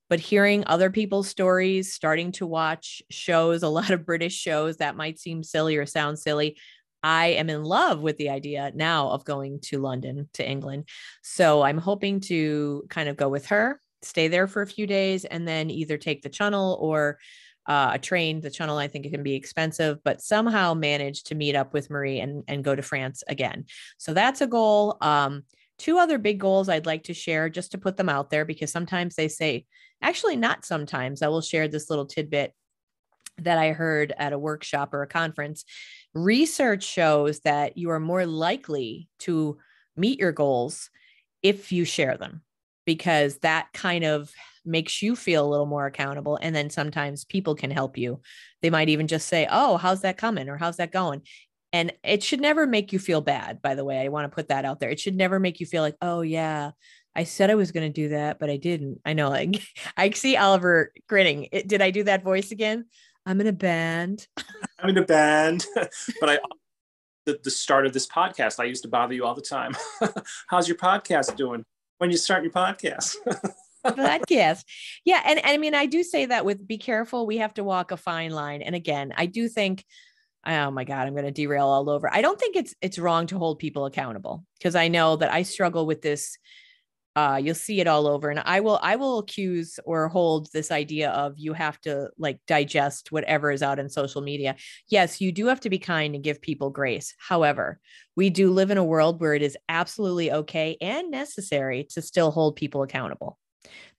But 0.09 0.19
hearing 0.19 0.63
other 0.65 0.89
people's 0.89 1.27
stories, 1.27 1.93
starting 1.93 2.31
to 2.33 2.47
watch 2.47 3.01
shows, 3.11 3.63
a 3.63 3.69
lot 3.69 3.91
of 3.91 4.05
British 4.05 4.35
shows 4.35 4.77
that 4.77 4.97
might 4.97 5.19
seem 5.19 5.43
silly 5.43 5.77
or 5.77 5.85
sound 5.85 6.17
silly, 6.17 6.57
I 7.03 7.27
am 7.27 7.51
in 7.51 7.63
love 7.63 8.01
with 8.01 8.17
the 8.17 8.29
idea 8.29 8.71
now 8.73 9.09
of 9.09 9.25
going 9.25 9.59
to 9.65 9.77
London, 9.77 10.27
to 10.33 10.47
England. 10.47 10.89
So 11.21 11.61
I'm 11.61 11.77
hoping 11.77 12.19
to 12.21 12.83
kind 12.89 13.07
of 13.07 13.15
go 13.15 13.29
with 13.29 13.45
her 13.47 13.79
stay 14.05 14.27
there 14.27 14.47
for 14.47 14.61
a 14.61 14.67
few 14.67 14.87
days 14.87 15.25
and 15.25 15.47
then 15.47 15.69
either 15.69 15.97
take 15.97 16.21
the 16.21 16.29
channel 16.29 16.77
or 16.81 17.19
uh, 17.67 17.91
a 17.93 17.99
train. 17.99 18.41
The 18.41 18.51
channel, 18.51 18.77
I 18.77 18.87
think 18.87 19.05
it 19.05 19.11
can 19.11 19.23
be 19.23 19.35
expensive, 19.35 20.03
but 20.03 20.21
somehow 20.21 20.73
manage 20.73 21.23
to 21.25 21.35
meet 21.35 21.55
up 21.55 21.73
with 21.73 21.89
Marie 21.89 22.19
and, 22.19 22.43
and 22.47 22.63
go 22.63 22.75
to 22.75 22.81
France 22.81 23.23
again. 23.27 23.65
So 23.97 24.13
that's 24.13 24.41
a 24.41 24.47
goal. 24.47 24.97
Um, 25.01 25.43
two 25.77 25.97
other 25.97 26.17
big 26.17 26.39
goals 26.39 26.69
I'd 26.69 26.85
like 26.85 27.03
to 27.03 27.13
share 27.13 27.49
just 27.49 27.71
to 27.71 27.77
put 27.77 27.97
them 27.97 28.09
out 28.09 28.29
there 28.29 28.45
because 28.45 28.71
sometimes 28.71 29.15
they 29.15 29.27
say, 29.27 29.65
actually, 30.01 30.35
not 30.35 30.65
sometimes. 30.65 31.21
I 31.21 31.27
will 31.27 31.41
share 31.41 31.67
this 31.67 31.89
little 31.89 32.05
tidbit 32.05 32.53
that 33.39 33.57
I 33.57 33.71
heard 33.71 34.13
at 34.17 34.33
a 34.33 34.39
workshop 34.39 34.93
or 34.93 35.01
a 35.01 35.07
conference. 35.07 35.65
Research 36.13 36.83
shows 36.83 37.41
that 37.41 37.77
you 37.77 37.89
are 37.89 37.99
more 37.99 38.25
likely 38.25 39.09
to 39.19 39.57
meet 39.97 40.19
your 40.19 40.31
goals 40.31 40.89
if 41.41 41.71
you 41.71 41.83
share 41.83 42.17
them 42.17 42.44
because 42.85 43.37
that 43.39 43.67
kind 43.73 44.03
of 44.03 44.31
makes 44.65 45.01
you 45.01 45.15
feel 45.15 45.45
a 45.45 45.49
little 45.49 45.65
more 45.65 45.85
accountable. 45.85 46.37
And 46.41 46.55
then 46.55 46.69
sometimes 46.69 47.25
people 47.25 47.55
can 47.55 47.71
help 47.71 47.97
you. 47.97 48.21
They 48.61 48.69
might 48.69 48.89
even 48.89 49.07
just 49.07 49.27
say, 49.27 49.47
Oh, 49.49 49.77
how's 49.77 50.01
that 50.01 50.17
coming? 50.17 50.49
Or 50.49 50.57
how's 50.57 50.77
that 50.77 50.91
going? 50.91 51.21
And 51.73 51.91
it 52.03 52.23
should 52.23 52.41
never 52.41 52.65
make 52.65 52.93
you 52.93 52.99
feel 52.99 53.21
bad, 53.21 53.61
by 53.61 53.75
the 53.75 53.83
way. 53.83 53.99
I 53.99 54.07
want 54.07 54.29
to 54.29 54.35
put 54.35 54.47
that 54.47 54.65
out 54.65 54.79
there. 54.79 54.89
It 54.89 54.99
should 54.99 55.15
never 55.15 55.39
make 55.39 55.59
you 55.59 55.65
feel 55.65 55.81
like, 55.81 55.97
Oh, 56.01 56.21
yeah, 56.21 56.71
I 57.15 57.23
said 57.23 57.49
I 57.49 57.55
was 57.55 57.71
going 57.71 57.87
to 57.87 58.01
do 58.01 58.09
that, 58.09 58.39
but 58.39 58.49
I 58.49 58.57
didn't. 58.57 58.99
I 59.05 59.13
know, 59.13 59.29
like, 59.29 59.61
I 59.97 60.09
see 60.11 60.37
Oliver 60.37 60.91
grinning. 61.07 61.47
It, 61.51 61.67
did 61.67 61.81
I 61.81 61.91
do 61.91 62.03
that 62.03 62.23
voice 62.23 62.51
again? 62.51 62.85
I'm 63.25 63.41
in 63.41 63.47
a 63.47 63.53
band. 63.53 64.27
I'm 64.79 64.89
in 64.89 64.97
a 64.97 65.05
band, 65.05 65.65
but 65.75 66.29
I 66.29 66.39
the, 67.25 67.39
the 67.43 67.49
start 67.49 67.85
of 67.85 67.93
this 67.93 68.07
podcast, 68.07 68.59
I 68.59 68.65
used 68.65 68.83
to 68.83 68.87
bother 68.87 69.15
you 69.15 69.25
all 69.25 69.33
the 69.33 69.41
time. 69.41 69.75
How's 70.47 70.67
your 70.67 70.77
podcast 70.77 71.35
doing? 71.35 71.65
When 71.97 72.11
you 72.11 72.17
start 72.17 72.43
your 72.43 72.51
podcast. 72.51 73.15
podcast. 73.85 74.63
Yeah. 75.03 75.21
And, 75.25 75.39
and 75.39 75.47
I 75.47 75.57
mean, 75.57 75.75
I 75.75 75.85
do 75.85 76.03
say 76.03 76.25
that 76.27 76.45
with 76.45 76.67
be 76.67 76.77
careful, 76.77 77.25
we 77.25 77.37
have 77.37 77.53
to 77.55 77.63
walk 77.63 77.91
a 77.91 77.97
fine 77.97 78.31
line. 78.31 78.61
And 78.61 78.75
again, 78.75 79.13
I 79.15 79.25
do 79.25 79.47
think, 79.47 79.85
oh 80.45 80.71
my 80.71 80.83
God, 80.83 81.07
I'm 81.07 81.13
going 81.13 81.25
to 81.25 81.31
derail 81.31 81.67
all 81.67 81.89
over. 81.89 82.11
I 82.11 82.21
don't 82.21 82.39
think 82.39 82.55
it's 82.55 82.75
it's 82.81 82.99
wrong 82.99 83.27
to 83.27 83.37
hold 83.37 83.59
people 83.59 83.85
accountable 83.85 84.45
because 84.57 84.75
I 84.75 84.87
know 84.87 85.15
that 85.17 85.31
I 85.31 85.43
struggle 85.43 85.85
with 85.85 86.01
this 86.01 86.37
uh, 87.15 87.39
you'll 87.41 87.55
see 87.55 87.79
it 87.79 87.87
all 87.87 88.07
over 88.07 88.29
and 88.29 88.39
i 88.45 88.59
will 88.59 88.79
i 88.81 88.95
will 88.95 89.19
accuse 89.19 89.79
or 89.85 90.07
hold 90.07 90.51
this 90.51 90.71
idea 90.71 91.11
of 91.11 91.33
you 91.37 91.53
have 91.53 91.79
to 91.79 92.09
like 92.17 92.39
digest 92.47 93.11
whatever 93.11 93.51
is 93.51 93.63
out 93.63 93.79
in 93.79 93.89
social 93.89 94.21
media 94.21 94.55
yes 94.89 95.21
you 95.21 95.31
do 95.31 95.47
have 95.47 95.59
to 95.59 95.69
be 95.69 95.79
kind 95.79 96.15
and 96.15 96.23
give 96.23 96.41
people 96.41 96.69
grace 96.69 97.15
however 97.17 97.79
we 98.15 98.29
do 98.29 98.51
live 98.51 98.71
in 98.71 98.77
a 98.77 98.83
world 98.83 99.21
where 99.21 99.33
it 99.33 99.41
is 99.41 99.57
absolutely 99.69 100.31
okay 100.31 100.77
and 100.81 101.09
necessary 101.11 101.85
to 101.89 102.01
still 102.01 102.31
hold 102.31 102.55
people 102.55 102.83
accountable 102.83 103.37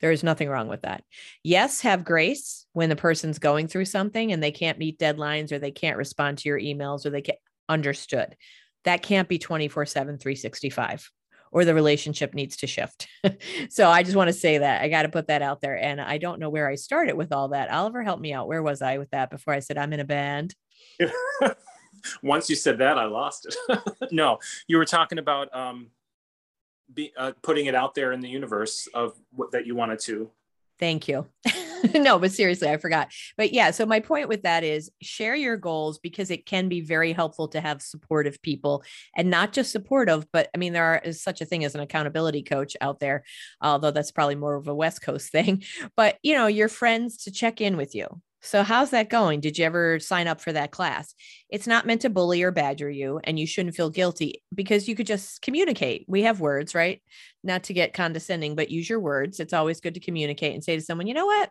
there 0.01 0.13
is 0.13 0.23
nothing 0.23 0.49
wrong 0.49 0.69
with 0.69 0.83
that. 0.83 1.03
Yes, 1.43 1.81
have 1.81 2.05
grace 2.05 2.67
when 2.73 2.89
the 2.89 2.97
person's 2.97 3.39
going 3.39 3.69
through 3.69 3.87
something 3.87 4.33
and 4.33 4.43
they 4.43 4.53
can't 4.53 4.79
meet 4.79 4.99
deadlines 4.99 5.53
or 5.53 5.59
they 5.59 5.71
can't 5.71 5.97
respond 5.97 6.39
to 6.39 6.49
your 6.49 6.61
emails 6.61 7.07
or 7.07 7.11
they 7.11 7.23
get 7.23 7.41
understood. 7.69 8.37
That 8.85 9.03
can't 9.03 9.29
be 9.29 9.39
24 9.39 9.87
7, 9.87 10.19
365 10.19 11.11
or 11.53 11.65
the 11.65 11.75
relationship 11.75 12.35
needs 12.35 12.57
to 12.59 12.67
shift. 12.67 13.09
so 13.71 13.89
I 13.89 14.03
just 14.03 14.17
want 14.17 14.29
to 14.29 14.33
say 14.33 14.59
that 14.59 14.83
I 14.83 14.89
got 14.89 15.03
to 15.03 15.09
put 15.09 15.29
that 15.29 15.43
out 15.43 15.61
there. 15.61 15.77
And 15.77 16.01
I 16.01 16.19
don't 16.19 16.41
know 16.41 16.51
where 16.51 16.69
I 16.69 16.75
started 16.75 17.15
with 17.15 17.33
all 17.33 17.49
that. 17.49 17.71
Oliver, 17.71 18.03
help 18.03 18.21
me 18.21 18.33
out. 18.33 18.49
Where 18.49 18.63
was 18.63 18.83
I 18.83 18.99
with 18.99 19.11
that 19.11 19.31
before 19.31 19.55
I 19.55 19.61
said 19.61 19.79
I'm 19.79 19.93
in 19.93 20.01
a 20.01 20.05
band? 20.05 20.55
Once 22.23 22.49
you 22.49 22.57
said 22.57 22.79
that, 22.79 22.99
I 22.99 23.07
lost 23.07 23.47
it. 23.47 23.81
no, 24.13 24.39
you 24.69 24.77
were 24.77 24.85
talking 24.85 25.19
about 25.19 25.55
um, 25.55 25.89
be, 26.93 27.13
uh, 27.17 27.33
putting 27.43 27.67
it 27.67 27.75
out 27.75 27.95
there 27.95 28.13
in 28.13 28.21
the 28.21 28.29
universe 28.29 28.89
of 28.95 29.19
what 29.31 29.53
that 29.53 29.67
you 29.67 29.75
wanted 29.75 29.99
to. 30.01 30.31
Thank 30.79 31.09
you. 31.09 31.27
no, 31.95 32.19
but 32.19 32.33
seriously, 32.33 32.69
I 32.69 32.77
forgot. 32.77 33.09
But 33.37 33.53
yeah, 33.53 33.71
so 33.71 33.87
my 33.87 34.01
point 34.01 34.29
with 34.29 34.43
that 34.43 34.65
is 34.65 34.91
share 35.03 35.35
your 35.35 35.57
goals 35.57 35.99
because 35.99 36.31
it 36.31 36.47
can 36.47 36.69
be 36.69 36.81
very 36.81 37.13
helpful 37.13 37.49
to 37.49 37.61
have 37.61 37.83
supportive 37.83 38.41
people 38.43 38.83
and 39.17 39.31
not 39.31 39.53
just 39.53 39.73
supportive, 39.73 40.27
but 40.33 40.49
I 40.55 40.59
mean, 40.59 40.73
there 40.73 40.85
are, 40.85 41.01
is 41.05 41.23
such 41.23 41.41
a 41.41 41.45
thing 41.45 41.65
as 41.65 41.75
an 41.75 41.81
accountability 41.81 42.43
coach 42.43 42.77
out 42.81 43.01
there, 43.01 43.25
although 43.61 43.91
that's 43.91 44.13
probably 44.13 44.37
more 44.37 44.55
of 44.55 44.69
a 44.69 44.75
West 44.75 45.03
Coast 45.03 45.31
thing. 45.33 45.63
But, 45.97 46.19
you 46.23 46.35
know, 46.35 46.47
your 46.47 46.69
friends 46.69 47.25
to 47.25 47.31
check 47.31 47.61
in 47.61 47.77
with 47.77 47.95
you. 47.95 48.21
So, 48.47 48.63
how's 48.63 48.91
that 48.91 49.11
going? 49.11 49.41
Did 49.41 49.59
you 49.59 49.65
ever 49.65 49.99
sign 49.99 50.29
up 50.29 50.41
for 50.41 50.53
that 50.53 50.71
class? 50.71 51.15
It's 51.51 51.67
not 51.67 51.85
meant 51.85 52.03
to 52.03 52.11
bully 52.11 52.45
or 52.45 52.53
badger 52.53 52.89
you, 52.89 53.21
and 53.25 53.39
you 53.41 53.47
shouldn't 53.47 53.75
feel 53.75 53.91
guilty 53.91 54.45
because 54.55 54.87
you 54.87 54.95
could 54.95 55.09
just 55.09 55.43
communicate. 55.43 56.05
We 56.07 56.23
have 56.23 56.39
words, 56.39 56.73
right? 56.73 57.03
Not 57.43 57.65
to 57.65 57.75
get 57.75 57.93
condescending, 57.93 58.55
but 58.55 58.71
use 58.71 58.89
your 58.89 59.01
words. 59.01 59.41
It's 59.41 59.53
always 59.53 59.81
good 59.81 59.95
to 59.95 60.01
communicate 60.01 60.55
and 60.55 60.63
say 60.63 60.77
to 60.77 60.83
someone, 60.83 61.09
you 61.09 61.15
know 61.15 61.27
what? 61.27 61.51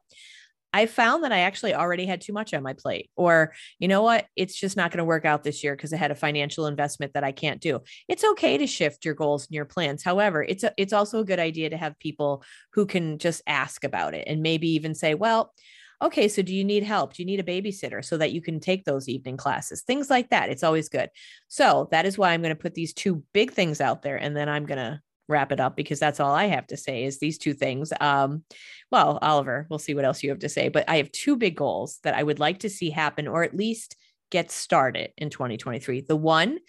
I 0.72 0.86
found 0.86 1.26
that 1.26 1.34
I 1.34 1.40
actually 1.40 1.74
already 1.74 2.06
had 2.06 2.22
too 2.22 2.32
much 2.32 2.54
on 2.54 2.64
my 2.64 2.74
plate, 2.74 3.10
or 3.18 3.54
you 3.78 3.90
know 3.90 4.02
what, 4.02 4.26
it's 4.38 4.58
just 4.58 4.78
not 4.78 4.92
going 4.92 5.00
to 5.00 5.06
work 5.06 5.26
out 5.26 5.44
this 5.44 5.66
year 5.66 5.76
because 5.76 5.92
I 5.92 5.98
had 5.98 6.12
a 6.12 6.16
financial 6.16 6.66
investment 6.66 7.14
that 7.14 7.26
I 7.26 7.34
can't 7.34 7.60
do. 7.60 7.82
It's 8.08 8.24
okay 8.24 8.58
to 8.58 8.68
shift 8.68 9.04
your 9.04 9.16
goals 9.16 9.48
and 9.48 9.54
your 9.54 9.66
plans. 9.66 10.02
However, 10.02 10.44
it's 10.44 10.64
a, 10.64 10.74
it's 10.78 10.94
also 10.94 11.20
a 11.20 11.26
good 11.26 11.40
idea 11.40 11.70
to 11.72 11.78
have 11.78 12.00
people 12.00 12.44
who 12.72 12.86
can 12.86 13.18
just 13.18 13.42
ask 13.48 13.84
about 13.84 14.14
it 14.14 14.28
and 14.28 14.42
maybe 14.42 14.70
even 14.70 14.96
say, 14.96 15.14
well, 15.14 15.54
okay 16.02 16.28
so 16.28 16.42
do 16.42 16.54
you 16.54 16.64
need 16.64 16.84
help? 16.84 17.14
Do 17.14 17.24
you 17.24 17.28
need 17.28 17.40
a 17.40 17.44
babysitter 17.44 18.04
so 18.04 18.18
that 18.18 18.32
you 18.32 18.42
can 18.42 18.60
take 18.60 18.86
those 18.86 19.10
evening 19.10 19.38
classes? 19.38 19.82
Things 19.82 20.10
like 20.10 20.30
that 20.30 20.50
it's 20.50 20.64
always 20.64 20.90
good. 20.90 21.10
So 21.48 21.88
that 21.92 22.06
is 22.06 22.18
why 22.18 22.32
i'm 22.32 22.42
going 22.42 22.56
to 22.56 22.62
put 22.62 22.74
these 22.74 22.94
two 22.94 23.24
big 23.34 23.52
things 23.52 23.82
out 23.82 24.02
there 24.02 24.18
and 24.18 24.36
then 24.36 24.50
i'm 24.50 24.66
going 24.66 24.78
to 24.78 25.02
wrap 25.28 25.52
it 25.52 25.60
up 25.60 25.76
because 25.76 26.00
that's 26.00 26.20
all 26.20 26.34
i 26.34 26.46
have 26.46 26.68
to 26.68 26.78
say 26.78 27.04
is 27.04 27.18
these 27.18 27.38
two 27.38 27.54
things. 27.54 27.92
Um 28.00 28.44
well 28.92 29.18
oliver 29.22 29.66
we'll 29.70 29.80
see 29.80 29.96
what 29.96 30.06
else 30.06 30.22
you 30.22 30.30
have 30.30 30.40
to 30.40 30.50
say 30.50 30.70
but 30.70 30.88
i 30.88 30.98
have 30.98 31.12
two 31.12 31.36
big 31.36 31.56
goals 31.56 32.00
that 32.04 32.14
i 32.14 32.22
would 32.22 32.40
like 32.40 32.60
to 32.60 32.70
see 32.70 32.92
happen 32.92 33.28
or 33.28 33.44
at 33.44 33.56
least 33.56 33.96
get 34.30 34.52
started 34.52 35.12
in 35.18 35.30
2023 35.30 36.02
the 36.02 36.16
one 36.16 36.60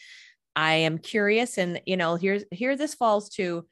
i 0.55 0.75
am 0.75 0.97
curious 0.99 1.59
and 1.59 1.81
you 1.85 1.97
know 1.97 2.17
here's 2.17 2.45
here 2.51 2.75
this 2.77 2.95
falls 2.95 3.29
to 3.29 3.67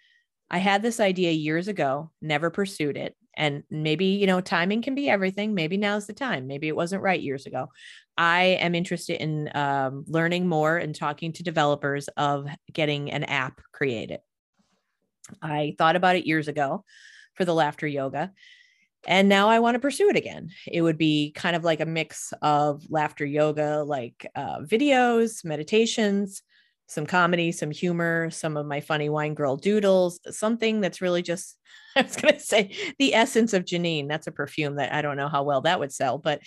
I 0.51 0.59
had 0.59 0.83
this 0.83 1.01
idea 1.01 1.33
years 1.33 1.69
ago, 1.69 2.11
never 2.21 2.51
pursued 2.51 2.97
it. 2.97 3.17
And 3.37 3.63
maybe, 3.71 4.07
you 4.07 4.27
know, 4.27 4.41
timing 4.41 4.83
can 4.83 4.95
be 4.95 5.09
everything. 5.09 5.55
Maybe 5.55 5.77
now's 5.77 6.07
the 6.07 6.13
time. 6.13 6.47
Maybe 6.47 6.69
it 6.69 6.77
wasn't 6.77 7.03
right 7.03 7.21
years 7.21 7.47
ago. 7.47 7.69
I 8.17 8.59
am 8.61 8.75
interested 8.75 9.21
in 9.21 9.51
um, 9.55 10.05
learning 10.07 10.47
more 10.47 10.77
and 10.77 10.95
talking 10.95 11.33
to 11.33 11.43
developers 11.43 12.09
of 12.17 12.47
getting 12.73 13.11
an 13.11 13.25
app 13.25 13.61
created. 13.73 14.21
I 15.43 15.75
thought 15.79 15.97
about 15.97 16.17
it 16.17 16.27
years 16.27 16.49
ago 16.49 16.85
for 17.35 17.45
the 17.45 17.55
laughter 17.55 17.87
yoga. 17.87 18.33
And 19.07 19.29
now 19.29 19.49
I 19.49 19.59
want 19.59 19.75
to 19.75 19.81
pursue 19.81 20.09
it 20.09 20.17
again. 20.17 20.51
It 20.67 20.81
would 20.81 20.97
be 20.97 21.33
kind 21.33 21.57
of 21.57 21.65
like 21.65 21.81
a 21.81 21.87
mix 21.87 22.33
of 22.41 22.83
laughter 22.89 23.27
yoga, 23.27 23.83
like 23.83 24.27
uh, 24.35 24.61
videos, 24.61 25.45
meditations, 25.45 26.43
some 26.87 27.07
comedy, 27.07 27.53
some 27.53 27.71
humor, 27.71 28.31
some 28.31 28.57
of 28.57 28.67
my 28.67 28.81
funny 28.81 29.09
wine 29.09 29.35
girl 29.35 29.57
doodles, 29.57 30.21
something 30.31 30.81
that's 30.81 31.01
really 31.01 31.23
just, 31.23 31.57
I 31.97 32.03
was 32.03 32.17
going 32.17 32.35
to 32.35 32.41
say 32.41 32.75
the 32.99 33.15
essence 33.15 33.53
of 33.53 33.65
Jeannine. 33.65 34.09
That's 34.09 34.27
a 34.27 34.33
perfume 34.33 34.77
that 34.77 34.93
I 34.93 35.03
don't 35.03 35.17
know 35.17 35.29
how 35.29 35.45
well 35.45 35.63
that 35.63 35.81
would 35.81 35.93
sell, 35.93 36.19
but 36.19 36.41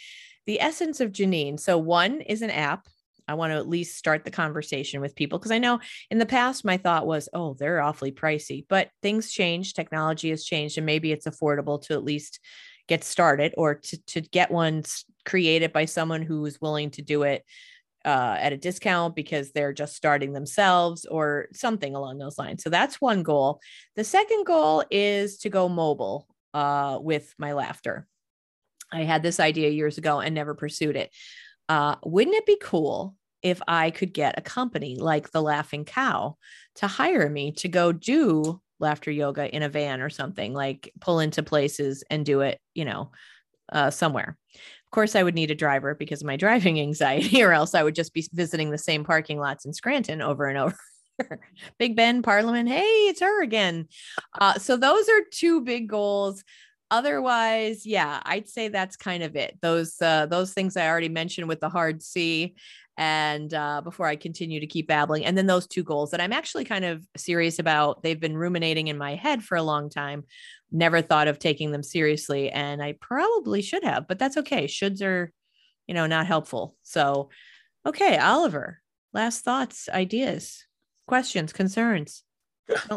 the 0.45 0.61
essence 0.61 0.99
of 0.99 1.11
Jeannine. 1.11 1.57
So, 1.57 1.77
one 1.77 2.21
is 2.21 2.41
an 2.41 2.51
app. 2.51 2.87
I 3.29 3.33
want 3.33 3.51
to 3.51 3.57
at 3.57 3.67
least 3.67 3.97
start 3.97 4.23
the 4.23 4.31
conversation 4.31 5.01
with 5.01 5.15
people 5.15 5.37
because 5.37 5.51
I 5.51 5.57
know 5.57 5.81
in 6.09 6.17
the 6.17 6.25
past 6.25 6.63
my 6.63 6.77
thought 6.77 7.05
was, 7.05 7.27
oh, 7.33 7.55
they're 7.59 7.81
awfully 7.81 8.11
pricey, 8.11 8.65
but 8.69 8.89
things 9.01 9.31
change, 9.31 9.73
technology 9.73 10.29
has 10.29 10.45
changed, 10.45 10.77
and 10.77 10.85
maybe 10.85 11.11
it's 11.11 11.27
affordable 11.27 11.81
to 11.83 11.93
at 11.93 12.05
least 12.05 12.39
get 12.87 13.03
started 13.03 13.53
or 13.57 13.75
to, 13.75 13.97
to 14.05 14.21
get 14.21 14.49
one 14.49 14.83
created 15.25 15.73
by 15.73 15.83
someone 15.83 16.21
who 16.21 16.45
is 16.45 16.61
willing 16.61 16.89
to 16.91 17.01
do 17.01 17.23
it 17.23 17.43
uh, 18.07 18.37
at 18.39 18.53
a 18.53 18.57
discount 18.57 19.17
because 19.17 19.51
they're 19.51 19.73
just 19.73 19.93
starting 19.93 20.31
themselves 20.31 21.05
or 21.05 21.47
something 21.53 21.93
along 21.93 22.17
those 22.17 22.37
lines. 22.37 22.63
So 22.63 22.69
that's 22.69 23.01
one 23.01 23.21
goal. 23.21 23.59
The 23.97 24.05
second 24.05 24.45
goal 24.45 24.85
is 24.89 25.37
to 25.39 25.49
go 25.49 25.67
mobile 25.67 26.25
uh, 26.53 26.99
with 27.01 27.35
my 27.37 27.51
laughter. 27.51 28.07
I 28.93 29.03
had 29.03 29.23
this 29.23 29.41
idea 29.41 29.69
years 29.69 29.97
ago 29.97 30.21
and 30.21 30.33
never 30.33 30.55
pursued 30.55 30.95
it. 30.95 31.13
Uh, 31.67 31.97
wouldn't 32.01 32.37
it 32.37 32.45
be 32.45 32.57
cool 32.61 33.13
if 33.43 33.61
I 33.67 33.91
could 33.91 34.13
get 34.13 34.39
a 34.39 34.41
company 34.41 34.95
like 34.95 35.31
the 35.31 35.41
Laughing 35.41 35.83
Cow 35.83 36.37
to 36.75 36.87
hire 36.87 37.29
me 37.29 37.51
to 37.53 37.67
go 37.67 37.91
do 37.91 38.61
laughter 38.79 39.11
yoga 39.11 39.53
in 39.53 39.63
a 39.63 39.69
van 39.69 39.99
or 39.99 40.09
something, 40.09 40.53
like 40.53 40.93
pull 41.01 41.19
into 41.19 41.43
places 41.43 42.05
and 42.09 42.25
do 42.25 42.39
it, 42.39 42.61
you 42.73 42.85
know, 42.85 43.11
uh, 43.73 43.91
somewhere. 43.91 44.37
Course, 44.97 45.15
I 45.15 45.21
would 45.21 45.35
need 45.35 45.51
a 45.51 45.55
driver 45.55 45.93
because 45.93 46.21
of 46.23 46.25
my 46.25 46.37
driving 46.37 46.79
anxiety, 46.81 47.43
or 47.43 47.53
else 47.53 47.75
I 47.75 47.83
would 47.83 47.93
just 47.93 48.15
be 48.15 48.27
visiting 48.33 48.71
the 48.71 48.79
same 48.79 49.03
parking 49.03 49.37
lots 49.37 49.63
in 49.63 49.71
Scranton 49.71 50.23
over 50.23 50.45
and 50.45 50.57
over. 50.57 50.75
Big 51.77 51.95
Ben, 51.95 52.23
Parliament. 52.23 52.67
Hey, 52.67 52.81
it's 52.81 53.21
her 53.21 53.43
again. 53.43 53.89
Uh, 54.41 54.55
so 54.55 54.75
those 54.75 55.07
are 55.07 55.21
two 55.31 55.61
big 55.61 55.87
goals. 55.87 56.43
Otherwise, 56.89 57.85
yeah, 57.85 58.21
I'd 58.25 58.49
say 58.49 58.69
that's 58.69 58.97
kind 58.97 59.21
of 59.21 59.35
it. 59.35 59.59
Those 59.61 60.01
uh, 60.01 60.25
those 60.25 60.53
things 60.53 60.75
I 60.75 60.87
already 60.87 61.09
mentioned 61.09 61.47
with 61.47 61.59
the 61.59 61.69
hard 61.69 62.01
C, 62.01 62.55
and 62.97 63.53
uh, 63.53 63.81
before 63.81 64.07
I 64.07 64.15
continue 64.15 64.59
to 64.59 64.67
keep 64.67 64.87
babbling, 64.87 65.25
and 65.25 65.37
then 65.37 65.47
those 65.47 65.67
two 65.67 65.83
goals 65.83 66.11
that 66.11 66.21
I'm 66.21 66.33
actually 66.33 66.65
kind 66.65 66.85
of 66.85 67.05
serious 67.15 67.59
about. 67.59 68.03
They've 68.03 68.19
been 68.19 68.37
ruminating 68.37 68.87
in 68.87 68.97
my 68.97 69.15
head 69.15 69.43
for 69.43 69.55
a 69.55 69.63
long 69.63 69.89
time 69.89 70.23
never 70.71 71.01
thought 71.01 71.27
of 71.27 71.39
taking 71.39 71.71
them 71.71 71.83
seriously 71.83 72.49
and 72.49 72.81
I 72.81 72.95
probably 72.99 73.61
should 73.61 73.83
have, 73.83 74.07
but 74.07 74.19
that's 74.19 74.37
okay. 74.37 74.65
Shoulds 74.65 75.01
are, 75.01 75.31
you 75.87 75.93
know, 75.93 76.07
not 76.07 76.27
helpful. 76.27 76.75
So, 76.83 77.29
okay, 77.85 78.17
Oliver, 78.17 78.81
last 79.13 79.43
thoughts, 79.43 79.87
ideas, 79.89 80.65
questions, 81.07 81.53
concerns. 81.53 82.23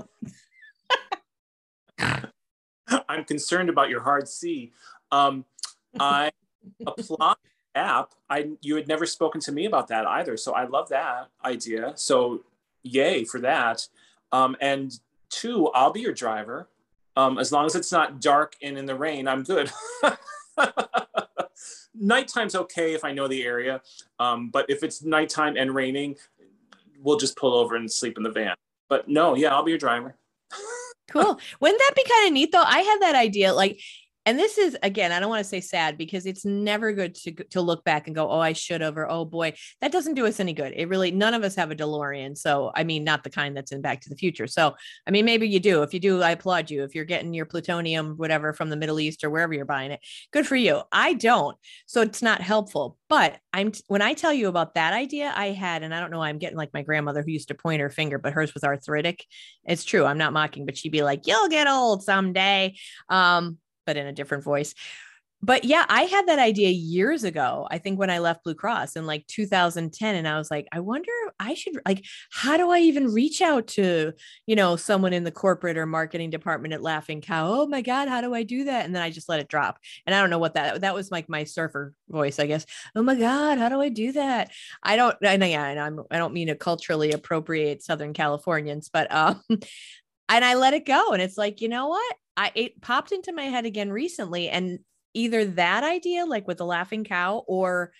I'm 1.98 3.24
concerned 3.24 3.68
about 3.68 3.88
your 3.88 4.00
hard 4.00 4.26
C. 4.28 4.72
Um, 5.12 5.44
I 5.98 6.32
applaud 6.86 7.36
app. 7.74 8.14
I 8.28 8.50
you 8.60 8.76
had 8.76 8.88
never 8.88 9.06
spoken 9.06 9.40
to 9.42 9.52
me 9.52 9.66
about 9.66 9.88
that 9.88 10.06
either, 10.06 10.36
so 10.36 10.52
I 10.52 10.66
love 10.66 10.88
that 10.90 11.28
idea. 11.44 11.92
So 11.96 12.42
yay 12.82 13.24
for 13.24 13.40
that. 13.40 13.86
Um, 14.32 14.56
and 14.60 14.92
two, 15.28 15.68
I'll 15.68 15.92
be 15.92 16.00
your 16.00 16.12
driver. 16.12 16.68
Um, 17.16 17.38
as 17.38 17.52
long 17.52 17.66
as 17.66 17.74
it's 17.74 17.92
not 17.92 18.20
dark 18.20 18.54
and 18.62 18.78
in 18.78 18.86
the 18.86 18.94
rain, 18.94 19.26
I'm 19.28 19.42
good. 19.42 19.70
Nighttime's 21.94 22.54
okay 22.54 22.94
if 22.94 23.04
I 23.04 23.12
know 23.12 23.28
the 23.28 23.42
area, 23.42 23.82
um, 24.18 24.48
but 24.50 24.66
if 24.70 24.82
it's 24.82 25.02
nighttime 25.02 25.56
and 25.56 25.74
raining, 25.74 26.16
we'll 27.02 27.18
just 27.18 27.36
pull 27.36 27.52
over 27.54 27.76
and 27.76 27.90
sleep 27.90 28.16
in 28.16 28.22
the 28.22 28.30
van. 28.30 28.54
But 28.88 29.08
no, 29.08 29.34
yeah, 29.34 29.54
I'll 29.54 29.64
be 29.64 29.72
your 29.72 29.78
driver. 29.78 30.16
cool. 31.10 31.38
Wouldn't 31.60 31.80
that 31.80 31.92
be 31.94 32.04
kind 32.08 32.26
of 32.26 32.32
neat 32.32 32.52
though? 32.52 32.62
I 32.62 32.80
had 32.80 33.02
that 33.02 33.16
idea. 33.16 33.52
Like 33.52 33.80
and 34.26 34.38
this 34.38 34.58
is 34.58 34.76
again 34.82 35.12
i 35.12 35.20
don't 35.20 35.28
want 35.28 35.42
to 35.42 35.48
say 35.48 35.60
sad 35.60 35.96
because 35.96 36.26
it's 36.26 36.44
never 36.44 36.92
good 36.92 37.14
to 37.14 37.32
to 37.32 37.60
look 37.60 37.84
back 37.84 38.06
and 38.06 38.14
go 38.14 38.28
oh 38.28 38.40
i 38.40 38.52
should 38.52 38.80
have 38.80 38.96
or 38.96 39.10
oh 39.10 39.24
boy 39.24 39.52
that 39.80 39.92
doesn't 39.92 40.14
do 40.14 40.26
us 40.26 40.40
any 40.40 40.52
good. 40.52 40.72
It 40.76 40.88
really 40.88 41.10
none 41.10 41.34
of 41.34 41.42
us 41.42 41.54
have 41.54 41.70
a 41.70 41.74
delorean 41.74 42.36
so 42.36 42.70
i 42.74 42.84
mean 42.84 43.04
not 43.04 43.24
the 43.24 43.30
kind 43.30 43.56
that's 43.56 43.72
in 43.72 43.80
back 43.80 44.00
to 44.02 44.08
the 44.08 44.16
future. 44.16 44.46
So 44.46 44.74
i 45.06 45.10
mean 45.10 45.24
maybe 45.24 45.48
you 45.48 45.60
do. 45.60 45.82
If 45.82 45.94
you 45.94 46.00
do 46.00 46.22
i 46.22 46.32
applaud 46.32 46.70
you. 46.70 46.84
If 46.84 46.94
you're 46.94 47.04
getting 47.04 47.34
your 47.34 47.46
plutonium 47.46 48.14
whatever 48.16 48.52
from 48.52 48.70
the 48.70 48.76
middle 48.76 49.00
east 49.00 49.24
or 49.24 49.30
wherever 49.30 49.54
you're 49.54 49.64
buying 49.64 49.90
it 49.90 50.00
good 50.32 50.46
for 50.46 50.56
you. 50.56 50.82
I 50.92 51.14
don't 51.14 51.56
so 51.86 52.02
it's 52.02 52.22
not 52.22 52.40
helpful. 52.40 52.98
But 53.08 53.38
i'm 53.52 53.72
when 53.88 54.02
i 54.02 54.14
tell 54.14 54.32
you 54.32 54.48
about 54.48 54.74
that 54.74 54.92
idea 54.92 55.32
i 55.34 55.46
had 55.46 55.82
and 55.82 55.94
i 55.94 56.00
don't 56.00 56.10
know 56.10 56.22
i'm 56.22 56.38
getting 56.38 56.56
like 56.56 56.72
my 56.72 56.82
grandmother 56.82 57.22
who 57.22 57.32
used 57.32 57.48
to 57.48 57.54
point 57.54 57.80
her 57.80 57.90
finger 57.90 58.18
but 58.18 58.32
hers 58.32 58.54
was 58.54 58.64
arthritic. 58.64 59.24
It's 59.64 59.84
true 59.84 60.04
i'm 60.04 60.18
not 60.18 60.32
mocking 60.32 60.66
but 60.66 60.76
she'd 60.76 60.92
be 60.92 61.02
like 61.02 61.26
you'll 61.26 61.48
get 61.48 61.66
old 61.66 62.02
someday. 62.02 62.74
Um 63.08 63.58
but 63.90 63.96
in 63.96 64.06
a 64.06 64.12
different 64.12 64.44
voice. 64.44 64.72
But 65.42 65.64
yeah, 65.64 65.84
I 65.88 66.02
had 66.02 66.28
that 66.28 66.38
idea 66.38 66.68
years 66.68 67.24
ago. 67.24 67.66
I 67.70 67.78
think 67.78 67.98
when 67.98 68.10
I 68.10 68.18
left 68.18 68.44
Blue 68.44 68.54
Cross 68.54 68.94
in 68.94 69.06
like 69.06 69.26
2010 69.26 70.14
and 70.14 70.28
I 70.28 70.36
was 70.36 70.48
like, 70.50 70.68
I 70.70 70.80
wonder 70.80 71.10
I 71.40 71.54
should 71.54 71.80
like 71.88 72.04
how 72.30 72.56
do 72.58 72.70
I 72.70 72.80
even 72.80 73.12
reach 73.12 73.40
out 73.40 73.66
to, 73.68 74.12
you 74.46 74.54
know, 74.54 74.76
someone 74.76 75.14
in 75.14 75.24
the 75.24 75.30
corporate 75.32 75.78
or 75.78 75.86
marketing 75.86 76.28
department 76.28 76.74
at 76.74 76.82
Laughing 76.82 77.20
Cow? 77.20 77.62
Oh 77.62 77.66
my 77.66 77.80
god, 77.80 78.06
how 78.08 78.20
do 78.20 78.34
I 78.34 78.42
do 78.42 78.64
that? 78.64 78.84
And 78.84 78.94
then 78.94 79.02
I 79.02 79.10
just 79.10 79.30
let 79.30 79.40
it 79.40 79.48
drop. 79.48 79.78
And 80.06 80.14
I 80.14 80.20
don't 80.20 80.30
know 80.30 80.38
what 80.38 80.54
that 80.54 80.82
that 80.82 80.94
was 80.94 81.10
like 81.10 81.28
my 81.28 81.44
surfer 81.44 81.94
voice, 82.10 82.38
I 82.38 82.46
guess. 82.46 82.66
Oh 82.94 83.02
my 83.02 83.14
god, 83.14 83.56
how 83.58 83.70
do 83.70 83.80
I 83.80 83.88
do 83.88 84.12
that? 84.12 84.50
I 84.82 84.96
don't 84.96 85.16
and 85.22 85.42
yeah, 85.42 85.66
and 85.66 85.80
I'm 85.80 86.00
I 86.10 86.18
don't 86.18 86.34
mean 86.34 86.48
to 86.48 86.54
culturally 86.54 87.12
appropriate 87.12 87.82
Southern 87.82 88.12
Californians, 88.12 88.90
but 88.92 89.10
um 89.10 89.42
and 90.30 90.44
I 90.44 90.54
let 90.54 90.74
it 90.74 90.86
go 90.86 91.10
and 91.12 91.20
it's 91.20 91.36
like, 91.36 91.60
you 91.60 91.68
know 91.68 91.88
what? 91.88 92.16
I 92.36 92.52
it 92.54 92.80
popped 92.80 93.12
into 93.12 93.32
my 93.32 93.44
head 93.44 93.66
again 93.66 93.90
recently, 93.90 94.48
and 94.48 94.78
either 95.14 95.44
that 95.44 95.84
idea, 95.84 96.24
like 96.24 96.46
with 96.46 96.58
the 96.58 96.64
laughing 96.64 97.04
cow, 97.04 97.44
or 97.46 97.92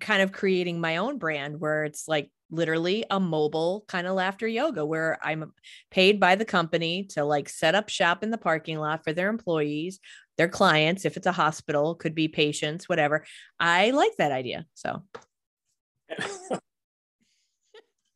kind 0.00 0.22
of 0.22 0.32
creating 0.32 0.80
my 0.80 0.96
own 0.96 1.18
brand 1.18 1.60
where 1.60 1.84
it's 1.84 2.08
like 2.08 2.30
literally 2.50 3.04
a 3.10 3.20
mobile 3.20 3.84
kind 3.86 4.06
of 4.06 4.14
laughter 4.14 4.48
yoga 4.48 4.84
where 4.84 5.18
I'm 5.22 5.52
paid 5.90 6.18
by 6.18 6.34
the 6.34 6.44
company 6.44 7.04
to 7.10 7.24
like 7.24 7.48
set 7.48 7.74
up 7.74 7.88
shop 7.88 8.24
in 8.24 8.30
the 8.30 8.38
parking 8.38 8.78
lot 8.78 9.04
for 9.04 9.12
their 9.12 9.28
employees, 9.28 10.00
their 10.36 10.48
clients, 10.48 11.04
if 11.04 11.16
it's 11.16 11.26
a 11.26 11.32
hospital, 11.32 11.94
could 11.94 12.14
be 12.14 12.28
patients, 12.28 12.88
whatever. 12.88 13.24
I 13.60 13.90
like 13.90 14.12
that 14.18 14.32
idea. 14.32 14.66
So 14.74 15.02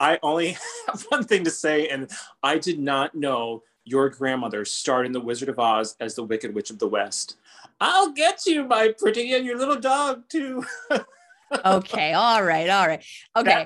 I 0.05 0.19
only 0.23 0.57
have 0.87 1.03
one 1.09 1.25
thing 1.25 1.45
to 1.45 1.51
say, 1.51 1.89
and 1.89 2.11
I 2.43 2.59
did 2.59 2.79
not 2.79 3.15
know 3.15 3.63
your 3.85 4.11
grandmother 4.11 4.65
starred 4.67 5.07
in 5.07 5.13
The 5.13 5.21
Wizard 5.21 5.49
of 5.49 5.59
Oz 5.59 5.97
as 5.99 6.15
the 6.15 6.23
Wicked 6.23 6.55
Witch 6.55 6.71
of 6.71 6.79
the 6.79 6.87
West. 6.87 7.37
I'll 7.81 8.13
get 8.13 8.45
you, 8.45 8.65
my 8.65 8.95
pretty, 8.99 9.33
and 9.33 9.47
your 9.47 9.57
little 9.57 9.81
dog 9.81 10.29
too. 10.29 10.65
okay, 11.65 12.13
all 12.13 12.45
right, 12.45 12.69
all 12.69 12.87
right, 12.87 13.03
okay. 13.35 13.65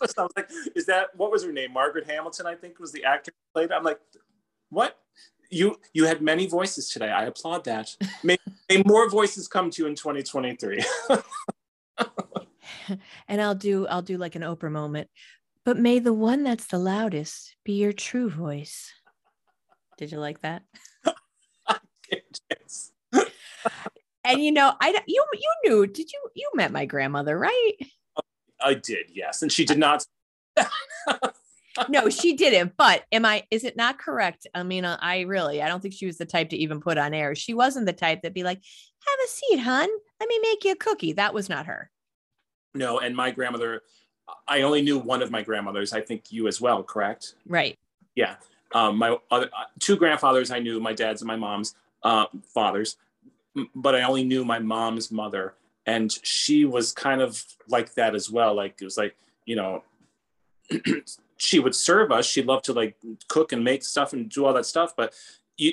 That, 0.00 0.14
I 0.18 0.22
was 0.22 0.32
like, 0.36 0.48
is 0.76 0.86
that 0.86 1.08
what 1.16 1.32
was 1.32 1.44
her 1.44 1.52
name? 1.52 1.72
Margaret 1.72 2.08
Hamilton, 2.08 2.46
I 2.46 2.54
think, 2.54 2.78
was 2.78 2.92
the 2.92 3.04
actor 3.04 3.32
who 3.32 3.60
played. 3.60 3.72
I'm 3.72 3.82
like, 3.82 3.98
what? 4.70 4.96
You 5.50 5.80
you 5.92 6.06
had 6.06 6.22
many 6.22 6.46
voices 6.46 6.88
today. 6.88 7.10
I 7.10 7.24
applaud 7.24 7.64
that. 7.64 7.96
May, 8.22 8.36
may 8.70 8.82
more 8.86 9.10
voices 9.10 9.48
come 9.48 9.70
to 9.70 9.82
you 9.82 9.88
in 9.88 9.94
2023. 9.96 10.84
and 13.28 13.40
I'll 13.40 13.54
do 13.54 13.86
I'll 13.88 14.02
do 14.02 14.16
like 14.16 14.36
an 14.36 14.42
Oprah 14.42 14.70
moment. 14.70 15.08
But 15.64 15.78
may 15.78 15.98
the 15.98 16.12
one 16.12 16.44
that's 16.44 16.66
the 16.66 16.78
loudest 16.78 17.56
be 17.64 17.72
your 17.72 17.92
true 17.92 18.28
voice. 18.28 18.92
Did 19.96 20.12
you 20.12 20.18
like 20.18 20.42
that? 20.42 20.62
and 24.24 24.42
you 24.42 24.52
know, 24.52 24.72
I 24.80 25.00
you 25.06 25.24
you 25.32 25.54
knew. 25.64 25.86
Did 25.86 26.12
you 26.12 26.20
you 26.34 26.50
met 26.54 26.72
my 26.72 26.84
grandmother, 26.84 27.38
right? 27.38 27.72
I 28.60 28.74
did, 28.74 29.10
yes, 29.12 29.42
and 29.42 29.50
she 29.52 29.64
did 29.64 29.78
not. 29.78 30.04
no, 31.88 32.08
she 32.08 32.34
didn't. 32.34 32.74
But 32.76 33.04
am 33.12 33.24
I? 33.24 33.44
Is 33.50 33.64
it 33.64 33.76
not 33.76 33.98
correct? 33.98 34.46
I 34.54 34.62
mean, 34.62 34.84
uh, 34.84 34.98
I 35.00 35.20
really, 35.20 35.62
I 35.62 35.68
don't 35.68 35.80
think 35.80 35.94
she 35.94 36.06
was 36.06 36.18
the 36.18 36.26
type 36.26 36.50
to 36.50 36.56
even 36.56 36.80
put 36.80 36.98
on 36.98 37.14
air. 37.14 37.34
She 37.34 37.54
wasn't 37.54 37.86
the 37.86 37.92
type 37.92 38.22
that'd 38.22 38.34
be 38.34 38.42
like, 38.42 38.60
"Have 39.06 39.18
a 39.24 39.28
seat, 39.28 39.58
hun. 39.60 39.88
Let 40.20 40.28
me 40.28 40.38
make 40.42 40.64
you 40.64 40.72
a 40.72 40.76
cookie." 40.76 41.12
That 41.12 41.34
was 41.34 41.48
not 41.48 41.66
her. 41.66 41.90
No, 42.74 42.98
and 42.98 43.14
my 43.14 43.30
grandmother, 43.30 43.82
I 44.48 44.62
only 44.62 44.82
knew 44.82 44.98
one 44.98 45.22
of 45.22 45.30
my 45.30 45.42
grandmothers. 45.42 45.92
I 45.92 46.00
think 46.00 46.30
you 46.30 46.48
as 46.48 46.60
well, 46.60 46.82
correct? 46.82 47.34
Right. 47.46 47.78
Yeah. 48.14 48.36
Um, 48.74 48.98
my 48.98 49.16
other 49.30 49.50
uh, 49.56 49.64
two 49.78 49.96
grandfathers 49.96 50.50
I 50.50 50.58
knew, 50.58 50.80
my 50.80 50.92
dad's 50.92 51.22
and 51.22 51.28
my 51.28 51.36
mom's 51.36 51.74
uh, 52.02 52.26
fathers, 52.52 52.96
but 53.74 53.94
I 53.94 54.02
only 54.02 54.24
knew 54.24 54.44
my 54.44 54.58
mom's 54.58 55.10
mother, 55.10 55.54
and 55.86 56.12
she 56.22 56.64
was 56.64 56.92
kind 56.92 57.20
of 57.20 57.44
like 57.68 57.94
that 57.94 58.14
as 58.14 58.30
well. 58.30 58.54
Like 58.54 58.76
it 58.80 58.84
was 58.84 58.96
like 58.96 59.16
you 59.44 59.56
know, 59.56 59.84
she 61.36 61.58
would 61.58 61.74
serve 61.74 62.10
us. 62.10 62.26
She 62.26 62.42
loved 62.42 62.64
to 62.66 62.72
like 62.72 62.96
cook 63.28 63.52
and 63.52 63.62
make 63.62 63.84
stuff 63.84 64.12
and 64.12 64.28
do 64.28 64.44
all 64.44 64.54
that 64.54 64.66
stuff, 64.66 64.94
but 64.96 65.14
you 65.56 65.72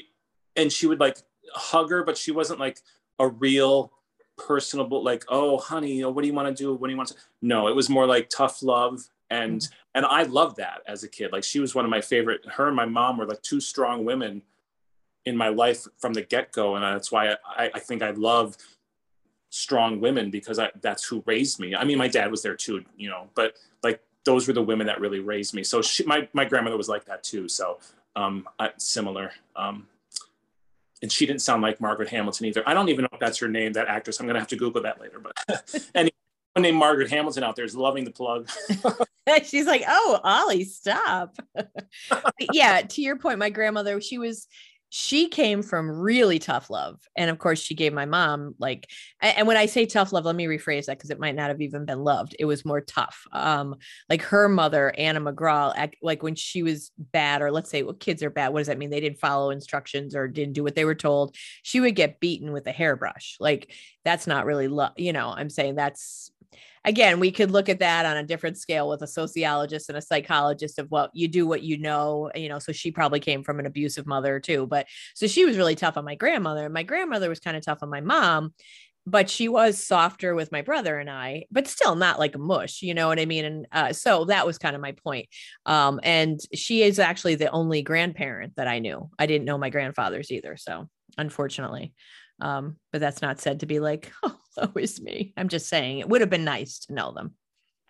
and 0.55 0.71
she 0.71 0.87
would 0.87 0.99
like 0.99 1.17
hug 1.53 1.89
her, 1.89 2.03
but 2.03 2.17
she 2.17 2.31
wasn't 2.31 2.59
like 2.59 2.79
a 3.19 3.27
real 3.27 3.91
personable 4.37 5.03
like 5.03 5.23
oh 5.29 5.57
honey 5.57 5.93
you 5.93 6.01
know, 6.01 6.09
what 6.09 6.21
do 6.21 6.27
you 6.27 6.33
want 6.33 6.47
to 6.47 6.63
do? 6.63 6.73
What 6.73 6.87
do 6.87 6.91
you 6.91 6.97
want 6.97 7.09
to 7.09 7.15
no 7.41 7.67
it 7.67 7.75
was 7.75 7.89
more 7.89 8.05
like 8.05 8.29
tough 8.29 8.63
love 8.63 9.07
and 9.29 9.61
mm-hmm. 9.61 9.73
and 9.95 10.05
i 10.05 10.23
loved 10.23 10.57
that 10.57 10.81
as 10.87 11.03
a 11.03 11.07
kid. 11.07 11.31
Like 11.31 11.43
she 11.43 11.59
was 11.59 11.75
one 11.75 11.85
of 11.85 11.91
my 11.91 12.01
favorite 12.01 12.41
her 12.53 12.67
and 12.67 12.75
my 12.75 12.85
mom 12.85 13.17
were 13.17 13.25
like 13.25 13.41
two 13.41 13.59
strong 13.59 14.05
women 14.05 14.41
in 15.25 15.37
my 15.37 15.49
life 15.49 15.85
from 15.99 16.13
the 16.13 16.21
get-go 16.21 16.75
and 16.75 16.83
that's 16.83 17.11
why 17.11 17.35
i, 17.45 17.69
I 17.75 17.79
think 17.79 18.01
i 18.01 18.09
love 18.11 18.57
strong 19.51 19.99
women 19.99 20.31
because 20.31 20.57
I, 20.57 20.71
that's 20.81 21.05
who 21.05 21.21
raised 21.27 21.59
me. 21.59 21.75
I 21.75 21.83
mean 21.83 21.97
my 21.97 22.07
dad 22.07 22.31
was 22.31 22.41
there 22.41 22.55
too 22.55 22.83
you 22.97 23.09
know 23.09 23.27
but 23.35 23.55
like 23.83 24.01
those 24.23 24.47
were 24.47 24.53
the 24.53 24.63
women 24.63 24.87
that 24.87 24.99
really 24.99 25.19
raised 25.19 25.53
me. 25.53 25.63
So 25.63 25.81
she, 25.81 26.03
my, 26.05 26.27
my 26.33 26.45
grandmother 26.45 26.77
was 26.77 26.89
like 26.89 27.05
that 27.05 27.23
too 27.23 27.47
so 27.47 27.79
um, 28.15 28.47
I, 28.59 28.71
similar 28.77 29.31
um, 29.55 29.87
and 31.01 31.11
she 31.11 31.25
didn't 31.25 31.41
sound 31.41 31.61
like 31.61 31.81
Margaret 31.81 32.09
Hamilton 32.09 32.47
either. 32.47 32.63
I 32.67 32.73
don't 32.73 32.89
even 32.89 33.03
know 33.03 33.09
if 33.13 33.19
that's 33.19 33.37
her 33.39 33.47
name, 33.47 33.73
that 33.73 33.87
actress. 33.87 34.19
I'm 34.19 34.27
gonna 34.27 34.39
have 34.39 34.47
to 34.49 34.55
Google 34.55 34.83
that 34.83 34.99
later. 34.99 35.19
But 35.19 35.89
anyone 35.95 36.11
named 36.57 36.77
Margaret 36.77 37.09
Hamilton 37.09 37.43
out 37.43 37.55
there 37.55 37.65
is 37.65 37.75
loving 37.75 38.03
the 38.03 38.11
plug. 38.11 38.49
She's 39.43 39.67
like, 39.67 39.83
oh, 39.87 40.19
Ollie, 40.23 40.63
stop. 40.63 41.35
yeah, 42.51 42.81
to 42.81 43.01
your 43.01 43.17
point, 43.17 43.39
my 43.39 43.49
grandmother, 43.49 44.01
she 44.01 44.17
was 44.17 44.47
she 44.93 45.29
came 45.29 45.63
from 45.63 45.89
really 45.89 46.37
tough 46.37 46.69
love. 46.69 46.99
And 47.15 47.29
of 47.29 47.39
course, 47.39 47.61
she 47.61 47.75
gave 47.75 47.93
my 47.93 48.05
mom 48.05 48.55
like, 48.59 48.89
and 49.21 49.47
when 49.47 49.55
I 49.55 49.65
say 49.65 49.85
tough 49.85 50.11
love, 50.11 50.25
let 50.25 50.35
me 50.35 50.47
rephrase 50.47 50.87
that 50.87 50.97
because 50.97 51.09
it 51.09 51.19
might 51.19 51.33
not 51.33 51.47
have 51.47 51.61
even 51.61 51.85
been 51.85 52.03
loved. 52.03 52.35
It 52.37 52.43
was 52.43 52.65
more 52.65 52.81
tough. 52.81 53.23
Um, 53.31 53.75
like 54.09 54.21
her 54.23 54.49
mother, 54.49 54.93
Anna 54.97 55.21
McGraw, 55.21 55.93
like 56.01 56.21
when 56.23 56.35
she 56.35 56.61
was 56.61 56.91
bad, 56.97 57.41
or 57.41 57.51
let's 57.51 57.69
say, 57.69 57.83
well, 57.83 57.93
kids 57.93 58.21
are 58.21 58.29
bad. 58.29 58.49
What 58.49 58.59
does 58.59 58.67
that 58.67 58.77
mean? 58.77 58.89
They 58.89 58.99
didn't 58.99 59.21
follow 59.21 59.49
instructions 59.49 60.13
or 60.13 60.27
didn't 60.27 60.53
do 60.55 60.63
what 60.63 60.75
they 60.75 60.83
were 60.83 60.93
told. 60.93 61.37
She 61.63 61.79
would 61.79 61.95
get 61.95 62.19
beaten 62.19 62.51
with 62.51 62.67
a 62.67 62.73
hairbrush. 62.73 63.37
Like 63.39 63.71
that's 64.03 64.27
not 64.27 64.45
really 64.45 64.67
love. 64.67 64.91
You 64.97 65.13
know, 65.13 65.29
I'm 65.29 65.49
saying 65.49 65.75
that's 65.75 66.31
again, 66.83 67.19
we 67.19 67.31
could 67.31 67.51
look 67.51 67.69
at 67.69 67.79
that 67.79 68.05
on 68.05 68.17
a 68.17 68.23
different 68.23 68.57
scale 68.57 68.89
with 68.89 69.01
a 69.01 69.07
sociologist 69.07 69.89
and 69.89 69.97
a 69.97 70.01
psychologist 70.01 70.79
of 70.79 70.89
what 70.89 71.11
you 71.13 71.27
do 71.27 71.45
what 71.47 71.63
you 71.63 71.77
know, 71.77 72.31
you 72.35 72.49
know. 72.49 72.59
So 72.59 72.71
she 72.71 72.91
probably 72.91 73.19
came 73.19 73.43
from 73.43 73.59
an 73.59 73.65
abusive 73.65 74.05
mother 74.05 74.39
too. 74.39 74.67
But 74.67 74.87
so 75.13 75.27
she 75.27 75.45
was 75.45 75.57
really 75.57 75.75
tough 75.75 75.97
on 75.97 76.05
my 76.05 76.15
grandmother. 76.15 76.69
My 76.69 76.83
grandmother 76.83 77.29
was 77.29 77.39
kind 77.39 77.57
of 77.57 77.63
tough 77.63 77.79
on 77.81 77.89
my 77.89 78.01
mom 78.01 78.53
but 79.05 79.29
she 79.29 79.47
was 79.47 79.83
softer 79.83 80.35
with 80.35 80.51
my 80.51 80.61
brother 80.61 80.99
and 80.99 81.09
I, 81.09 81.45
but 81.51 81.67
still 81.67 81.95
not 81.95 82.19
like 82.19 82.35
a 82.35 82.39
mush, 82.39 82.81
you 82.81 82.93
know 82.93 83.07
what 83.07 83.19
I 83.19 83.25
mean? 83.25 83.45
And 83.45 83.67
uh, 83.71 83.93
so 83.93 84.25
that 84.25 84.45
was 84.45 84.57
kind 84.57 84.75
of 84.75 84.81
my 84.81 84.91
point. 84.91 85.27
Um, 85.65 85.99
and 86.03 86.39
she 86.53 86.83
is 86.83 86.99
actually 86.99 87.35
the 87.35 87.49
only 87.49 87.81
grandparent 87.81 88.55
that 88.57 88.67
I 88.67 88.79
knew. 88.79 89.09
I 89.17 89.25
didn't 89.25 89.45
know 89.45 89.57
my 89.57 89.69
grandfathers 89.69 90.31
either. 90.31 90.55
So 90.55 90.87
unfortunately, 91.17 91.93
um, 92.41 92.77
but 92.91 92.99
that's 92.99 93.21
not 93.21 93.39
said 93.39 93.59
to 93.61 93.65
be 93.65 93.79
like, 93.79 94.11
oh, 94.23 94.37
was 94.73 94.99
me. 95.01 95.33
I'm 95.37 95.47
just 95.47 95.69
saying 95.69 95.99
it 95.99 96.09
would 96.09 96.21
have 96.21 96.29
been 96.29 96.43
nice 96.43 96.79
to 96.79 96.93
know 96.93 97.11
them. 97.11 97.35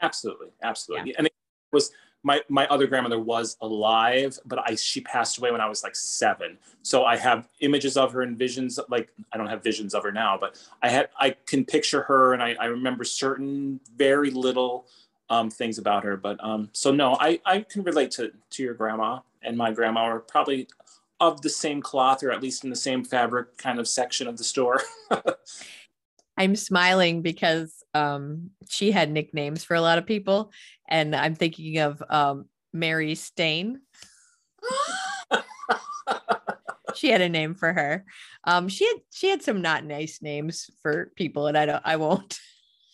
Absolutely, 0.02 0.48
absolutely. 0.62 1.12
Yeah. 1.12 1.16
And 1.20 1.28
it 1.28 1.34
was 1.72 1.92
my 2.24 2.42
my 2.50 2.68
other 2.68 2.86
grandmother 2.86 3.20
was 3.20 3.58
alive, 3.62 4.38
but 4.46 4.60
I 4.60 4.76
she 4.76 5.02
passed 5.02 5.38
away 5.38 5.52
when 5.52 5.62
I 5.62 5.68
was 5.68 5.84
like 5.84 5.96
seven. 5.96 6.58
So 6.84 7.06
I 7.06 7.18
have 7.18 7.48
images 7.62 7.98
of 7.98 8.12
her 8.14 8.22
and 8.22 8.38
visions. 8.38 8.80
Like 8.90 9.10
I 9.34 9.38
don't 9.38 9.48
have 9.48 9.64
visions 9.64 9.94
of 9.94 10.04
her 10.04 10.12
now, 10.12 10.38
but 10.40 10.62
I 10.84 10.90
had 10.90 11.10
I 11.20 11.36
can 11.48 11.66
picture 11.66 12.04
her, 12.04 12.34
and 12.34 12.44
I, 12.44 12.56
I 12.60 12.66
remember 12.66 13.04
certain 13.04 13.80
very 13.96 14.30
little 14.30 14.86
um, 15.30 15.50
things 15.50 15.78
about 15.78 16.04
her. 16.04 16.18
But 16.18 16.44
um, 16.44 16.70
so 16.74 16.92
no, 16.92 17.18
I 17.20 17.40
I 17.46 17.62
can 17.62 17.84
relate 17.84 18.12
to 18.12 18.32
to 18.52 18.64
your 18.64 18.74
grandma 18.74 19.22
and 19.44 19.58
my 19.58 19.72
grandma 19.72 20.02
are 20.02 20.20
probably 20.20 20.68
of 21.22 21.42
the 21.42 21.50
same 21.50 21.82
cloth 21.82 22.24
or 22.24 22.32
at 22.32 22.42
least 22.42 22.64
in 22.64 22.72
the 22.72 22.76
same 22.76 23.06
fabric 23.06 23.56
kind 23.58 23.80
of 23.80 23.88
section 23.88 24.28
of 24.28 24.38
the 24.38 24.44
store. 24.44 24.82
I'm 26.38 26.56
smiling 26.56 27.22
because 27.22 27.84
um, 27.94 28.50
she 28.68 28.92
had 28.92 29.12
nicknames 29.12 29.64
for 29.64 29.76
a 29.76 29.82
lot 29.82 30.00
of 30.00 30.08
people, 30.08 30.52
and 30.90 31.16
I'm 31.16 31.36
thinking 31.36 31.78
of 31.78 32.02
um, 32.10 32.46
Mary 32.74 33.14
Stain. 33.14 33.82
she 36.96 37.10
had 37.10 37.22
a 37.22 37.30
name 37.30 37.54
for 37.54 37.72
her. 37.72 38.04
Um, 38.46 38.68
she 38.68 38.88
had 38.88 38.98
she 39.12 39.30
had 39.30 39.44
some 39.44 39.62
not 39.62 39.86
nice 39.86 40.22
names 40.24 40.72
for 40.82 41.12
people, 41.16 41.46
and 41.46 41.58
I 41.58 41.68
don't 41.68 41.84
I 41.86 41.98
won't 41.98 42.40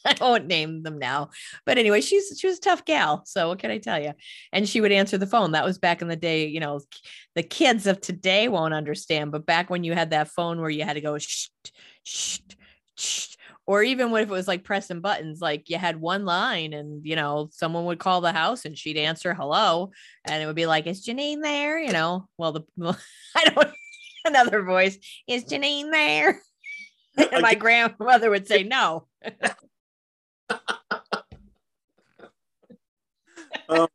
I 0.07 0.15
won't 0.21 0.47
name 0.47 0.83
them 0.83 0.97
now. 0.97 1.29
But 1.65 1.77
anyway, 1.77 2.01
she's 2.01 2.37
she 2.39 2.47
was 2.47 2.57
a 2.57 2.61
tough 2.61 2.85
gal. 2.85 3.23
So 3.25 3.49
what 3.49 3.59
can 3.59 3.71
I 3.71 3.77
tell 3.77 4.01
you? 4.01 4.13
And 4.51 4.67
she 4.67 4.81
would 4.81 4.91
answer 4.91 5.17
the 5.17 5.27
phone. 5.27 5.51
That 5.51 5.65
was 5.65 5.77
back 5.77 6.01
in 6.01 6.07
the 6.07 6.15
day. 6.15 6.47
You 6.47 6.59
know, 6.59 6.81
the 7.35 7.43
kids 7.43 7.87
of 7.87 8.01
today 8.01 8.47
won't 8.47 8.73
understand. 8.73 9.31
But 9.31 9.45
back 9.45 9.69
when 9.69 9.83
you 9.83 9.93
had 9.93 10.11
that 10.11 10.29
phone 10.29 10.61
where 10.61 10.69
you 10.69 10.83
had 10.83 10.93
to 10.93 11.01
go 11.01 11.17
shh, 11.17 11.49
shh, 12.03 12.39
shh, 12.95 13.35
or 13.65 13.83
even 13.83 14.11
what 14.11 14.23
if 14.23 14.29
it 14.29 14.31
was 14.31 14.47
like 14.47 14.63
pressing 14.63 15.01
buttons, 15.01 15.41
like 15.41 15.69
you 15.69 15.77
had 15.77 15.99
one 15.99 16.23
line 16.25 16.73
and 16.73 17.05
you 17.05 17.15
know 17.15 17.49
someone 17.51 17.85
would 17.85 17.99
call 17.99 18.21
the 18.21 18.31
house 18.31 18.65
and 18.65 18.77
she'd 18.77 18.97
answer 18.97 19.33
hello, 19.33 19.91
and 20.25 20.41
it 20.41 20.45
would 20.45 20.55
be 20.55 20.65
like, 20.65 20.87
"Is 20.87 21.03
Jeannine 21.03 21.41
there?" 21.41 21.77
You 21.77 21.91
know, 21.91 22.29
well 22.37 22.53
the 22.53 22.63
I 23.35 23.43
don't 23.43 23.69
another 24.25 24.63
voice 24.63 24.97
is 25.27 25.43
Jeannine 25.43 25.91
there. 25.91 26.41
and 27.31 27.41
my 27.41 27.55
grandmother 27.55 28.29
would 28.29 28.47
say 28.47 28.63
no. 28.63 29.07
Um, 33.69 33.87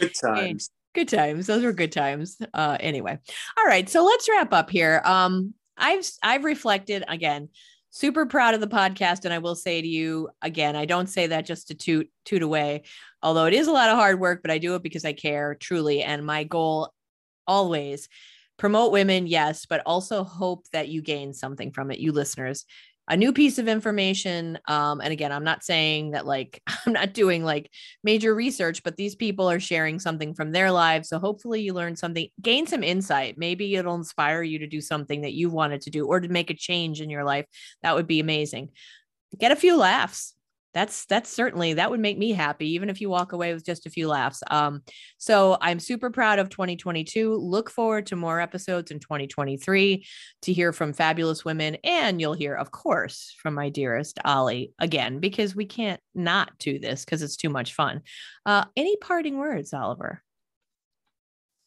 good 0.00 0.14
times. 0.20 0.70
Good 0.94 1.08
times. 1.08 1.46
Those 1.46 1.62
were 1.62 1.72
good 1.72 1.92
times. 1.92 2.38
Uh, 2.54 2.76
anyway, 2.80 3.18
all 3.58 3.64
right. 3.64 3.88
So 3.88 4.04
let's 4.04 4.28
wrap 4.28 4.52
up 4.52 4.70
here. 4.70 5.02
Um, 5.04 5.54
I've 5.76 6.08
I've 6.22 6.44
reflected 6.44 7.04
again. 7.08 7.48
Super 7.90 8.26
proud 8.26 8.54
of 8.54 8.60
the 8.60 8.66
podcast, 8.66 9.24
and 9.24 9.32
I 9.32 9.38
will 9.38 9.54
say 9.54 9.80
to 9.80 9.86
you 9.86 10.28
again, 10.42 10.76
I 10.76 10.84
don't 10.84 11.08
say 11.08 11.28
that 11.28 11.46
just 11.46 11.68
to 11.68 11.74
toot 11.74 12.10
toot 12.24 12.42
away, 12.42 12.82
although 13.22 13.46
it 13.46 13.54
is 13.54 13.68
a 13.68 13.72
lot 13.72 13.88
of 13.88 13.96
hard 13.96 14.20
work, 14.20 14.42
but 14.42 14.50
I 14.50 14.58
do 14.58 14.74
it 14.74 14.82
because 14.82 15.04
I 15.04 15.14
care 15.14 15.54
truly. 15.54 16.02
And 16.02 16.26
my 16.26 16.44
goal 16.44 16.92
always 17.46 18.08
promote 18.58 18.92
women, 18.92 19.26
yes, 19.26 19.66
but 19.66 19.82
also 19.86 20.24
hope 20.24 20.66
that 20.72 20.88
you 20.88 21.00
gain 21.00 21.32
something 21.32 21.70
from 21.70 21.90
it, 21.90 21.98
you 21.98 22.12
listeners 22.12 22.64
a 23.08 23.16
new 23.16 23.32
piece 23.32 23.58
of 23.58 23.68
information 23.68 24.58
um, 24.68 25.00
and 25.00 25.12
again 25.12 25.32
i'm 25.32 25.44
not 25.44 25.64
saying 25.64 26.12
that 26.12 26.26
like 26.26 26.62
i'm 26.86 26.92
not 26.92 27.12
doing 27.12 27.44
like 27.44 27.70
major 28.02 28.34
research 28.34 28.82
but 28.82 28.96
these 28.96 29.14
people 29.14 29.50
are 29.50 29.60
sharing 29.60 29.98
something 29.98 30.34
from 30.34 30.52
their 30.52 30.70
lives 30.70 31.08
so 31.08 31.18
hopefully 31.18 31.60
you 31.60 31.72
learn 31.72 31.96
something 31.96 32.28
gain 32.40 32.64
some 32.66 32.84
insight. 32.84 33.36
Maybe 33.36 33.74
it'll 33.74 33.96
inspire 33.96 34.42
you 34.42 34.60
to 34.60 34.68
do 34.68 34.80
something 34.80 35.22
that 35.22 35.32
you 35.32 35.50
wanted 35.50 35.82
to 35.82 35.90
do 35.90 36.06
or 36.06 36.20
to 36.20 36.28
make 36.28 36.48
a 36.48 36.54
change 36.54 37.00
in 37.00 37.10
your 37.10 37.24
life. 37.24 37.46
That 37.82 37.96
would 37.96 38.06
be 38.06 38.20
amazing. 38.20 38.70
Get 39.36 39.52
a 39.52 39.56
few 39.56 39.76
laughs 39.76 40.35
that's 40.76 41.06
that's 41.06 41.30
certainly 41.30 41.72
that 41.72 41.90
would 41.90 42.00
make 42.00 42.18
me 42.18 42.32
happy 42.32 42.68
even 42.74 42.90
if 42.90 43.00
you 43.00 43.08
walk 43.08 43.32
away 43.32 43.54
with 43.54 43.64
just 43.64 43.86
a 43.86 43.90
few 43.90 44.08
laughs. 44.08 44.42
Um 44.50 44.82
so 45.16 45.56
i'm 45.62 45.80
super 45.80 46.10
proud 46.10 46.38
of 46.38 46.50
2022 46.50 47.34
look 47.34 47.70
forward 47.70 48.06
to 48.06 48.16
more 48.16 48.40
episodes 48.40 48.90
in 48.90 49.00
2023 49.00 50.04
to 50.42 50.52
hear 50.52 50.74
from 50.74 50.92
fabulous 50.92 51.46
women 51.46 51.78
and 51.82 52.20
you'll 52.20 52.34
hear 52.34 52.54
of 52.54 52.70
course 52.70 53.34
from 53.40 53.54
my 53.54 53.70
dearest 53.70 54.18
ollie 54.26 54.74
again 54.78 55.18
because 55.18 55.56
we 55.56 55.64
can't 55.64 56.00
not 56.14 56.50
do 56.58 56.78
this 56.78 57.06
because 57.06 57.22
it's 57.22 57.36
too 57.36 57.48
much 57.48 57.72
fun. 57.72 58.02
Uh 58.44 58.66
any 58.76 58.96
parting 58.96 59.38
words 59.38 59.72
oliver? 59.72 60.22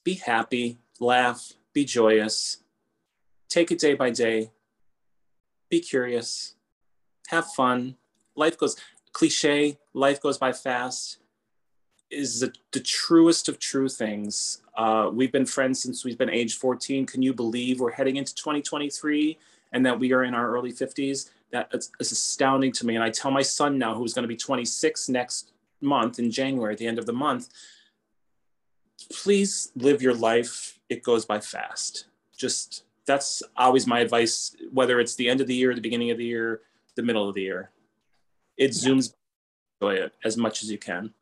Be 0.04 0.14
happy 0.14 0.78
laugh 1.00 1.54
be 1.74 1.84
joyous 1.84 2.58
take 3.48 3.72
it 3.72 3.80
day 3.80 3.96
by 3.96 4.12
day 4.12 4.52
be 5.68 5.80
curious 5.80 6.54
have 7.30 7.48
fun 7.48 7.96
life 8.36 8.58
goes 8.58 8.76
cliche, 9.20 9.78
life 9.94 10.22
goes 10.22 10.38
by 10.38 10.54
fast. 10.54 11.18
is 12.10 12.40
the, 12.40 12.54
the 12.72 12.80
truest 12.80 13.50
of 13.50 13.60
true 13.60 13.90
things. 13.90 14.62
Uh, 14.78 15.10
we've 15.12 15.34
been 15.34 15.46
friends 15.46 15.84
since 15.84 16.06
we've 16.06 16.18
been 16.18 16.30
age 16.30 16.56
14. 16.56 17.06
Can 17.06 17.22
you 17.22 17.34
believe 17.34 17.82
we're 17.82 17.92
heading 17.92 18.16
into 18.16 18.34
2023 18.34 19.38
and 19.74 19.86
that 19.86 20.00
we 20.00 20.14
are 20.14 20.24
in 20.24 20.34
our 20.34 20.50
early 20.50 20.72
50s? 20.72 21.32
That 21.52 21.68
is, 21.74 21.92
is 22.00 22.14
astounding 22.14 22.72
to 22.72 22.86
me. 22.86 22.96
And 22.96 23.04
I 23.04 23.10
tell 23.10 23.30
my 23.30 23.42
son 23.42 23.78
now, 23.78 23.94
who's 23.94 24.14
going 24.14 24.24
to 24.24 24.30
be 24.30 24.38
26 24.38 25.10
next 25.10 25.52
month 25.82 26.18
in 26.18 26.32
January, 26.32 26.72
at 26.72 26.80
the 26.80 26.88
end 26.88 26.98
of 26.98 27.06
the 27.06 27.12
month, 27.12 27.50
please 29.12 29.74
live 29.76 30.02
your 30.02 30.14
life. 30.14 30.80
It 30.88 31.04
goes 31.04 31.26
by 31.26 31.42
fast. 31.42 32.06
Just 32.38 32.84
that's 33.06 33.44
always 33.58 33.86
my 33.86 34.00
advice, 34.00 34.56
whether 34.72 34.98
it's 35.02 35.16
the 35.16 35.28
end 35.28 35.42
of 35.42 35.48
the 35.48 35.56
year, 35.56 35.76
the 35.76 35.82
beginning 35.82 36.10
of 36.10 36.18
the 36.18 36.26
year, 36.26 36.62
the 36.96 37.04
middle 37.04 37.28
of 37.28 37.36
the 37.36 37.42
year. 37.42 37.72
It 38.60 38.72
zooms 38.72 39.14
enjoy 39.82 39.96
it 39.96 40.14
as 40.24 40.38
much 40.38 40.62
as 40.62 40.70
you 40.70 40.78
can. 40.78 41.14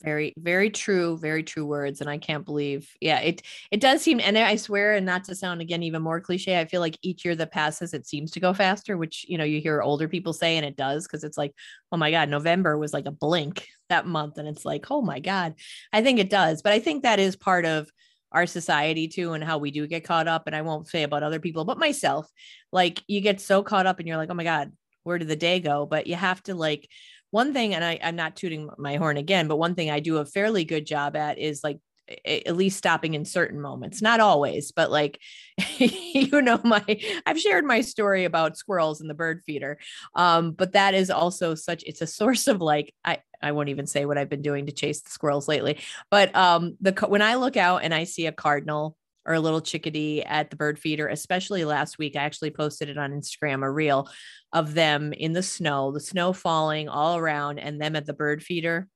Very 0.00 0.32
very 0.36 0.70
true 0.70 1.18
very 1.18 1.42
true 1.42 1.66
words 1.66 2.00
and 2.00 2.08
i 2.08 2.16
can't 2.16 2.44
believe 2.44 2.88
yeah 3.00 3.18
it 3.18 3.42
it 3.72 3.80
does 3.80 4.00
seem 4.00 4.20
and 4.20 4.38
i 4.38 4.54
swear 4.54 4.94
and 4.94 5.04
not 5.04 5.24
to 5.24 5.34
sound 5.34 5.60
again 5.60 5.82
even 5.82 6.00
more 6.00 6.20
cliche 6.20 6.60
i 6.60 6.64
feel 6.64 6.80
like 6.80 6.96
each 7.02 7.24
year 7.24 7.34
that 7.34 7.50
passes 7.50 7.92
it 7.92 8.06
seems 8.06 8.30
to 8.30 8.38
go 8.38 8.54
faster 8.54 8.96
which 8.96 9.26
you 9.28 9.36
know 9.36 9.42
you 9.42 9.60
hear 9.60 9.82
older 9.82 10.06
people 10.06 10.32
say 10.32 10.56
and 10.56 10.64
it 10.64 10.76
does 10.76 11.08
because 11.08 11.24
it's 11.24 11.36
like 11.36 11.52
oh 11.90 11.96
my 11.96 12.12
god 12.12 12.28
november 12.28 12.78
was 12.78 12.92
like 12.92 13.06
a 13.06 13.10
blink 13.10 13.66
that 13.88 14.06
month 14.06 14.38
and 14.38 14.46
it's 14.46 14.64
like 14.64 14.86
oh 14.92 15.02
my 15.02 15.18
god. 15.18 15.54
I 15.92 16.02
think 16.02 16.20
it 16.20 16.30
does 16.30 16.62
but 16.62 16.72
i 16.72 16.78
think 16.78 17.02
that 17.02 17.18
is 17.18 17.34
part 17.34 17.64
of 17.64 17.90
our 18.30 18.46
society 18.46 19.08
too 19.08 19.32
and 19.32 19.42
how 19.42 19.58
we 19.58 19.72
do 19.72 19.88
get 19.88 20.04
caught 20.04 20.28
up 20.28 20.46
and 20.46 20.54
i 20.54 20.62
won't 20.62 20.86
say 20.86 21.02
about 21.02 21.24
other 21.24 21.40
people 21.40 21.64
but 21.64 21.78
myself 21.78 22.30
like 22.70 23.02
you 23.08 23.20
get 23.20 23.40
so 23.40 23.64
caught 23.64 23.86
up 23.86 23.98
and 23.98 24.06
you're 24.06 24.16
like 24.16 24.30
oh 24.30 24.34
my 24.34 24.44
god 24.44 24.70
where 25.02 25.18
did 25.18 25.28
the 25.28 25.36
day 25.36 25.60
go? 25.60 25.86
But 25.86 26.06
you 26.06 26.16
have 26.16 26.42
to 26.44 26.54
like 26.54 26.88
one 27.30 27.52
thing, 27.52 27.74
and 27.74 27.84
I, 27.84 27.98
I'm 28.02 28.16
not 28.16 28.36
tooting 28.36 28.70
my 28.78 28.96
horn 28.96 29.16
again, 29.16 29.48
but 29.48 29.56
one 29.56 29.74
thing 29.74 29.90
I 29.90 30.00
do 30.00 30.18
a 30.18 30.24
fairly 30.24 30.64
good 30.64 30.86
job 30.86 31.16
at 31.16 31.38
is 31.38 31.62
like 31.62 31.78
at 32.24 32.56
least 32.56 32.76
stopping 32.76 33.14
in 33.14 33.24
certain 33.24 33.60
moments 33.60 34.02
not 34.02 34.20
always 34.20 34.72
but 34.72 34.90
like 34.90 35.20
you 35.78 36.42
know 36.42 36.60
my 36.64 36.82
i've 37.26 37.38
shared 37.38 37.64
my 37.64 37.80
story 37.80 38.24
about 38.24 38.56
squirrels 38.56 39.00
and 39.00 39.08
the 39.08 39.14
bird 39.14 39.42
feeder 39.46 39.78
um 40.14 40.52
but 40.52 40.72
that 40.72 40.94
is 40.94 41.10
also 41.10 41.54
such 41.54 41.84
it's 41.84 42.00
a 42.00 42.06
source 42.06 42.48
of 42.48 42.60
like 42.60 42.92
i 43.04 43.18
i 43.42 43.52
won't 43.52 43.68
even 43.68 43.86
say 43.86 44.04
what 44.04 44.18
i've 44.18 44.28
been 44.28 44.42
doing 44.42 44.66
to 44.66 44.72
chase 44.72 45.02
the 45.02 45.10
squirrels 45.10 45.46
lately 45.46 45.78
but 46.10 46.34
um 46.34 46.76
the 46.80 46.92
when 47.06 47.22
i 47.22 47.36
look 47.36 47.56
out 47.56 47.84
and 47.84 47.94
i 47.94 48.04
see 48.04 48.26
a 48.26 48.32
cardinal 48.32 48.96
or 49.30 49.34
a 49.34 49.40
little 49.40 49.60
chickadee 49.60 50.22
at 50.24 50.50
the 50.50 50.56
bird 50.56 50.76
feeder, 50.76 51.06
especially 51.06 51.64
last 51.64 51.98
week. 51.98 52.16
I 52.16 52.24
actually 52.24 52.50
posted 52.50 52.88
it 52.88 52.98
on 52.98 53.12
Instagram, 53.12 53.62
a 53.62 53.70
reel 53.70 54.10
of 54.52 54.74
them 54.74 55.12
in 55.12 55.32
the 55.32 55.42
snow, 55.42 55.92
the 55.92 56.00
snow 56.00 56.32
falling 56.32 56.88
all 56.88 57.16
around, 57.16 57.60
and 57.60 57.80
them 57.80 57.94
at 57.94 58.06
the 58.06 58.12
bird 58.12 58.42
feeder. 58.42 58.88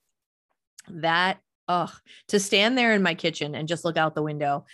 That, 0.88 1.38
oh, 1.68 1.94
to 2.28 2.40
stand 2.40 2.76
there 2.76 2.94
in 2.94 3.02
my 3.02 3.14
kitchen 3.14 3.54
and 3.54 3.68
just 3.68 3.84
look 3.84 3.96
out 3.96 4.16
the 4.16 4.24
window 4.24 4.64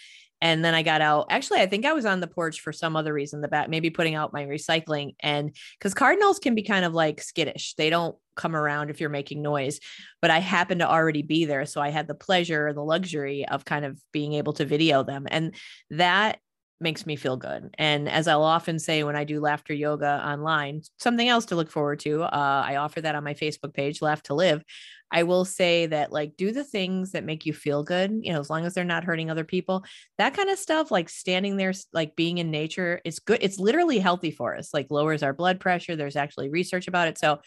and 0.41 0.65
then 0.65 0.75
I 0.75 0.83
got 0.83 1.01
out. 1.01 1.27
Actually, 1.31 1.61
I 1.61 1.67
think 1.67 1.85
I 1.85 1.93
was 1.93 2.07
on 2.07 2.21
the 2.21 2.27
porch 2.27 2.61
for 2.61 2.73
some 2.73 2.97
other 2.97 3.13
reason, 3.13 3.41
the 3.41 3.49
bat, 3.49 3.69
maybe 3.69 3.91
putting 3.91 4.15
out 4.15 4.33
my 4.33 4.45
recycling. 4.45 5.15
And 5.21 5.55
because 5.79 5.95
cardinals 5.95 6.39
can 6.39 6.55
be 6.55 6.63
kind 6.63 6.85
of 6.85 6.95
like 6.95 7.21
skittish, 7.21 7.75
they 7.75 7.91
don't 7.91 8.17
come 8.37 8.57
around 8.57 8.91
if 8.91 9.01
you're 9.01 9.11
making 9.11 9.43
noise. 9.43 9.81
But 10.23 10.31
I 10.31 10.39
happened 10.39 10.81
to 10.81 10.91
already 10.91 11.23
be 11.23 11.45
there. 11.45 11.67
So 11.67 11.81
I 11.81 11.91
had 11.91 12.09
the 12.09 12.15
pleasure, 12.15 12.73
the 12.73 12.83
luxury 12.83 13.47
of 13.47 13.65
kind 13.65 13.85
of 13.85 14.01
being 14.13 14.33
able 14.35 14.55
to 14.55 14.65
video 14.65 15.03
them. 15.03 15.27
And 15.31 15.55
that 15.91 16.39
makes 16.81 17.05
me 17.05 17.17
feel 17.17 17.37
good. 17.37 17.75
And 17.79 18.09
as 18.09 18.27
I'll 18.27 18.43
often 18.43 18.79
say 18.79 19.05
when 19.05 19.17
I 19.17 19.25
do 19.25 19.41
laughter 19.41 19.75
yoga 19.75 20.23
online, 20.27 20.81
something 20.99 21.29
else 21.29 21.47
to 21.47 21.57
look 21.57 21.71
forward 21.71 22.01
to. 22.01 22.23
Uh, 22.23 22.65
I 22.67 22.77
offer 22.77 23.03
that 23.03 23.15
on 23.15 23.23
my 23.23 23.35
Facebook 23.35 23.75
page, 23.75 24.01
Laugh 24.01 24.23
to 24.25 24.35
Live. 24.35 24.65
I 25.13 25.25
will 25.25 25.45
say 25.45 25.87
that 25.87 26.13
like 26.13 26.37
do 26.37 26.53
the 26.53 26.65
things 26.65 27.13
that 27.13 27.25
make 27.25 27.47
you 27.47 27.53
feel 27.53 27.83
good, 27.83 28.11
you 28.23 28.33
know, 28.33 28.41
as 28.41 28.51
long 28.51 28.65
as 28.65 28.75
they're 28.75 28.85
not 28.85 29.05
hurting 29.05 29.31
other 29.31 29.45
people. 29.45 29.85
That 30.19 30.35
kind 30.35 30.51
of 30.51 30.59
stuff, 30.59 30.91
like 30.91 31.09
standing 31.09 31.57
there, 31.57 31.73
like 31.93 32.17
being 32.17 32.39
in 32.39 32.51
nature, 32.51 33.01
is 33.05 33.19
good. 33.19 33.39
It's 33.41 33.59
literally 33.59 33.99
healthy 33.99 34.31
for 34.31 34.57
us, 34.57 34.73
like 34.73 34.87
lowers 34.91 35.23
our 35.23 35.33
blood 35.33 35.61
pressure. 35.61 35.97
There's 35.97 36.17
actually 36.17 36.49
research 36.49 36.89
about 36.89 37.09
it. 37.09 37.19
So 37.19 37.41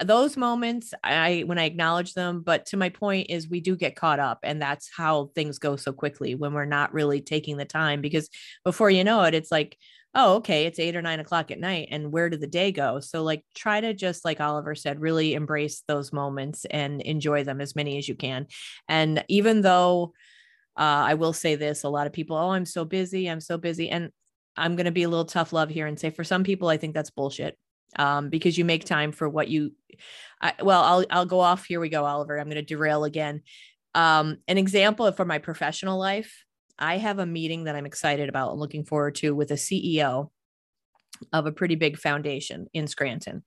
uh, 0.00 0.04
those 0.04 0.36
moments 0.36 0.94
i 1.04 1.42
when 1.46 1.58
i 1.58 1.64
acknowledge 1.64 2.14
them 2.14 2.40
but 2.40 2.64
to 2.64 2.76
my 2.76 2.88
point 2.88 3.26
is 3.28 3.50
we 3.50 3.60
do 3.60 3.76
get 3.76 3.96
caught 3.96 4.18
up 4.18 4.38
and 4.42 4.60
that's 4.60 4.88
how 4.96 5.30
things 5.34 5.58
go 5.58 5.76
so 5.76 5.92
quickly 5.92 6.34
when 6.34 6.54
we're 6.54 6.64
not 6.64 6.94
really 6.94 7.20
taking 7.20 7.56
the 7.56 7.64
time 7.64 8.00
because 8.00 8.28
before 8.64 8.90
you 8.90 9.04
know 9.04 9.22
it 9.22 9.34
it's 9.34 9.52
like 9.52 9.76
oh 10.14 10.36
okay 10.36 10.66
it's 10.66 10.78
eight 10.78 10.96
or 10.96 11.02
nine 11.02 11.20
o'clock 11.20 11.50
at 11.50 11.60
night 11.60 11.88
and 11.90 12.12
where 12.12 12.28
did 12.28 12.40
the 12.40 12.46
day 12.46 12.72
go? 12.72 13.00
So 13.00 13.22
like 13.22 13.44
try 13.54 13.80
to 13.80 13.94
just 13.94 14.24
like 14.24 14.40
oliver 14.40 14.74
said 14.74 15.00
really 15.00 15.34
embrace 15.34 15.82
those 15.86 16.12
moments 16.12 16.64
and 16.64 17.00
enjoy 17.00 17.44
them 17.44 17.60
as 17.60 17.76
many 17.76 17.98
as 17.98 18.08
you 18.08 18.14
can. 18.14 18.46
And 18.88 19.24
even 19.28 19.62
though 19.62 20.12
uh, 20.76 21.04
i 21.10 21.14
will 21.14 21.32
say 21.32 21.56
this 21.56 21.82
a 21.82 21.88
lot 21.88 22.06
of 22.06 22.12
people 22.12 22.36
oh 22.36 22.50
i'm 22.50 22.64
so 22.64 22.84
busy 22.84 23.26
i'm 23.26 23.40
so 23.40 23.58
busy 23.58 23.90
and 23.90 24.10
i'm 24.56 24.76
going 24.76 24.86
to 24.86 24.92
be 24.92 25.02
a 25.02 25.08
little 25.08 25.24
tough 25.24 25.52
love 25.52 25.68
here 25.68 25.86
and 25.86 25.98
say 25.98 26.10
for 26.10 26.22
some 26.22 26.44
people 26.44 26.68
i 26.68 26.76
think 26.76 26.94
that's 26.94 27.10
bullshit 27.10 27.58
um, 27.98 28.28
because 28.28 28.56
you 28.56 28.64
make 28.64 28.84
time 28.84 29.10
for 29.10 29.28
what 29.28 29.48
you 29.48 29.72
I, 30.40 30.54
well 30.62 30.82
I'll 30.82 31.04
I'll 31.10 31.26
go 31.26 31.40
off 31.40 31.64
here 31.64 31.80
we 31.80 31.88
go 31.88 32.04
Oliver 32.04 32.38
I'm 32.38 32.46
going 32.46 32.54
to 32.56 32.62
derail 32.62 33.04
again. 33.04 33.42
Um, 33.94 34.38
an 34.46 34.58
example 34.58 35.10
for 35.12 35.24
my 35.24 35.38
professional 35.38 35.98
life 35.98 36.44
I 36.80 36.96
have 36.98 37.18
a 37.18 37.26
meeting 37.26 37.64
that 37.64 37.76
I'm 37.76 37.86
excited 37.86 38.28
about 38.28 38.50
and 38.50 38.60
looking 38.60 38.84
forward 38.84 39.16
to 39.16 39.34
with 39.34 39.50
a 39.50 39.54
CEO 39.54 40.30
of 41.32 41.46
a 41.46 41.52
pretty 41.52 41.74
big 41.74 41.98
foundation 41.98 42.66
in 42.72 42.86
Scranton. 42.86 43.42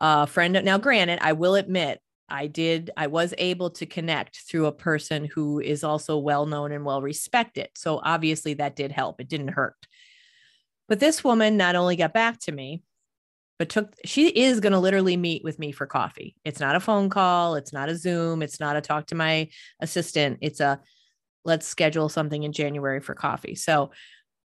Uh 0.00 0.26
friend 0.26 0.60
now 0.64 0.78
granted 0.78 1.18
I 1.22 1.32
will 1.32 1.54
admit 1.54 2.00
I 2.28 2.46
did 2.46 2.90
I 2.96 3.06
was 3.06 3.34
able 3.38 3.70
to 3.70 3.86
connect 3.86 4.42
through 4.48 4.66
a 4.66 4.72
person 4.72 5.24
who 5.24 5.60
is 5.60 5.84
also 5.84 6.18
well 6.18 6.46
known 6.46 6.72
and 6.72 6.84
well 6.84 7.02
respected. 7.02 7.68
So 7.76 8.00
obviously 8.02 8.54
that 8.54 8.76
did 8.76 8.92
help. 8.92 9.20
It 9.20 9.28
didn't 9.28 9.48
hurt. 9.48 9.76
But 10.88 11.00
this 11.00 11.24
woman 11.24 11.56
not 11.56 11.76
only 11.76 11.96
got 11.96 12.12
back 12.12 12.40
to 12.40 12.52
me 12.52 12.82
but 13.58 13.68
took 13.68 13.94
she 14.04 14.28
is 14.28 14.60
going 14.60 14.72
to 14.72 14.78
literally 14.78 15.16
meet 15.16 15.44
with 15.44 15.58
me 15.58 15.72
for 15.72 15.86
coffee. 15.86 16.34
It's 16.44 16.60
not 16.60 16.76
a 16.76 16.80
phone 16.80 17.08
call, 17.08 17.54
it's 17.54 17.72
not 17.72 17.88
a 17.88 17.96
Zoom, 17.96 18.42
it's 18.42 18.58
not 18.58 18.76
a 18.76 18.80
talk 18.80 19.06
to 19.06 19.14
my 19.14 19.48
assistant. 19.80 20.38
It's 20.40 20.60
a 20.60 20.80
let's 21.44 21.66
schedule 21.66 22.08
something 22.08 22.42
in 22.42 22.52
January 22.52 23.00
for 23.00 23.14
coffee. 23.14 23.54
So 23.54 23.90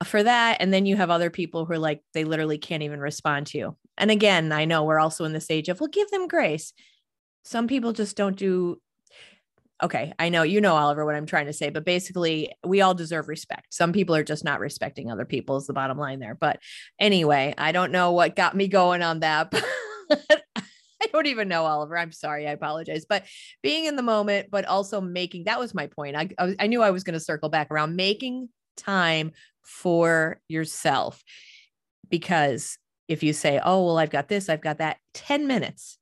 uh, 0.01 0.05
for 0.05 0.23
that 0.23 0.59
and 0.61 0.73
then 0.73 0.87
you 0.87 0.97
have 0.97 1.11
other 1.11 1.31
people 1.31 1.65
who 1.65 1.73
are 1.75 1.79
like 1.79 2.03
they 2.15 2.25
literally 2.25 2.59
can't 2.59 2.83
even 2.83 3.01
respond 3.01 3.49
to 3.49 3.59
you. 3.59 3.77
And 3.99 4.11
again, 4.11 4.53
I 4.53 4.65
know 4.65 4.85
we're 4.85 5.01
also 5.01 5.25
in 5.25 5.33
the 5.33 5.41
stage 5.41 5.69
of 5.69 5.81
well 5.81 5.89
give 5.89 6.11
them 6.11 6.29
grace. 6.29 6.73
Some 7.45 7.69
people 7.69 7.93
just 7.93 8.17
don't 8.17 8.37
do 8.37 8.81
okay, 9.83 10.13
I 10.19 10.31
know 10.31 10.43
you 10.43 10.61
know 10.61 10.75
Oliver 10.75 11.05
what 11.05 11.15
I'm 11.15 11.27
trying 11.27 11.47
to 11.47 11.53
say, 11.53 11.69
but 11.71 11.85
basically 11.85 12.51
we 12.65 12.81
all 12.81 12.95
deserve 12.95 13.29
respect. 13.29 13.75
Some 13.75 13.93
people 13.93 14.15
are 14.15 14.25
just 14.25 14.45
not 14.45 14.61
respecting 14.61 15.11
other 15.11 15.25
people 15.25 15.57
is 15.57 15.67
the 15.67 15.73
bottom 15.73 15.99
line 15.99 16.19
there. 16.19 16.35
But 16.35 16.61
anyway, 16.99 17.55
I 17.59 17.73
don't 17.73 17.93
know 17.93 18.13
what 18.13 18.37
got 18.37 18.57
me 18.57 18.69
going 18.69 19.03
on 19.03 19.21
that. 19.21 19.53
I 21.07 21.11
don't 21.13 21.27
even 21.27 21.49
know 21.49 21.65
Oliver. 21.65 21.97
I'm 21.97 22.13
sorry. 22.13 22.47
I 22.47 22.53
apologize. 22.53 23.05
But 23.09 23.25
being 23.63 23.85
in 23.85 23.97
the 23.97 24.03
moment, 24.03 24.49
but 24.51 24.65
also 24.65 25.01
making 25.01 25.45
that 25.45 25.59
was 25.59 25.75
my 25.75 25.87
point. 25.87 26.17
I 26.17 26.29
I, 26.39 26.57
I 26.61 26.67
knew 26.67 26.83
I 26.83 26.91
was 26.91 27.05
going 27.05 27.15
to 27.15 27.21
circle 27.21 27.49
back 27.49 27.71
around 27.71 27.97
making 27.97 28.49
time 28.77 29.33
for 29.63 30.41
yourself 30.49 31.23
because 32.09 32.79
if 33.09 33.23
you 33.23 33.33
say, 33.33 33.61
"Oh, 33.65 33.85
well, 33.87 33.99
I've 33.99 34.11
got 34.11 34.29
this, 34.29 34.49
I've 34.49 34.61
got 34.61 34.79
that," 34.79 34.99
10 35.15 35.47
minutes 35.47 35.99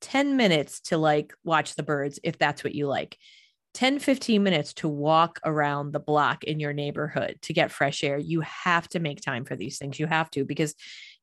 10 0.00 0.36
minutes 0.36 0.80
to 0.80 0.96
like 0.96 1.34
watch 1.44 1.74
the 1.74 1.82
birds 1.82 2.18
if 2.24 2.38
that's 2.38 2.64
what 2.64 2.74
you 2.74 2.86
like 2.86 3.16
10 3.74 3.98
15 3.98 4.42
minutes 4.42 4.72
to 4.74 4.88
walk 4.88 5.38
around 5.44 5.92
the 5.92 6.00
block 6.00 6.42
in 6.44 6.58
your 6.58 6.72
neighborhood 6.72 7.38
to 7.42 7.52
get 7.52 7.70
fresh 7.70 8.02
air 8.02 8.18
you 8.18 8.40
have 8.40 8.88
to 8.88 8.98
make 8.98 9.20
time 9.20 9.44
for 9.44 9.56
these 9.56 9.78
things 9.78 9.98
you 9.98 10.06
have 10.06 10.30
to 10.30 10.44
because 10.44 10.74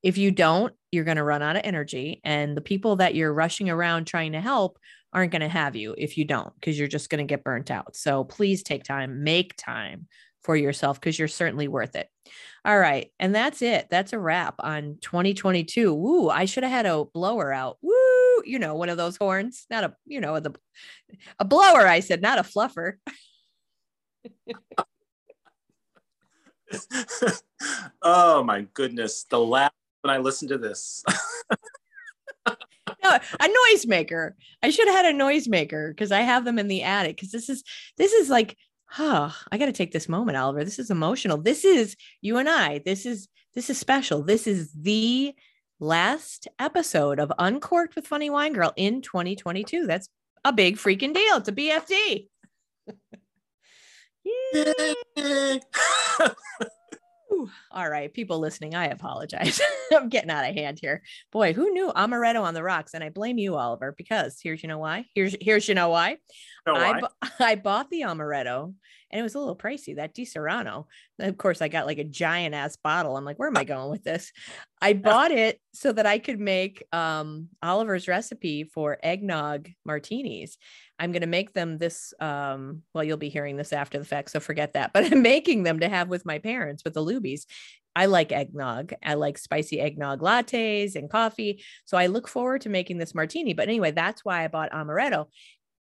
if 0.03 0.17
you 0.17 0.31
don't 0.31 0.73
you're 0.91 1.03
going 1.03 1.17
to 1.17 1.23
run 1.23 1.41
out 1.41 1.55
of 1.55 1.61
energy 1.65 2.21
and 2.23 2.55
the 2.55 2.61
people 2.61 2.97
that 2.97 3.15
you're 3.15 3.33
rushing 3.33 3.69
around 3.69 4.05
trying 4.05 4.31
to 4.31 4.41
help 4.41 4.79
aren't 5.13 5.31
going 5.31 5.41
to 5.41 5.47
have 5.47 5.75
you 5.75 5.95
if 5.97 6.17
you 6.17 6.25
don't 6.25 6.53
because 6.55 6.77
you're 6.77 6.87
just 6.87 7.09
going 7.09 7.25
to 7.25 7.29
get 7.29 7.43
burnt 7.43 7.71
out 7.71 7.95
so 7.95 8.23
please 8.23 8.63
take 8.63 8.83
time 8.83 9.23
make 9.23 9.55
time 9.57 10.07
for 10.47 10.55
yourself 10.55 10.97
because 10.97 11.19
you're 11.19 11.27
certainly 11.27 11.67
worth 11.67 11.97
it. 11.97 12.09
All 12.63 12.79
right. 12.79 13.11
And 13.19 13.35
that's 13.35 13.61
it. 13.61 13.87
That's 13.89 14.13
a 14.13 14.19
wrap 14.19 14.55
on 14.59 14.97
2022. 15.01 15.93
Woo. 15.93 16.29
I 16.29 16.45
should 16.45 16.63
have 16.63 16.71
had 16.71 16.85
a 16.85 17.03
blower 17.03 17.51
out. 17.51 17.77
Woo. 17.81 17.93
You 18.45 18.57
know, 18.57 18.75
one 18.75 18.87
of 18.87 18.95
those 18.95 19.17
horns, 19.17 19.65
not 19.69 19.83
a, 19.83 19.93
you 20.05 20.21
know, 20.21 20.39
the 20.39 20.53
a 21.37 21.43
blower, 21.43 21.85
I 21.85 21.99
said, 21.99 22.21
not 22.21 22.39
a 22.39 22.43
fluffer. 22.43 22.93
oh 28.01 28.41
my 28.43 28.61
goodness. 28.73 29.25
The 29.29 29.39
last 29.39 29.73
when 30.07 30.15
I 30.15 30.19
listen 30.19 30.47
to 30.47 30.57
this. 30.57 31.03
no, 32.47 32.55
a 33.03 33.47
noisemaker. 33.73 34.31
I 34.63 34.69
should 34.69 34.87
have 34.87 35.05
had 35.05 35.13
a 35.13 35.17
noisemaker 35.17 35.89
because 35.89 36.11
I 36.11 36.21
have 36.21 36.45
them 36.45 36.57
in 36.57 36.67
the 36.67 36.83
attic. 36.83 37.17
Because 37.17 37.31
this 37.31 37.49
is 37.49 37.63
this 37.97 38.13
is 38.13 38.29
like 38.29 38.57
huh, 38.85 39.31
I 39.51 39.57
got 39.57 39.65
to 39.65 39.73
take 39.73 39.91
this 39.91 40.07
moment, 40.07 40.37
Oliver. 40.37 40.63
This 40.63 40.79
is 40.79 40.89
emotional. 40.89 41.37
This 41.37 41.65
is 41.65 41.95
you 42.21 42.37
and 42.37 42.49
I. 42.49 42.79
This 42.79 43.05
is 43.05 43.27
this 43.53 43.69
is 43.69 43.77
special. 43.77 44.23
This 44.23 44.47
is 44.47 44.71
the 44.71 45.33
last 45.79 46.47
episode 46.57 47.19
of 47.19 47.31
Uncorked 47.37 47.95
with 47.95 48.07
Funny 48.07 48.29
Wine 48.29 48.53
Girl 48.53 48.73
in 48.77 49.01
2022. 49.01 49.85
That's 49.85 50.09
a 50.45 50.53
big 50.53 50.77
freaking 50.77 51.13
deal. 51.13 51.37
It's 51.37 51.49
a 51.49 51.51
BFD. 51.51 52.29
All 57.71 57.89
right, 57.89 58.13
people 58.13 58.39
listening, 58.39 58.75
I 58.75 58.85
apologize. 58.87 59.61
I'm 59.93 60.09
getting 60.09 60.29
out 60.29 60.49
of 60.49 60.55
hand 60.55 60.79
here. 60.81 61.03
Boy, 61.31 61.53
who 61.53 61.71
knew 61.71 61.91
amaretto 61.95 62.41
on 62.41 62.53
the 62.53 62.63
rocks? 62.63 62.93
And 62.93 63.03
I 63.03 63.09
blame 63.09 63.37
you, 63.37 63.55
Oliver, 63.55 63.93
because 63.97 64.39
here's 64.41 64.63
you 64.63 64.69
know 64.69 64.79
why. 64.79 65.05
Here's 65.13 65.35
here's 65.39 65.67
you 65.67 65.75
know 65.75 65.89
why. 65.89 66.17
Know 66.65 66.73
why? 66.73 67.01
I, 67.21 67.29
I 67.39 67.55
bought 67.55 67.89
the 67.89 68.01
amaretto 68.01 68.73
and 69.11 69.19
it 69.19 69.23
was 69.23 69.35
a 69.35 69.39
little 69.39 69.55
pricey. 69.55 69.95
That 69.95 70.15
Disaronno. 70.15 70.85
Of 71.19 71.37
course, 71.37 71.61
I 71.61 71.67
got 71.67 71.85
like 71.85 71.97
a 71.97 72.03
giant 72.03 72.55
ass 72.55 72.75
bottle. 72.75 73.17
I'm 73.17 73.25
like, 73.25 73.39
where 73.39 73.47
am 73.47 73.57
I 73.57 73.63
going 73.63 73.89
with 73.89 74.03
this? 74.03 74.31
I 74.81 74.93
bought 74.93 75.31
it 75.31 75.59
so 75.73 75.91
that 75.91 76.05
I 76.05 76.19
could 76.19 76.39
make 76.39 76.83
um, 76.91 77.49
Oliver's 77.63 78.07
recipe 78.07 78.63
for 78.63 78.97
eggnog 79.01 79.69
martinis. 79.85 80.57
I'm 80.99 81.11
going 81.11 81.21
to 81.21 81.27
make 81.27 81.53
them 81.53 81.77
this. 81.77 82.13
Um, 82.19 82.83
well, 82.93 83.03
you'll 83.03 83.17
be 83.17 83.29
hearing 83.29 83.57
this 83.57 83.73
after 83.73 83.99
the 83.99 84.05
fact, 84.05 84.31
so 84.31 84.39
forget 84.39 84.73
that. 84.73 84.93
But 84.93 85.05
I'm 85.11 85.21
making 85.21 85.63
them 85.63 85.79
to 85.79 85.89
have 85.89 86.09
with 86.09 86.25
my 86.25 86.39
parents 86.39 86.83
with 86.83 86.93
the 86.93 87.05
Lubies. 87.05 87.45
I 87.97 88.05
like 88.05 88.31
eggnog. 88.31 88.93
I 89.03 89.15
like 89.15 89.39
spicy 89.39 89.81
eggnog 89.81 90.21
lattes 90.21 90.95
and 90.95 91.09
coffee. 91.09 91.63
So 91.85 91.97
I 91.97 92.05
look 92.05 92.27
forward 92.27 92.61
to 92.61 92.69
making 92.69 92.99
this 92.99 93.15
martini. 93.15 93.53
But 93.53 93.69
anyway, 93.69 93.89
that's 93.89 94.23
why 94.23 94.43
I 94.43 94.49
bought 94.49 94.71
amaretto. 94.71 95.25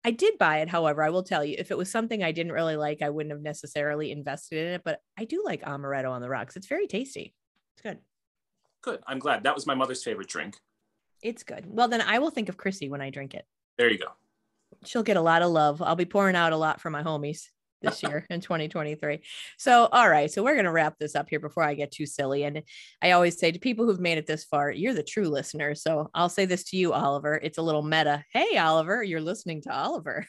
I 0.05 0.11
did 0.11 0.37
buy 0.37 0.59
it. 0.59 0.69
However, 0.69 1.01
I 1.01 1.09
will 1.09 1.23
tell 1.23 1.45
you, 1.45 1.55
if 1.57 1.71
it 1.71 1.77
was 1.77 1.89
something 1.89 2.23
I 2.23 2.31
didn't 2.31 2.51
really 2.51 2.75
like, 2.75 3.01
I 3.01 3.09
wouldn't 3.09 3.31
have 3.31 3.41
necessarily 3.41 4.11
invested 4.11 4.67
in 4.67 4.73
it. 4.73 4.81
But 4.83 4.99
I 5.17 5.25
do 5.25 5.43
like 5.45 5.63
amaretto 5.63 6.11
on 6.11 6.21
the 6.21 6.29
rocks. 6.29 6.55
It's 6.55 6.67
very 6.67 6.87
tasty. 6.87 7.33
It's 7.75 7.81
good. 7.81 7.99
Good. 8.81 9.01
I'm 9.07 9.19
glad. 9.19 9.43
That 9.43 9.55
was 9.55 9.65
my 9.65 9.75
mother's 9.75 10.03
favorite 10.03 10.27
drink. 10.27 10.57
It's 11.21 11.43
good. 11.43 11.65
Well, 11.67 11.87
then 11.87 12.01
I 12.01 12.19
will 12.19 12.31
think 12.31 12.49
of 12.49 12.57
Chrissy 12.57 12.89
when 12.89 13.01
I 13.01 13.09
drink 13.09 13.33
it. 13.33 13.45
There 13.77 13.89
you 13.89 13.97
go. 13.97 14.07
She'll 14.83 15.03
get 15.03 15.17
a 15.17 15.21
lot 15.21 15.41
of 15.41 15.51
love. 15.51 15.81
I'll 15.81 15.95
be 15.95 16.05
pouring 16.05 16.35
out 16.35 16.51
a 16.51 16.57
lot 16.57 16.81
for 16.81 16.89
my 16.89 17.01
homies 17.01 17.47
this 17.83 18.01
year 18.01 18.25
in 18.29 18.41
2023. 18.41 19.19
So, 19.57 19.87
all 19.91 20.09
right. 20.09 20.31
So, 20.31 20.41
we're 20.41 20.55
going 20.55 20.65
to 20.65 20.71
wrap 20.71 20.97
this 20.97 21.15
up 21.15 21.29
here 21.29 21.39
before 21.39 21.63
I 21.63 21.75
get 21.75 21.91
too 21.91 22.05
silly. 22.05 22.43
And 22.43 22.63
I 23.01 23.11
always 23.11 23.37
say 23.37 23.51
to 23.51 23.59
people 23.59 23.85
who've 23.85 23.99
made 23.99 24.17
it 24.17 24.25
this 24.25 24.43
far, 24.43 24.71
you're 24.71 24.93
the 24.93 25.03
true 25.03 25.27
listener. 25.29 25.75
So, 25.75 26.09
I'll 26.13 26.29
say 26.29 26.45
this 26.45 26.63
to 26.65 26.77
you, 26.77 26.93
Oliver. 26.93 27.39
It's 27.41 27.59
a 27.59 27.63
little 27.63 27.83
meta. 27.83 28.23
Hey, 28.33 28.57
Oliver, 28.57 29.03
you're 29.03 29.21
listening 29.21 29.61
to 29.63 29.75
Oliver. 29.75 30.25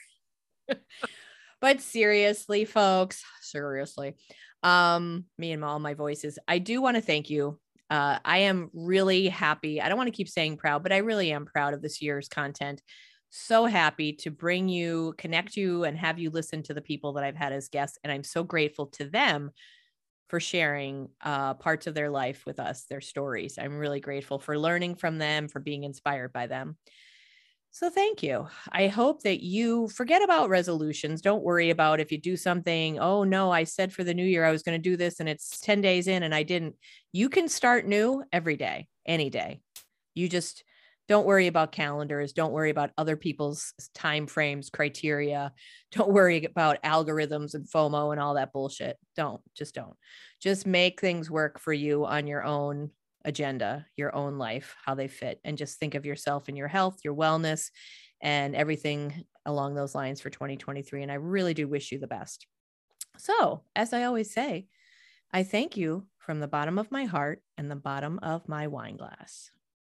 but 1.61 1.81
seriously, 1.81 2.65
folks, 2.65 3.23
seriously, 3.41 4.15
um, 4.63 5.25
me 5.39 5.53
and 5.53 5.65
all 5.65 5.79
my 5.79 5.95
voices, 5.95 6.39
I 6.47 6.59
do 6.59 6.83
want 6.83 6.97
to 6.97 7.03
thank 7.03 7.31
you. 7.31 7.59
Uh, 7.91 8.19
I 8.25 8.39
am 8.39 8.71
really 8.73 9.29
happy. 9.29 9.81
I 9.81 9.89
don't 9.89 9.99
want 9.99 10.09
to 10.09 10.17
keep 10.17 10.29
saying 10.29 10.57
proud, 10.57 10.83
but 10.83 10.93
I 10.93 10.99
really 10.99 11.33
am 11.33 11.45
proud 11.45 11.75
of 11.75 11.83
this 11.83 12.01
year's 12.01 12.29
content 12.29 12.83
so 13.35 13.67
happy 13.67 14.13
to 14.13 14.31
bring 14.31 14.69
you, 14.69 15.13
connect 15.19 15.57
you, 15.57 15.83
and 15.83 15.99
have 15.99 16.21
you 16.21 16.31
listen 16.31 16.63
to 16.63 16.75
the 16.75 16.81
people 16.81 17.15
that 17.15 17.25
I've 17.25 17.35
had 17.35 17.53
as 17.53 17.69
guests. 17.69 17.99
And 18.05 18.13
I'm 18.13 18.23
so 18.23 18.45
grateful 18.45 18.87
to 18.89 19.05
them 19.07 19.51
for 20.29 20.39
sharing 20.39 21.09
uh, 21.21 21.55
parts 21.55 21.89
of 21.89 21.95
their 21.95 22.11
life 22.11 22.47
with 22.47 22.61
us, 22.61 22.85
their 22.85 23.01
stories. 23.01 23.59
I'm 23.59 23.77
really 23.77 23.99
grateful 23.99 24.39
for 24.39 24.57
learning 24.57 24.95
from 24.95 25.19
them, 25.19 25.49
for 25.49 25.59
being 25.59 25.83
inspired 25.83 26.33
by 26.33 26.47
them. 26.47 26.77
So 27.73 27.91
thank 27.91 28.23
you. 28.23 28.47
I 28.71 28.87
hope 28.87 29.23
that 29.23 29.43
you 29.43 29.89
forget 29.89 30.23
about 30.23 30.49
resolutions. 30.49 31.21
Don't 31.21 31.43
worry 31.43 31.71
about 31.71 31.99
if 31.99 32.13
you 32.13 32.19
do 32.19 32.37
something, 32.37 33.01
oh 33.01 33.25
no, 33.25 33.51
I 33.51 33.65
said 33.65 33.93
for 33.93 34.05
the 34.05 34.15
new 34.15 34.25
year 34.25 34.45
I 34.45 34.53
was 34.53 34.63
going 34.63 34.81
to 34.81 34.91
do 34.91 34.97
this 34.97 35.19
and 35.19 35.29
it's 35.29 35.59
10 35.59 35.81
days 35.81 36.07
in 36.07 36.23
and 36.23 36.33
I 36.33 36.45
didn't. 36.45 36.77
You 37.11 37.29
can 37.29 37.49
start 37.49 37.85
new 37.85 38.23
every 38.33 38.57
day, 38.57 38.87
any 39.05 39.29
day. 39.29 39.61
You 40.15 40.29
just 40.29 40.63
don't 41.07 41.27
worry 41.27 41.47
about 41.47 41.73
calendars 41.73 42.33
don't 42.33 42.53
worry 42.53 42.71
about 42.71 42.91
other 42.97 43.17
people's 43.17 43.73
time 43.95 44.27
frames 44.27 44.71
criteria 44.71 45.53
don't 45.95 46.11
worry 46.13 46.45
about 46.45 46.83
algorithms 46.83 47.55
and 47.55 47.69
fomo 47.69 48.11
and 48.11 48.21
all 48.21 48.35
that 48.35 48.53
bullshit. 48.53 48.97
Don't 49.17 49.41
just 49.57 49.75
don't. 49.75 49.95
Just 50.41 50.67
make 50.67 51.01
things 51.01 51.31
work 51.31 51.61
for 51.61 51.73
you 51.73 52.05
on 52.05 52.27
your 52.27 52.43
own 52.45 52.91
agenda 53.25 53.87
your 53.97 54.15
own 54.15 54.37
life 54.37 54.77
how 54.85 54.95
they 54.95 55.09
fit 55.09 55.41
and 55.45 55.57
just 55.57 55.79
think 55.79 55.95
of 55.95 56.05
yourself 56.05 56.49
and 56.49 56.59
your 56.59 56.69
health 56.69 56.99
your 57.03 57.15
wellness 57.15 57.71
and 58.21 58.55
everything 58.55 59.25
along 59.47 59.75
those 59.75 59.95
lines 59.95 60.21
for 60.21 60.29
2023 60.29 61.03
and 61.03 61.11
i 61.11 61.15
really 61.15 61.55
do 61.55 61.67
wish 61.67 61.91
you 61.91 61.99
the 61.99 62.07
best. 62.07 62.47
So 63.17 63.63
as 63.75 63.95
i 63.95 64.05
always 64.05 64.33
say 64.35 64.67
i 65.33 65.43
thank 65.43 65.77
you 65.77 66.07
from 66.19 66.41
the 66.41 66.49
bottom 66.49 66.79
of 66.79 66.91
my 66.91 67.07
heart 67.07 67.41
and 67.57 67.71
the 67.71 67.77
bottom 67.77 68.19
of 68.23 68.47
my 68.47 68.67
wine 68.67 68.99
glass 68.99 69.51